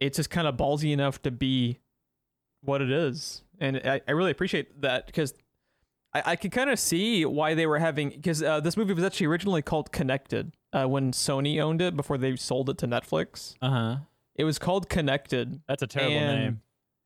it's 0.00 0.16
just 0.16 0.30
kind 0.30 0.46
of 0.48 0.56
ballsy 0.56 0.92
enough 0.92 1.22
to 1.22 1.30
be 1.30 1.78
what 2.62 2.82
it 2.82 2.90
is. 2.90 3.42
And 3.60 3.76
I, 3.84 4.00
I 4.06 4.12
really 4.12 4.30
appreciate 4.32 4.80
that 4.82 5.06
because 5.06 5.34
I, 6.12 6.22
I 6.26 6.36
could 6.36 6.50
kind 6.52 6.70
of 6.70 6.78
see 6.78 7.24
why 7.24 7.54
they 7.54 7.66
were 7.66 7.78
having 7.78 8.10
because 8.10 8.42
uh, 8.42 8.60
this 8.60 8.76
movie 8.76 8.92
was 8.94 9.04
actually 9.04 9.26
originally 9.26 9.62
called 9.62 9.92
Connected 9.92 10.52
uh, 10.72 10.86
when 10.86 11.12
Sony 11.12 11.60
owned 11.60 11.80
it 11.80 11.96
before 11.96 12.18
they 12.18 12.34
sold 12.36 12.68
it 12.70 12.78
to 12.78 12.86
Netflix. 12.86 13.54
Uh-huh. 13.62 13.96
It 14.34 14.44
was 14.44 14.58
called 14.58 14.88
Connected, 14.88 15.60
That's 15.68 15.82
a 15.82 15.86
terrible 15.86 16.16
And- 16.16 16.40
name. 16.44 16.60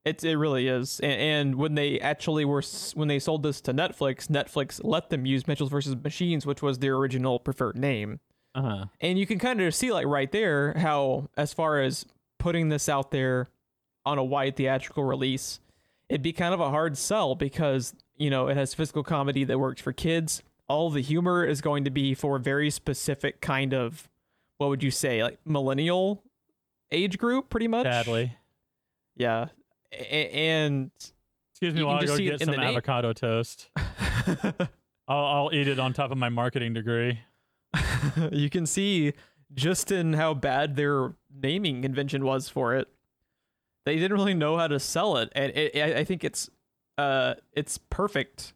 It 0.07 0.23
it 0.25 0.37
really 0.37 0.69
is. 0.69 1.01
And, 1.01 1.21
and 1.21 1.55
when 1.57 1.75
they 1.75 1.99
actually 2.01 2.45
were 2.45 2.63
when 2.95 3.09
they 3.09 3.19
sold 3.19 3.43
this 3.43 3.61
to 3.63 3.75
Netflix, 3.75 4.29
Netflix 4.29 4.81
let 4.83 5.11
them 5.11 5.27
use 5.27 5.47
Mitchell's 5.47 5.71
versus 5.71 5.97
Machines, 5.97 6.47
which 6.47 6.63
was 6.63 6.79
their 6.79 6.95
original 6.97 7.41
preferred 7.41 7.77
name. 7.77 8.21
Uh-huh. 8.55 8.87
And 9.01 9.19
you 9.19 9.27
can 9.27 9.39
kind 9.39 9.61
of 9.61 9.75
see 9.75 9.93
like 9.93 10.07
right 10.07 10.31
there 10.31 10.75
how 10.75 11.29
as 11.37 11.53
far 11.53 11.81
as 11.81 12.07
putting 12.39 12.69
this 12.69 12.89
out 12.89 13.11
there 13.11 13.49
on 14.07 14.17
a 14.17 14.25
wide 14.25 14.57
theatrical 14.57 15.03
release, 15.03 15.61
it'd 16.09 16.23
be 16.23 16.33
kind 16.33 16.55
of 16.55 16.61
a 16.61 16.71
hard 16.71 16.97
sell 16.97 17.35
because, 17.35 17.93
you 18.17 18.31
know, 18.31 18.47
it 18.47 18.57
has 18.57 18.73
physical 18.73 19.03
comedy 19.03 19.43
that 19.45 19.59
works 19.59 19.83
for 19.83 19.93
kids. 19.93 20.43
All 20.69 20.89
the 20.91 21.03
humor 21.03 21.45
is 21.45 21.61
going 21.61 21.85
to 21.85 21.91
be 21.91 22.15
for 22.15 22.37
a 22.37 22.41
very 22.41 22.71
specific 22.71 23.41
kind 23.41 23.75
of 23.75 24.09
what 24.59 24.71
would 24.71 24.83
you 24.83 24.91
say, 24.91 25.23
like 25.23 25.39
millennial 25.45 26.23
age 26.93 27.19
group 27.19 27.51
pretty 27.51 27.69
much. 27.69 27.85
Sadly. 27.85 28.37
Yeah. 29.17 29.49
And 29.93 30.91
Excuse 31.57 31.73
me 31.73 31.85
while 31.85 31.97
I 31.97 32.05
go 32.05 32.19
get 32.19 32.39
some 32.41 32.53
avocado 32.53 33.15
toast. 33.15 33.71
I'll, 33.77 34.69
I'll 35.09 35.51
eat 35.55 35.69
it 35.69 35.79
on 35.79 35.95
top 35.95 36.11
of 36.11 36.19
my 36.19 36.29
marketing 36.29 36.75
degree. 36.75 37.21
you 38.31 38.51
can 38.51 38.67
see 38.67 39.15
just 39.55 39.91
in 39.91 40.13
how 40.13 40.35
bad 40.35 40.77
their 40.77 41.15
naming 41.35 41.81
convention 41.81 42.27
was 42.27 42.51
for 42.51 42.75
it. 42.75 42.89
They 43.87 43.97
didn't 43.97 44.19
really 44.19 44.35
know 44.35 44.59
how 44.59 44.69
to 44.69 44.79
sell 44.79 45.17
it, 45.17 45.31
and 45.35 45.51
it, 45.57 45.75
I 45.77 46.01
I 46.01 46.05
think 46.05 46.25
it's 46.25 46.51
uh 46.99 47.37
it's 47.55 47.79
perfect. 47.79 48.53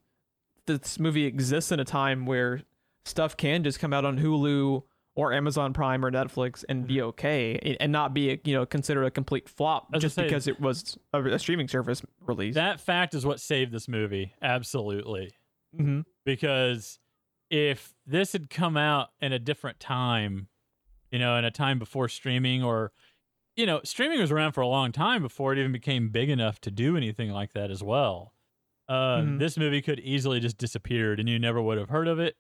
This 0.66 0.99
movie 0.99 1.24
exists 1.24 1.72
in 1.72 1.81
a 1.81 1.87
time 1.87 2.26
where 2.26 2.64
stuff 3.07 3.35
can 3.35 3.64
just 3.64 3.81
come 3.81 3.95
out 3.95 4.05
on 4.05 4.18
Hulu 4.18 4.83
or 5.21 5.33
Amazon 5.33 5.73
Prime 5.73 6.05
or 6.05 6.11
Netflix 6.11 6.64
and 6.68 6.87
be 6.87 7.03
okay, 7.03 7.77
and 7.81 7.93
not 7.93 8.14
be 8.14 8.41
you 8.45 8.55
know 8.55 8.64
considered 8.66 9.05
a 9.05 9.11
complete 9.11 9.49
flop 9.49 9.89
just 9.99 10.14
say- 10.14 10.25
because 10.25 10.47
it 10.49 10.61
was 10.61 10.97
a, 11.12 11.23
a 11.23 11.39
streaming 11.39 11.68
service 11.68 12.03
release. 12.27 12.55
That 12.55 12.81
fact 12.81 13.14
is 13.14 13.25
what 13.27 13.41
saved 13.41 13.73
this 13.73 13.87
movie. 13.89 14.35
Absolutely. 14.43 15.31
hmm 15.77 16.01
Because 16.25 16.99
if 17.51 17.95
this 18.07 18.33
had 18.33 18.49
come 18.51 18.77
out 18.77 19.09
in 19.21 19.33
a 19.33 19.39
different 19.39 19.81
time, 19.81 20.49
you 21.11 21.18
know, 21.18 21.37
in 21.37 21.45
a 21.45 21.51
time 21.51 21.79
before 21.79 22.09
streaming 22.09 22.62
or 22.62 22.93
you 23.57 23.66
know, 23.66 23.81
streaming 23.85 24.21
was 24.21 24.31
around 24.31 24.53
for 24.53 24.61
a 24.62 24.66
long 24.68 24.91
time 24.93 25.21
before 25.23 25.53
it 25.53 25.59
even 25.59 25.73
became 25.73 26.09
big 26.09 26.31
enough 26.31 26.61
to 26.62 26.71
do 26.71 26.97
anything 26.97 27.31
like 27.31 27.53
that 27.53 27.71
as 27.71 27.83
well. 27.83 28.33
Uh, 28.89 29.18
Mhm. 29.18 29.39
This 29.39 29.59
movie 29.59 29.83
could 29.83 30.01
easily 30.01 30.41
just 30.41 30.57
disappeared, 30.57 31.21
and 31.21 31.29
you 31.29 31.39
never 31.39 31.61
would 31.61 31.77
have 31.77 31.91
heard 31.91 32.09
of 32.09 32.18
it, 32.18 32.37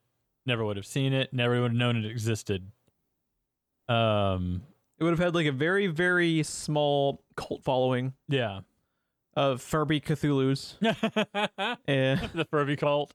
never 0.46 0.64
would 0.64 0.76
have 0.76 0.86
seen 0.86 1.12
it, 1.12 1.32
never 1.32 1.60
would 1.60 1.70
have 1.72 1.78
known 1.78 1.96
it 1.96 2.04
existed. 2.04 2.70
Um, 3.88 4.62
It 4.98 5.04
would 5.04 5.10
have 5.10 5.18
had 5.18 5.34
like 5.34 5.46
a 5.46 5.52
very 5.52 5.86
very 5.88 6.42
small 6.42 7.22
cult 7.36 7.62
following 7.64 8.12
yeah, 8.28 8.60
of 9.36 9.60
Furby 9.62 10.00
Cthulhu's, 10.00 10.76
and 11.86 12.20
the 12.34 12.46
Furby 12.50 12.76
cult. 12.76 13.14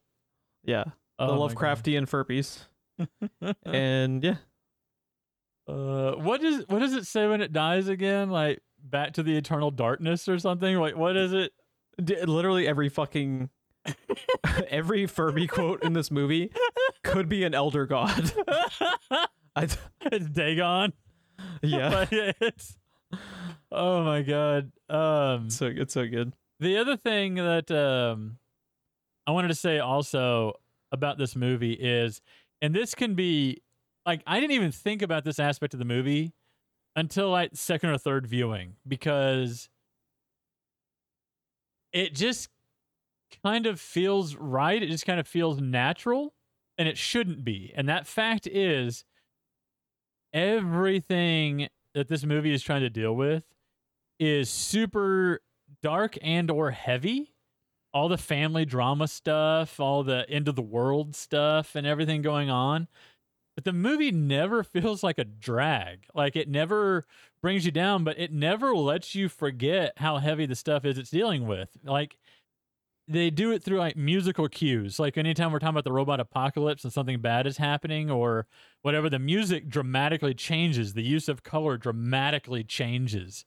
yeah, 0.64 0.84
Oh 1.18 1.26
the 1.28 1.32
my 1.32 1.38
God. 1.54 1.56
Lovecraftian 1.56 2.06
Furbies, 2.08 3.54
and 3.64 4.22
yeah, 4.22 4.36
Uh, 5.66 6.12
what 6.16 6.40
does 6.40 6.64
what 6.68 6.80
does 6.80 6.92
it 6.92 7.06
say 7.06 7.26
when 7.26 7.40
it 7.40 7.52
dies 7.52 7.88
again? 7.88 8.30
Like 8.30 8.60
back 8.82 9.14
to 9.14 9.22
the 9.22 9.36
eternal 9.36 9.70
darkness 9.70 10.28
or 10.28 10.38
something? 10.38 10.76
Like 10.76 10.96
what 10.96 11.16
is 11.16 11.32
it? 11.32 11.52
D- 12.02 12.22
literally 12.24 12.68
every 12.68 12.90
fucking 12.90 13.48
every 14.68 15.06
Furby 15.06 15.46
quote 15.46 15.82
in 15.82 15.92
this 15.92 16.10
movie 16.10 16.50
could 17.02 17.28
be 17.28 17.44
an 17.44 17.54
elder 17.54 17.86
god. 17.86 18.32
I, 19.56 19.68
it's 20.02 20.28
Dagon. 20.28 20.92
yeah, 21.62 22.06
it's 22.10 22.76
oh 23.72 24.02
my 24.04 24.22
god. 24.22 24.72
Um, 24.88 25.50
so 25.50 25.66
it's 25.66 25.94
so 25.94 26.06
good. 26.06 26.32
the 26.60 26.78
other 26.78 26.96
thing 26.96 27.34
that 27.36 27.70
um, 27.70 28.38
I 29.26 29.30
wanted 29.30 29.48
to 29.48 29.54
say 29.54 29.78
also 29.78 30.54
about 30.92 31.18
this 31.18 31.34
movie 31.34 31.72
is, 31.72 32.20
and 32.62 32.74
this 32.74 32.94
can 32.94 33.14
be 33.14 33.62
like 34.04 34.22
I 34.26 34.40
didn't 34.40 34.52
even 34.52 34.72
think 34.72 35.02
about 35.02 35.24
this 35.24 35.38
aspect 35.38 35.74
of 35.74 35.78
the 35.78 35.84
movie 35.84 36.32
until 36.94 37.30
like 37.30 37.50
second 37.54 37.90
or 37.90 37.98
third 37.98 38.26
viewing 38.26 38.76
because 38.86 39.68
it 41.92 42.14
just 42.14 42.48
kind 43.42 43.66
of 43.66 43.80
feels 43.80 44.36
right. 44.36 44.82
It 44.82 44.88
just 44.88 45.06
kind 45.06 45.20
of 45.20 45.26
feels 45.26 45.60
natural, 45.60 46.34
and 46.78 46.88
it 46.88 46.98
shouldn't 46.98 47.44
be. 47.44 47.72
And 47.74 47.88
that 47.88 48.06
fact 48.06 48.46
is 48.46 49.04
everything 50.32 51.68
that 51.94 52.08
this 52.08 52.24
movie 52.24 52.52
is 52.52 52.62
trying 52.62 52.82
to 52.82 52.90
deal 52.90 53.14
with 53.14 53.44
is 54.18 54.50
super 54.50 55.40
dark 55.82 56.16
and 56.22 56.50
or 56.50 56.70
heavy 56.70 57.32
all 57.92 58.08
the 58.08 58.18
family 58.18 58.64
drama 58.64 59.08
stuff 59.08 59.80
all 59.80 60.02
the 60.02 60.28
end 60.28 60.48
of 60.48 60.54
the 60.54 60.62
world 60.62 61.14
stuff 61.16 61.74
and 61.74 61.86
everything 61.86 62.22
going 62.22 62.50
on 62.50 62.86
but 63.54 63.64
the 63.64 63.72
movie 63.72 64.12
never 64.12 64.62
feels 64.62 65.02
like 65.02 65.18
a 65.18 65.24
drag 65.24 66.04
like 66.14 66.36
it 66.36 66.48
never 66.48 67.04
brings 67.40 67.64
you 67.64 67.72
down 67.72 68.04
but 68.04 68.18
it 68.18 68.32
never 68.32 68.74
lets 68.74 69.14
you 69.14 69.28
forget 69.28 69.92
how 69.96 70.18
heavy 70.18 70.46
the 70.46 70.54
stuff 70.54 70.84
is 70.84 70.98
it's 70.98 71.10
dealing 71.10 71.46
with 71.46 71.70
like 71.84 72.18
they 73.08 73.30
do 73.30 73.52
it 73.52 73.62
through 73.62 73.78
like 73.78 73.96
musical 73.96 74.48
cues 74.48 74.98
like 74.98 75.16
anytime 75.16 75.52
we're 75.52 75.58
talking 75.60 75.74
about 75.74 75.84
the 75.84 75.92
robot 75.92 76.18
apocalypse 76.20 76.82
and 76.84 76.92
something 76.92 77.20
bad 77.20 77.46
is 77.46 77.56
happening 77.56 78.10
or 78.10 78.46
whatever 78.82 79.08
the 79.08 79.18
music 79.18 79.68
dramatically 79.68 80.34
changes 80.34 80.94
the 80.94 81.02
use 81.02 81.28
of 81.28 81.42
color 81.44 81.76
dramatically 81.76 82.64
changes 82.64 83.44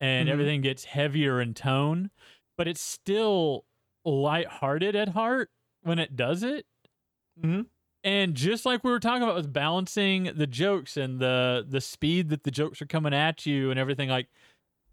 and 0.00 0.28
Mhm. 0.28 0.32
everything 0.32 0.60
gets 0.60 0.84
heavier 0.84 1.40
in 1.40 1.54
tone 1.54 2.10
but 2.58 2.66
it's 2.66 2.80
still 2.80 3.64
lighthearted 4.04 4.96
at 4.96 5.08
heart 5.10 5.50
when 5.82 5.98
it 5.98 6.16
does 6.16 6.42
it. 6.42 6.64
Mm-hmm. 7.38 7.62
And 8.02 8.34
just 8.34 8.64
like 8.64 8.82
we 8.82 8.90
were 8.90 8.98
talking 9.00 9.22
about 9.22 9.34
with 9.34 9.52
balancing 9.52 10.30
the 10.34 10.46
jokes 10.46 10.96
and 10.96 11.20
the 11.20 11.66
the 11.68 11.82
speed 11.82 12.30
that 12.30 12.44
the 12.44 12.50
jokes 12.50 12.80
are 12.80 12.86
coming 12.86 13.12
at 13.12 13.44
you 13.44 13.70
and 13.70 13.78
everything, 13.78 14.08
like 14.08 14.28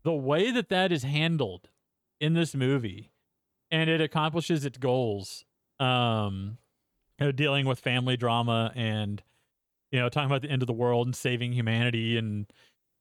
the 0.04 0.12
way 0.14 0.52
that 0.52 0.68
that 0.70 0.92
is 0.92 1.04
handled 1.04 1.70
in 2.20 2.34
this 2.34 2.54
movie, 2.54 3.13
and 3.74 3.90
it 3.90 4.00
accomplishes 4.00 4.66
its 4.66 4.78
goals. 4.78 5.44
Um, 5.80 6.60
you 7.20 7.26
know, 7.26 7.32
dealing 7.32 7.66
with 7.66 7.80
family 7.80 8.16
drama 8.16 8.72
and 8.76 9.22
you 9.92 10.00
know 10.00 10.08
talking 10.10 10.30
about 10.30 10.44
the 10.44 10.50
end 10.50 10.62
of 10.62 10.68
the 10.68 10.74
world 10.74 11.08
and 11.08 11.16
saving 11.16 11.52
humanity 11.52 12.18
and 12.18 12.46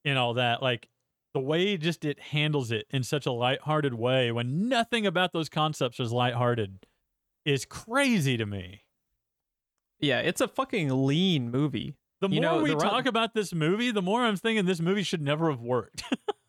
and 0.05 0.19
all 0.19 0.35
that. 0.35 0.63
Like 0.63 0.89
the 1.35 1.41
way 1.41 1.77
just 1.77 2.05
it 2.05 2.19
handles 2.19 2.73
it 2.73 2.87
in 2.91 3.03
such 3.03 3.27
a 3.27 3.33
lighthearted 3.33 3.95
way 3.95 4.33
when 4.33 4.69
nothing 4.69 5.07
about 5.07 5.33
those 5.33 5.49
concepts 5.49 6.01
is 6.01 6.11
lighthearted 6.11 6.87
is 7.45 7.65
crazy 7.67 8.37
to 8.39 8.47
me. 8.47 8.83
Yeah, 10.01 10.21
it's 10.21 10.41
a 10.41 10.49
fucking 10.49 11.07
lean 11.07 11.51
movie. 11.51 11.95
The 12.23 12.29
more 12.29 12.41
know, 12.41 12.63
we 12.63 12.71
the 12.71 12.77
run- 12.77 12.91
talk 12.91 13.07
about 13.07 13.35
this 13.35 13.53
movie, 13.53 13.91
the 13.91 14.03
more 14.03 14.23
I'm 14.23 14.37
thinking 14.37 14.65
this 14.65 14.81
movie 14.81 15.03
should 15.03 15.23
never 15.23 15.51
have 15.51 15.61
worked. 15.61 16.05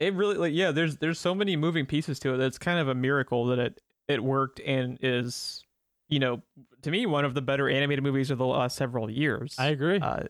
It 0.00 0.14
really 0.14 0.36
like 0.36 0.52
yeah, 0.54 0.70
there's 0.70 0.96
there's 0.96 1.18
so 1.18 1.34
many 1.34 1.56
moving 1.56 1.86
pieces 1.86 2.18
to 2.20 2.34
it 2.34 2.36
that's 2.38 2.58
kind 2.58 2.78
of 2.78 2.88
a 2.88 2.94
miracle 2.94 3.46
that 3.46 3.58
it 3.58 3.80
it 4.08 4.22
worked 4.22 4.60
and 4.60 4.98
is 5.00 5.64
you 6.08 6.18
know, 6.18 6.42
to 6.82 6.90
me 6.90 7.06
one 7.06 7.24
of 7.24 7.34
the 7.34 7.42
better 7.42 7.68
animated 7.68 8.04
movies 8.04 8.30
of 8.30 8.38
the 8.38 8.46
last 8.46 8.76
several 8.76 9.10
years. 9.10 9.56
I 9.58 9.68
agree. 9.68 9.98
Uh, 10.00 10.24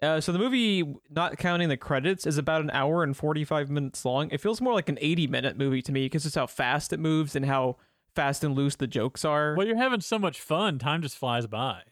uh, 0.00 0.20
so 0.20 0.32
the 0.32 0.38
movie, 0.38 0.94
not 1.10 1.36
counting 1.36 1.68
the 1.68 1.76
credits, 1.76 2.26
is 2.26 2.38
about 2.38 2.62
an 2.62 2.70
hour 2.70 3.02
and 3.02 3.16
forty-five 3.16 3.68
minutes 3.68 4.04
long. 4.04 4.30
It 4.30 4.40
feels 4.40 4.60
more 4.60 4.72
like 4.72 4.88
an 4.88 4.98
eighty-minute 5.00 5.58
movie 5.58 5.82
to 5.82 5.92
me 5.92 6.06
because 6.06 6.24
it's 6.24 6.36
how 6.36 6.46
fast 6.46 6.92
it 6.92 7.00
moves 7.00 7.36
and 7.36 7.44
how 7.44 7.76
fast 8.14 8.42
and 8.42 8.54
loose 8.54 8.76
the 8.76 8.86
jokes 8.86 9.24
are. 9.24 9.54
well, 9.56 9.66
you're 9.66 9.76
having 9.76 10.00
so 10.00 10.18
much 10.18 10.40
fun, 10.40 10.78
time 10.78 11.02
just 11.02 11.18
flies 11.18 11.46
by. 11.46 11.82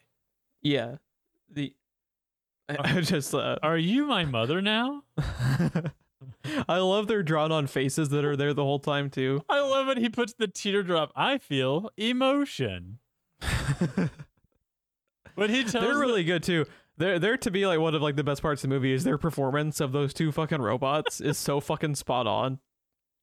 Yeah, 0.61 0.95
the 1.51 1.75
I 2.69 2.97
I 2.97 3.01
just 3.01 3.33
uh, 3.33 3.57
Are 3.61 3.77
you 3.77 4.05
my 4.05 4.25
mother 4.25 4.61
now? 4.61 5.03
I 6.67 6.77
love 6.77 7.07
their 7.07 7.21
drawn-on 7.23 7.67
faces 7.67 8.09
that 8.09 8.23
are 8.23 8.35
there 8.35 8.53
the 8.53 8.63
whole 8.63 8.79
time 8.79 9.09
too. 9.09 9.43
I 9.49 9.59
love 9.59 9.89
it. 9.89 9.97
He 9.97 10.09
puts 10.09 10.33
the 10.33 10.47
teardrop. 10.47 11.11
I 11.15 11.37
feel 11.37 11.89
emotion. 11.97 12.99
When 15.35 15.49
he 15.49 15.61
tells 15.63 15.85
They're 15.85 15.93
the- 15.93 15.99
really 15.99 16.23
good 16.25 16.43
too. 16.43 16.65
They're 16.97 17.17
they're 17.17 17.37
to 17.37 17.51
be 17.51 17.65
like 17.65 17.79
one 17.79 17.95
of 17.95 18.01
like 18.01 18.17
the 18.17 18.25
best 18.25 18.41
parts 18.41 18.61
of 18.63 18.69
the 18.69 18.75
movie 18.75 18.91
is 18.91 19.05
their 19.05 19.17
performance 19.17 19.79
of 19.79 19.93
those 19.93 20.13
two 20.13 20.33
fucking 20.33 20.61
robots 20.61 21.21
is 21.21 21.37
so 21.37 21.61
fucking 21.61 21.95
spot 21.95 22.27
on. 22.27 22.59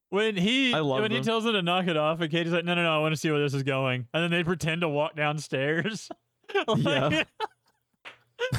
when 0.09 0.35
he 0.35 0.73
I 0.73 0.79
love 0.79 1.01
when 1.01 1.11
he 1.11 1.21
tells 1.21 1.43
them 1.43 1.53
to 1.53 1.61
knock 1.61 1.85
it 1.87 1.95
off, 1.95 2.19
and 2.19 2.31
Katie's 2.31 2.53
like, 2.53 2.65
"No, 2.65 2.73
no, 2.73 2.81
no, 2.81 2.95
I 2.95 2.97
want 2.99 3.13
to 3.13 3.17
see 3.21 3.29
where 3.29 3.39
this 3.39 3.53
is 3.53 3.61
going," 3.61 4.07
and 4.15 4.23
then 4.23 4.31
they 4.31 4.43
pretend 4.43 4.81
to 4.81 4.89
walk 4.89 5.15
downstairs. 5.15 6.09
Like, 6.67 7.25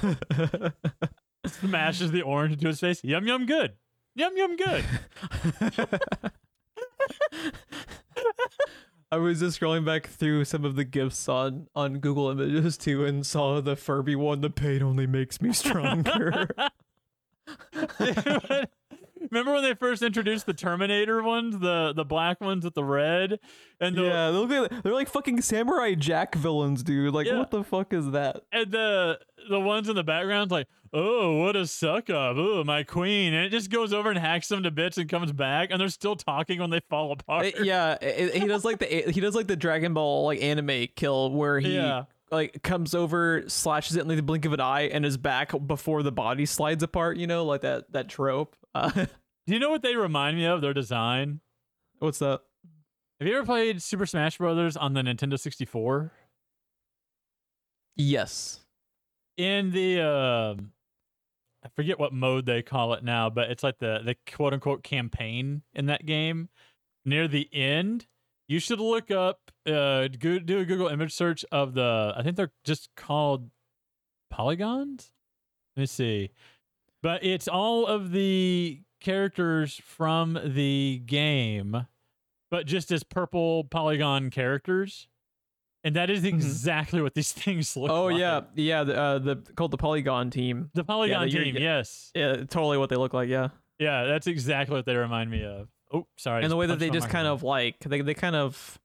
Yeah. 0.05 0.71
smashes 1.47 2.13
the 2.13 2.23
orange 2.23 2.53
into 2.55 2.67
his 2.69 2.79
face. 2.81 3.03
Yum 3.03 3.27
yum 3.27 3.47
good. 3.47 3.73
Yum 4.19 4.37
yum 4.37 4.57
good. 4.57 4.85
I 9.11 9.17
was 9.17 9.41
just 9.41 9.59
scrolling 9.59 9.87
back 9.87 10.07
through 10.09 10.45
some 10.45 10.65
of 10.67 10.77
the 10.77 10.85
gifs 10.85 11.29
on 11.29 11.69
on 11.75 11.99
Google 12.01 12.29
Images 12.29 12.77
too, 12.77 13.05
and 13.07 13.25
saw 13.25 13.61
the 13.61 13.77
Furby 13.77 14.17
one. 14.17 14.41
The 14.43 14.51
pain 14.51 14.83
only 14.83 15.07
makes 15.07 15.41
me 15.41 15.53
stronger. 15.53 16.49
Remember 19.31 19.53
when 19.55 19.63
they 19.63 19.75
first 19.75 20.03
introduced 20.03 20.47
the 20.47 20.53
Terminator 20.55 21.23
ones, 21.23 21.59
the 21.59 21.93
the 21.95 22.05
black 22.05 22.41
ones 22.41 22.65
with 22.65 22.75
the 22.75 22.85
red, 22.85 23.39
and 23.81 23.97
the 23.97 24.03
yeah, 24.03 24.31
they 24.31 24.37
look 24.37 24.51
like, 24.73 24.83
they're 24.83 24.93
like 24.95 25.09
fucking 25.09 25.41
Samurai 25.43 25.95
Jack 25.95 26.35
villains, 26.35 26.83
dude. 26.83 27.15
Like, 27.15 27.27
Yeah. 27.27 27.39
what 27.39 27.51
the 27.51 27.65
fuck 27.65 27.93
is 27.93 28.11
that? 28.11 28.43
and 28.53 28.71
the 28.73 29.19
the 29.49 29.61
ones 29.61 29.89
in 29.89 29.97
the 29.97 30.05
background 30.05 30.51
like, 30.51 30.67
oh, 30.93 31.37
what 31.39 31.57
a 31.57 31.67
suck 31.67 32.11
up, 32.11 32.37
oh 32.39 32.65
my 32.65 32.83
queen, 32.83 33.35
and 33.35 33.45
it 33.47 33.51
just 33.51 33.71
goes 33.71 33.93
over 33.93 34.09
and 34.11 34.19
hacks 34.19 34.49
them 34.49 34.63
to 34.63 34.71
bits 34.71 34.99
and 34.99 35.09
comes 35.09 35.33
back, 35.33 35.71
and 35.71 35.81
they're 35.81 35.89
still 35.89 36.17
talking 36.17 36.61
when 36.61 36.71
they 36.71 36.81
fall 36.89 37.13
apart. 37.13 37.47
Uh, 37.59 37.63
yeah, 37.63 37.93
it- 38.01 38.35
he 38.35 38.47
does 38.47 38.65
like 38.65 38.79
the 38.79 38.87
he 38.87 39.21
does 39.21 39.35
like 39.35 39.47
the 39.47 39.57
Dragon 39.57 39.95
Ball 39.95 40.25
like 40.27 40.43
anime 40.43 40.87
kill 40.97 41.31
where 41.33 41.59
he 41.61 41.75
Yeah. 41.77 42.05
like 42.31 42.63
comes 42.63 42.95
over, 42.95 43.45
slashes 43.49 43.97
it 43.97 44.01
in 44.03 44.09
the 44.09 44.21
blink 44.23 44.45
of 44.45 44.53
an 44.53 44.61
eye, 44.61 44.83
and 44.83 45.05
is 45.07 45.17
back 45.17 45.53
before 45.67 46.03
the 46.03 46.13
body 46.13 46.47
slides 46.47 46.83
apart. 46.83 47.17
You 47.17 47.27
know, 47.27 47.45
like 47.45 47.61
that 47.63 47.93
that 47.93 48.09
trope. 48.09 48.57
Uh, 48.75 48.91
Do 49.47 49.55
you 49.55 49.59
know 49.59 49.71
what 49.71 49.83
they 49.83 49.97
remind 49.97 50.37
me 50.37 50.45
of? 50.45 50.61
Their 50.61 50.75
design. 50.75 51.41
what's 52.01 52.19
that? 52.19 52.41
Have 53.19 53.27
you 53.27 53.35
ever 53.37 53.47
played 53.47 53.83
Super 53.83 54.07
Smash 54.07 54.39
Brothers 54.39 54.77
on 54.77 54.93
the 54.93 55.01
Nintendo 55.03 55.39
64? 55.41 56.13
Yes. 57.97 58.61
in 59.37 59.71
the 59.73 60.01
um 60.01 60.73
I 61.69 61.71
forget 61.77 61.99
what 61.99 62.13
mode 62.15 62.47
they 62.47 62.63
call 62.63 62.95
it 62.95 63.05
now, 63.05 63.29
but 63.29 63.51
it's 63.51 63.63
like 63.63 63.79
the 63.79 64.01
the 64.03 64.17
quote 64.35 64.55
unquote 64.55 64.83
campaign 64.83 65.63
in 65.75 65.87
that 65.87 66.07
game. 66.07 66.49
Near 67.05 67.29
the 67.29 67.49
end, 67.53 68.07
you 68.49 68.59
should 68.59 68.81
look 68.81 69.11
up 69.11 69.51
uh 69.67 70.09
go, 70.09 70.39
do 70.39 70.61
a 70.61 70.65
Google 70.65 70.89
image 70.89 71.13
search 71.13 71.45
of 71.53 71.75
the 71.75 72.15
I 72.17 72.23
think 72.23 72.37
they're 72.37 72.53
just 72.65 72.89
called 72.97 73.51
polygons. 74.31 75.13
Let 75.77 75.83
me 75.83 75.87
see. 75.87 76.31
But 77.03 77.23
it's 77.23 77.49
all 77.49 77.87
of 77.87 78.13
the 78.13 78.81
characters 79.01 79.81
from 79.85 80.39
the 80.43 81.03
game, 81.05 81.87
but 82.51 82.67
just 82.67 82.91
as 82.91 83.05
purple 83.05 83.65
polygon 83.65 84.31
characters. 84.31 85.07
And 85.85 85.95
that 85.97 86.11
is 86.11 86.25
exactly 86.25 87.01
what 87.01 87.15
these 87.15 87.33
things 87.45 87.77
look 87.77 87.91
like. 87.91 87.99
Oh 87.99 88.05
like. 88.07 88.19
yeah, 88.19 88.41
yeah. 88.55 88.85
The, 88.85 88.97
uh, 88.99 89.19
the 89.19 89.37
called 89.55 89.71
the 89.71 89.77
Polygon 89.77 90.31
team. 90.31 90.71
The 90.75 90.85
Polygon 90.85 91.29
the- 91.29 91.33
team, 91.33 91.55
yeah. 91.55 91.61
yes. 91.79 92.11
Yeah, 92.15 92.37
totally 92.37 92.79
what 92.79 92.91
they 92.91 92.97
look 92.97 93.15
like. 93.15 93.29
Yeah, 93.29 93.49
Yeah, 93.79 94.05
that's 94.05 94.27
exactly 94.27 94.77
what 94.77 94.87
they 94.87 94.97
remind 94.97 95.31
me 95.31 95.45
of. 95.45 95.69
Oh, 95.93 96.07
sorry. 96.17 96.43
And 96.43 96.51
the 96.51 96.57
way 96.57 96.67
that 96.67 96.79
they 96.79 96.91
just 96.91 97.09
kind 97.09 97.27
microphone. 97.27 97.33
of 97.33 97.43
like 97.45 97.79
they 97.81 98.01
they 98.03 98.15
kind 98.15 98.37
of 98.37 98.79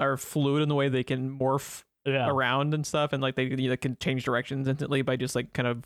are 0.00 0.16
fluid 0.16 0.62
in 0.62 0.68
the 0.68 0.74
way 0.74 0.88
they 0.88 1.04
can 1.04 1.38
morph 1.38 1.84
yeah. 2.04 2.28
around 2.28 2.74
and 2.74 2.86
stuff, 2.86 3.12
and 3.12 3.22
like 3.22 3.36
they, 3.36 3.48
they 3.48 3.76
can 3.76 3.96
change 4.00 4.24
directions 4.24 4.66
instantly 4.66 5.02
by 5.02 5.16
just 5.16 5.34
like 5.36 5.52
kind 5.52 5.68
of 5.68 5.84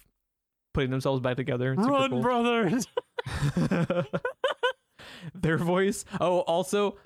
putting 0.74 0.90
themselves 0.90 1.20
back 1.20 1.36
together. 1.36 1.72
It's 1.74 1.86
Run, 1.86 2.10
cool. 2.10 2.22
brothers. 2.22 2.86
Their 5.34 5.58
voice. 5.58 6.04
Oh, 6.20 6.40
also 6.40 6.96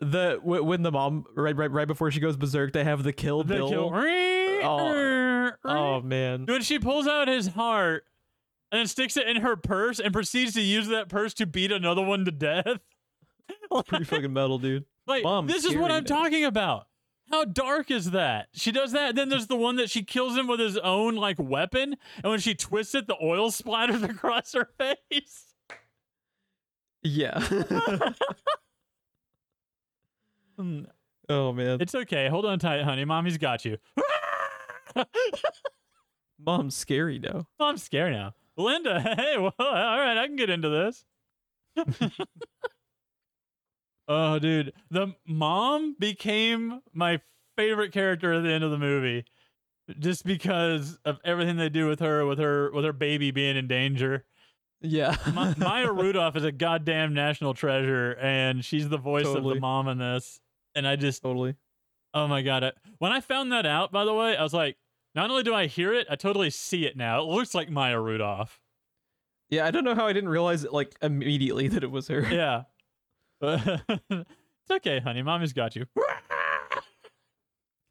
the 0.00 0.38
w- 0.42 0.62
when 0.64 0.82
the 0.82 0.90
mom 0.92 1.24
right 1.36 1.56
right 1.56 1.70
right 1.70 1.86
before 1.88 2.10
she 2.10 2.20
goes 2.20 2.36
berserk, 2.36 2.72
they 2.72 2.84
have 2.84 3.02
the 3.02 3.12
Kill 3.12 3.42
They 3.44 3.56
Bill. 3.56 3.68
kill. 3.68 3.90
Oh. 4.62 5.50
Oh 5.64 6.00
man, 6.02 6.46
When 6.46 6.62
she 6.62 6.78
pulls 6.78 7.06
out 7.06 7.28
his 7.28 7.48
heart 7.48 8.04
and 8.70 8.78
then 8.80 8.86
sticks 8.86 9.16
it 9.16 9.26
in 9.28 9.36
her 9.36 9.56
purse 9.56 9.98
and 9.98 10.12
proceeds 10.12 10.54
to 10.54 10.60
use 10.60 10.88
that 10.88 11.08
purse 11.08 11.34
to 11.34 11.46
beat 11.46 11.72
another 11.72 12.02
one 12.02 12.24
to 12.24 12.30
death. 12.30 12.78
pretty 13.86 14.04
fucking 14.04 14.32
metal, 14.32 14.58
dude. 14.58 14.84
Like, 15.06 15.24
Mom, 15.24 15.46
this 15.46 15.64
is 15.64 15.74
what 15.76 15.90
I'm 15.90 16.04
talking 16.04 16.44
about. 16.44 16.86
How 17.30 17.44
dark 17.44 17.90
is 17.90 18.10
that? 18.12 18.48
She 18.52 18.70
does 18.72 18.92
that. 18.92 19.14
Then 19.14 19.28
there's 19.28 19.46
the 19.46 19.56
one 19.56 19.76
that 19.76 19.88
she 19.90 20.02
kills 20.02 20.36
him 20.36 20.46
with 20.46 20.60
his 20.60 20.76
own 20.78 21.14
like 21.16 21.36
weapon, 21.38 21.96
and 22.22 22.30
when 22.30 22.40
she 22.40 22.54
twists 22.54 22.94
it, 22.94 23.06
the 23.06 23.16
oil 23.22 23.50
splatters 23.50 24.02
across 24.08 24.52
her 24.52 24.68
face. 24.78 25.54
Yeah. 27.02 27.38
Hmm, 30.60 30.82
oh 31.30 31.52
man, 31.54 31.80
It's 31.80 31.94
okay. 31.94 32.28
Hold 32.28 32.44
on 32.44 32.58
tight, 32.58 32.82
honey. 32.82 33.06
Mommy's 33.06 33.38
got 33.38 33.64
you. 33.64 33.78
mom's 36.38 36.76
scary 36.76 37.18
now. 37.18 37.46
Mom's 37.58 37.82
scary 37.82 38.10
now. 38.12 38.34
Linda, 38.58 39.00
hey, 39.16 39.38
well, 39.38 39.54
all 39.58 39.98
right, 39.98 40.18
I 40.18 40.26
can 40.26 40.36
get 40.36 40.50
into 40.50 40.68
this. 40.68 41.04
oh, 44.08 44.38
dude, 44.38 44.74
the 44.90 45.14
mom 45.26 45.96
became 45.98 46.82
my 46.92 47.22
favorite 47.56 47.92
character 47.92 48.34
at 48.34 48.42
the 48.42 48.50
end 48.50 48.64
of 48.64 48.70
the 48.70 48.76
movie, 48.76 49.24
just 49.98 50.26
because 50.26 50.98
of 51.06 51.20
everything 51.24 51.56
they 51.56 51.70
do 51.70 51.88
with 51.88 52.00
her, 52.00 52.26
with 52.26 52.38
her, 52.38 52.70
with 52.72 52.84
her 52.84 52.92
baby 52.92 53.30
being 53.30 53.56
in 53.56 53.66
danger. 53.66 54.26
Yeah. 54.82 55.16
Ma- 55.32 55.54
Maya 55.56 55.90
Rudolph 55.90 56.36
is 56.36 56.44
a 56.44 56.52
goddamn 56.52 57.14
national 57.14 57.54
treasure, 57.54 58.12
and 58.20 58.62
she's 58.62 58.90
the 58.90 58.98
voice 58.98 59.26
of 59.26 59.44
the 59.44 59.54
mom 59.54 59.88
in 59.88 59.96
this. 59.98 60.40
And 60.74 60.86
I 60.86 60.96
just, 60.96 61.22
totally. 61.22 61.56
oh 62.14 62.28
my 62.28 62.42
god! 62.42 62.64
I, 62.64 62.72
when 62.98 63.12
I 63.12 63.20
found 63.20 63.52
that 63.52 63.66
out, 63.66 63.90
by 63.90 64.04
the 64.04 64.14
way, 64.14 64.36
I 64.36 64.42
was 64.42 64.54
like, 64.54 64.76
not 65.14 65.30
only 65.30 65.42
do 65.42 65.54
I 65.54 65.66
hear 65.66 65.92
it, 65.92 66.06
I 66.08 66.16
totally 66.16 66.50
see 66.50 66.86
it 66.86 66.96
now. 66.96 67.20
It 67.20 67.26
looks 67.26 67.54
like 67.54 67.68
Maya 67.68 68.00
Rudolph. 68.00 68.60
Yeah, 69.48 69.66
I 69.66 69.72
don't 69.72 69.84
know 69.84 69.96
how 69.96 70.06
I 70.06 70.12
didn't 70.12 70.30
realize 70.30 70.64
it 70.64 70.72
like 70.72 70.94
immediately 71.02 71.68
that 71.72 71.82
it 71.82 71.90
was 71.90 72.08
her. 72.08 72.20
Yeah. 72.30 72.62
it's 73.42 74.70
okay, 74.70 75.00
honey. 75.00 75.22
Mommy's 75.22 75.52
got 75.52 75.74
you. 75.74 75.86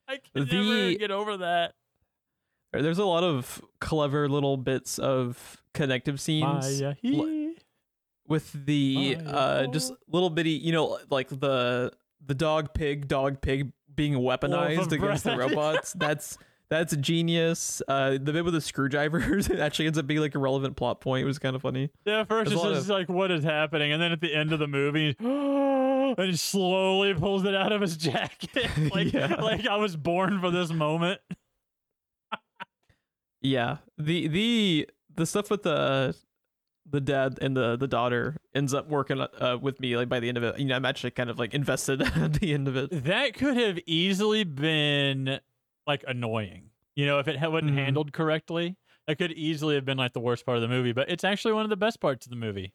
I 0.08 0.18
can 0.18 0.46
never 0.46 0.94
get 0.96 1.12
over 1.12 1.38
that. 1.38 1.74
There's 2.72 3.00
a 3.00 3.06
lot 3.06 3.24
of 3.24 3.62
clever 3.82 4.30
little 4.30 4.58
bits 4.58 5.00
of 5.00 5.62
connective 5.74 6.22
scenes 6.22 6.82
Maya, 6.82 6.96
he. 7.02 7.56
with 8.28 8.66
the 8.66 9.18
Oh, 9.26 9.30
uh 9.30 9.68
just 9.68 9.94
little 10.08 10.30
bitty, 10.30 10.52
you 10.52 10.72
know, 10.72 11.00
like 11.10 11.30
the 11.30 11.92
the 12.26 12.36
dog 12.36 12.74
pig 12.74 13.08
dog 13.08 13.42
pig 13.42 13.72
being 13.94 14.14
weaponized 14.14 14.92
against 14.92 15.24
the 15.24 15.36
robots. 15.38 15.94
That's 15.98 16.38
that's 16.70 16.96
genius. 16.98 17.82
Uh 17.88 18.12
the 18.22 18.32
bit 18.32 18.46
with 18.46 18.54
the 18.54 18.62
screwdrivers 18.62 19.50
it 19.50 19.60
actually 19.60 19.88
ends 19.88 19.98
up 19.98 20.06
being 20.06 20.20
like 20.20 20.36
a 20.36 20.40
relevant 20.40 20.78
plot 20.78 21.02
point. 21.02 21.24
It 21.24 21.26
was 21.26 21.40
kind 21.40 21.56
of 21.56 21.64
funny. 21.64 21.90
Yeah, 22.06 22.26
first 22.26 22.52
There's 22.52 22.62
it's 22.64 22.74
just 22.78 22.90
like 22.90 23.10
what 23.10 23.32
is 23.32 23.44
happening, 23.44 23.92
and 23.92 24.00
then 24.00 24.12
at 24.12 24.22
the 24.22 24.34
end 24.36 24.54
of 24.54 24.60
the 24.60 24.68
movie, 24.68 25.16
and 25.20 26.20
he 26.30 26.36
slowly 26.36 27.16
pulls 27.16 27.44
it 27.46 27.56
out 27.56 27.72
of 27.72 27.82
his 27.82 27.98
jacket, 28.10 28.70
like 28.94 29.12
Yeah. 29.12 29.36
like 29.42 29.66
I 29.66 29.78
was 29.78 29.96
born 29.96 30.40
for 30.40 30.52
this 30.52 30.72
moment. 30.72 31.20
Yeah. 33.42 33.78
The 33.98 34.28
the 34.28 34.90
the 35.16 35.26
stuff 35.26 35.50
with 35.50 35.64
the 35.64 36.16
the 36.92 37.02
dad 37.02 37.38
and 37.42 37.56
the 37.56 37.76
the 37.78 37.88
daughter 37.88 38.36
ends 38.56 38.74
up 38.74 38.88
working 38.90 39.20
uh, 39.22 39.58
with 39.62 39.80
me 39.80 39.96
like 39.98 40.10
by 40.10 40.20
the 40.20 40.28
end 40.30 40.38
of 40.38 40.44
it. 40.44 40.60
You 40.60 40.66
know, 40.66 40.76
I'm 40.76 40.86
actually 40.86 41.12
kind 41.12 41.30
of 41.30 41.38
like 41.40 41.54
invested 41.54 42.02
at 42.16 42.34
the 42.34 42.54
end 42.54 42.68
of 42.68 42.76
it. 42.76 43.04
That 43.06 43.34
could 43.34 43.58
have 43.58 43.80
easily 43.86 44.44
been 44.44 45.40
like 45.88 46.04
annoying, 46.08 46.70
you 46.96 47.06
know, 47.06 47.20
if 47.20 47.28
it 47.28 47.40
wasn't 47.42 47.72
Mhm. 47.72 47.76
handled 47.76 48.14
correctly. 48.14 48.76
That 49.08 49.18
could 49.18 49.32
easily 49.32 49.76
have 49.76 49.86
been 49.86 49.98
like 49.98 50.14
the 50.14 50.20
worst 50.20 50.46
part 50.46 50.58
of 50.58 50.62
the 50.62 50.68
movie, 50.68 50.92
but 50.92 51.10
it's 51.10 51.24
actually 51.24 51.54
one 51.54 51.64
of 51.64 51.70
the 51.70 51.78
best 51.78 52.00
parts 52.00 52.26
of 52.26 52.30
the 52.30 52.36
movie. 52.36 52.74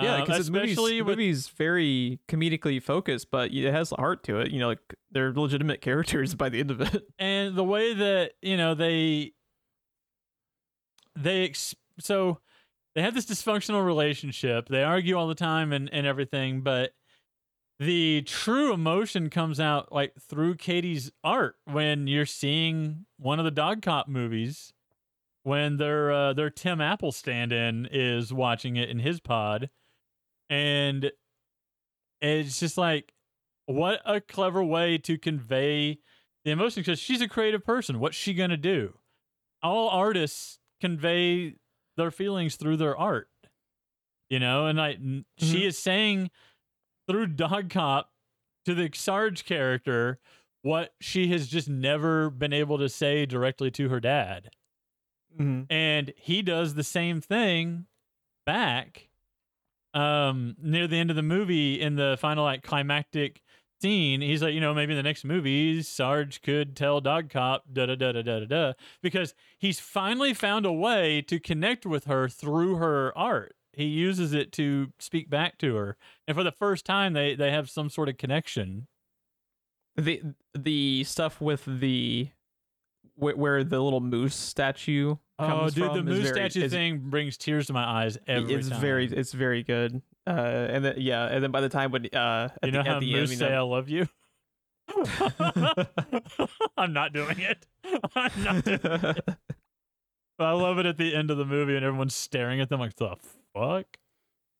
Yeah, 0.00 0.14
Uh, 0.14 0.20
because 0.24 0.46
the 0.46 0.52
movie's, 0.52 0.70
especially 0.72 0.98
the 0.98 1.04
with 1.04 1.18
movie's 1.18 1.48
very 1.48 2.20
comedically 2.28 2.80
focused, 2.82 3.30
but 3.30 3.50
it 3.52 3.70
has 3.72 3.90
heart 3.90 4.22
to 4.24 4.38
it. 4.40 4.50
You 4.52 4.60
know, 4.60 4.68
like 4.68 4.78
they're 5.10 5.32
legitimate 5.32 5.80
characters 5.82 6.34
by 6.34 6.48
the 6.48 6.60
end 6.60 6.70
of 6.70 6.80
it. 6.80 7.02
and 7.18 7.54
the 7.56 7.64
way 7.64 7.92
that 7.94 8.32
you 8.40 8.56
know 8.56 8.74
they 8.74 9.32
they 11.16 11.44
ex- 11.44 11.74
so 11.98 12.38
they 12.98 13.02
have 13.02 13.14
this 13.14 13.26
dysfunctional 13.26 13.84
relationship 13.84 14.68
they 14.68 14.82
argue 14.82 15.16
all 15.16 15.28
the 15.28 15.34
time 15.34 15.72
and, 15.72 15.88
and 15.92 16.04
everything 16.04 16.62
but 16.62 16.90
the 17.78 18.22
true 18.22 18.72
emotion 18.72 19.30
comes 19.30 19.60
out 19.60 19.92
like 19.92 20.12
through 20.20 20.56
katie's 20.56 21.12
art 21.22 21.54
when 21.64 22.08
you're 22.08 22.26
seeing 22.26 23.06
one 23.18 23.38
of 23.38 23.44
the 23.44 23.52
dog 23.52 23.82
cop 23.82 24.08
movies 24.08 24.72
when 25.44 25.76
their 25.76 26.10
uh, 26.10 26.32
their 26.32 26.50
tim 26.50 26.80
apple 26.80 27.12
stand-in 27.12 27.88
is 27.92 28.32
watching 28.32 28.74
it 28.74 28.90
in 28.90 28.98
his 28.98 29.20
pod 29.20 29.70
and 30.50 31.12
it's 32.20 32.58
just 32.58 32.76
like 32.76 33.12
what 33.66 34.00
a 34.04 34.20
clever 34.20 34.64
way 34.64 34.98
to 34.98 35.16
convey 35.16 35.98
the 36.44 36.50
emotion 36.50 36.80
because 36.80 36.98
she's 36.98 37.20
a 37.20 37.28
creative 37.28 37.64
person. 37.64 38.00
What's 38.00 38.16
she 38.16 38.32
gonna 38.32 38.56
do? 38.56 38.94
All 39.62 39.90
artists 39.90 40.58
convey 40.80 41.56
their 41.98 42.10
feelings 42.10 42.56
through 42.56 42.78
their 42.78 42.96
art, 42.96 43.28
you 44.30 44.38
know. 44.38 44.66
And 44.66 44.78
like 44.78 44.96
n 44.96 45.26
she 45.36 45.66
is 45.66 45.78
saying 45.78 46.30
through 47.08 47.26
Dog 47.28 47.68
Cop 47.68 48.10
to 48.64 48.74
the 48.74 48.90
Sarge 48.94 49.44
character 49.44 50.18
what 50.62 50.94
she 51.00 51.28
has 51.28 51.46
just 51.48 51.68
never 51.68 52.30
been 52.30 52.52
able 52.52 52.78
to 52.78 52.88
say 52.88 53.26
directly 53.26 53.70
to 53.72 53.88
her 53.90 54.00
dad, 54.00 54.48
Mm-hmm. 55.38 55.64
and 55.70 56.12
he 56.16 56.40
does 56.42 56.74
the 56.74 56.82
same 56.82 57.20
thing 57.20 57.86
back 58.46 59.08
um 59.94 60.56
near 60.60 60.86
the 60.86 60.96
end 60.98 61.10
of 61.10 61.16
the 61.16 61.22
movie 61.22 61.80
in 61.80 61.96
the 61.96 62.16
final 62.18 62.44
like 62.44 62.62
climactic 62.62 63.42
scene 63.80 64.20
he's 64.20 64.42
like 64.42 64.54
you 64.54 64.60
know 64.60 64.74
maybe 64.74 64.92
in 64.92 64.96
the 64.96 65.02
next 65.02 65.24
movie 65.24 65.82
sarge 65.82 66.42
could 66.42 66.74
tell 66.74 67.00
dog 67.00 67.30
cop 67.30 67.64
da 67.72 67.86
da 67.86 67.94
da 67.94 68.12
da 68.12 68.22
da 68.22 68.40
da 68.40 68.46
da 68.46 68.72
because 69.02 69.34
he's 69.58 69.80
finally 69.80 70.34
found 70.34 70.66
a 70.66 70.72
way 70.72 71.22
to 71.22 71.38
connect 71.38 71.86
with 71.86 72.04
her 72.04 72.28
through 72.28 72.76
her 72.76 73.16
art. 73.16 73.54
He 73.72 73.84
uses 73.84 74.32
it 74.32 74.52
to 74.52 74.92
speak 74.98 75.30
back 75.30 75.58
to 75.58 75.76
her. 75.76 75.96
And 76.26 76.36
for 76.36 76.42
the 76.42 76.52
first 76.52 76.84
time 76.84 77.12
they 77.12 77.34
they 77.34 77.50
have 77.50 77.70
some 77.70 77.90
sort 77.90 78.08
of 78.08 78.16
connection. 78.16 78.86
The 79.96 80.22
the 80.56 81.04
stuff 81.04 81.40
with 81.40 81.64
the 81.66 82.30
where, 83.14 83.36
where 83.36 83.64
the 83.64 83.80
little 83.80 84.00
moose 84.00 84.36
statue 84.36 85.16
oh, 85.38 85.46
comes 85.46 85.72
oh 85.78 85.88
dude 85.88 85.94
the 85.94 86.02
moose 86.02 86.28
very, 86.28 86.50
statue 86.50 86.64
is- 86.64 86.72
thing 86.72 86.98
brings 87.10 87.36
tears 87.36 87.66
to 87.66 87.72
my 87.72 87.84
eyes 87.84 88.18
every 88.26 88.54
it's 88.54 88.68
time. 88.68 88.80
very 88.80 89.06
it's 89.06 89.32
very 89.32 89.62
good. 89.62 90.02
Uh, 90.28 90.66
and 90.70 90.84
then 90.84 90.94
yeah, 90.98 91.24
and 91.26 91.42
then 91.42 91.50
by 91.50 91.60
the 91.62 91.68
time 91.70 91.90
when 91.90 92.06
uh, 92.12 92.48
at 92.62 92.66
you 92.66 92.72
know 92.72 92.82
the, 92.82 92.90
how 92.90 93.00
the 93.00 93.12
moose 93.12 93.30
end, 93.30 93.38
say 93.38 93.48
you 93.48 93.54
i 93.54 93.60
love 93.60 93.88
you 93.88 94.06
i'm 96.76 96.92
not 96.92 97.12
doing 97.12 97.38
it 97.38 97.66
i'm 98.14 98.42
not 98.44 98.64
doing 98.64 98.80
it 98.82 99.24
But 100.36 100.44
I 100.46 100.52
love 100.52 100.78
it 100.78 100.86
at 100.86 100.98
the 100.98 101.14
end 101.14 101.30
of 101.30 101.38
the 101.38 101.44
movie 101.44 101.76
and 101.76 101.84
everyone's 101.84 102.14
staring 102.14 102.60
at 102.60 102.68
them 102.68 102.80
like 102.80 102.96
the 102.96 103.16
fuck. 103.54 103.86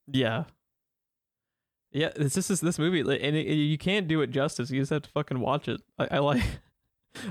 yeah, 0.07 0.45
yeah. 1.93 2.11
this 2.17 2.35
just 2.35 2.49
this, 2.49 2.61
this 2.61 2.79
movie, 2.79 3.03
like, 3.03 3.21
and 3.23 3.37
it, 3.37 3.47
you 3.53 3.79
can't 3.79 4.09
do 4.09 4.21
it 4.23 4.31
justice. 4.31 4.71
You 4.71 4.81
just 4.81 4.91
have 4.91 5.03
to 5.03 5.11
fucking 5.11 5.41
watch 5.41 5.69
it. 5.69 5.81
I, 5.99 6.09
I 6.13 6.19
like. 6.19 6.43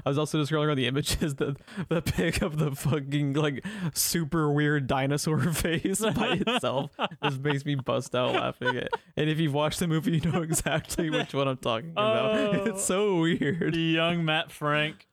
I 0.06 0.10
was 0.10 0.18
also 0.18 0.40
just 0.40 0.52
scrolling 0.52 0.68
around 0.68 0.78
the 0.78 0.88
images, 0.88 1.36
the 1.36 1.56
the 1.90 2.02
pic 2.02 2.42
of 2.42 2.58
the 2.58 2.72
fucking 2.72 3.34
like 3.34 3.66
super 3.94 4.52
weird 4.52 4.88
dinosaur 4.88 5.40
face 5.54 6.00
by 6.00 6.42
itself 6.46 6.92
just 7.24 7.40
makes 7.42 7.66
me 7.66 7.76
bust 7.76 8.16
out 8.16 8.34
laughing. 8.34 8.82
And 9.16 9.30
if 9.30 9.40
you've 9.40 9.54
watched 9.54 9.80
the 9.80 9.88
movie, 9.88 10.20
you 10.20 10.32
know 10.32 10.42
exactly 10.42 11.10
which 11.10 11.34
one 11.34 11.48
I'm 11.48 11.58
talking 11.58 11.92
about. 11.92 12.36
Oh. 12.56 12.64
It's 12.66 12.84
so 12.84 13.20
weird. 13.20 13.74
The 13.74 13.80
young 13.80 14.26
Matt 14.26 14.52
Frank. 14.52 15.08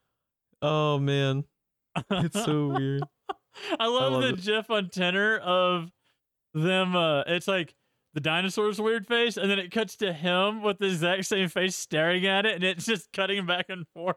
Oh 0.63 0.99
man, 0.99 1.45
it's 2.11 2.45
so 2.45 2.69
weird. 2.79 3.03
I 3.79 3.87
love, 3.87 4.13
love 4.15 4.23
the 4.23 4.29
it. 4.31 4.43
gif 4.43 4.71
on 4.71 4.89
tenor 4.91 5.39
of 5.39 5.91
them. 6.55 6.97
Uh, 6.97 7.23
it's 7.23 7.47
like 7.47 7.75
the 8.15 8.21
dinosaur's 8.21 8.81
weird 8.81 9.07
face, 9.07 9.37
and 9.37 9.51
then 9.51 9.59
it 9.59 9.71
cuts 9.71 9.97
to 9.97 10.13
him 10.13 10.63
with 10.63 10.79
the 10.79 10.87
exact 10.87 11.27
same 11.27 11.49
face 11.49 11.77
staring 11.77 12.27
at 12.27 12.47
it, 12.47 12.55
and 12.55 12.65
it's 12.65 12.87
just 12.87 13.13
cutting 13.13 13.45
back 13.47 13.67
and 13.69 13.87
forth. 13.95 14.17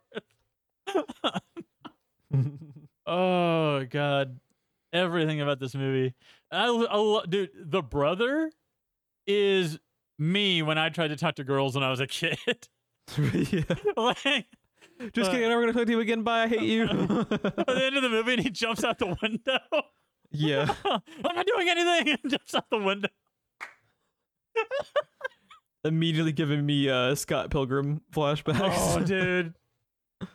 oh 3.05 3.85
god, 3.89 4.39
everything 4.93 5.41
about 5.41 5.59
this 5.59 5.75
movie. 5.75 6.13
I, 6.51 6.67
I 6.67 7.21
dude, 7.29 7.49
the 7.55 7.81
brother 7.81 8.51
is 9.25 9.79
me 10.19 10.61
when 10.61 10.77
I 10.77 10.89
tried 10.89 11.09
to 11.09 11.15
talk 11.15 11.35
to 11.35 11.43
girls 11.43 11.75
when 11.75 11.83
I 11.83 11.89
was 11.89 11.99
a 11.99 12.07
kid. 12.07 12.37
yeah. 13.33 13.61
like 13.95 14.47
Just 15.13 15.29
Uh, 15.29 15.31
kidding. 15.31 15.43
I'm 15.45 15.49
never 15.49 15.61
gonna 15.61 15.73
talk 15.73 15.85
to 15.85 15.91
you 15.91 15.99
again. 16.01 16.23
Bye. 16.23 16.43
I 16.43 16.47
hate 16.47 16.61
you. 16.63 16.83
at 16.83 16.89
the 17.29 17.81
end 17.85 17.95
of 17.97 18.03
the 18.03 18.09
movie, 18.09 18.33
and 18.33 18.41
he 18.41 18.49
jumps 18.49 18.83
out 18.83 18.99
the 18.99 19.15
window. 19.21 19.59
yeah. 20.31 20.73
I'm 20.85 21.35
not 21.35 21.45
doing 21.45 21.69
anything. 21.69 22.17
And 22.21 22.31
jumps 22.31 22.53
out 22.55 22.65
the 22.69 22.79
window. 22.79 23.07
Immediately 25.85 26.33
giving 26.33 26.65
me 26.65 26.89
uh, 26.89 27.15
Scott 27.15 27.49
Pilgrim 27.49 28.01
flashbacks. 28.11 28.73
Oh, 28.75 28.99
dude. 29.05 29.53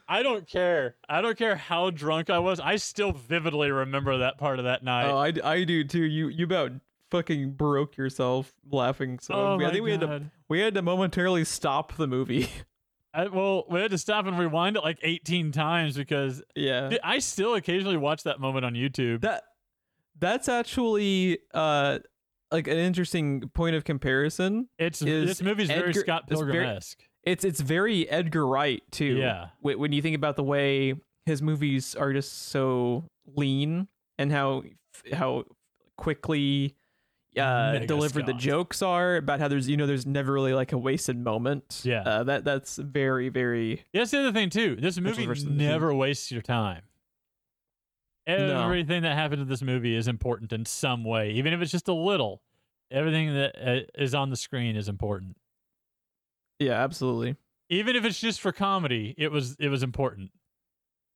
I 0.09 0.23
don't 0.23 0.49
care. 0.49 0.97
I 1.09 1.21
don't 1.21 1.37
care 1.37 1.57
how 1.57 1.91
drunk 1.91 2.31
I 2.31 2.39
was. 2.39 2.61
I 2.61 2.77
still 2.77 3.13
vividly 3.13 3.71
remember 3.71 4.19
that 4.19 4.39
part 4.39 4.59
of 4.59 4.65
that 4.65 4.85
night. 4.85 5.11
Oh, 5.11 5.17
I, 5.17 5.33
I 5.43 5.65
do 5.65 5.85
too. 5.85 6.05
You 6.05 6.29
you 6.29 6.45
about 6.45 6.73
fucking 7.11 7.53
broke 7.53 7.97
yourself 7.97 8.53
laughing. 8.71 9.19
So 9.19 9.35
oh 9.35 9.61
I 9.65 9.71
think 9.71 9.85
we 9.85 9.93
had 9.93 10.01
to 10.01 10.23
we 10.49 10.61
had 10.61 10.75
to 10.75 10.83
momentarily 10.83 11.45
stop 11.45 11.97
the 11.97 12.07
movie. 12.07 12.49
I, 13.15 13.27
well, 13.27 13.67
we 13.69 13.81
had 13.81 13.91
to 13.91 13.99
stop 13.99 14.27
and 14.27 14.39
rewind 14.39 14.77
it 14.77 14.83
like 14.83 14.99
18 15.03 15.53
times 15.53 15.97
because 15.97 16.43
yeah. 16.57 16.89
dude, 16.89 17.01
I 17.05 17.19
still 17.19 17.55
occasionally 17.55 17.99
watch 17.99 18.23
that 18.23 18.41
moment 18.41 18.65
on 18.65 18.73
YouTube. 18.73 19.21
That 19.21 19.43
that's 20.19 20.49
actually 20.49 21.39
uh 21.53 21.99
like 22.51 22.69
an 22.69 22.79
interesting 22.79 23.51
point 23.55 23.77
of 23.77 23.85
comparison. 23.85 24.69
it's 24.79 25.03
is 25.03 25.29
this 25.29 25.43
movie's 25.43 25.69
very 25.69 25.93
Scott 25.93 26.29
Pilgrim 26.29 26.65
esque. 26.65 27.03
It's 27.25 27.45
it's 27.45 27.61
very 27.61 28.09
Edgar 28.09 28.47
Wright 28.47 28.83
too. 28.91 29.17
Yeah. 29.17 29.49
Wh- 29.61 29.79
When 29.79 29.93
you 29.93 30.03
think 30.03 30.17
about 30.17 30.37
the 30.37 30.43
way 30.43 30.95
his 31.27 31.41
movies 31.41 31.95
are 31.95 32.13
just 32.13 32.49
so 32.49 33.05
lean 33.37 33.87
and 34.19 34.33
how 34.33 34.65
how 35.13 35.45
quickly 35.97 36.75
uh 37.37 37.73
delivered 37.87 38.27
the 38.27 38.33
jokes 38.41 38.83
are 38.83 39.17
about 39.17 39.39
how 39.41 39.49
there's 39.49 39.69
you 39.69 39.77
know 39.77 39.87
there's 39.87 40.05
never 40.05 40.33
really 40.33 40.53
like 40.53 40.73
a 40.73 40.79
wasted 40.79 41.17
moment. 41.17 41.81
Yeah. 41.85 42.03
Uh, 42.03 42.25
that 42.25 42.45
that's 42.45 42.77
very 42.77 43.29
very 43.29 43.85
Yeah, 43.93 44.01
that's 44.01 44.11
the 44.11 44.19
other 44.21 44.33
thing 44.33 44.51
too. 44.51 44.77
This 44.77 44.99
movie 44.99 45.23
never 45.69 45.95
wastes 45.95 46.31
your 46.33 46.43
time. 46.43 46.83
No. 48.29 48.65
Everything 48.65 49.03
that 49.03 49.15
happened 49.17 49.43
in 49.43 49.49
this 49.49 49.63
movie 49.63 49.97
is 49.97 50.07
important 50.09 50.53
in 50.53 50.65
some 50.65 51.05
way, 51.05 51.31
even 51.33 51.53
if 51.53 51.61
it's 51.61 51.73
just 51.73 51.89
a 51.89 51.93
little. 51.95 52.43
Everything 52.91 53.33
that 53.35 53.57
uh, 53.59 53.81
is 54.01 54.15
on 54.15 54.31
the 54.31 54.37
screen 54.37 54.77
is 54.77 54.89
important. 54.89 55.37
Yeah 56.63 56.83
absolutely. 56.83 57.37
Even 57.69 57.97
if 57.97 58.05
it's 58.05 58.21
just 58.21 58.41
for 58.41 58.53
comedy, 58.53 59.15
it 59.17 59.31
was 59.33 59.57
it 59.59 59.69
was 59.69 59.83
important. 59.83 60.31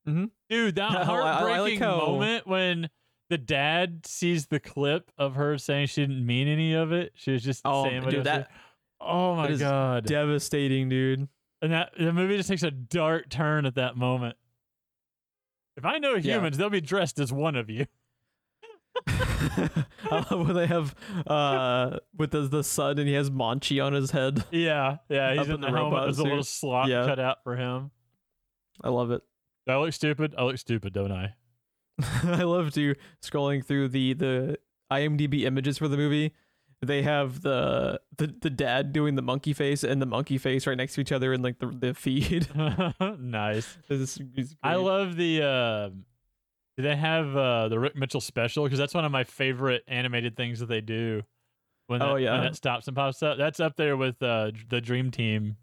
Mhm. 0.09 0.31
Dude, 0.49 0.77
that 0.77 0.91
I- 0.91 0.95
I 0.95 0.99
like 1.21 1.39
heartbreaking 1.39 1.81
how- 1.81 1.97
moment 2.07 2.47
when 2.47 2.89
the 3.29 3.39
dad 3.39 4.07
sees 4.07 4.47
the 4.47 4.61
clip 4.61 5.11
of 5.19 5.35
her 5.35 5.59
saying 5.59 5.89
she 5.89 6.01
didn't 6.03 6.25
mean 6.25 6.47
any 6.47 6.75
of 6.75 6.93
it. 6.93 7.13
She 7.17 7.33
was 7.33 7.43
just 7.43 7.63
Oh, 7.65 7.85
saying 7.85 8.09
dude, 8.09 8.25
that 8.25 8.51
Oh 9.01 9.35
my 9.35 9.49
that 9.49 9.59
god. 9.59 10.07
devastating, 10.07 10.89
dude. 10.89 11.29
And 11.61 11.73
that 11.73 11.93
the 11.99 12.13
movie 12.13 12.37
just 12.37 12.49
takes 12.49 12.63
a 12.63 12.71
dark 12.71 13.29
turn 13.29 13.67
at 13.67 13.75
that 13.75 13.97
moment. 13.97 14.37
If 15.77 15.85
I 15.85 15.99
know 15.99 16.15
Yeah. 16.15 16.37
humans, 16.37 16.57
they'll 16.57 16.71
be 16.71 16.81
dressed 16.81 17.19
as 17.19 17.33
one 17.33 17.57
of 17.57 17.69
you. 17.69 17.87
I 19.09 20.25
love 20.31 20.47
when 20.47 20.55
they 20.55 20.67
have 20.67 20.95
uh 21.27 21.99
with 22.17 22.31
the 22.31 22.43
the 22.43 22.65
sun 22.65 22.99
and 22.99 23.09
he 23.09 23.15
has 23.15 23.31
Monchi 23.31 23.85
on 23.85 23.93
his 23.93 24.11
head. 24.11 24.45
Yeah, 24.51 24.99
yeah, 25.09 25.35
he's 25.35 25.47
in, 25.49 25.55
in 25.57 25.61
the, 25.61 25.67
the 25.69 25.73
helmet. 25.73 25.93
robot 25.93 26.05
There's 26.05 26.19
a 26.19 26.25
little 26.25 26.43
slot 26.45 26.89
Yeah. 26.89 27.05
cut 27.07 27.19
out 27.19 27.43
for 27.45 27.57
him. 27.57 27.91
I 28.83 28.89
love 28.91 29.11
it. 29.11 29.23
Do 29.67 29.73
I 29.73 29.79
look 29.79 29.93
stupid? 29.93 30.35
I 30.39 30.45
look 30.45 30.59
stupid, 30.59 30.93
don't 30.93 31.13
I? 31.13 31.35
I 32.25 32.43
love 32.43 32.73
to 32.75 32.95
scrolling 33.23 33.65
through 33.65 33.89
the 33.89 34.13
the 34.15 34.59
IMDb 34.93 35.43
images 35.45 35.79
for 35.79 35.89
the 35.89 35.97
movie. 35.97 36.33
They 36.83 37.03
have 37.03 37.41
the 37.41 38.01
the, 38.19 38.35
the 38.41 38.51
dad 38.51 38.93
doing 38.93 39.15
the 39.15 39.23
monkey 39.23 39.55
face 39.55 39.83
and 39.83 40.01
the 40.01 40.07
monkey 40.07 40.37
face 40.39 40.67
right 40.67 40.77
next 40.77 40.95
to 40.95 41.01
each 41.01 41.11
other 41.13 41.33
in 41.33 41.41
like 41.43 41.59
the, 41.59 41.67
the 41.69 41.95
feed. 41.95 42.49
nice. 43.19 43.79
This 43.89 44.19
is 44.37 44.55
I 44.63 44.75
love 44.77 45.17
the. 45.17 45.43
Uh, 45.43 45.91
do 46.77 46.83
they 46.83 46.97
have 46.97 47.37
uh, 47.37 47.69
the 47.69 47.79
Rick 47.79 47.97
Mitchell 47.97 48.21
special? 48.21 48.65
Because 48.65 48.79
that's 48.79 48.95
one 48.95 49.05
of 49.05 49.13
my 49.13 49.25
favorite 49.25 49.83
animated 49.89 50.37
things 50.37 50.61
that 50.61 50.67
they 50.67 50.81
do. 50.81 51.23
When 51.87 52.01
that, 52.01 52.09
Oh, 52.09 52.17
yeah. 52.17 52.33
when 52.33 52.43
that 52.43 52.57
stops 52.57 52.87
and 52.89 52.97
pops 52.97 53.23
up, 53.23 53.39
that's 53.39 53.61
up 53.61 53.77
there 53.77 53.97
with 53.97 54.23
uh, 54.23 54.51
the 54.69 54.81
Dream 54.81 55.11
Team. 55.11 55.57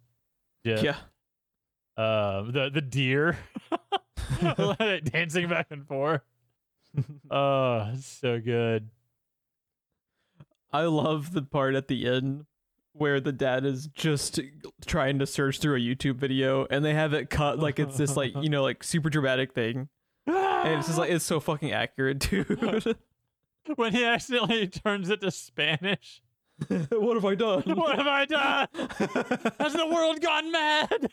Yeah. 0.64 0.80
yeah. 0.82 0.96
Uh, 2.02 2.44
the 2.50 2.72
the 2.74 2.82
deer 2.82 3.38
dancing 5.12 5.48
back 5.50 5.68
and 5.70 5.88
forth. 5.88 6.22
Oh, 7.32 7.92
so 8.00 8.40
good. 8.40 8.90
I 10.72 10.84
love 10.84 11.34
the 11.34 11.42
part 11.42 11.74
at 11.76 11.88
the 11.88 12.08
end 12.08 12.46
where 12.94 13.20
the 13.20 13.32
dad 13.32 13.66
is 13.66 13.88
just 13.88 14.40
trying 14.86 15.18
to 15.20 15.26
search 15.26 15.60
through 15.60 15.76
a 15.76 15.80
YouTube 15.80 16.16
video 16.18 16.68
and 16.70 16.86
they 16.86 16.94
have 16.94 17.14
it 17.14 17.32
cut 17.32 17.58
like 17.58 17.80
it's 17.80 17.98
this 17.98 18.16
like 18.16 18.32
you 18.42 18.50
know 18.50 18.62
like 18.62 18.84
super 18.84 19.10
dramatic 19.10 19.54
thing 19.54 19.90
and 20.64 20.80
it's 20.80 20.88
just 20.88 20.98
like 20.98 21.12
it's 21.12 21.26
so 21.26 21.40
fucking 21.40 21.72
accurate 21.72 22.20
dude. 22.20 22.98
when 23.76 23.94
he 23.94 24.04
accidentally 24.04 24.68
turns 24.68 25.10
it 25.10 25.22
to 25.22 25.32
Spanish. 25.32 26.22
what 26.68 27.16
have 27.16 27.26
I 27.26 27.36
done? 27.36 27.64
What 27.76 27.98
have 27.98 28.08
I 28.08 28.26
done? 28.26 28.68
Has 29.60 29.74
the 29.74 29.88
world 29.88 30.22
gone 30.22 30.52
mad? 30.52 31.12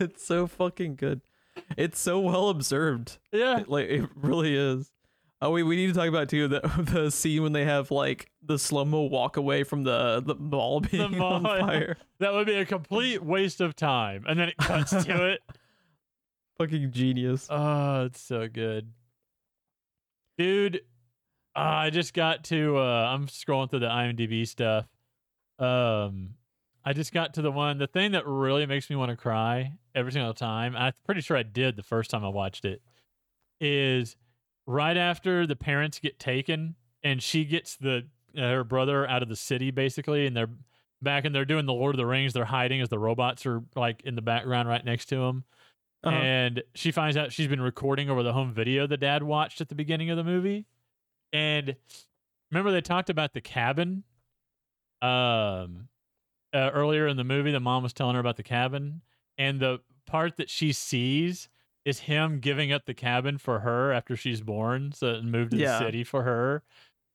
It's 0.00 0.24
so 0.24 0.46
fucking 0.46 0.96
good. 0.96 1.22
It's 1.76 1.98
so 1.98 2.20
well 2.20 2.48
observed. 2.48 3.18
yeah. 3.32 3.60
It, 3.60 3.68
like 3.68 3.88
it 3.88 4.08
really 4.14 4.54
is. 4.54 4.90
Oh 5.40 5.50
wait, 5.50 5.64
we 5.64 5.74
need 5.74 5.88
to 5.88 5.92
talk 5.92 6.08
about 6.08 6.28
too 6.28 6.46
the 6.46 6.60
the 6.78 7.10
scene 7.10 7.42
when 7.42 7.52
they 7.52 7.64
have 7.64 7.90
like 7.90 8.30
the 8.42 8.58
slow 8.58 8.84
mo 8.84 9.02
walk 9.02 9.36
away 9.36 9.64
from 9.64 9.82
the 9.82 10.22
the 10.24 10.36
mall 10.36 10.80
being 10.80 11.18
mall, 11.18 11.34
on 11.34 11.44
yeah. 11.44 11.66
fire. 11.66 11.96
That 12.20 12.32
would 12.32 12.46
be 12.46 12.54
a 12.54 12.64
complete 12.64 13.24
waste 13.24 13.60
of 13.60 13.74
time. 13.74 14.24
And 14.28 14.38
then 14.38 14.50
it 14.50 14.56
cuts 14.58 14.90
to 15.04 15.30
it. 15.32 15.40
Fucking 16.58 16.92
genius. 16.92 17.46
Oh, 17.50 18.04
it's 18.04 18.20
so 18.20 18.48
good. 18.48 18.92
Dude, 20.38 20.82
uh, 21.56 21.58
I 21.58 21.90
just 21.90 22.14
got 22.14 22.44
to 22.44 22.76
uh 22.78 23.10
I'm 23.12 23.26
scrolling 23.26 23.70
through 23.70 23.80
the 23.80 23.86
IMDb 23.86 24.46
stuff. 24.46 24.86
Um 25.58 26.34
I 26.84 26.92
just 26.92 27.12
got 27.12 27.34
to 27.34 27.42
the 27.42 27.52
one 27.52 27.78
the 27.78 27.86
thing 27.86 28.12
that 28.12 28.26
really 28.26 28.66
makes 28.66 28.90
me 28.90 28.96
want 28.96 29.10
to 29.10 29.16
cry 29.16 29.72
every 29.94 30.12
single 30.12 30.34
time. 30.34 30.76
I'm 30.76 30.92
pretty 31.04 31.20
sure 31.20 31.36
I 31.36 31.42
did 31.42 31.76
the 31.76 31.82
first 31.82 32.10
time 32.10 32.24
I 32.24 32.28
watched 32.28 32.64
it. 32.64 32.82
Is 33.60 34.16
right 34.66 34.96
after 34.96 35.46
the 35.46 35.56
parents 35.56 35.98
get 35.98 36.18
taken 36.18 36.74
and 37.02 37.22
she 37.22 37.44
gets 37.44 37.76
the 37.76 38.06
uh, 38.36 38.40
her 38.40 38.64
brother 38.64 39.06
out 39.08 39.22
of 39.22 39.28
the 39.28 39.36
city 39.36 39.70
basically 39.70 40.26
and 40.26 40.36
they're 40.36 40.50
back 41.02 41.24
and 41.24 41.34
they're 41.34 41.44
doing 41.44 41.66
the 41.66 41.72
Lord 41.72 41.94
of 41.94 41.98
the 41.98 42.06
Rings. 42.06 42.32
They're 42.32 42.44
hiding 42.44 42.80
as 42.80 42.88
the 42.88 42.98
robots 42.98 43.44
are 43.46 43.62
like 43.74 44.02
in 44.04 44.14
the 44.14 44.22
background 44.22 44.68
right 44.68 44.84
next 44.84 45.06
to 45.06 45.16
them 45.16 45.44
Uh-huh. 46.04 46.16
and 46.16 46.62
she 46.74 46.90
finds 46.90 47.16
out 47.16 47.32
she's 47.32 47.46
been 47.46 47.60
recording 47.60 48.10
over 48.10 48.22
the 48.24 48.32
home 48.32 48.52
video 48.52 48.86
the 48.88 48.96
dad 48.96 49.22
watched 49.22 49.60
at 49.60 49.68
the 49.68 49.74
beginning 49.76 50.10
of 50.10 50.16
the 50.16 50.24
movie. 50.24 50.66
And 51.32 51.76
remember 52.50 52.72
they 52.72 52.80
talked 52.80 53.08
about 53.08 53.32
the 53.34 53.40
cabin 53.40 54.02
um 55.00 55.88
uh, 56.54 56.70
earlier 56.74 57.06
in 57.06 57.16
the 57.16 57.24
movie 57.24 57.50
the 57.50 57.60
mom 57.60 57.82
was 57.82 57.92
telling 57.92 58.14
her 58.14 58.20
about 58.20 58.36
the 58.36 58.42
cabin 58.42 59.00
and 59.38 59.58
the 59.60 59.80
part 60.06 60.36
that 60.36 60.50
she 60.50 60.72
sees 60.72 61.48
is 61.84 62.00
him 62.00 62.38
giving 62.40 62.70
up 62.72 62.84
the 62.86 62.94
cabin 62.94 63.38
for 63.38 63.60
her 63.60 63.92
after 63.92 64.14
she's 64.16 64.40
born 64.40 64.92
so 64.92 65.08
and 65.08 65.32
moved 65.32 65.52
to 65.52 65.56
Yeah. 65.56 65.78
the 65.78 65.84
city 65.86 66.04
for 66.04 66.22
her 66.24 66.62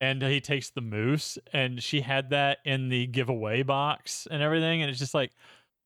and 0.02 0.22
he 0.22 0.42
takes 0.42 0.70
the 0.70 0.82
moose 0.82 1.38
and 1.54 1.82
she 1.84 2.02
had 2.02 2.30
that 2.32 2.58
in 2.66 2.90
the 2.90 3.06
giveaway 3.08 3.64
box 3.64 4.28
and 4.30 4.42
everything 4.42 4.82
and 4.82 4.90
it's 4.90 5.00
just 5.00 5.14
like 5.14 5.32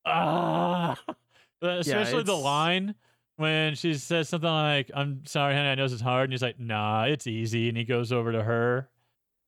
ah 0.06 0.98
especially 1.62 2.24
the 2.24 2.34
line 2.36 2.96
when 3.38 3.76
she 3.76 3.94
says 3.94 4.30
something 4.30 4.50
like 4.50 4.92
i'm 4.94 5.26
sorry 5.26 5.54
honey 5.56 5.70
i 5.70 5.76
know 5.76 5.84
this 5.84 5.92
is 5.94 6.02
hard 6.02 6.26
and 6.26 6.34
he's 6.34 6.42
like 6.42 6.60
nah 6.60 7.04
it's 7.06 7.28
easy 7.28 7.68
and 7.70 7.78
he 7.78 7.84
goes 7.84 8.12
over 8.12 8.32
to 8.32 8.44
her 8.44 8.90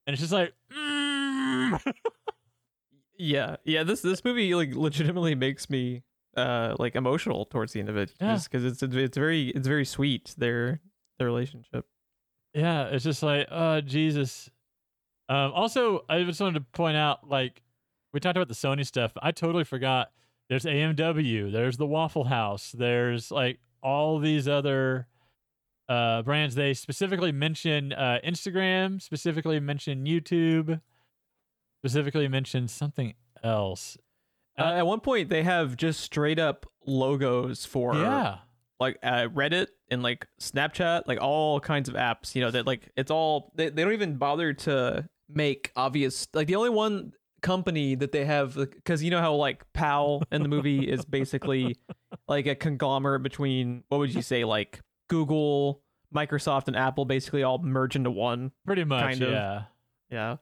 and 0.06 0.14
it's 0.14 0.20
just 0.20 0.32
like 0.32 0.52
mm. 0.76 1.80
Yeah, 3.16 3.56
yeah. 3.64 3.84
This 3.84 4.00
this 4.00 4.24
movie 4.24 4.54
like 4.56 4.74
legitimately 4.74 5.34
makes 5.36 5.70
me 5.70 6.02
uh 6.36 6.74
like 6.80 6.96
emotional 6.96 7.44
towards 7.44 7.72
the 7.72 7.80
end 7.80 7.88
of 7.88 7.96
it, 7.96 8.12
Yeah. 8.20 8.34
just 8.34 8.50
because 8.50 8.64
it's 8.64 8.82
it's 8.82 9.16
very 9.16 9.50
it's 9.50 9.68
very 9.68 9.84
sweet 9.84 10.34
their 10.36 10.80
their 11.18 11.26
relationship. 11.28 11.86
Yeah, 12.54 12.86
it's 12.86 13.04
just 13.04 13.22
like, 13.22 13.46
oh 13.50 13.80
Jesus. 13.80 14.50
Um, 15.28 15.52
also, 15.52 16.04
I 16.08 16.22
just 16.24 16.40
wanted 16.40 16.58
to 16.58 16.66
point 16.72 16.96
out, 16.98 17.28
like, 17.30 17.62
we 18.12 18.20
talked 18.20 18.36
about 18.36 18.48
the 18.48 18.54
Sony 18.54 18.84
stuff. 18.84 19.12
I 19.22 19.30
totally 19.30 19.64
forgot. 19.64 20.10
There's 20.48 20.64
AMW. 20.64 21.52
There's 21.52 21.76
the 21.76 21.86
Waffle 21.86 22.24
House. 22.24 22.72
There's 22.72 23.30
like 23.30 23.58
all 23.82 24.18
these 24.18 24.46
other 24.46 25.06
uh, 25.88 26.22
brands. 26.22 26.54
They 26.54 26.74
specifically 26.74 27.32
mention 27.32 27.92
uh, 27.92 28.18
Instagram. 28.24 29.00
Specifically 29.00 29.58
mention 29.60 30.04
YouTube. 30.04 30.80
Specifically 31.82 32.28
mention 32.28 32.68
something 32.68 33.14
else. 33.42 33.96
Uh, 34.58 34.74
at 34.76 34.86
one 34.86 35.00
point, 35.00 35.28
they 35.28 35.42
have 35.42 35.76
just 35.76 36.00
straight 36.00 36.38
up 36.38 36.66
logos 36.86 37.64
for 37.64 37.94
yeah. 37.94 38.38
like 38.78 38.98
uh, 39.02 39.26
Reddit 39.34 39.66
and 39.90 40.02
like 40.02 40.26
Snapchat, 40.40 41.02
like 41.06 41.20
all 41.20 41.58
kinds 41.58 41.88
of 41.88 41.94
apps. 41.96 42.34
You 42.34 42.42
know 42.42 42.50
that 42.52 42.66
like 42.66 42.90
it's 42.96 43.10
all 43.10 43.52
they, 43.56 43.70
they 43.70 43.82
don't 43.82 43.92
even 43.92 44.16
bother 44.16 44.52
to 44.52 45.08
make 45.28 45.72
obvious. 45.74 46.28
Like 46.32 46.46
the 46.46 46.56
only 46.56 46.70
one 46.70 47.12
company 47.44 47.94
that 47.94 48.10
they 48.10 48.24
have 48.24 48.54
because 48.56 49.02
you 49.02 49.10
know 49.10 49.20
how 49.20 49.34
like 49.34 49.70
PAL 49.74 50.22
in 50.32 50.42
the 50.42 50.48
movie 50.48 50.90
is 50.90 51.04
basically 51.04 51.76
like 52.26 52.46
a 52.46 52.54
conglomerate 52.54 53.22
between 53.22 53.84
what 53.88 53.98
would 53.98 54.14
you 54.14 54.22
say 54.22 54.44
like 54.44 54.80
Google, 55.08 55.82
Microsoft, 56.12 56.68
and 56.68 56.76
Apple 56.76 57.04
basically 57.04 57.42
all 57.42 57.58
merge 57.58 57.96
into 57.96 58.10
one. 58.10 58.50
Pretty 58.66 58.84
much. 58.84 59.02
kind 59.02 59.22
of. 59.22 59.30
yeah. 59.30 59.62
Yeah. 60.10 60.36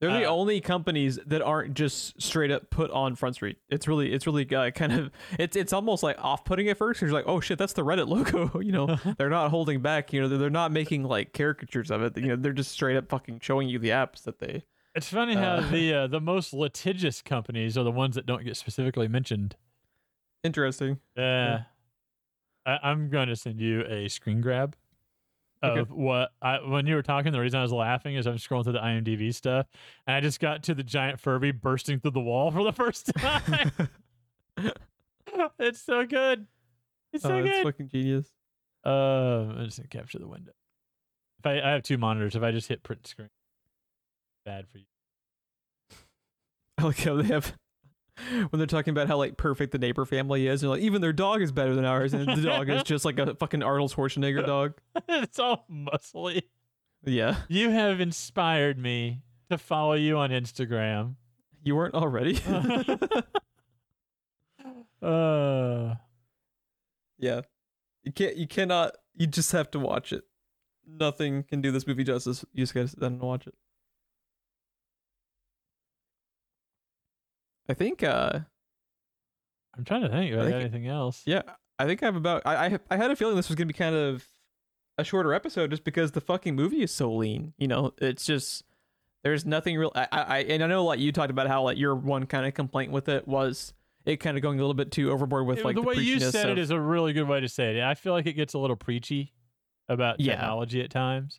They're 0.00 0.10
the 0.10 0.24
Uh, 0.24 0.30
only 0.30 0.60
companies 0.60 1.18
that 1.26 1.42
aren't 1.42 1.74
just 1.74 2.20
straight 2.20 2.50
up 2.50 2.70
put 2.70 2.90
on 2.90 3.14
Front 3.14 3.36
Street. 3.36 3.58
It's 3.68 3.86
really, 3.86 4.12
it's 4.12 4.26
really 4.26 4.52
uh, 4.52 4.70
kind 4.72 4.92
of, 4.92 5.10
it's 5.38 5.56
it's 5.56 5.72
almost 5.72 6.02
like 6.02 6.16
off 6.18 6.44
putting 6.44 6.68
at 6.70 6.76
first. 6.78 7.00
You're 7.02 7.12
like, 7.12 7.26
oh 7.28 7.38
shit, 7.40 7.56
that's 7.58 7.74
the 7.74 7.84
Reddit 7.84 8.08
logo. 8.08 8.58
you 8.60 8.72
know, 8.72 8.96
they're 9.18 9.30
not 9.30 9.50
holding 9.50 9.80
back. 9.80 10.12
You 10.12 10.22
know, 10.22 10.28
they're, 10.28 10.38
they're 10.38 10.50
not 10.50 10.72
making 10.72 11.04
like 11.04 11.32
caricatures 11.34 11.90
of 11.90 12.02
it. 12.02 12.16
You 12.16 12.28
know, 12.28 12.36
they're 12.36 12.52
just 12.52 12.72
straight 12.72 12.96
up 12.96 13.10
fucking 13.10 13.40
showing 13.40 13.68
you 13.68 13.78
the 13.78 13.90
apps 13.90 14.22
that 14.24 14.38
they. 14.40 14.64
It's 14.94 15.08
funny 15.08 15.34
how 15.34 15.54
Uh, 15.56 15.60
the 15.70 15.94
uh, 15.94 16.06
the 16.06 16.20
most 16.20 16.52
litigious 16.52 17.22
companies 17.22 17.78
are 17.78 17.84
the 17.84 17.90
ones 17.90 18.14
that 18.14 18.26
don't 18.26 18.44
get 18.44 18.56
specifically 18.56 19.08
mentioned. 19.08 19.56
Interesting. 20.44 20.98
Yeah. 21.16 21.62
I, 22.66 22.78
I'm 22.82 23.08
going 23.10 23.28
to 23.28 23.36
send 23.36 23.60
you 23.60 23.82
a 23.86 24.08
screen 24.08 24.40
grab 24.40 24.76
of 25.62 25.78
Okay. 25.78 25.90
what 25.92 26.32
I 26.42 26.58
when 26.60 26.86
you 26.86 26.94
were 26.96 27.02
talking. 27.02 27.32
The 27.32 27.40
reason 27.40 27.58
I 27.58 27.62
was 27.62 27.72
laughing 27.72 28.16
is 28.16 28.26
I'm 28.26 28.36
scrolling 28.36 28.64
through 28.64 28.72
the 28.74 28.80
IMDb 28.80 29.32
stuff, 29.34 29.66
and 30.06 30.16
I 30.16 30.20
just 30.20 30.40
got 30.40 30.62
to 30.64 30.74
the 30.74 30.82
giant 30.82 31.20
Furby 31.20 31.52
bursting 31.52 32.00
through 32.00 32.10
the 32.12 32.20
wall 32.20 32.50
for 32.50 32.62
the 32.64 32.72
first 32.82 33.06
time. 33.16 33.70
it's 35.58 35.80
so 35.80 36.04
good. 36.06 36.46
It's 37.12 37.22
so 37.24 37.36
oh, 37.38 37.42
good. 37.42 37.62
fucking 37.64 37.88
genius. 37.88 38.26
Uh, 38.84 38.90
I'm 39.58 39.64
just 39.66 39.78
gonna 39.78 39.88
capture 39.88 40.18
the 40.18 40.26
window. 40.28 40.52
If 41.38 41.46
I, 41.46 41.60
I 41.60 41.70
have 41.72 41.82
two 41.82 41.98
monitors, 41.98 42.34
if 42.36 42.42
I 42.42 42.50
just 42.50 42.68
hit 42.68 42.82
print 42.82 43.06
screen, 43.06 43.30
bad 44.44 44.68
for 44.68 44.78
you. 44.78 44.84
I 46.78 46.84
like 46.84 46.98
how 46.98 47.16
they 47.16 47.24
have 47.28 47.54
when 48.50 48.58
they're 48.58 48.66
talking 48.66 48.92
about 48.92 49.08
how 49.08 49.16
like 49.16 49.36
perfect 49.36 49.72
the 49.72 49.78
neighbor 49.78 50.04
family 50.04 50.46
is, 50.46 50.62
and 50.62 50.70
like 50.70 50.80
even 50.82 51.00
their 51.00 51.12
dog 51.12 51.42
is 51.42 51.52
better 51.52 51.74
than 51.74 51.84
ours, 51.84 52.12
and 52.14 52.26
the 52.28 52.42
dog 52.42 52.68
is 52.68 52.82
just 52.82 53.04
like 53.04 53.18
a 53.18 53.34
fucking 53.40 53.62
Arnold 53.62 53.92
Schwarzenegger 53.92 54.44
dog. 54.46 54.74
it's 55.08 55.38
all 55.38 55.64
muscly. 55.70 56.42
Yeah, 57.04 57.36
You 57.48 57.70
have 57.70 58.00
inspired 58.00 58.78
me 58.78 59.22
to 59.50 59.58
follow 59.58 59.94
you 59.94 60.16
on 60.18 60.30
Instagram. 60.30 61.16
you 61.64 61.74
weren't 61.74 61.94
already. 61.94 62.38
Uh, 65.00 65.96
Yeah. 67.18 67.40
You 68.04 68.12
can't 68.12 68.36
you 68.36 68.46
cannot 68.46 68.92
you 69.14 69.26
just 69.26 69.52
have 69.52 69.70
to 69.72 69.78
watch 69.78 70.12
it. 70.12 70.24
Nothing 70.86 71.42
can 71.44 71.60
do 71.60 71.70
this 71.70 71.86
movie 71.86 72.04
justice. 72.04 72.44
You 72.52 72.62
just 72.62 72.74
gotta 72.74 72.88
sit 72.88 73.00
down 73.00 73.12
and 73.14 73.20
watch 73.20 73.46
it. 73.46 73.54
I 77.68 77.74
think 77.74 78.02
uh 78.02 78.40
I'm 79.76 79.84
trying 79.84 80.02
to 80.02 80.08
think. 80.08 80.32
If 80.32 80.38
I 80.38 80.42
I 80.42 80.44
think- 80.44 80.54
anything 80.60 80.86
else? 80.88 81.22
yeah, 81.26 81.42
I 81.78 81.86
think 81.86 82.02
I 82.02 82.06
have 82.06 82.16
about 82.16 82.42
I 82.44 82.66
I, 82.66 82.78
I 82.90 82.96
had 82.96 83.10
a 83.10 83.16
feeling 83.16 83.36
this 83.36 83.48
was 83.48 83.56
gonna 83.56 83.66
be 83.66 83.72
kind 83.72 83.94
of 83.94 84.24
a 84.98 85.04
shorter 85.04 85.32
episode 85.32 85.70
just 85.70 85.84
because 85.84 86.12
the 86.12 86.20
fucking 86.20 86.54
movie 86.54 86.82
is 86.82 86.92
so 86.92 87.12
lean. 87.12 87.54
You 87.56 87.68
know, 87.68 87.94
it's 87.98 88.26
just 88.26 88.64
there's 89.24 89.46
nothing 89.46 89.78
real. 89.78 89.92
I, 89.94 90.06
I 90.12 90.38
and 90.40 90.62
I 90.62 90.66
know 90.66 90.84
like 90.84 90.98
you 91.00 91.12
talked 91.12 91.30
about 91.30 91.46
how 91.46 91.62
like 91.62 91.78
your 91.78 91.94
one 91.94 92.26
kind 92.26 92.46
of 92.46 92.54
complaint 92.54 92.92
with 92.92 93.08
it 93.08 93.26
was 93.26 93.72
it 94.04 94.16
kind 94.16 94.36
of 94.36 94.42
going 94.42 94.58
a 94.58 94.62
little 94.62 94.74
bit 94.74 94.90
too 94.90 95.10
overboard 95.12 95.46
with 95.46 95.64
like 95.64 95.76
the, 95.76 95.80
the, 95.80 95.86
way 95.86 95.94
you 95.94 96.18
said 96.18 96.46
of- 96.50 96.58
it 96.58 96.60
is 96.60 96.70
a 96.70 96.80
really 96.80 97.12
good 97.12 97.28
way 97.28 97.40
to 97.40 97.48
say 97.48 97.78
it. 97.78 97.82
I 97.82 97.94
feel 97.94 98.12
like 98.12 98.26
it 98.26 98.32
gets 98.34 98.52
a 98.54 98.58
little 98.58 98.76
preachy 98.76 99.32
about 99.88 100.18
Yeah. 100.20 100.32
technology 100.32 100.82
at 100.82 100.90
times. 100.90 101.38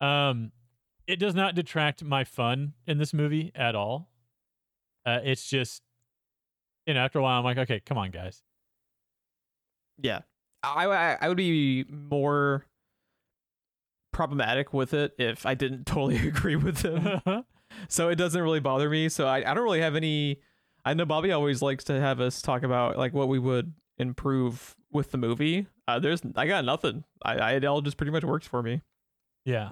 Um, 0.00 0.52
it 1.06 1.16
does 1.18 1.34
not 1.34 1.54
detract 1.54 2.04
my 2.04 2.22
fun 2.24 2.74
in 2.86 2.98
this 2.98 3.12
movie 3.12 3.50
at 3.54 3.74
all. 3.74 4.08
Uh, 5.06 5.20
it's 5.22 5.48
just, 5.48 5.80
you 6.84 6.92
know, 6.94 7.00
after 7.00 7.18
a 7.20 7.22
while, 7.22 7.38
I'm 7.38 7.44
like, 7.44 7.58
okay, 7.58 7.80
come 7.80 7.96
on, 7.96 8.10
guys. 8.10 8.42
Yeah, 9.98 10.20
I, 10.62 10.86
I 10.86 11.18
I 11.22 11.28
would 11.28 11.36
be 11.36 11.84
more 11.88 12.66
problematic 14.12 14.72
with 14.72 14.94
it 14.94 15.14
if 15.18 15.46
I 15.46 15.54
didn't 15.54 15.84
totally 15.86 16.28
agree 16.28 16.56
with 16.56 16.78
them. 16.78 17.20
so 17.88 18.08
it 18.08 18.16
doesn't 18.16 18.40
really 18.42 18.60
bother 18.60 18.90
me. 18.90 19.08
So 19.08 19.26
I, 19.26 19.38
I 19.38 19.54
don't 19.54 19.64
really 19.64 19.80
have 19.80 19.94
any. 19.96 20.40
I 20.84 20.94
know 20.94 21.04
Bobby 21.04 21.32
always 21.32 21.62
likes 21.62 21.84
to 21.84 22.00
have 22.00 22.20
us 22.20 22.42
talk 22.42 22.62
about 22.62 22.96
like 22.98 23.12
what 23.14 23.28
we 23.28 23.38
would 23.38 23.72
improve 23.98 24.74
with 24.92 25.10
the 25.12 25.18
movie. 25.18 25.66
Uh, 25.88 25.98
there's 25.98 26.20
I 26.34 26.46
got 26.46 26.64
nothing. 26.64 27.04
I, 27.24 27.34
I 27.36 27.52
it 27.52 27.64
all 27.64 27.80
just 27.80 27.96
pretty 27.96 28.12
much 28.12 28.24
works 28.24 28.46
for 28.46 28.62
me. 28.62 28.82
yeah. 29.44 29.70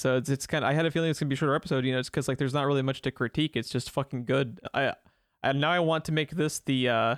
So 0.00 0.16
it's 0.16 0.30
it's 0.30 0.46
kind 0.46 0.64
of 0.64 0.70
I 0.70 0.72
had 0.72 0.86
a 0.86 0.90
feeling 0.90 1.10
it's 1.10 1.20
gonna 1.20 1.28
be 1.28 1.34
a 1.34 1.36
shorter 1.36 1.54
episode. 1.54 1.84
You 1.84 1.92
know, 1.92 1.98
it's 1.98 2.08
because 2.08 2.26
like 2.26 2.38
there's 2.38 2.54
not 2.54 2.66
really 2.66 2.80
much 2.80 3.02
to 3.02 3.10
critique. 3.10 3.54
It's 3.54 3.68
just 3.68 3.90
fucking 3.90 4.24
good. 4.24 4.58
I 4.72 4.94
and 5.42 5.60
now 5.60 5.70
I 5.70 5.80
want 5.80 6.06
to 6.06 6.12
make 6.12 6.30
this 6.30 6.60
the 6.60 6.88
uh 6.88 7.16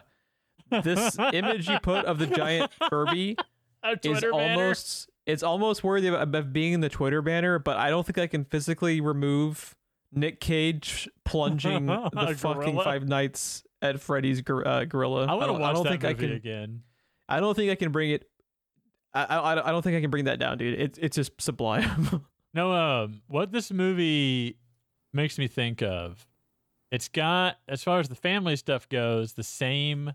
this 0.83 1.17
image 1.33 1.69
you 1.69 1.79
put 1.81 2.05
of 2.07 2.19
the 2.19 2.27
giant 2.27 2.73
Furby 2.91 3.37
is 3.85 3.99
Twitter 4.03 4.33
banner. 4.33 4.63
almost 4.63 5.09
it's 5.27 5.45
almost 5.45 5.85
worthy 5.85 6.09
of, 6.09 6.35
of 6.35 6.53
being 6.53 6.73
in 6.73 6.81
the 6.81 6.89
Twitter 6.89 7.23
banner, 7.23 7.61
but 7.61 7.77
I 7.77 7.89
don't 7.89 8.05
think 8.05 8.19
I 8.19 8.27
can 8.27 8.45
physically 8.45 9.01
remove 9.01 9.77
Nick 10.11 10.41
Cage 10.41 11.09
plunging 11.25 11.87
the 12.13 12.35
fucking? 12.37 12.81
Five 12.81 13.07
Nights 13.07 13.63
at 13.81 14.01
Freddy's 14.01 14.41
gor- 14.41 14.67
uh, 14.67 14.85
gorilla. 14.87 15.27
I 15.27 15.35
want 15.35 15.43
to 15.43 15.47
don't, 15.47 15.61
watch 15.61 15.71
I 15.71 15.73
don't 15.75 15.85
that 15.85 15.91
think 15.91 16.05
I 16.05 16.15
can. 16.15 16.33
again. 16.33 16.83
I 17.29 17.39
don't 17.39 17.55
think 17.55 17.71
I 17.71 17.77
can 17.77 17.93
bring 17.93 18.11
it. 18.11 18.29
I, 19.15 19.25
I, 19.25 19.69
I 19.69 19.71
don't 19.71 19.83
think 19.83 19.97
I 19.97 20.01
can 20.01 20.11
bring 20.11 20.25
that 20.25 20.41
down, 20.41 20.59
dude. 20.59 20.81
It's 20.81 20.99
it's 20.99 21.15
just 21.15 21.41
sublime. 21.41 22.25
No, 22.55 22.73
um, 22.73 23.23
what 23.29 23.53
this 23.53 23.71
movie 23.73 24.59
makes 25.13 25.39
me 25.39 25.49
think 25.49 25.83
of, 25.83 26.27
it's 26.91 27.09
got, 27.09 27.57
as 27.67 27.83
far 27.83 28.01
as 28.01 28.09
the 28.09 28.15
family 28.15 28.57
stuff 28.57 28.89
goes, 28.89 29.33
the 29.33 29.43
same 29.43 30.13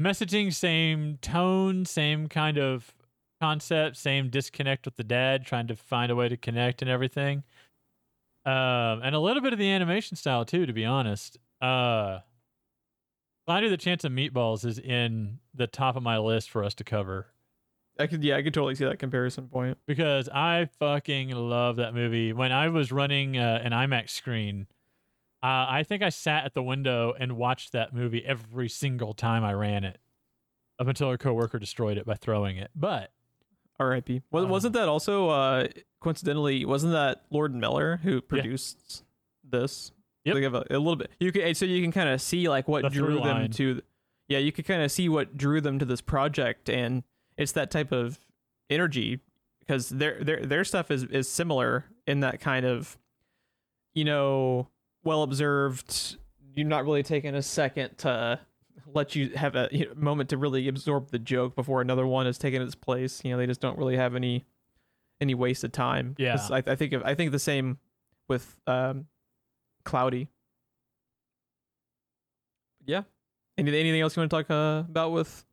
messaging, 0.00 0.52
same 0.52 1.18
tone, 1.20 1.84
same 1.84 2.28
kind 2.28 2.58
of 2.58 2.94
concept, 3.40 3.96
same 3.96 4.30
disconnect 4.30 4.86
with 4.86 4.96
the 4.96 5.04
dad, 5.04 5.44
trying 5.44 5.66
to 5.66 5.76
find 5.76 6.10
a 6.10 6.16
way 6.16 6.28
to 6.28 6.36
connect 6.36 6.80
and 6.80 6.90
everything. 6.90 7.42
Um, 8.46 9.00
and 9.02 9.14
a 9.14 9.18
little 9.18 9.42
bit 9.42 9.52
of 9.52 9.58
the 9.58 9.70
animation 9.70 10.16
style 10.16 10.44
too, 10.44 10.64
to 10.64 10.72
be 10.72 10.84
honest. 10.84 11.38
Uh, 11.60 12.20
Cloudy 13.46 13.66
with 13.66 13.74
a 13.74 13.78
Chance 13.78 14.04
of 14.04 14.12
Meatballs 14.12 14.64
is 14.64 14.78
in 14.78 15.38
the 15.52 15.66
top 15.66 15.96
of 15.96 16.02
my 16.02 16.16
list 16.16 16.50
for 16.50 16.64
us 16.64 16.74
to 16.76 16.84
cover 16.84 17.26
I 17.98 18.06
could 18.08 18.24
yeah, 18.24 18.36
I 18.36 18.42
could 18.42 18.54
totally 18.54 18.74
see 18.74 18.84
that 18.84 18.98
comparison 18.98 19.48
point. 19.48 19.78
because 19.86 20.28
I 20.28 20.68
fucking 20.80 21.30
love 21.30 21.76
that 21.76 21.94
movie. 21.94 22.32
When 22.32 22.50
I 22.52 22.68
was 22.68 22.90
running 22.90 23.36
uh, 23.38 23.60
an 23.62 23.72
IMAX 23.72 24.10
screen, 24.10 24.66
uh, 25.42 25.66
I 25.68 25.84
think 25.86 26.02
I 26.02 26.08
sat 26.08 26.44
at 26.44 26.54
the 26.54 26.62
window 26.62 27.14
and 27.18 27.36
watched 27.36 27.72
that 27.72 27.94
movie 27.94 28.24
every 28.24 28.68
single 28.68 29.14
time 29.14 29.44
I 29.44 29.52
ran 29.52 29.84
it, 29.84 29.98
up 30.80 30.88
until 30.88 31.10
a 31.12 31.18
coworker 31.18 31.58
destroyed 31.58 31.96
it 31.98 32.04
by 32.06 32.14
throwing 32.14 32.56
it. 32.56 32.70
But 32.74 33.12
R.I.P. 33.78 34.22
Was, 34.32 34.44
Uh, 34.44 34.48
wasn't 34.48 34.74
that 34.74 34.88
also 34.88 35.28
uh 35.28 35.68
coincidentally? 36.00 36.64
Wasn't 36.64 36.92
that 36.92 37.22
Lord 37.30 37.54
Miller 37.54 37.98
who 38.02 38.20
produced 38.20 39.04
this? 39.48 39.92
Yep. 40.24 40.36
Have 40.38 40.54
a, 40.54 40.64
a 40.70 40.78
little 40.78 40.96
bit. 40.96 41.10
You 41.20 41.30
can 41.30 41.54
so 41.54 41.64
you 41.66 41.82
can 41.82 41.92
kind 41.92 42.08
of 42.08 42.20
see 42.20 42.48
like 42.48 42.66
what 42.66 42.82
The 42.82 42.90
drew 42.90 43.16
them 43.16 43.22
line. 43.24 43.50
to. 43.52 43.82
Yeah, 44.26 44.38
you 44.38 44.52
could 44.52 44.64
kind 44.64 44.82
of 44.82 44.90
see 44.90 45.08
what 45.10 45.36
drew 45.36 45.60
them 45.60 45.78
to 45.78 45.84
this 45.84 46.00
project, 46.00 46.70
and 46.70 47.02
it's 47.36 47.52
that 47.52 47.70
type 47.70 47.92
of 47.92 48.18
energy 48.70 49.20
because 49.60 49.88
their 49.88 50.22
their 50.22 50.44
their 50.44 50.64
stuff 50.64 50.90
is 50.90 51.04
is 51.04 51.28
similar 51.28 51.84
in 52.06 52.20
that 52.20 52.40
kind 52.40 52.66
of, 52.66 52.98
you 53.94 54.04
know, 54.04 54.68
well 55.02 55.22
observed. 55.22 56.16
You're 56.54 56.68
not 56.68 56.84
really 56.84 57.02
taking 57.02 57.34
a 57.34 57.42
second 57.42 57.98
to 57.98 58.40
let 58.92 59.16
you 59.16 59.30
have 59.30 59.56
a 59.56 59.68
you 59.72 59.86
know, 59.86 59.94
moment 59.96 60.30
to 60.30 60.36
really 60.36 60.68
absorb 60.68 61.10
the 61.10 61.18
joke 61.18 61.56
before 61.56 61.80
another 61.80 62.06
one 62.06 62.26
is 62.26 62.38
taking 62.38 62.62
its 62.62 62.74
place. 62.74 63.22
You 63.24 63.32
know, 63.32 63.38
they 63.38 63.46
just 63.46 63.60
don't 63.60 63.78
really 63.78 63.96
have 63.96 64.14
any 64.14 64.44
any 65.20 65.34
wasted 65.34 65.72
time. 65.72 66.14
Yeah. 66.18 66.38
I, 66.50 66.62
I 66.66 66.74
think 66.74 66.92
of, 66.92 67.02
I 67.02 67.14
think 67.14 67.32
the 67.32 67.38
same 67.38 67.78
with 68.28 68.56
um, 68.66 69.06
Cloudy. 69.84 70.28
Yeah. 72.84 73.02
Any, 73.56 73.70
anything 73.78 74.00
else 74.00 74.16
you 74.16 74.20
want 74.20 74.30
to 74.30 74.36
talk 74.36 74.50
uh, 74.50 74.84
about 74.88 75.12
with 75.12 75.44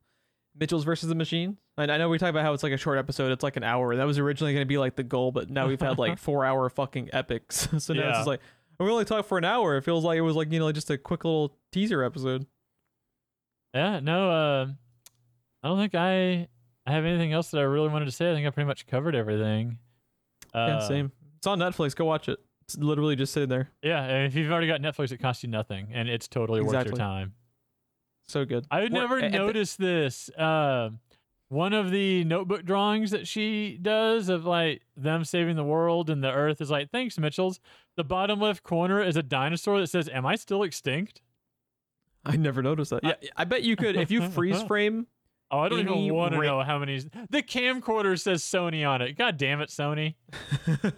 Mitchell's 0.58 0.84
versus 0.84 1.08
the 1.08 1.14
Machine? 1.14 1.56
I, 1.78 1.84
I 1.84 1.96
know 1.98 2.08
we 2.08 2.18
talked 2.18 2.30
about 2.30 2.44
how 2.44 2.52
it's 2.52 2.62
like 2.62 2.72
a 2.72 2.76
short 2.78 2.98
episode. 2.98 3.32
It's 3.32 3.42
like 3.42 3.56
an 3.56 3.64
hour. 3.64 3.96
That 3.96 4.04
was 4.04 4.18
originally 4.18 4.52
going 4.52 4.62
to 4.62 4.68
be 4.68 4.78
like 4.78 4.96
the 4.96 5.02
goal, 5.02 5.32
but 5.32 5.50
now 5.50 5.66
we've 5.68 5.80
had 5.80 5.98
like 5.98 6.18
four 6.20 6.44
hour 6.44 6.68
fucking 6.68 7.10
epics. 7.12 7.68
so 7.78 7.94
now 7.94 8.08
it's 8.08 8.18
just 8.18 8.26
like 8.26 8.40
we 8.78 8.90
only 8.90 9.04
talked 9.04 9.28
for 9.28 9.38
an 9.38 9.44
hour. 9.44 9.76
It 9.76 9.82
feels 9.82 10.04
like 10.04 10.16
it 10.18 10.22
was 10.22 10.36
like 10.36 10.50
you 10.52 10.58
know 10.58 10.70
just 10.72 10.90
a 10.90 10.98
quick 10.98 11.24
little 11.24 11.56
teaser 11.72 12.02
episode. 12.02 12.46
yeah, 13.74 14.00
no, 14.00 14.30
uh, 14.30 14.66
I 15.62 15.68
don't 15.68 15.78
think 15.78 15.94
I 15.94 16.48
I 16.86 16.92
have 16.92 17.04
anything 17.04 17.32
else 17.32 17.50
that 17.52 17.58
I 17.58 17.62
really 17.64 17.88
wanted 17.88 18.06
to 18.06 18.10
say. 18.10 18.30
I 18.30 18.34
think 18.34 18.46
I 18.46 18.50
pretty 18.50 18.66
much 18.66 18.86
covered 18.86 19.14
everything. 19.14 19.78
Uh, 20.54 20.66
yeah, 20.68 20.78
same. 20.80 21.12
It's 21.38 21.46
on 21.46 21.58
Netflix. 21.58 21.94
Go 21.96 22.04
watch 22.04 22.28
it. 22.28 22.38
It's 22.64 22.76
literally 22.76 23.16
just 23.16 23.32
sitting 23.32 23.48
there. 23.48 23.70
Yeah, 23.82 24.02
and 24.02 24.26
if 24.26 24.34
you've 24.34 24.50
already 24.52 24.66
got 24.66 24.80
Netflix, 24.80 25.10
it 25.12 25.18
costs 25.18 25.42
you 25.42 25.48
nothing, 25.48 25.88
and 25.92 26.08
it's 26.08 26.28
totally 26.28 26.60
worth 26.60 26.84
your 26.86 26.94
time. 26.94 27.34
So 28.28 28.44
good. 28.44 28.66
I 28.70 28.80
We're- 28.80 28.90
never 28.90 29.18
a- 29.18 29.24
at 29.24 29.32
the- 29.32 29.38
noticed 29.38 29.78
this. 29.78 30.28
Uh, 30.30 30.90
one 31.52 31.74
of 31.74 31.90
the 31.90 32.24
notebook 32.24 32.64
drawings 32.64 33.10
that 33.10 33.28
she 33.28 33.78
does 33.80 34.30
of 34.30 34.46
like 34.46 34.80
them 34.96 35.22
saving 35.22 35.54
the 35.54 35.62
world 35.62 36.08
and 36.08 36.24
the 36.24 36.32
earth 36.32 36.62
is 36.62 36.70
like, 36.70 36.90
thanks, 36.90 37.18
Mitchells. 37.18 37.60
The 37.94 38.04
bottom 38.04 38.40
left 38.40 38.62
corner 38.62 39.02
is 39.02 39.16
a 39.16 39.22
dinosaur 39.22 39.78
that 39.80 39.88
says, 39.88 40.08
Am 40.08 40.24
I 40.24 40.36
still 40.36 40.62
extinct? 40.62 41.20
I 42.24 42.36
never 42.36 42.62
noticed 42.62 42.90
that. 42.92 43.04
Yeah, 43.04 43.16
I 43.36 43.44
bet 43.44 43.64
you 43.64 43.76
could 43.76 43.96
if 43.96 44.10
you 44.10 44.26
freeze 44.30 44.62
frame. 44.62 45.06
Oh, 45.50 45.58
I 45.58 45.68
don't 45.68 45.80
even 45.80 46.14
want 46.14 46.32
to 46.32 46.40
ra- 46.40 46.46
know 46.46 46.62
how 46.62 46.78
many. 46.78 46.98
The 47.28 47.42
camcorder 47.42 48.18
says 48.18 48.42
Sony 48.42 48.88
on 48.88 49.02
it. 49.02 49.18
God 49.18 49.36
damn 49.36 49.60
it, 49.60 49.68
Sony. 49.68 50.14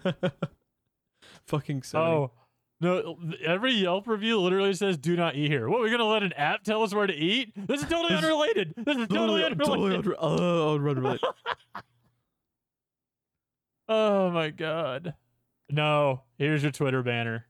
Fucking 1.47 1.81
Sony. 1.81 1.99
Oh, 1.99 2.31
no. 2.85 3.19
Every 3.45 3.73
Yelp 3.73 4.07
review 4.07 4.41
literally 4.41 4.75
says, 4.75 4.97
Do 4.97 5.17
not 5.17 5.35
eat 5.37 5.51
here. 5.51 5.69
What, 5.69 5.81
we're 5.81 5.89
going 5.89 5.99
to 5.99 6.05
let 6.05 6.23
an 6.23 6.33
app 6.35 6.63
tell 6.63 6.83
us 6.83 6.95
where 6.95 7.07
to 7.07 7.15
eat? 7.15 7.53
This 7.57 7.83
is 7.83 7.89
totally 7.89 8.15
unrelated. 8.15 8.75
This 8.77 8.97
is 8.97 9.09
totally 9.09 9.45
unrelated. 9.45 9.59
totally 9.59 9.97
unre- 9.97 10.15
oh, 10.19 10.75
unrelated. 10.75 11.21
Oh 13.87 14.31
my 14.31 14.49
god. 14.49 15.15
No, 15.71 16.23
here's 16.39 16.63
your 16.63 16.73
Twitter 16.73 17.03
banner. 17.03 17.45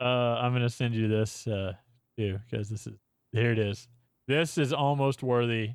Uh 0.00 0.04
I'm 0.04 0.52
going 0.52 0.62
to 0.62 0.70
send 0.70 0.94
you 0.94 1.08
this 1.08 1.46
uh 1.46 1.74
too 2.16 2.40
cuz 2.50 2.70
this 2.70 2.86
is 2.86 2.94
here 3.32 3.52
it 3.52 3.58
is. 3.58 3.86
This 4.28 4.56
is 4.56 4.72
almost 4.72 5.22
worthy. 5.22 5.74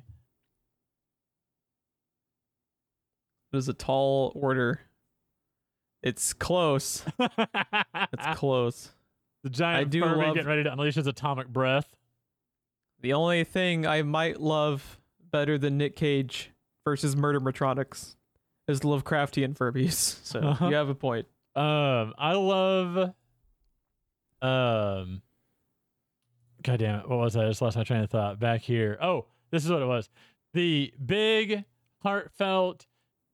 It 3.52 3.56
is 3.56 3.68
a 3.68 3.72
tall 3.72 4.32
order. 4.34 4.80
It's 6.02 6.32
close. 6.32 7.04
It's 7.18 8.38
close. 8.38 8.90
the 9.44 9.50
giant 9.50 9.80
I 9.80 9.84
do 9.84 10.00
Furby 10.00 10.16
love- 10.22 10.34
getting 10.34 10.48
ready 10.48 10.64
to 10.64 10.72
unleash 10.72 10.94
his 10.96 11.06
atomic 11.06 11.48
breath. 11.48 11.94
The 13.00 13.12
only 13.14 13.44
thing 13.44 13.86
I 13.86 14.02
might 14.02 14.40
love 14.40 14.98
better 15.30 15.58
than 15.58 15.78
Nick 15.78 15.96
Cage 15.96 16.50
versus 16.84 17.16
Murder 17.16 17.40
Metronics 17.40 18.16
is 18.68 18.80
Lovecraftian 18.80 19.56
Furbies. 19.56 20.18
So 20.24 20.40
Uh-huh. 20.40 20.68
you 20.68 20.74
have 20.76 20.88
a 20.88 20.94
point. 20.94 21.26
Um 21.56 22.14
I 22.18 22.32
love 22.34 23.12
um 24.40 25.22
God 26.62 26.78
damn 26.78 27.00
it. 27.00 27.08
What 27.08 27.18
was 27.18 27.34
that? 27.34 27.44
I 27.44 27.48
just 27.48 27.60
lost 27.62 27.76
my 27.76 27.84
train 27.84 28.02
of 28.02 28.10
thought. 28.10 28.38
Back 28.38 28.60
here. 28.62 28.96
Oh, 29.02 29.26
this 29.50 29.64
is 29.64 29.70
what 29.70 29.82
it 29.82 29.86
was. 29.86 30.08
The 30.54 30.92
big, 31.04 31.64
heartfelt 32.02 32.86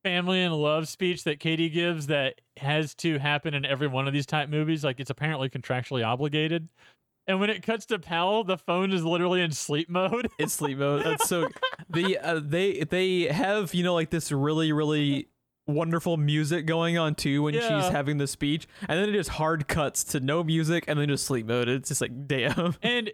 family 0.02 0.42
and 0.42 0.54
love 0.54 0.88
speech 0.88 1.24
that 1.24 1.40
Katie 1.40 1.68
gives 1.68 2.06
that 2.06 2.40
has 2.58 2.94
to 2.96 3.18
happen 3.18 3.54
in 3.54 3.64
every 3.64 3.86
one 3.88 4.06
of 4.06 4.12
these 4.12 4.26
type 4.26 4.48
movies. 4.48 4.84
Like 4.84 5.00
it's 5.00 5.10
apparently 5.10 5.48
contractually 5.48 6.06
obligated. 6.06 6.68
And 7.26 7.40
when 7.40 7.50
it 7.50 7.62
cuts 7.62 7.84
to 7.86 7.98
Pal, 7.98 8.42
the 8.44 8.56
phone 8.56 8.90
is 8.90 9.04
literally 9.04 9.42
in 9.42 9.52
sleep 9.52 9.90
mode. 9.90 10.28
It's 10.38 10.52
sleep 10.54 10.78
mode. 10.78 11.04
That's 11.04 11.28
so 11.28 11.48
the 11.90 12.18
uh, 12.18 12.40
they 12.42 12.84
they 12.84 13.22
have 13.24 13.74
you 13.74 13.84
know 13.84 13.94
like 13.94 14.10
this 14.10 14.32
really 14.32 14.72
really 14.72 15.28
wonderful 15.66 16.16
music 16.16 16.64
going 16.64 16.96
on 16.96 17.14
too 17.14 17.42
when 17.42 17.52
Yeah. 17.52 17.82
she's 17.82 17.90
having 17.92 18.16
the 18.16 18.26
speech, 18.26 18.66
and 18.88 18.98
then 18.98 19.10
it 19.10 19.12
just 19.12 19.28
hard 19.30 19.68
cuts 19.68 20.04
to 20.04 20.20
no 20.20 20.42
music 20.42 20.84
and 20.88 20.98
then 20.98 21.08
just 21.08 21.26
sleep 21.26 21.46
mode. 21.46 21.68
It's 21.68 21.88
just 21.90 22.00
like 22.00 22.26
damn. 22.26 22.74
and 22.82 23.10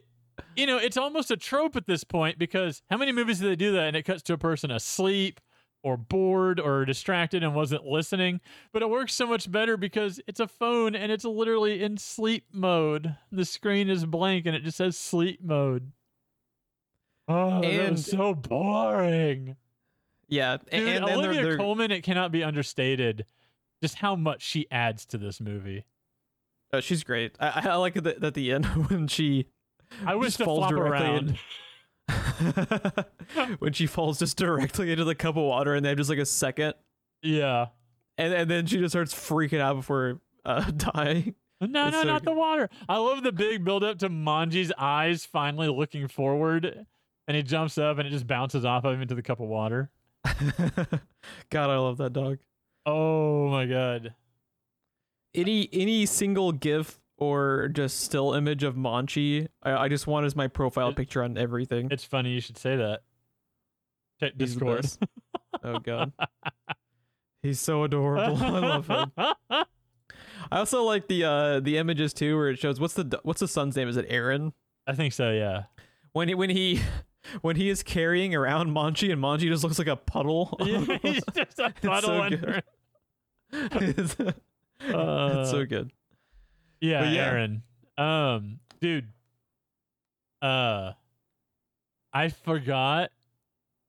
you 0.56 0.66
know, 0.66 0.78
it's 0.78 0.96
almost 0.96 1.30
a 1.32 1.36
trope 1.36 1.74
at 1.74 1.86
this 1.86 2.04
point 2.04 2.38
because 2.38 2.82
how 2.90 2.96
many 2.96 3.10
movies 3.10 3.40
do 3.40 3.48
they 3.48 3.56
do 3.56 3.72
that 3.72 3.82
and 3.88 3.96
it 3.96 4.04
cuts 4.04 4.22
to 4.24 4.32
a 4.32 4.38
person 4.38 4.70
asleep 4.70 5.40
or 5.84 5.96
bored 5.96 6.58
or 6.58 6.84
distracted 6.84 7.44
and 7.44 7.54
wasn't 7.54 7.84
listening. 7.84 8.40
But 8.72 8.82
it 8.82 8.88
works 8.90 9.12
so 9.14 9.26
much 9.26 9.48
better 9.50 9.76
because 9.76 10.20
it's 10.26 10.40
a 10.40 10.48
phone 10.48 10.94
and 10.96 11.12
it's 11.12 11.24
literally 11.24 11.82
in 11.82 11.98
sleep 11.98 12.46
mode. 12.52 13.14
The 13.30 13.44
screen 13.44 13.88
is 13.90 14.04
blank 14.06 14.46
and 14.46 14.56
it 14.56 14.64
just 14.64 14.78
says 14.78 14.96
sleep 14.96 15.40
mode. 15.44 15.92
Oh, 17.28 17.60
that 17.60 17.70
And- 17.70 17.92
was 17.92 18.06
so 18.06 18.34
boring. 18.34 19.56
Yeah, 20.26 20.56
Dude, 20.56 20.68
and, 20.72 20.88
and 20.88 21.04
Olivia 21.04 21.34
they're, 21.34 21.44
they're, 21.50 21.56
Colman, 21.58 21.90
it 21.90 22.02
cannot 22.02 22.32
be 22.32 22.42
understated 22.42 23.26
just 23.82 23.96
how 23.96 24.16
much 24.16 24.42
she 24.42 24.66
adds 24.70 25.04
to 25.06 25.18
this 25.18 25.38
movie. 25.40 25.84
uh, 26.72 26.80
she's 26.80 27.04
great. 27.04 27.36
I, 27.38 27.68
I 27.68 27.74
like 27.76 27.94
it 27.96 28.06
at 28.06 28.32
the 28.34 28.52
end 28.52 28.64
when 28.88 29.06
she 29.06 29.46
I 30.04 30.14
wish 30.14 30.28
just 30.28 30.38
to 30.38 30.44
falls 30.46 30.58
flop 30.60 30.70
directly 30.70 31.06
around. 31.06 31.28
in- 31.28 31.38
when 33.58 33.72
she 33.72 33.86
falls 33.86 34.18
just 34.18 34.36
directly 34.36 34.90
into 34.92 35.04
the 35.04 35.14
cup 35.14 35.36
of 35.36 35.42
water 35.44 35.74
and 35.74 35.84
they 35.84 35.88
have 35.90 35.98
just 35.98 36.10
like 36.10 36.18
a 36.18 36.26
second 36.26 36.74
Yeah. 37.22 37.66
and 38.18 38.32
and 38.34 38.50
then 38.50 38.66
she 38.66 38.78
just 38.78 38.92
starts 38.92 39.14
freaking 39.14 39.60
out 39.60 39.76
before 39.76 40.20
uh 40.44 40.70
dying 40.76 41.34
No, 41.60 41.86
It's 41.88 41.92
no, 41.94 42.02
so 42.02 42.08
not 42.08 42.24
the 42.24 42.32
water. 42.34 42.68
I 42.88 42.98
love 42.98 43.22
the 43.22 43.32
big 43.32 43.64
build 43.64 43.84
up 43.84 43.98
to 44.00 44.08
Monchi's 44.10 44.72
eyes 44.76 45.24
finally 45.24 45.68
looking 45.68 46.08
forward, 46.08 46.86
and 47.26 47.36
he 47.36 47.42
jumps 47.42 47.78
up 47.78 47.96
and 47.98 48.06
it 48.06 48.10
just 48.10 48.26
bounces 48.26 48.64
off 48.66 48.84
of 48.84 48.94
him 48.94 49.02
into 49.02 49.14
the 49.14 49.22
cup 49.22 49.40
of 49.40 49.48
water. 49.48 49.90
god 51.50 51.70
i 51.70 51.76
love 51.76 51.98
that 51.98 52.12
dog 52.12 52.38
Oh 52.86 53.48
my 53.48 53.64
god. 53.66 54.14
any 55.34 55.68
any 55.72 56.06
single 56.06 56.52
gif 56.52 57.00
or 57.18 57.68
just 57.68 58.00
still 58.00 58.34
image 58.34 58.62
of 58.62 58.74
Monchi, 58.76 59.48
I, 59.62 59.72
I 59.84 59.88
just 59.88 60.06
want 60.06 60.26
as 60.26 60.34
my 60.36 60.48
profile 60.48 60.88
It- 60.90 60.96
picture 60.96 61.22
on 61.22 61.36
everything. 61.38 61.88
It's 61.90 62.04
funny 62.04 62.30
you 62.30 62.40
should 62.40 62.58
say 62.58 62.76
that. 62.76 63.00
Check 64.20 64.36
Discord. 64.38 64.86
oh 65.64 65.78
god, 65.80 66.12
he's 67.42 67.60
so 67.60 67.82
adorable. 67.84 68.36
I 68.42 68.48
love 68.60 68.86
him. 68.88 69.12
I 70.52 70.58
also 70.58 70.82
like 70.84 71.08
the 71.08 71.24
uh 71.24 71.60
the 71.60 71.78
images 71.78 72.12
too, 72.12 72.36
where 72.36 72.50
it 72.50 72.58
shows 72.58 72.78
what's 72.78 72.94
the 72.94 73.20
what's 73.22 73.40
the 73.40 73.48
son's 73.48 73.74
name? 73.76 73.88
Is 73.88 73.96
it 73.96 74.06
Aaron? 74.08 74.52
I 74.86 74.92
think 74.94 75.12
so, 75.14 75.30
yeah. 75.32 75.64
When 76.12 76.28
he 76.28 76.34
when 76.34 76.50
he 76.50 76.80
when 77.40 77.56
he 77.56 77.68
is 77.70 77.82
carrying 77.82 78.34
around 78.34 78.70
Monchi 78.70 79.10
and 79.10 79.20
Monchi 79.20 79.48
just 79.48 79.64
looks 79.64 79.78
like 79.78 79.88
a 79.88 79.96
puddle. 79.96 80.56
Yeah, 80.64 80.98
He's 81.02 81.22
just 81.34 81.58
a 81.58 81.72
puddle 81.82 82.02
so 82.10 82.22
under. 82.22 82.36
good. 82.36 82.62
it's, 83.98 84.16
Uh, 84.20 85.38
it's 85.40 85.50
so 85.50 85.64
good. 85.64 85.90
Yeah, 86.84 87.00
But 87.00 87.12
yeah. 87.12 87.24
Aaron. 87.26 87.62
Um, 87.96 88.60
dude. 88.80 89.08
Uh 90.42 90.92
I 92.12 92.28
forgot 92.28 93.10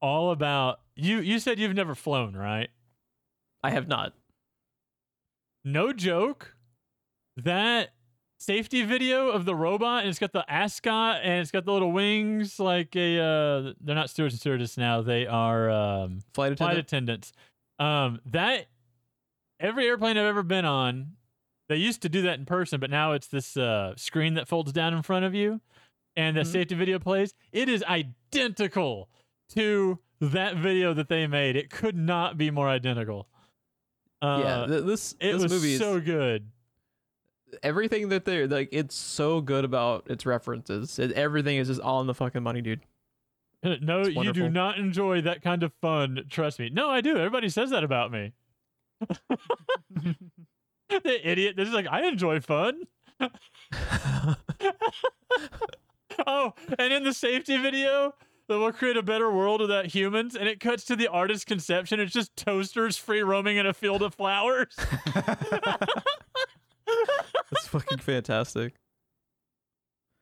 all 0.02 0.32
about 0.32 0.80
you 0.96 1.20
you 1.20 1.40
said 1.40 1.60
you've 1.60 1.76
never 1.76 1.96
flown, 1.96 2.36
right? 2.36 2.70
I 3.64 3.72
have 3.72 3.88
not. 3.88 4.14
No 5.64 5.92
joke. 5.92 6.56
That 7.38 7.90
safety 8.38 8.84
video 8.84 9.30
of 9.30 9.46
the 9.46 9.56
robot 9.56 10.02
and 10.02 10.10
it's 10.10 10.20
got 10.20 10.32
the 10.32 10.50
ascot 10.50 11.22
and 11.24 11.42
it's 11.42 11.52
got 11.52 11.66
the 11.66 11.74
little 11.74 11.92
wings 11.92 12.60
like 12.60 12.96
a 12.96 13.20
uh 13.20 13.74
they're 13.82 13.96
not 13.96 14.10
stewards 14.10 14.34
and 14.36 14.40
stewardess 14.40 14.78
now. 14.78 15.02
They 15.02 15.28
are 15.28 15.70
um 15.70 16.20
Flight 16.34 16.58
flight 16.58 16.78
attendants. 16.78 17.34
Um, 17.80 18.22
that 18.28 18.68
every 19.60 19.86
airplane 19.88 20.18
I've 20.18 20.26
ever 20.26 20.44
been 20.44 20.64
on, 20.64 21.14
they 21.68 21.78
used 21.78 22.02
to 22.04 22.10
do 22.10 22.22
that 22.24 22.40
in 22.40 22.46
person, 22.46 22.80
but 22.80 22.90
now 22.90 23.12
it's 23.14 23.28
this 23.28 23.58
uh, 23.58 23.94
screen 23.98 24.34
that 24.36 24.48
folds 24.48 24.72
down 24.72 24.94
in 24.94 25.02
front 25.02 25.26
of 25.26 25.34
you, 25.34 25.62
and 26.16 26.36
the 26.38 26.42
Mhm. 26.42 26.48
safety 26.52 26.76
video 26.76 27.00
plays. 27.00 27.34
It 27.52 27.70
is 27.70 27.84
identical 27.84 29.10
to 29.50 30.00
that 30.22 30.56
video 30.58 30.94
that 30.94 31.10
they 31.10 31.28
made. 31.28 31.56
It 31.56 31.70
could 31.70 31.96
not 31.96 32.38
be 32.38 32.52
more 32.52 32.70
identical. 32.70 33.28
Uh, 34.22 34.42
yeah, 34.44 34.66
th- 34.68 34.84
this 34.86 35.14
it 35.20 35.34
this 35.34 35.44
was 35.44 35.52
movie 35.52 35.74
is 35.74 35.80
so 35.80 36.00
good. 36.00 36.50
everything 37.64 38.10
that 38.10 38.26
they're 38.26 38.48
like. 38.48 38.70
It's 38.72 38.96
so 38.96 39.42
good 39.42 39.66
about 39.66 40.10
its 40.10 40.26
references. 40.26 40.98
It, 41.00 41.12
everything 41.14 41.58
is 41.58 41.68
just 41.68 41.82
on 41.82 42.08
the 42.08 42.14
fucking 42.14 42.42
money, 42.44 42.62
dude. 42.62 42.82
No, 43.82 44.06
you 44.06 44.32
do 44.32 44.48
not 44.50 44.78
enjoy 44.78 45.22
that 45.22 45.42
kind 45.42 45.64
of 45.64 45.74
fun. 45.82 46.26
Trust 46.30 46.60
me. 46.60 46.70
No, 46.70 46.90
I 46.90 47.02
do. 47.02 47.18
Everybody 47.18 47.50
says 47.50 47.72
that 47.72 47.84
about 47.84 48.12
me. 48.12 48.34
the 51.04 51.30
idiot. 51.30 51.56
This 51.58 51.68
is 51.68 51.74
like 51.74 51.88
I 51.90 52.06
enjoy 52.08 52.40
fun. 52.42 52.82
Oh, 56.28 56.54
and 56.80 56.94
in 56.94 57.04
the 57.04 57.14
safety 57.14 57.58
video, 57.58 58.14
that 58.48 58.58
will 58.58 58.72
create 58.72 58.96
a 58.96 59.04
better 59.04 59.30
world 59.30 59.60
without 59.60 59.86
humans, 59.88 60.34
and 60.36 60.48
it 60.48 60.62
cuts 60.62 60.86
to 60.86 60.96
the 60.96 61.10
artist's 61.10 61.44
conception. 61.44 62.00
It's 62.00 62.14
just 62.14 62.34
toasters 62.38 62.96
free 62.98 63.22
roaming 63.22 63.58
in 63.58 63.66
a 63.66 63.74
field 63.74 64.02
of 64.02 64.16
flowers. 64.16 64.74
That's 66.86 67.68
fucking 67.68 67.98
fantastic. 68.00 68.76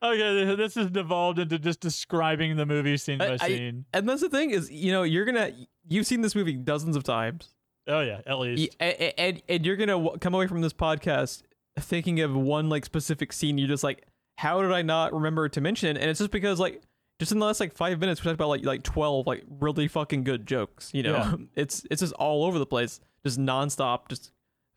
okay, 0.04 0.56
this 0.56 0.74
has 0.76 0.90
devolved 0.90 1.38
into 1.38 1.60
just 1.60 1.80
describing 1.80 2.56
the 2.58 2.66
movie 2.66 2.98
scene 2.98 3.20
by 3.20 3.28
I- 3.28 3.38
I- 3.40 3.48
scene. 3.48 3.86
And 3.94 4.10
that's 4.10 4.22
the 4.22 4.30
thing 4.30 4.50
is, 4.50 4.72
you 4.72 4.92
know, 4.92 5.04
you're 5.04 5.26
gonna 5.26 5.52
you've 5.88 6.08
seen 6.08 6.22
this 6.22 6.34
movie 6.36 6.54
dozens 6.54 6.96
of 6.96 7.04
times, 7.04 7.54
oh 7.88 8.02
yeah, 8.02 8.22
at 8.26 8.40
least. 8.40 8.76
a- 8.80 9.04
a- 9.04 9.20
and 9.20 9.42
and 9.50 9.66
you're 9.66 9.76
gonna 9.76 9.94
w- 9.94 10.18
come 10.20 10.34
away 10.34 10.48
from 10.48 10.62
this 10.62 10.74
podcast 10.74 11.44
thinking 11.80 12.20
of 12.22 12.34
one 12.36 12.70
like 12.70 12.86
specific 12.86 13.34
scene. 13.34 13.58
You're 13.58 13.68
just 13.68 13.84
like, 13.84 14.06
how 14.38 14.62
did 14.62 14.72
I 14.72 14.82
not 14.82 15.14
remember 15.14 15.50
to 15.50 15.62
mention 15.62 15.96
it? 15.96 16.00
And 16.02 16.10
it's 16.10 16.20
just 16.20 16.32
because 16.32 16.60
like 16.60 16.82
just 17.20 17.32
in 17.32 17.40
the 17.40 17.46
last 17.46 17.60
like 17.60 17.74
five 17.74 18.00
minutes 18.00 18.22
we 18.22 18.26
talked 18.26 18.36
about 18.36 18.50
like 18.50 18.66
like 18.66 18.84
twelve 18.84 19.28
like 19.28 19.44
really 19.60 19.88
fucking 19.88 20.24
good 20.24 20.46
jokes. 20.46 20.92
You 20.94 21.04
know, 21.04 21.14
Yeah. 21.14 21.36
it's 21.56 21.86
it's 21.92 22.02
just 22.02 22.14
all 22.14 22.46
over 22.46 22.60
the 22.60 22.66
place, 22.66 23.00
just 23.26 23.40
nonstop, 23.40 24.08
just 24.10 24.32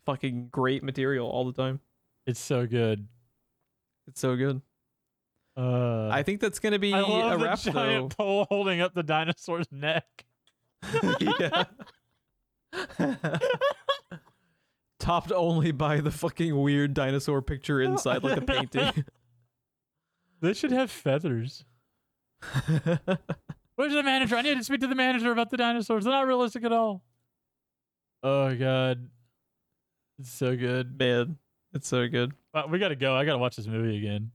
fucking 0.06 0.48
great 0.52 0.82
material 0.82 1.28
all 1.28 1.44
the 1.44 1.52
time. 1.52 1.80
It's 2.26 2.40
so 2.40 2.66
good. 2.66 3.06
It's 4.08 4.20
so 4.20 4.36
good. 4.36 4.60
Uh, 5.56 6.08
I 6.10 6.22
think 6.22 6.40
that's 6.40 6.58
gonna 6.58 6.78
be 6.78 6.92
I 6.92 7.00
love 7.00 7.32
a 7.32 7.38
the 7.38 7.44
wrap 7.44 7.58
giant 7.60 8.16
pole 8.16 8.46
holding 8.50 8.80
up 8.82 8.92
the 8.94 9.02
dinosaur's 9.02 9.66
neck. 9.72 10.04
yeah. 11.20 11.64
Topped 14.98 15.32
only 15.32 15.72
by 15.72 16.00
the 16.00 16.10
fucking 16.10 16.58
weird 16.60 16.94
dinosaur 16.94 17.42
picture 17.42 17.80
inside 17.80 18.22
like 18.22 18.38
a 18.38 18.42
painting. 18.42 19.04
They 20.42 20.52
should 20.52 20.72
have 20.72 20.90
feathers. 20.90 21.64
Where's 22.66 23.92
the 23.92 24.02
manager? 24.02 24.36
I 24.36 24.42
need 24.42 24.58
to 24.58 24.64
speak 24.64 24.80
to 24.80 24.86
the 24.86 24.94
manager 24.94 25.32
about 25.32 25.50
the 25.50 25.56
dinosaurs. 25.56 26.04
They're 26.04 26.12
not 26.12 26.26
realistic 26.26 26.62
at 26.64 26.72
all. 26.72 27.02
Oh 28.22 28.54
god, 28.54 29.08
it's 30.18 30.30
so 30.32 30.54
good. 30.54 30.98
Man, 30.98 31.38
it's 31.72 31.88
so 31.88 32.06
good. 32.06 32.32
But 32.52 32.70
we 32.70 32.78
gotta 32.78 32.96
go. 32.96 33.14
I 33.14 33.24
gotta 33.24 33.38
watch 33.38 33.56
this 33.56 33.66
movie 33.66 33.96
again. 33.96 34.30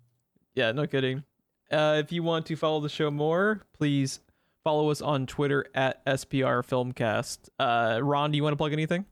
Yeah, 0.56 0.72
no 0.72 0.88
kidding. 0.88 1.24
Uh, 1.72 2.02
if 2.04 2.12
you 2.12 2.24
want 2.24 2.46
to 2.48 2.56
follow 2.56 2.82
the 2.82 2.90
show 2.90 3.12
more, 3.12 3.62
please 3.78 4.20
follow 4.64 4.90
us 4.90 5.02
on 5.02 5.26
Twitter 5.26 5.66
at 5.74 6.06
SPR 6.06 6.64
Filmcast. 6.66 7.50
Uh, 7.60 8.02
Ron, 8.02 8.32
do 8.32 8.38
you 8.38 8.44
want 8.44 8.54
to 8.54 8.58
plug 8.58 8.74
anything? 8.74 9.06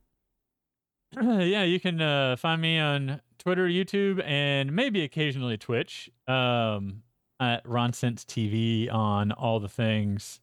yeah, 1.21 1.63
you 1.63 1.79
can 1.79 2.01
uh, 2.01 2.35
find 2.35 2.61
me 2.61 2.79
on 2.79 3.21
Twitter, 3.37 3.67
YouTube, 3.67 4.23
and 4.23 4.71
maybe 4.71 5.03
occasionally 5.03 5.57
Twitch. 5.57 6.09
Um, 6.27 7.03
at 7.39 7.67
Ron 7.67 7.93
Sense 7.93 8.25
TV 8.25 8.91
on 8.91 9.31
all 9.31 9.59
the 9.59 9.69
things. 9.69 10.41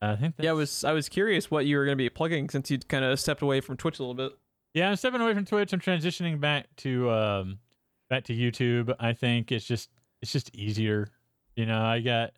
I 0.00 0.16
think. 0.16 0.36
That's, 0.36 0.44
Yeah, 0.44 0.50
I 0.50 0.54
was 0.54 0.84
I 0.84 0.92
was 0.92 1.08
curious 1.08 1.50
what 1.50 1.66
you 1.66 1.76
were 1.76 1.84
going 1.84 1.96
to 1.96 2.02
be 2.02 2.08
plugging 2.08 2.48
since 2.48 2.70
you 2.70 2.78
kind 2.78 3.04
of 3.04 3.18
stepped 3.20 3.42
away 3.42 3.60
from 3.60 3.76
Twitch 3.76 3.98
a 3.98 4.02
little 4.02 4.14
bit. 4.14 4.32
Yeah, 4.74 4.88
I'm 4.88 4.96
stepping 4.96 5.20
away 5.20 5.34
from 5.34 5.44
Twitch. 5.44 5.72
I'm 5.72 5.80
transitioning 5.80 6.40
back 6.40 6.66
to 6.78 7.10
um 7.10 7.58
back 8.08 8.24
to 8.24 8.34
YouTube. 8.34 8.94
I 8.98 9.12
think 9.12 9.52
it's 9.52 9.64
just 9.64 9.90
it's 10.20 10.32
just 10.32 10.54
easier. 10.54 11.08
You 11.56 11.66
know, 11.66 11.82
I 11.82 12.00
got 12.00 12.32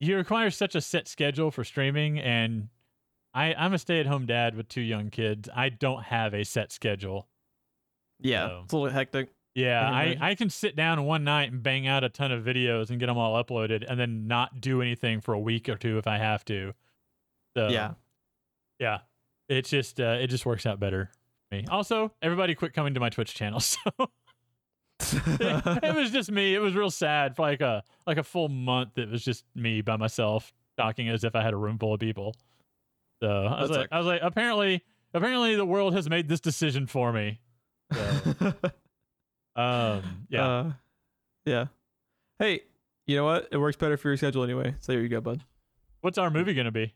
you 0.00 0.16
require 0.16 0.50
such 0.50 0.74
a 0.74 0.80
set 0.80 1.06
schedule 1.08 1.50
for 1.50 1.62
streaming 1.64 2.18
and 2.18 2.68
I 3.34 3.54
I'm 3.54 3.72
a 3.74 3.78
stay-at-home 3.78 4.26
dad 4.26 4.56
with 4.56 4.68
two 4.68 4.80
young 4.80 5.10
kids. 5.10 5.48
I 5.54 5.68
don't 5.68 6.02
have 6.04 6.34
a 6.34 6.44
set 6.44 6.72
schedule. 6.72 7.28
Yeah, 8.18 8.48
So- 8.48 8.60
it's 8.64 8.72
a 8.72 8.76
little 8.76 8.92
hectic. 8.92 9.28
Yeah, 9.54 9.84
I 9.92 10.04
can 10.14 10.22
I. 10.22 10.30
I 10.30 10.34
can 10.36 10.48
sit 10.48 10.76
down 10.76 11.02
one 11.04 11.24
night 11.24 11.50
and 11.50 11.60
bang 11.60 11.88
out 11.88 12.04
a 12.04 12.08
ton 12.08 12.30
of 12.30 12.44
videos 12.44 12.90
and 12.90 13.00
get 13.00 13.06
them 13.06 13.18
all 13.18 13.42
uploaded 13.42 13.84
and 13.88 13.98
then 13.98 14.28
not 14.28 14.60
do 14.60 14.80
anything 14.80 15.20
for 15.20 15.34
a 15.34 15.40
week 15.40 15.68
or 15.68 15.76
two 15.76 15.98
if 15.98 16.06
I 16.06 16.18
have 16.18 16.44
to. 16.44 16.72
So, 17.56 17.66
yeah, 17.68 17.94
yeah, 18.78 18.98
it's 19.48 19.68
just 19.68 20.00
uh, 20.00 20.18
it 20.20 20.28
just 20.28 20.46
works 20.46 20.66
out 20.66 20.78
better 20.78 21.10
for 21.50 21.56
me. 21.56 21.64
Also, 21.68 22.12
everybody 22.22 22.54
quit 22.54 22.74
coming 22.74 22.94
to 22.94 23.00
my 23.00 23.08
Twitch 23.10 23.34
channel, 23.34 23.58
so 23.60 23.80
it 25.26 25.94
was 25.94 26.10
just 26.10 26.30
me. 26.30 26.54
It 26.54 26.58
was 26.58 26.74
real 26.74 26.90
sad 26.90 27.36
for 27.36 27.42
like 27.42 27.60
a 27.60 27.82
like 28.06 28.18
a 28.18 28.22
full 28.22 28.48
month. 28.48 28.98
It 28.98 29.08
was 29.10 29.24
just 29.24 29.44
me 29.54 29.80
by 29.82 29.96
myself 29.96 30.52
talking 30.76 31.08
as 31.08 31.24
if 31.24 31.34
I 31.34 31.42
had 31.42 31.52
a 31.52 31.56
room 31.56 31.78
full 31.78 31.94
of 31.94 32.00
people. 32.00 32.34
So 33.22 33.28
I 33.28 33.60
was 33.62 33.70
like, 33.70 33.88
I 33.92 33.98
was 33.98 34.06
like, 34.06 34.20
apparently, 34.22 34.82
apparently 35.12 35.54
the 35.56 35.66
world 35.66 35.94
has 35.94 36.08
made 36.08 36.28
this 36.28 36.40
decision 36.40 36.86
for 36.86 37.12
me. 37.12 37.40
So, 37.92 38.00
um, 39.56 40.26
yeah, 40.30 40.48
Uh, 40.48 40.72
yeah. 41.44 41.66
Hey, 42.38 42.62
you 43.06 43.16
know 43.16 43.24
what? 43.24 43.48
It 43.52 43.58
works 43.58 43.76
better 43.76 43.96
for 43.96 44.08
your 44.08 44.16
schedule 44.16 44.42
anyway. 44.44 44.74
So 44.80 44.92
there 44.92 45.02
you 45.02 45.08
go, 45.08 45.20
bud. 45.20 45.42
what's 46.00 46.16
our 46.18 46.30
movie 46.30 46.54
gonna 46.54 46.70
be? 46.72 46.94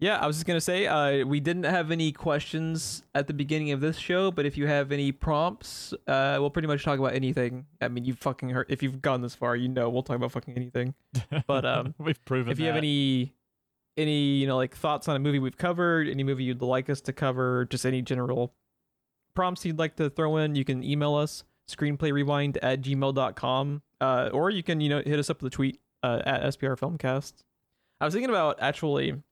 Yeah, 0.00 0.18
I 0.18 0.26
was 0.26 0.36
just 0.36 0.46
gonna 0.46 0.60
say, 0.60 0.86
uh, 0.86 1.24
we 1.24 1.40
didn't 1.40 1.64
have 1.64 1.90
any 1.90 2.12
questions 2.12 3.04
at 3.14 3.26
the 3.26 3.32
beginning 3.32 3.70
of 3.70 3.80
this 3.80 3.96
show, 3.96 4.30
but 4.30 4.44
if 4.44 4.56
you 4.56 4.66
have 4.66 4.92
any 4.92 5.12
prompts, 5.12 5.94
uh, 6.06 6.36
we'll 6.40 6.50
pretty 6.50 6.68
much 6.68 6.84
talk 6.84 6.98
about 6.98 7.14
anything. 7.14 7.66
I 7.80 7.88
mean, 7.88 8.04
you 8.04 8.14
fucking 8.14 8.50
heard 8.50 8.66
if 8.68 8.82
you've 8.82 9.00
gone 9.00 9.22
this 9.22 9.34
far, 9.34 9.54
you 9.56 9.68
know 9.68 9.88
we'll 9.88 10.02
talk 10.02 10.16
about 10.16 10.32
fucking 10.32 10.54
anything. 10.56 10.94
But, 11.46 11.64
um, 11.64 11.94
we've 11.98 12.22
proven 12.24 12.52
if 12.52 12.58
you 12.58 12.66
have 12.66 12.76
any, 12.76 13.32
any 13.96 14.34
you 14.34 14.46
know 14.46 14.56
like 14.56 14.76
thoughts 14.76 15.08
on 15.08 15.16
a 15.16 15.20
movie 15.20 15.38
we've 15.38 15.56
covered, 15.56 16.08
any 16.08 16.24
movie 16.24 16.44
you'd 16.44 16.60
like 16.60 16.90
us 16.90 17.00
to 17.02 17.12
cover, 17.12 17.64
just 17.66 17.86
any 17.86 18.02
general 18.02 18.52
prompts 19.34 19.64
you'd 19.64 19.78
like 19.78 19.96
to 19.96 20.10
throw 20.10 20.36
in, 20.38 20.54
you 20.54 20.64
can 20.64 20.82
email 20.82 21.14
us 21.14 21.44
screenplayrewind 21.70 22.58
at 22.62 22.82
gmail.com, 22.82 23.82
uh, 24.00 24.30
or 24.32 24.50
you 24.50 24.62
can 24.62 24.80
you 24.80 24.88
know 24.88 25.02
hit 25.04 25.18
us 25.18 25.30
up 25.30 25.40
with 25.40 25.52
a 25.52 25.56
tweet 25.56 25.80
uh, 26.02 26.20
at 26.26 26.42
SPR 26.42 26.78
Filmcast. 26.78 27.32
I 28.00 28.04
was 28.04 28.14
thinking 28.14 28.30
about 28.30 28.58
actually. 28.60 29.22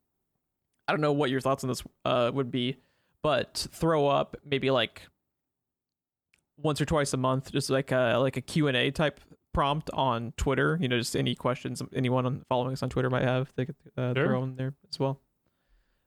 I 0.89 0.93
don't 0.93 1.01
know 1.01 1.13
what 1.13 1.31
your 1.31 1.41
thoughts 1.41 1.65
on 1.65 1.69
this 1.69 1.83
uh, 2.05 2.31
would 2.35 2.51
be, 2.51 2.77
but 3.23 3.67
throw 3.73 4.09
up 4.09 4.37
maybe 4.45 4.71
like 4.71 5.03
once 6.57 6.81
or 6.81 6.85
twice 6.85 7.13
a 7.13 7.17
month, 7.17 7.53
just 7.53 7.71
like 7.71 7.93
a 7.93 8.17
like 8.19 8.37
a 8.37 8.41
Q 8.41 8.69
and 8.69 8.77
A 8.77 8.91
type 8.91 9.21
prompt 9.53 9.91
on 9.93 10.33
Twitter. 10.37 10.79
You 10.81 10.89
know, 10.89 10.99
just 10.99 11.17
any 11.17 11.35
questions 11.35 11.83
anyone 11.95 12.27
on 12.27 12.43
following 12.49 12.73
us 12.73 12.83
on 12.83 12.91
Twitter 12.91 13.11
might 13.11 13.23
have, 13.23 13.53
they 13.57 13.67
could 13.67 13.77
uh, 13.97 14.15
Sure. 14.15 14.27
throw 14.27 14.43
in 14.45 14.57
there 14.57 14.75
as 14.91 14.99
well. 14.99 15.21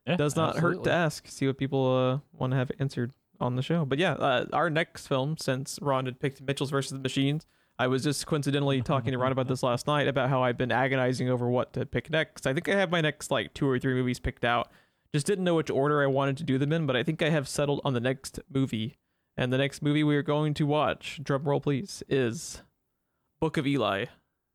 Yeah, 0.06 0.16
Does 0.16 0.36
not 0.36 0.58
hurt 0.58 0.84
to 0.84 0.92
ask. 0.92 1.26
See 1.26 1.46
what 1.46 1.58
people 1.58 1.96
uh, 1.96 2.18
want 2.38 2.52
to 2.52 2.56
have 2.56 2.70
answered 2.78 3.12
on 3.40 3.56
the 3.56 3.62
show. 3.62 3.84
But 3.84 3.98
yeah, 3.98 4.12
uh, 4.12 4.46
our 4.52 4.70
next 4.70 5.08
film, 5.08 5.36
since 5.36 5.78
Ron 5.82 6.06
had 6.06 6.20
picked 6.20 6.40
Mitchell's 6.40 6.70
versus 6.70 6.92
the 6.92 6.98
Machines, 7.00 7.44
I 7.78 7.88
was 7.88 8.02
just 8.02 8.26
coincidentally 8.26 8.80
talking 8.80 9.12
to 9.12 9.18
Ron 9.18 9.32
about 9.32 9.48
this 9.48 9.62
last 9.62 9.86
night 9.86 10.08
about 10.08 10.30
how 10.30 10.42
I've 10.42 10.56
been 10.56 10.72
agonizing 10.72 11.28
over 11.28 11.48
what 11.48 11.74
to 11.74 11.84
pick 11.84 12.10
next. 12.10 12.46
I 12.46 12.54
think 12.54 12.68
I 12.68 12.74
have 12.74 12.90
my 12.90 13.02
next 13.02 13.30
like 13.30 13.52
two 13.52 13.68
or 13.68 13.78
three 13.78 13.94
movies 13.94 14.18
picked 14.18 14.44
out. 14.44 14.70
Just 15.14 15.26
didn't 15.26 15.44
know 15.44 15.54
which 15.54 15.70
order 15.70 16.02
I 16.02 16.06
wanted 16.06 16.36
to 16.38 16.44
do 16.44 16.58
them 16.58 16.72
in, 16.72 16.86
but 16.86 16.96
I 16.96 17.02
think 17.02 17.22
I 17.22 17.30
have 17.30 17.48
settled 17.48 17.80
on 17.84 17.94
the 17.94 18.00
next 18.00 18.40
movie. 18.52 18.96
And 19.36 19.52
the 19.52 19.58
next 19.58 19.82
movie 19.82 20.02
we 20.02 20.16
are 20.16 20.22
going 20.22 20.54
to 20.54 20.66
watch, 20.66 21.20
drum 21.22 21.44
roll 21.44 21.60
please, 21.60 22.02
is 22.08 22.62
Book 23.40 23.58
of 23.58 23.66
Eli. 23.66 24.06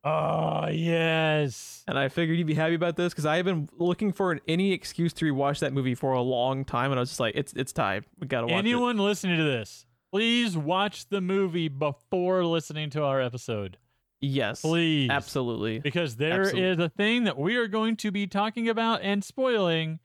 Oh 0.04 0.66
yes. 0.68 1.84
And 1.86 1.96
I 1.96 2.08
figured 2.08 2.36
you'd 2.36 2.48
be 2.48 2.54
happy 2.54 2.74
about 2.74 2.96
this 2.96 3.12
because 3.12 3.26
I 3.26 3.36
have 3.36 3.44
been 3.44 3.68
looking 3.78 4.12
for 4.12 4.40
any 4.48 4.72
excuse 4.72 5.12
to 5.14 5.32
rewatch 5.32 5.60
that 5.60 5.72
movie 5.72 5.94
for 5.94 6.12
a 6.12 6.20
long 6.22 6.64
time, 6.64 6.90
and 6.90 6.98
I 6.98 7.02
was 7.02 7.10
just 7.10 7.20
like, 7.20 7.36
it's 7.36 7.52
it's 7.52 7.72
time. 7.72 8.04
We 8.18 8.26
gotta 8.26 8.48
watch 8.48 8.54
it. 8.54 8.58
Anyone 8.58 8.98
listening 8.98 9.38
to 9.38 9.44
this, 9.44 9.86
please 10.12 10.56
watch 10.56 11.08
the 11.08 11.20
movie 11.20 11.68
before 11.68 12.44
listening 12.44 12.90
to 12.90 13.02
our 13.02 13.20
episode. 13.20 13.78
Yes, 14.20 14.60
Please. 14.60 15.10
absolutely. 15.10 15.80
Because 15.80 16.14
there 16.14 16.42
is 16.42 16.48
Absolutely. 16.50 16.84
a 16.84 16.88
thing 16.90 17.24
that 17.24 17.36
we 17.36 17.56
are 17.56 17.66
going 17.66 17.96
to 17.96 18.12
be 18.12 18.28
talking 18.28 18.68
about 18.68 19.02
and 19.02 19.24
spoiling 19.24 19.98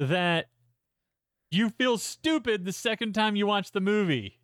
that 0.00 0.46
you 1.52 1.70
feel 1.70 1.96
stupid 1.96 2.64
the 2.64 2.72
second 2.72 3.12
time 3.12 3.36
you 3.36 3.46
watch 3.46 3.70
the 3.70 3.80
movie. 3.80 4.40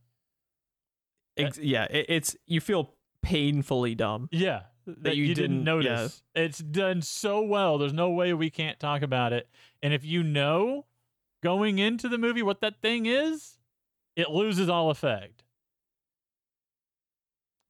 Ex- 1.37 1.59
yeah, 1.59 1.87
it, 1.91 2.07
it's 2.09 2.37
you 2.47 2.61
feel 2.61 2.95
painfully 3.23 3.97
dumb. 3.97 4.29
Yeah. 4.31 4.63
That, 4.87 5.17
you 5.17 5.25
you, 5.25 5.35
didn't, 5.35 5.51
didn't- 5.51 5.65
notice. 5.65 6.23
It's 6.37 6.59
done 6.59 7.03
so 7.03 7.43
well. 7.43 7.79
There's 7.79 7.93
no 7.93 8.11
way 8.11 8.33
we 8.33 8.49
can't 8.51 8.79
talk 8.79 9.03
about 9.03 9.33
it. 9.33 9.49
And 9.83 9.93
if 9.93 10.05
you 10.05 10.23
know 10.23 10.87
going 11.43 11.79
into 11.81 12.09
the 12.09 12.19
movie 12.19 12.43
what 12.43 12.61
that 12.61 12.81
thing 12.81 13.07
is, 13.07 13.59
it 14.17 14.31
loses 14.31 14.69
all 14.69 14.91
effect. 14.91 15.43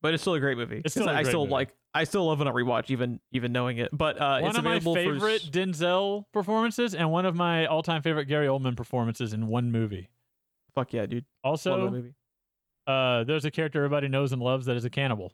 But 0.03 0.14
it's 0.14 0.22
still 0.22 0.34
a 0.34 0.41
great 0.41 0.57
movie. 0.57 0.80
It's 0.84 0.95
still 0.95 1.09
a 1.09 1.12
I 1.12 1.22
still 1.24 1.41
movie. 1.41 1.53
like. 1.53 1.74
I 1.93 2.05
still 2.05 2.24
love 2.26 2.41
it 2.41 2.47
on 2.47 2.55
rewatch, 2.55 2.91
even 2.91 3.20
even 3.32 3.53
knowing 3.53 3.78
it. 3.78 3.91
But 3.93 4.20
uh, 4.20 4.38
one 4.41 4.51
it's 4.51 4.59
of 4.59 4.64
my 4.64 4.78
favorite 4.78 5.43
for. 5.43 5.51
Denzel 5.51 6.24
performances 6.32 6.95
and 6.95 7.11
one 7.11 7.26
of 7.26 7.34
my 7.34 7.66
all-time 7.66 8.01
favorite 8.03 8.26
Gary 8.26 8.47
Oldman 8.47 8.76
performances 8.76 9.32
in 9.32 9.49
one 9.49 9.72
movie. 9.72 10.09
Fuck 10.74 10.93
yeah, 10.93 11.07
dude! 11.07 11.24
Also, 11.43 11.91
movie. 11.91 12.14
uh, 12.86 13.24
there's 13.24 13.45
a 13.45 13.51
character 13.51 13.80
everybody 13.80 14.07
knows 14.09 14.32
and 14.32 14.41
loves 14.41 14.66
that 14.66 14.76
is 14.76 14.84
a 14.84 14.91
cannibal. 14.91 15.32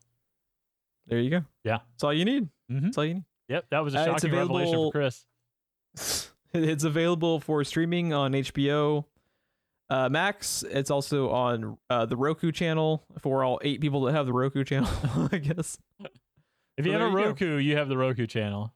There 1.06 1.20
you 1.20 1.30
go. 1.30 1.44
Yeah. 1.62 1.78
that's 1.92 2.02
all 2.04 2.12
you 2.14 2.24
need. 2.24 2.48
Mhm. 2.72 2.82
That's 2.84 2.98
all 2.98 3.04
you 3.04 3.14
need. 3.14 3.24
Yep, 3.50 3.66
that 3.70 3.84
was 3.84 3.94
a 3.94 3.98
Uh, 3.98 4.02
it's 4.14 4.22
shocking 4.22 4.36
revelation 4.36 4.74
available- 4.74 4.90
for 4.92 4.98
Chris. 4.98 6.30
it's 6.54 6.84
available 6.84 7.38
for 7.38 7.62
streaming 7.64 8.12
on 8.14 8.32
HBO 8.32 9.04
uh, 9.90 10.08
Max. 10.08 10.62
It's 10.68 10.90
also 10.90 11.30
on 11.30 11.78
uh, 11.90 12.06
the 12.06 12.16
Roku 12.16 12.52
channel 12.52 13.04
for 13.20 13.44
all 13.44 13.60
eight 13.62 13.80
people 13.80 14.02
that 14.02 14.12
have 14.12 14.26
the 14.26 14.32
Roku 14.32 14.64
channel. 14.64 14.88
I 15.32 15.38
guess. 15.38 15.78
If 16.76 16.84
you 16.86 16.92
So 16.92 16.98
have 16.98 17.00
a 17.00 17.04
there 17.04 17.08
you 17.08 17.24
go. 17.24 17.28
Roku, 17.30 17.56
you 17.56 17.76
have 17.76 17.88
the 17.88 17.96
Roku 17.96 18.26
channel. 18.26 18.72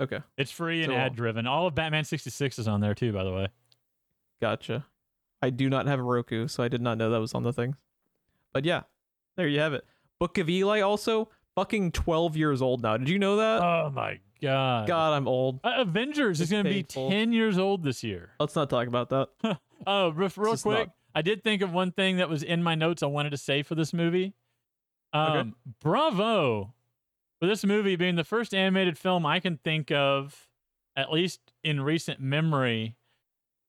Okay, 0.00 0.20
It's 0.36 0.50
free 0.50 0.82
and 0.82 0.90
So- 0.92 0.96
ad 0.96 1.16
driven. 1.16 1.46
All 1.46 1.66
of 1.66 1.74
Batman 1.74 2.04
66 2.04 2.58
is 2.58 2.68
on 2.68 2.80
there 2.80 2.94
too, 2.94 3.12
by 3.12 3.24
the 3.24 3.32
way. 3.32 3.48
gotcha. 4.40 4.84
I 5.42 5.50
do 5.50 5.68
not 5.70 5.86
have 5.86 5.98
a 5.98 6.02
Roku, 6.02 6.48
so 6.48 6.62
I 6.62 6.68
did 6.68 6.80
not 6.82 6.98
know 6.98 7.10
that 7.10 7.20
was 7.20 7.34
on 7.34 7.42
the 7.42 7.52
thing. 7.52 7.76
But 8.52 8.64
yeah, 8.64 8.82
there 9.36 9.46
you 9.48 9.60
have 9.60 9.72
it. 9.74 9.84
Book 10.18 10.38
of 10.38 10.48
Eli 10.48 10.80
also 10.80 11.28
fucking 11.54 11.92
twelve 11.92 12.36
years 12.36 12.60
old 12.62 12.82
now. 12.82 12.96
Did 12.96 13.08
you 13.08 13.18
know 13.18 13.36
that? 13.36 13.62
Oh 13.62 13.90
my 13.94 14.18
god. 14.42 14.86
God, 14.86 15.12
I'm 15.14 15.28
old. 15.28 15.60
Uh, 15.64 15.74
Avengers 15.78 16.40
is 16.40 16.50
going 16.50 16.64
to 16.64 16.70
be 16.70 16.82
10 16.82 17.32
years 17.32 17.56
old 17.58 17.82
this 17.82 18.02
year. 18.04 18.30
Let's 18.40 18.54
not 18.56 18.68
talk 18.70 18.86
about 18.88 19.08
that. 19.10 19.28
Oh, 19.86 20.10
real, 20.10 20.30
quick, 20.30 20.64
not- 20.88 20.90
I 21.14 21.22
did 21.22 21.42
think 21.42 21.62
of 21.62 21.72
one 21.72 21.92
thing 21.92 22.18
that 22.18 22.28
was 22.28 22.42
in 22.42 22.62
my 22.62 22.74
notes 22.74 23.02
I 23.02 23.06
wanted 23.06 23.30
to 23.30 23.36
say 23.38 23.62
for 23.62 23.74
this 23.74 23.92
movie. 23.92 24.34
Um, 25.12 25.38
Okay. 25.38 25.50
Bravo 25.80 26.74
for 27.40 27.46
this 27.46 27.64
movie 27.64 27.96
being 27.96 28.16
the 28.16 28.24
first 28.24 28.52
animated 28.54 28.98
film 28.98 29.24
I 29.26 29.40
can 29.40 29.56
think 29.58 29.90
of, 29.90 30.48
at 30.94 31.10
least 31.12 31.40
in 31.62 31.80
recent 31.80 32.20
memory, 32.20 32.96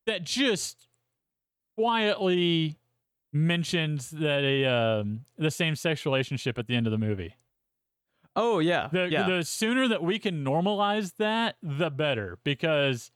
that 0.05 0.23
just 0.23 0.87
quietly 1.77 2.77
mentions 3.33 4.09
that 4.11 4.43
a 4.43 4.65
um, 4.65 5.25
the 5.37 5.51
same 5.51 5.75
sex 5.75 6.05
relationship 6.05 6.57
at 6.57 6.67
the 6.67 6.75
end 6.75 6.87
of 6.87 6.91
the 6.91 6.97
movie. 6.97 7.35
Oh 8.35 8.59
yeah, 8.59 8.87
The, 8.91 9.09
yeah. 9.09 9.27
the 9.27 9.43
sooner 9.43 9.87
that 9.87 10.03
we 10.03 10.19
can 10.19 10.43
normalize 10.45 11.15
that, 11.17 11.55
the 11.63 11.89
better, 11.89 12.37
because 12.43 13.11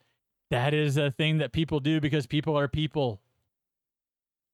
that 0.52 0.74
is 0.76 0.95
a 0.97 1.10
thing 1.12 1.39
that 1.39 1.52
people 1.52 1.80
do 1.80 1.99
because 1.99 2.28
people 2.28 2.58
are 2.58 2.68
people. 2.68 3.20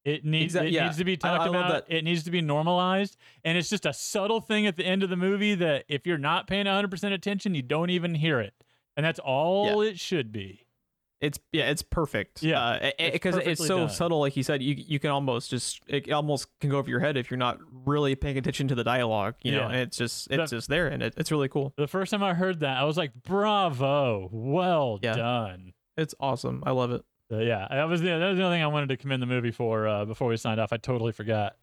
It 0.05 0.23
needs 0.23 0.55
Exact- 0.55 0.67
it 0.67 0.71
yeah. 0.73 0.85
needs 0.85 0.97
to 0.97 1.03
be 1.03 1.17
I- 1.21 1.33
I 1.33 1.37
talked 1.37 1.49
about. 1.49 1.83
It 1.91 2.05
needs 2.05 2.23
to 2.23 2.31
be 2.31 2.39
normalized, 2.39 3.17
and 3.43 3.57
it's 3.57 3.69
just 3.69 3.85
a 3.85 3.91
subtle 3.91 4.39
thing 4.39 4.65
at 4.65 4.77
the 4.77 4.85
end 4.85 5.03
of 5.03 5.09
the 5.09 5.17
movie 5.17 5.53
that 5.55 5.83
if 5.89 6.07
you're 6.07 6.17
not 6.17 6.47
paying 6.47 6.65
100 6.65 6.89
percent 6.89 7.13
attention, 7.13 7.53
you 7.55 7.61
don't 7.61 7.89
even 7.89 8.15
hear 8.15 8.39
it, 8.39 8.53
and 8.95 9.05
that's 9.05 9.19
all 9.19 9.81
it 9.81 9.99
should 9.99 10.31
be. 10.31 10.63
It's 11.19 11.39
yeah, 11.51 11.69
it's 11.71 11.81
perfect. 11.81 12.41
Yeah, 12.43 12.61
uh, 12.61 12.91
because 13.11 13.35
it's 13.37 13.47
it's, 13.59 13.65
so 13.67 13.79
done. 13.79 13.89
subtle. 13.89 14.19
Like 14.21 14.37
you 14.37 14.43
said, 14.43 14.61
you 14.61 14.75
you 14.77 14.97
can 14.99 15.09
almost 15.09 15.49
just 15.49 15.81
it 15.87 16.09
almost 16.11 16.47
can 16.61 16.69
go 16.69 16.77
over 16.77 16.89
your 16.89 16.99
head 17.01 17.17
if 17.17 17.29
you're 17.29 17.39
not 17.39 17.57
really 17.85 18.15
paying 18.15 18.37
attention 18.37 18.67
to 18.69 18.75
the 18.75 18.83
dialogue. 18.85 19.33
You 19.41 19.53
know, 19.53 19.63
and 19.65 19.75
it's 19.77 19.97
just 19.97 20.27
it's 20.31 20.51
The- 20.51 20.57
just 20.57 20.69
there, 20.69 20.87
and 20.87 21.01
it, 21.03 21.15
it's 21.17 21.31
really 21.31 21.49
cool. 21.49 21.73
The 21.75 21.87
first 21.87 22.11
time 22.11 22.23
I 22.23 22.33
heard 22.35 22.59
that, 22.61 22.77
I 22.77 22.83
was 22.85 22.95
like, 22.97 23.11
"Bravo, 23.23 24.29
well 24.31 24.99
Yeah. 25.01 25.15
done." 25.15 25.73
It's 25.97 26.13
awesome. 26.19 26.63
I 26.65 26.71
love 26.71 26.91
it. 26.91 27.03
So, 27.29 27.39
yeah, 27.39 27.67
that 27.69 27.85
was 27.89 28.01
the 28.01 28.07
that 28.07 28.29
was 28.29 28.37
the 28.37 28.45
other 28.45 28.53
thing 28.55 28.63
I 28.63 28.67
wanted 28.67 28.89
to 28.89 28.97
commend 28.97 29.21
the 29.21 29.25
movie 29.27 29.51
for 29.51 29.87
uh, 29.87 30.05
before 30.05 30.29
we 30.29 30.37
signed 30.37 30.59
off. 30.59 30.71
I 30.71 30.77
totally 30.77 31.11
forgot. 31.11 31.57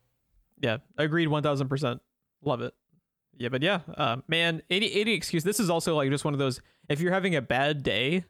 Yeah, 0.61 0.79
agreed, 0.99 1.29
one 1.29 1.43
thousand 1.43 1.69
percent. 1.69 2.01
Love 2.43 2.61
it. 2.61 2.75
Yeah, 3.37 3.49
but 3.49 3.63
yeah, 3.63 3.81
uh, 3.97 4.17
man, 4.29 4.63
any 4.71 4.93
any 5.01 5.13
excuse. 5.15 5.43
This 5.43 5.59
is 5.61 5.71
also 5.71 5.97
like 5.97 6.11
just 6.11 6.25
one 6.25 6.35
of 6.35 6.39
those. 6.39 6.61
If 6.89 7.01
you're 7.01 7.13
having 7.13 7.35
a 7.35 7.41
bad 7.43 7.83
day, 7.83 8.25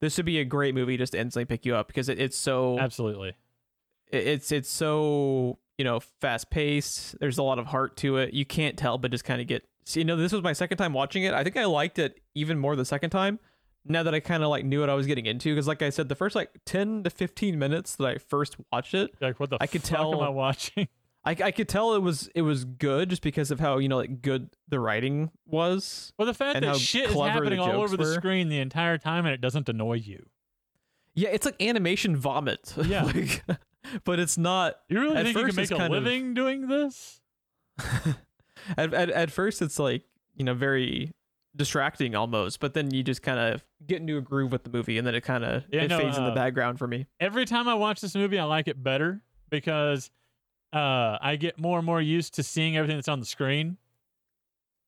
this 0.00 0.16
would 0.16 0.26
be 0.26 0.38
a 0.40 0.44
great 0.44 0.74
movie 0.74 0.96
just 0.96 1.12
to 1.12 1.20
instantly 1.20 1.44
pick 1.44 1.66
you 1.66 1.76
up 1.76 1.88
because 1.88 2.08
it, 2.08 2.18
it's 2.18 2.36
so 2.36 2.78
Absolutely. 2.78 3.34
it- 4.10 4.26
it's 4.26 4.50
it's 4.52 4.68
so 4.70 5.58
you 5.78 5.84
know 5.84 6.00
fast 6.20 6.50
paced 6.50 7.18
there's 7.20 7.38
a 7.38 7.42
lot 7.42 7.58
of 7.58 7.66
heart 7.66 7.96
to 7.96 8.16
it 8.18 8.34
you 8.34 8.44
can't 8.44 8.76
tell 8.76 8.98
but 8.98 9.10
just 9.10 9.24
kind 9.24 9.40
of 9.40 9.46
get 9.46 9.64
see 9.86 10.00
you 10.00 10.04
know 10.04 10.16
this 10.16 10.30
was 10.32 10.42
my 10.42 10.52
second 10.52 10.76
time 10.76 10.92
watching 10.92 11.22
it 11.22 11.32
i 11.32 11.42
think 11.42 11.56
i 11.56 11.64
liked 11.64 11.98
it 11.98 12.20
even 12.34 12.58
more 12.58 12.76
the 12.76 12.84
second 12.84 13.08
time 13.08 13.38
now 13.84 14.02
that 14.02 14.14
i 14.14 14.20
kind 14.20 14.42
of 14.42 14.48
like 14.48 14.64
knew 14.64 14.80
what 14.80 14.88
i 14.90 14.94
was 14.94 15.06
getting 15.06 15.26
into 15.26 15.52
because 15.54 15.66
like 15.68 15.82
i 15.82 15.90
said 15.90 16.08
the 16.08 16.14
first 16.14 16.34
like 16.36 16.50
10 16.66 17.02
to 17.04 17.10
15 17.10 17.58
minutes 17.58 17.96
that 17.96 18.06
i 18.06 18.18
first 18.18 18.56
watched 18.72 18.94
it 18.94 19.10
Like 19.20 19.38
what 19.40 19.50
the 19.50 19.58
I 19.60 19.66
could 19.66 19.82
fuck 19.82 19.98
am 20.00 20.10
tell- 20.12 20.20
I 20.22 20.28
watching? 20.28 20.88
I, 21.24 21.36
I 21.40 21.50
could 21.52 21.68
tell 21.68 21.94
it 21.94 22.00
was 22.02 22.28
it 22.34 22.42
was 22.42 22.64
good 22.64 23.10
just 23.10 23.22
because 23.22 23.50
of 23.52 23.60
how 23.60 23.78
you 23.78 23.88
know 23.88 23.96
like 23.98 24.22
good 24.22 24.50
the 24.68 24.80
writing 24.80 25.30
was 25.46 26.12
Well, 26.18 26.26
the 26.26 26.34
fact 26.34 26.60
that 26.60 26.76
shit 26.78 27.10
is 27.10 27.14
happening 27.14 27.60
all 27.60 27.80
over 27.80 27.96
the 27.96 28.14
screen 28.14 28.48
the 28.48 28.58
entire 28.58 28.98
time 28.98 29.24
and 29.24 29.32
it 29.32 29.40
doesn't 29.40 29.68
annoy 29.68 29.94
you. 29.98 30.26
yeah 31.14 31.28
it's 31.30 31.46
like 31.46 31.60
animation 31.62 32.16
vomit 32.16 32.74
Yeah. 32.84 33.04
like, 33.04 33.44
but 34.04 34.18
it's 34.18 34.36
not 34.36 34.74
You 34.88 35.00
really 35.00 35.22
think 35.22 35.36
you 35.38 35.44
can 35.46 35.54
make 35.56 35.70
a 35.70 35.76
kind 35.76 35.94
of- 35.94 36.02
living 36.02 36.34
doing 36.34 36.66
this? 36.66 37.20
at, 38.76 38.92
at 38.94 39.10
at 39.10 39.30
first 39.30 39.62
it's 39.62 39.78
like 39.78 40.02
you 40.34 40.44
know 40.44 40.54
very 40.54 41.12
distracting 41.54 42.14
almost 42.14 42.60
but 42.60 42.72
then 42.72 42.90
you 42.92 43.02
just 43.02 43.22
kind 43.22 43.38
of 43.38 43.62
get 43.86 44.00
into 44.00 44.16
a 44.16 44.20
groove 44.22 44.50
with 44.50 44.64
the 44.64 44.70
movie 44.70 44.96
and 44.96 45.06
then 45.06 45.14
it 45.14 45.20
kind 45.20 45.44
of 45.44 45.62
Yeah, 45.70 45.82
it 45.82 45.88
no, 45.88 45.98
fades 45.98 46.16
in 46.16 46.24
the 46.24 46.30
uh, 46.30 46.34
background 46.34 46.78
for 46.78 46.86
me 46.86 47.06
Every 47.20 47.44
time 47.44 47.68
I 47.68 47.74
watch 47.74 48.00
this 48.00 48.14
movie, 48.14 48.38
I 48.38 48.44
like 48.44 48.68
it 48.68 48.82
better 48.82 49.20
because 49.50 50.10
uh, 50.72 51.18
I 51.20 51.36
get 51.36 51.58
more 51.58 51.78
and 51.78 51.84
more 51.86 52.00
used 52.00 52.34
to 52.34 52.42
seeing 52.42 52.76
everything 52.76 52.96
that's 52.96 53.08
on 53.08 53.20
the 53.20 53.26
screen. 53.26 53.76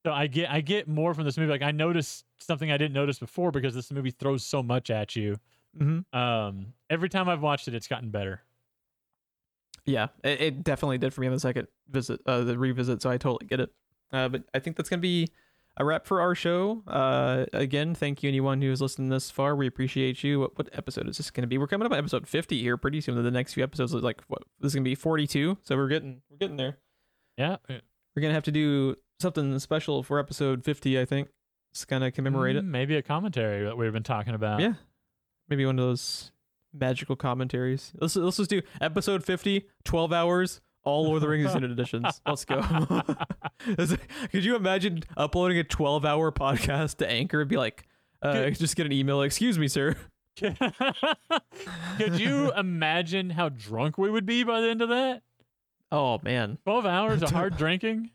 So 0.07 0.13
I 0.13 0.27
get 0.27 0.51
I 0.51 0.61
get 0.63 0.89
more 0.89 1.15
from 1.15 1.25
this 1.25 1.37
movie. 1.37 1.51
Like 1.51 1.63
I 1.63 1.71
noticed 1.71 2.25
something 2.39 2.71
I 2.71 2.77
didn't 2.77 2.95
notice 2.95 3.19
before 3.19 3.51
because 3.51 3.75
this 3.75 3.91
movie 3.91 4.11
throws 4.11 4.45
so 4.45 4.63
much 4.63 4.91
at 4.91 5.15
you. 5.17 5.37
Mm-hmm. 5.79 6.19
Um, 6.19 6.73
every 6.89 7.09
time 7.09 7.29
I've 7.29 7.43
watched 7.43 7.69
it, 7.69 7.75
it's 7.75 7.89
gotten 7.89 8.11
better. 8.11 8.43
Yeah, 9.87 10.09
it, 10.23 10.41
it 10.41 10.65
definitely 10.65 10.99
did 10.99 11.13
for 11.13 11.21
me 11.21 11.27
on 11.27 11.33
the 11.35 11.41
second 11.41 11.69
visit, 11.91 12.21
uh, 12.27 12.43
the 12.45 12.57
revisit. 12.59 13.03
So 13.03 13.11
I 13.11 13.19
totally 13.19 13.47
get 13.47 13.61
it. 13.61 13.71
Uh, 14.13 14.29
but 14.29 14.45
I 14.55 14.59
think 14.59 14.77
that's 14.77 14.89
gonna 14.89 15.01
be 15.01 15.29
a 15.77 15.85
wrap 15.85 16.07
for 16.07 16.21
our 16.21 16.35
show. 16.35 16.83
Uh, 16.87 17.47
again, 17.53 17.95
thank 17.95 18.23
you 18.23 18.29
anyone 18.29 18.63
who 18.63 18.71
has 18.71 18.81
listened 18.81 19.11
this 19.11 19.31
far. 19.31 19.57
We 19.57 19.67
appreciate 19.67 20.23
you. 20.23 20.41
What, 20.41 20.57
what 20.59 20.69
episode 20.73 21.09
is 21.09 21.17
this 21.17 21.31
gonna 21.31 21.47
be? 21.49 21.59
We're 21.59 21.67
coming 21.67 21.87
up 21.87 21.93
on 21.93 21.99
episode 21.99 22.29
fifty 22.29 22.61
here 22.61 22.77
pretty 22.77 23.01
soon. 23.01 23.21
The 23.23 23.31
next 23.31 23.55
few 23.55 23.63
episodes 23.65 23.93
like 23.95 24.23
what? 24.29 24.43
This 24.61 24.71
is 24.71 24.75
gonna 24.75 24.85
be 24.85 24.95
forty 24.95 25.27
two. 25.27 25.59
So 25.63 25.77
we're 25.77 25.89
getting 25.89 26.23
we're 26.31 26.37
getting 26.39 26.57
there. 26.57 26.79
Yeah, 27.37 27.57
We're 27.69 28.23
gonna 28.23 28.35
have 28.35 28.45
to 28.45 28.53
do 28.53 28.97
something 29.21 29.59
special 29.59 30.03
for 30.03 30.19
episode 30.21 30.65
fifty. 30.65 30.99
I 31.01 31.05
think. 31.05 31.29
it's 31.73 31.85
kind 31.85 32.05
of 32.05 32.15
commemorate 32.15 32.55
it. 32.57 32.65
Mm, 32.65 32.69
Maybe 32.69 32.97
a 32.97 33.03
commentary 33.03 33.65
that 33.65 33.77
we've 33.77 33.93
been 33.93 34.03
talking 34.05 34.35
about. 34.35 34.61
Yeah. 34.61 34.75
Maybe 35.49 35.67
one 35.67 35.79
of 35.79 35.85
those 35.85 36.31
magical 36.73 37.17
commentaries. 37.17 37.93
Let's 38.01 38.15
let's 38.17 38.37
just 38.37 38.51
do 38.51 38.63
episode 38.81 39.25
50, 39.25 39.65
12 39.85 40.13
hours, 40.13 40.61
all 40.85 41.05
Lord 41.05 41.17
of 41.17 41.23
the 41.23 41.29
Rings 41.29 41.45
extended 41.47 41.71
editions. 41.71 42.21
Let's 42.27 42.45
go. 42.45 42.61
Could 44.31 44.45
you 44.45 44.57
imagine 44.57 45.03
uploading 45.17 45.59
a 45.59 45.65
12 45.65 46.05
hour 46.05 46.31
podcast 46.31 46.97
to 46.99 47.09
Anchor 47.11 47.41
and 47.41 47.49
be 47.51 47.57
like, 47.57 47.87
uh, 48.23 48.51
just 48.51 48.77
get 48.77 48.87
an 48.87 48.93
email, 48.93 49.23
excuse 49.23 49.59
me, 49.59 49.69
sir. 49.69 49.97
Could 50.37 52.19
you 52.19 52.53
imagine 52.53 53.31
how 53.31 53.51
drunk 53.51 53.99
we 53.99 54.11
would 54.11 54.27
be 54.27 54.43
by 54.43 54.61
the 54.61 54.69
end 54.69 54.83
of 54.83 54.89
that? 54.89 55.23
Oh 55.93 56.19
man. 56.23 56.59
12 56.65 56.87
hours 56.87 57.23
of 57.23 57.31
hard 57.31 57.57
drinking? 57.57 58.11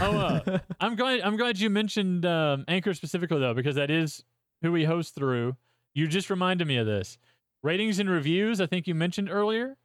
Oh, 0.00 0.18
uh, 0.18 0.58
I'm 0.80 0.96
glad 0.96 1.20
I'm 1.22 1.36
glad 1.36 1.58
you 1.58 1.70
mentioned 1.70 2.26
um, 2.26 2.64
Anchor 2.68 2.94
specifically 2.94 3.40
though, 3.40 3.54
because 3.54 3.76
that 3.76 3.90
is 3.90 4.22
who 4.62 4.70
we 4.72 4.84
host 4.84 5.14
through. 5.14 5.56
You 5.94 6.06
just 6.06 6.30
reminded 6.30 6.68
me 6.68 6.76
of 6.76 6.86
this. 6.86 7.18
Ratings 7.62 7.98
and 7.98 8.08
reviews, 8.08 8.60
I 8.60 8.66
think 8.66 8.86
you 8.86 8.94
mentioned 8.94 9.30
earlier. 9.30 9.76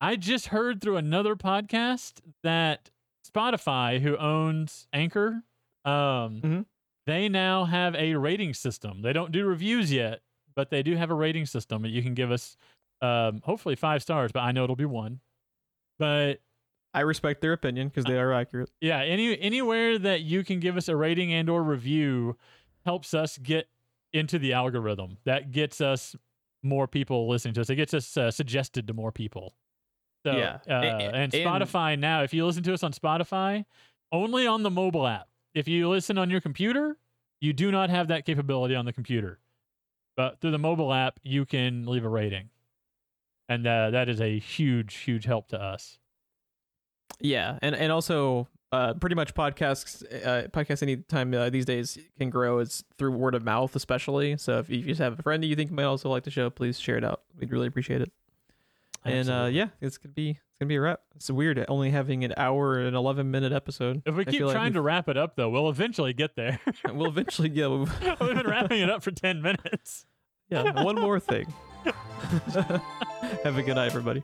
I 0.00 0.16
just 0.16 0.46
heard 0.46 0.80
through 0.80 0.96
another 0.96 1.34
podcast 1.36 2.20
that 2.42 2.90
Spotify, 3.28 4.00
who 4.00 4.16
owns 4.16 4.86
Anchor, 4.92 5.42
um, 5.84 6.40
Mhm. 6.40 6.66
they 7.06 7.28
now 7.28 7.64
have 7.64 7.94
a 7.96 8.14
rating 8.14 8.54
system. 8.54 9.02
They 9.02 9.12
don't 9.12 9.32
do 9.32 9.44
reviews 9.46 9.92
yet, 9.92 10.22
but 10.54 10.70
they 10.70 10.82
do 10.82 10.96
have 10.96 11.10
a 11.10 11.14
rating 11.14 11.46
system 11.46 11.82
that 11.82 11.88
you 11.90 12.02
can 12.02 12.14
give 12.14 12.30
us 12.30 12.56
um, 13.00 13.40
hopefully 13.44 13.76
five 13.76 14.02
stars, 14.02 14.32
but 14.32 14.40
I 14.40 14.50
know 14.50 14.64
it'll 14.64 14.74
be 14.74 14.84
one. 14.84 15.20
But 16.00 16.40
I 16.94 17.02
respect 17.02 17.40
their 17.40 17.52
opinion 17.52 17.86
because 17.88 18.04
they 18.04 18.18
are 18.18 18.32
accurate. 18.32 18.70
yeah, 18.80 18.98
any 19.02 19.38
anywhere 19.38 19.98
that 20.00 20.22
you 20.22 20.42
can 20.42 20.58
give 20.58 20.76
us 20.76 20.88
a 20.88 20.96
rating 20.96 21.32
and 21.32 21.48
or 21.48 21.62
review 21.62 22.36
helps 22.84 23.14
us 23.14 23.38
get 23.38 23.68
into 24.12 24.36
the 24.38 24.52
algorithm. 24.52 25.18
That 25.24 25.52
gets 25.52 25.80
us 25.80 26.16
more 26.64 26.88
people 26.88 27.28
listening 27.28 27.54
to 27.54 27.60
us. 27.60 27.70
It 27.70 27.76
gets 27.76 27.94
us 27.94 28.16
uh, 28.16 28.30
suggested 28.32 28.86
to 28.88 28.94
more 28.94 29.12
people. 29.12 29.54
So, 30.24 30.32
Yeah. 30.36 30.58
uh, 30.68 30.72
and 30.72 31.16
and- 31.16 31.32
Spotify 31.32 31.98
now, 31.98 32.22
if 32.22 32.34
you 32.34 32.44
listen 32.44 32.62
to 32.64 32.74
us 32.74 32.82
on 32.82 32.92
Spotify, 32.92 33.64
only 34.12 34.46
on 34.46 34.62
the 34.62 34.70
mobile 34.70 35.06
app. 35.06 35.28
If 35.54 35.68
you 35.68 35.88
listen 35.88 36.18
on 36.18 36.30
your 36.30 36.40
computer, 36.40 36.98
you 37.40 37.52
do 37.52 37.70
not 37.70 37.90
have 37.90 38.08
that 38.08 38.24
capability 38.26 38.74
on 38.74 38.84
the 38.84 38.92
computer. 38.92 39.38
But 40.16 40.40
through 40.40 40.50
the 40.50 40.58
mobile 40.58 40.92
app, 40.92 41.20
you 41.22 41.44
can 41.46 41.86
leave 41.86 42.04
a 42.04 42.08
rating. 42.08 42.50
And 43.48 43.66
uh, 43.66 43.90
that 43.90 44.08
is 44.08 44.20
a 44.20 44.38
huge, 44.38 44.94
huge 44.96 45.24
help 45.24 45.48
to 45.48 45.60
us. 45.62 45.98
Yeah, 47.20 47.58
and 47.62 47.74
and 47.74 47.90
also 47.90 48.46
uh, 48.70 48.94
pretty 48.94 49.14
much 49.16 49.34
podcasts 49.34 50.04
uh, 50.26 50.48
podcasts 50.48 50.82
anytime 50.82 51.32
uh, 51.34 51.48
these 51.50 51.64
days 51.64 51.98
can 52.18 52.28
grow 52.30 52.58
is 52.58 52.84
through 52.98 53.12
word 53.12 53.34
of 53.34 53.42
mouth, 53.44 53.74
especially. 53.74 54.36
So 54.36 54.58
if 54.58 54.68
you 54.68 54.82
just 54.82 55.00
have 55.00 55.18
a 55.18 55.22
friend 55.22 55.42
that 55.42 55.46
you 55.46 55.56
think 55.56 55.70
might 55.70 55.84
also 55.84 56.10
like 56.10 56.24
the 56.24 56.30
show, 56.30 56.50
please 56.50 56.78
share 56.78 56.96
it 56.96 57.04
out. 57.04 57.22
We'd 57.38 57.50
really 57.50 57.66
appreciate 57.66 58.02
it. 58.02 58.12
And 59.04 59.30
uh, 59.30 59.48
yeah, 59.50 59.68
it's 59.80 59.98
gonna 59.98 60.12
be 60.12 60.30
it's 60.30 60.58
gonna 60.60 60.68
be 60.68 60.76
a 60.76 60.80
wrap. 60.80 61.00
It's 61.14 61.30
weird 61.30 61.64
only 61.68 61.90
having 61.90 62.24
an 62.24 62.34
hour 62.36 62.78
and 62.78 62.94
eleven 62.96 63.30
minute 63.30 63.52
episode. 63.52 64.02
If 64.04 64.14
we 64.14 64.22
I 64.22 64.24
keep 64.24 64.38
feel 64.38 64.48
like 64.48 64.56
trying 64.56 64.72
to 64.74 64.80
wrap 64.80 65.08
it 65.08 65.16
up, 65.16 65.36
though, 65.36 65.48
we'll 65.50 65.68
eventually 65.68 66.12
get 66.12 66.36
there. 66.36 66.60
we'll 66.92 67.08
eventually 67.08 67.48
get 67.48 67.70
We've 67.70 67.88
been 68.20 68.46
wrapping 68.46 68.80
it 68.80 68.90
up 68.90 69.02
for 69.02 69.10
10 69.10 69.40
minutes. 69.42 70.06
yeah 70.48 70.82
one 70.82 70.96
more 70.96 71.20
thing. 71.20 71.52
have 73.44 73.56
a 73.56 73.62
good 73.62 73.76
night, 73.76 73.86
everybody. 73.86 74.22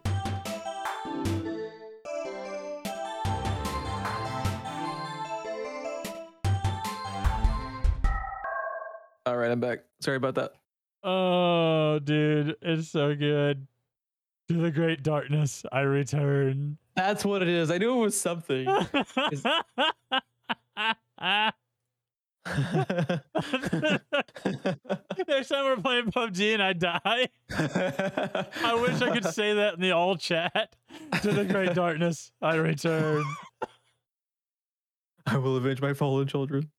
All 9.26 9.38
right, 9.38 9.51
I'm 9.51 9.60
back. 9.60 9.80
Sorry 10.01 10.18
about 10.18 10.34
that. 10.34 10.52
Oh, 11.02 11.98
dude, 11.98 12.56
it's 12.60 12.88
so 12.88 13.14
good. 13.14 13.66
To 14.49 14.55
the 14.61 14.71
great 14.71 15.03
darkness, 15.03 15.65
I 15.73 15.81
return. 15.81 16.77
That's 16.97 17.25
what 17.25 17.41
it 17.41 17.49
is. 17.49 17.71
I 17.71 17.79
knew 17.79 17.95
it 17.95 18.01
was 18.01 18.21
something. 18.21 18.66
Next 25.27 25.49
time 25.49 25.65
we're 25.65 25.77
playing 25.79 26.11
PUBG 26.12 26.53
and 26.53 26.62
I 26.62 26.75
die, 26.75 27.29
I 27.51 28.75
wish 28.75 29.01
I 29.01 29.11
could 29.15 29.25
say 29.33 29.55
that 29.55 29.75
in 29.75 29.81
the 29.81 29.93
all 29.93 30.16
chat. 30.16 30.77
To 31.23 31.33
the 31.33 31.47
great 31.47 31.75
darkness, 31.75 32.31
I 32.43 32.57
return. 32.57 33.25
I 35.27 35.39
will 35.39 35.57
avenge 35.57 35.81
my 35.81 35.95
fallen 35.95 36.27
children. 36.27 36.71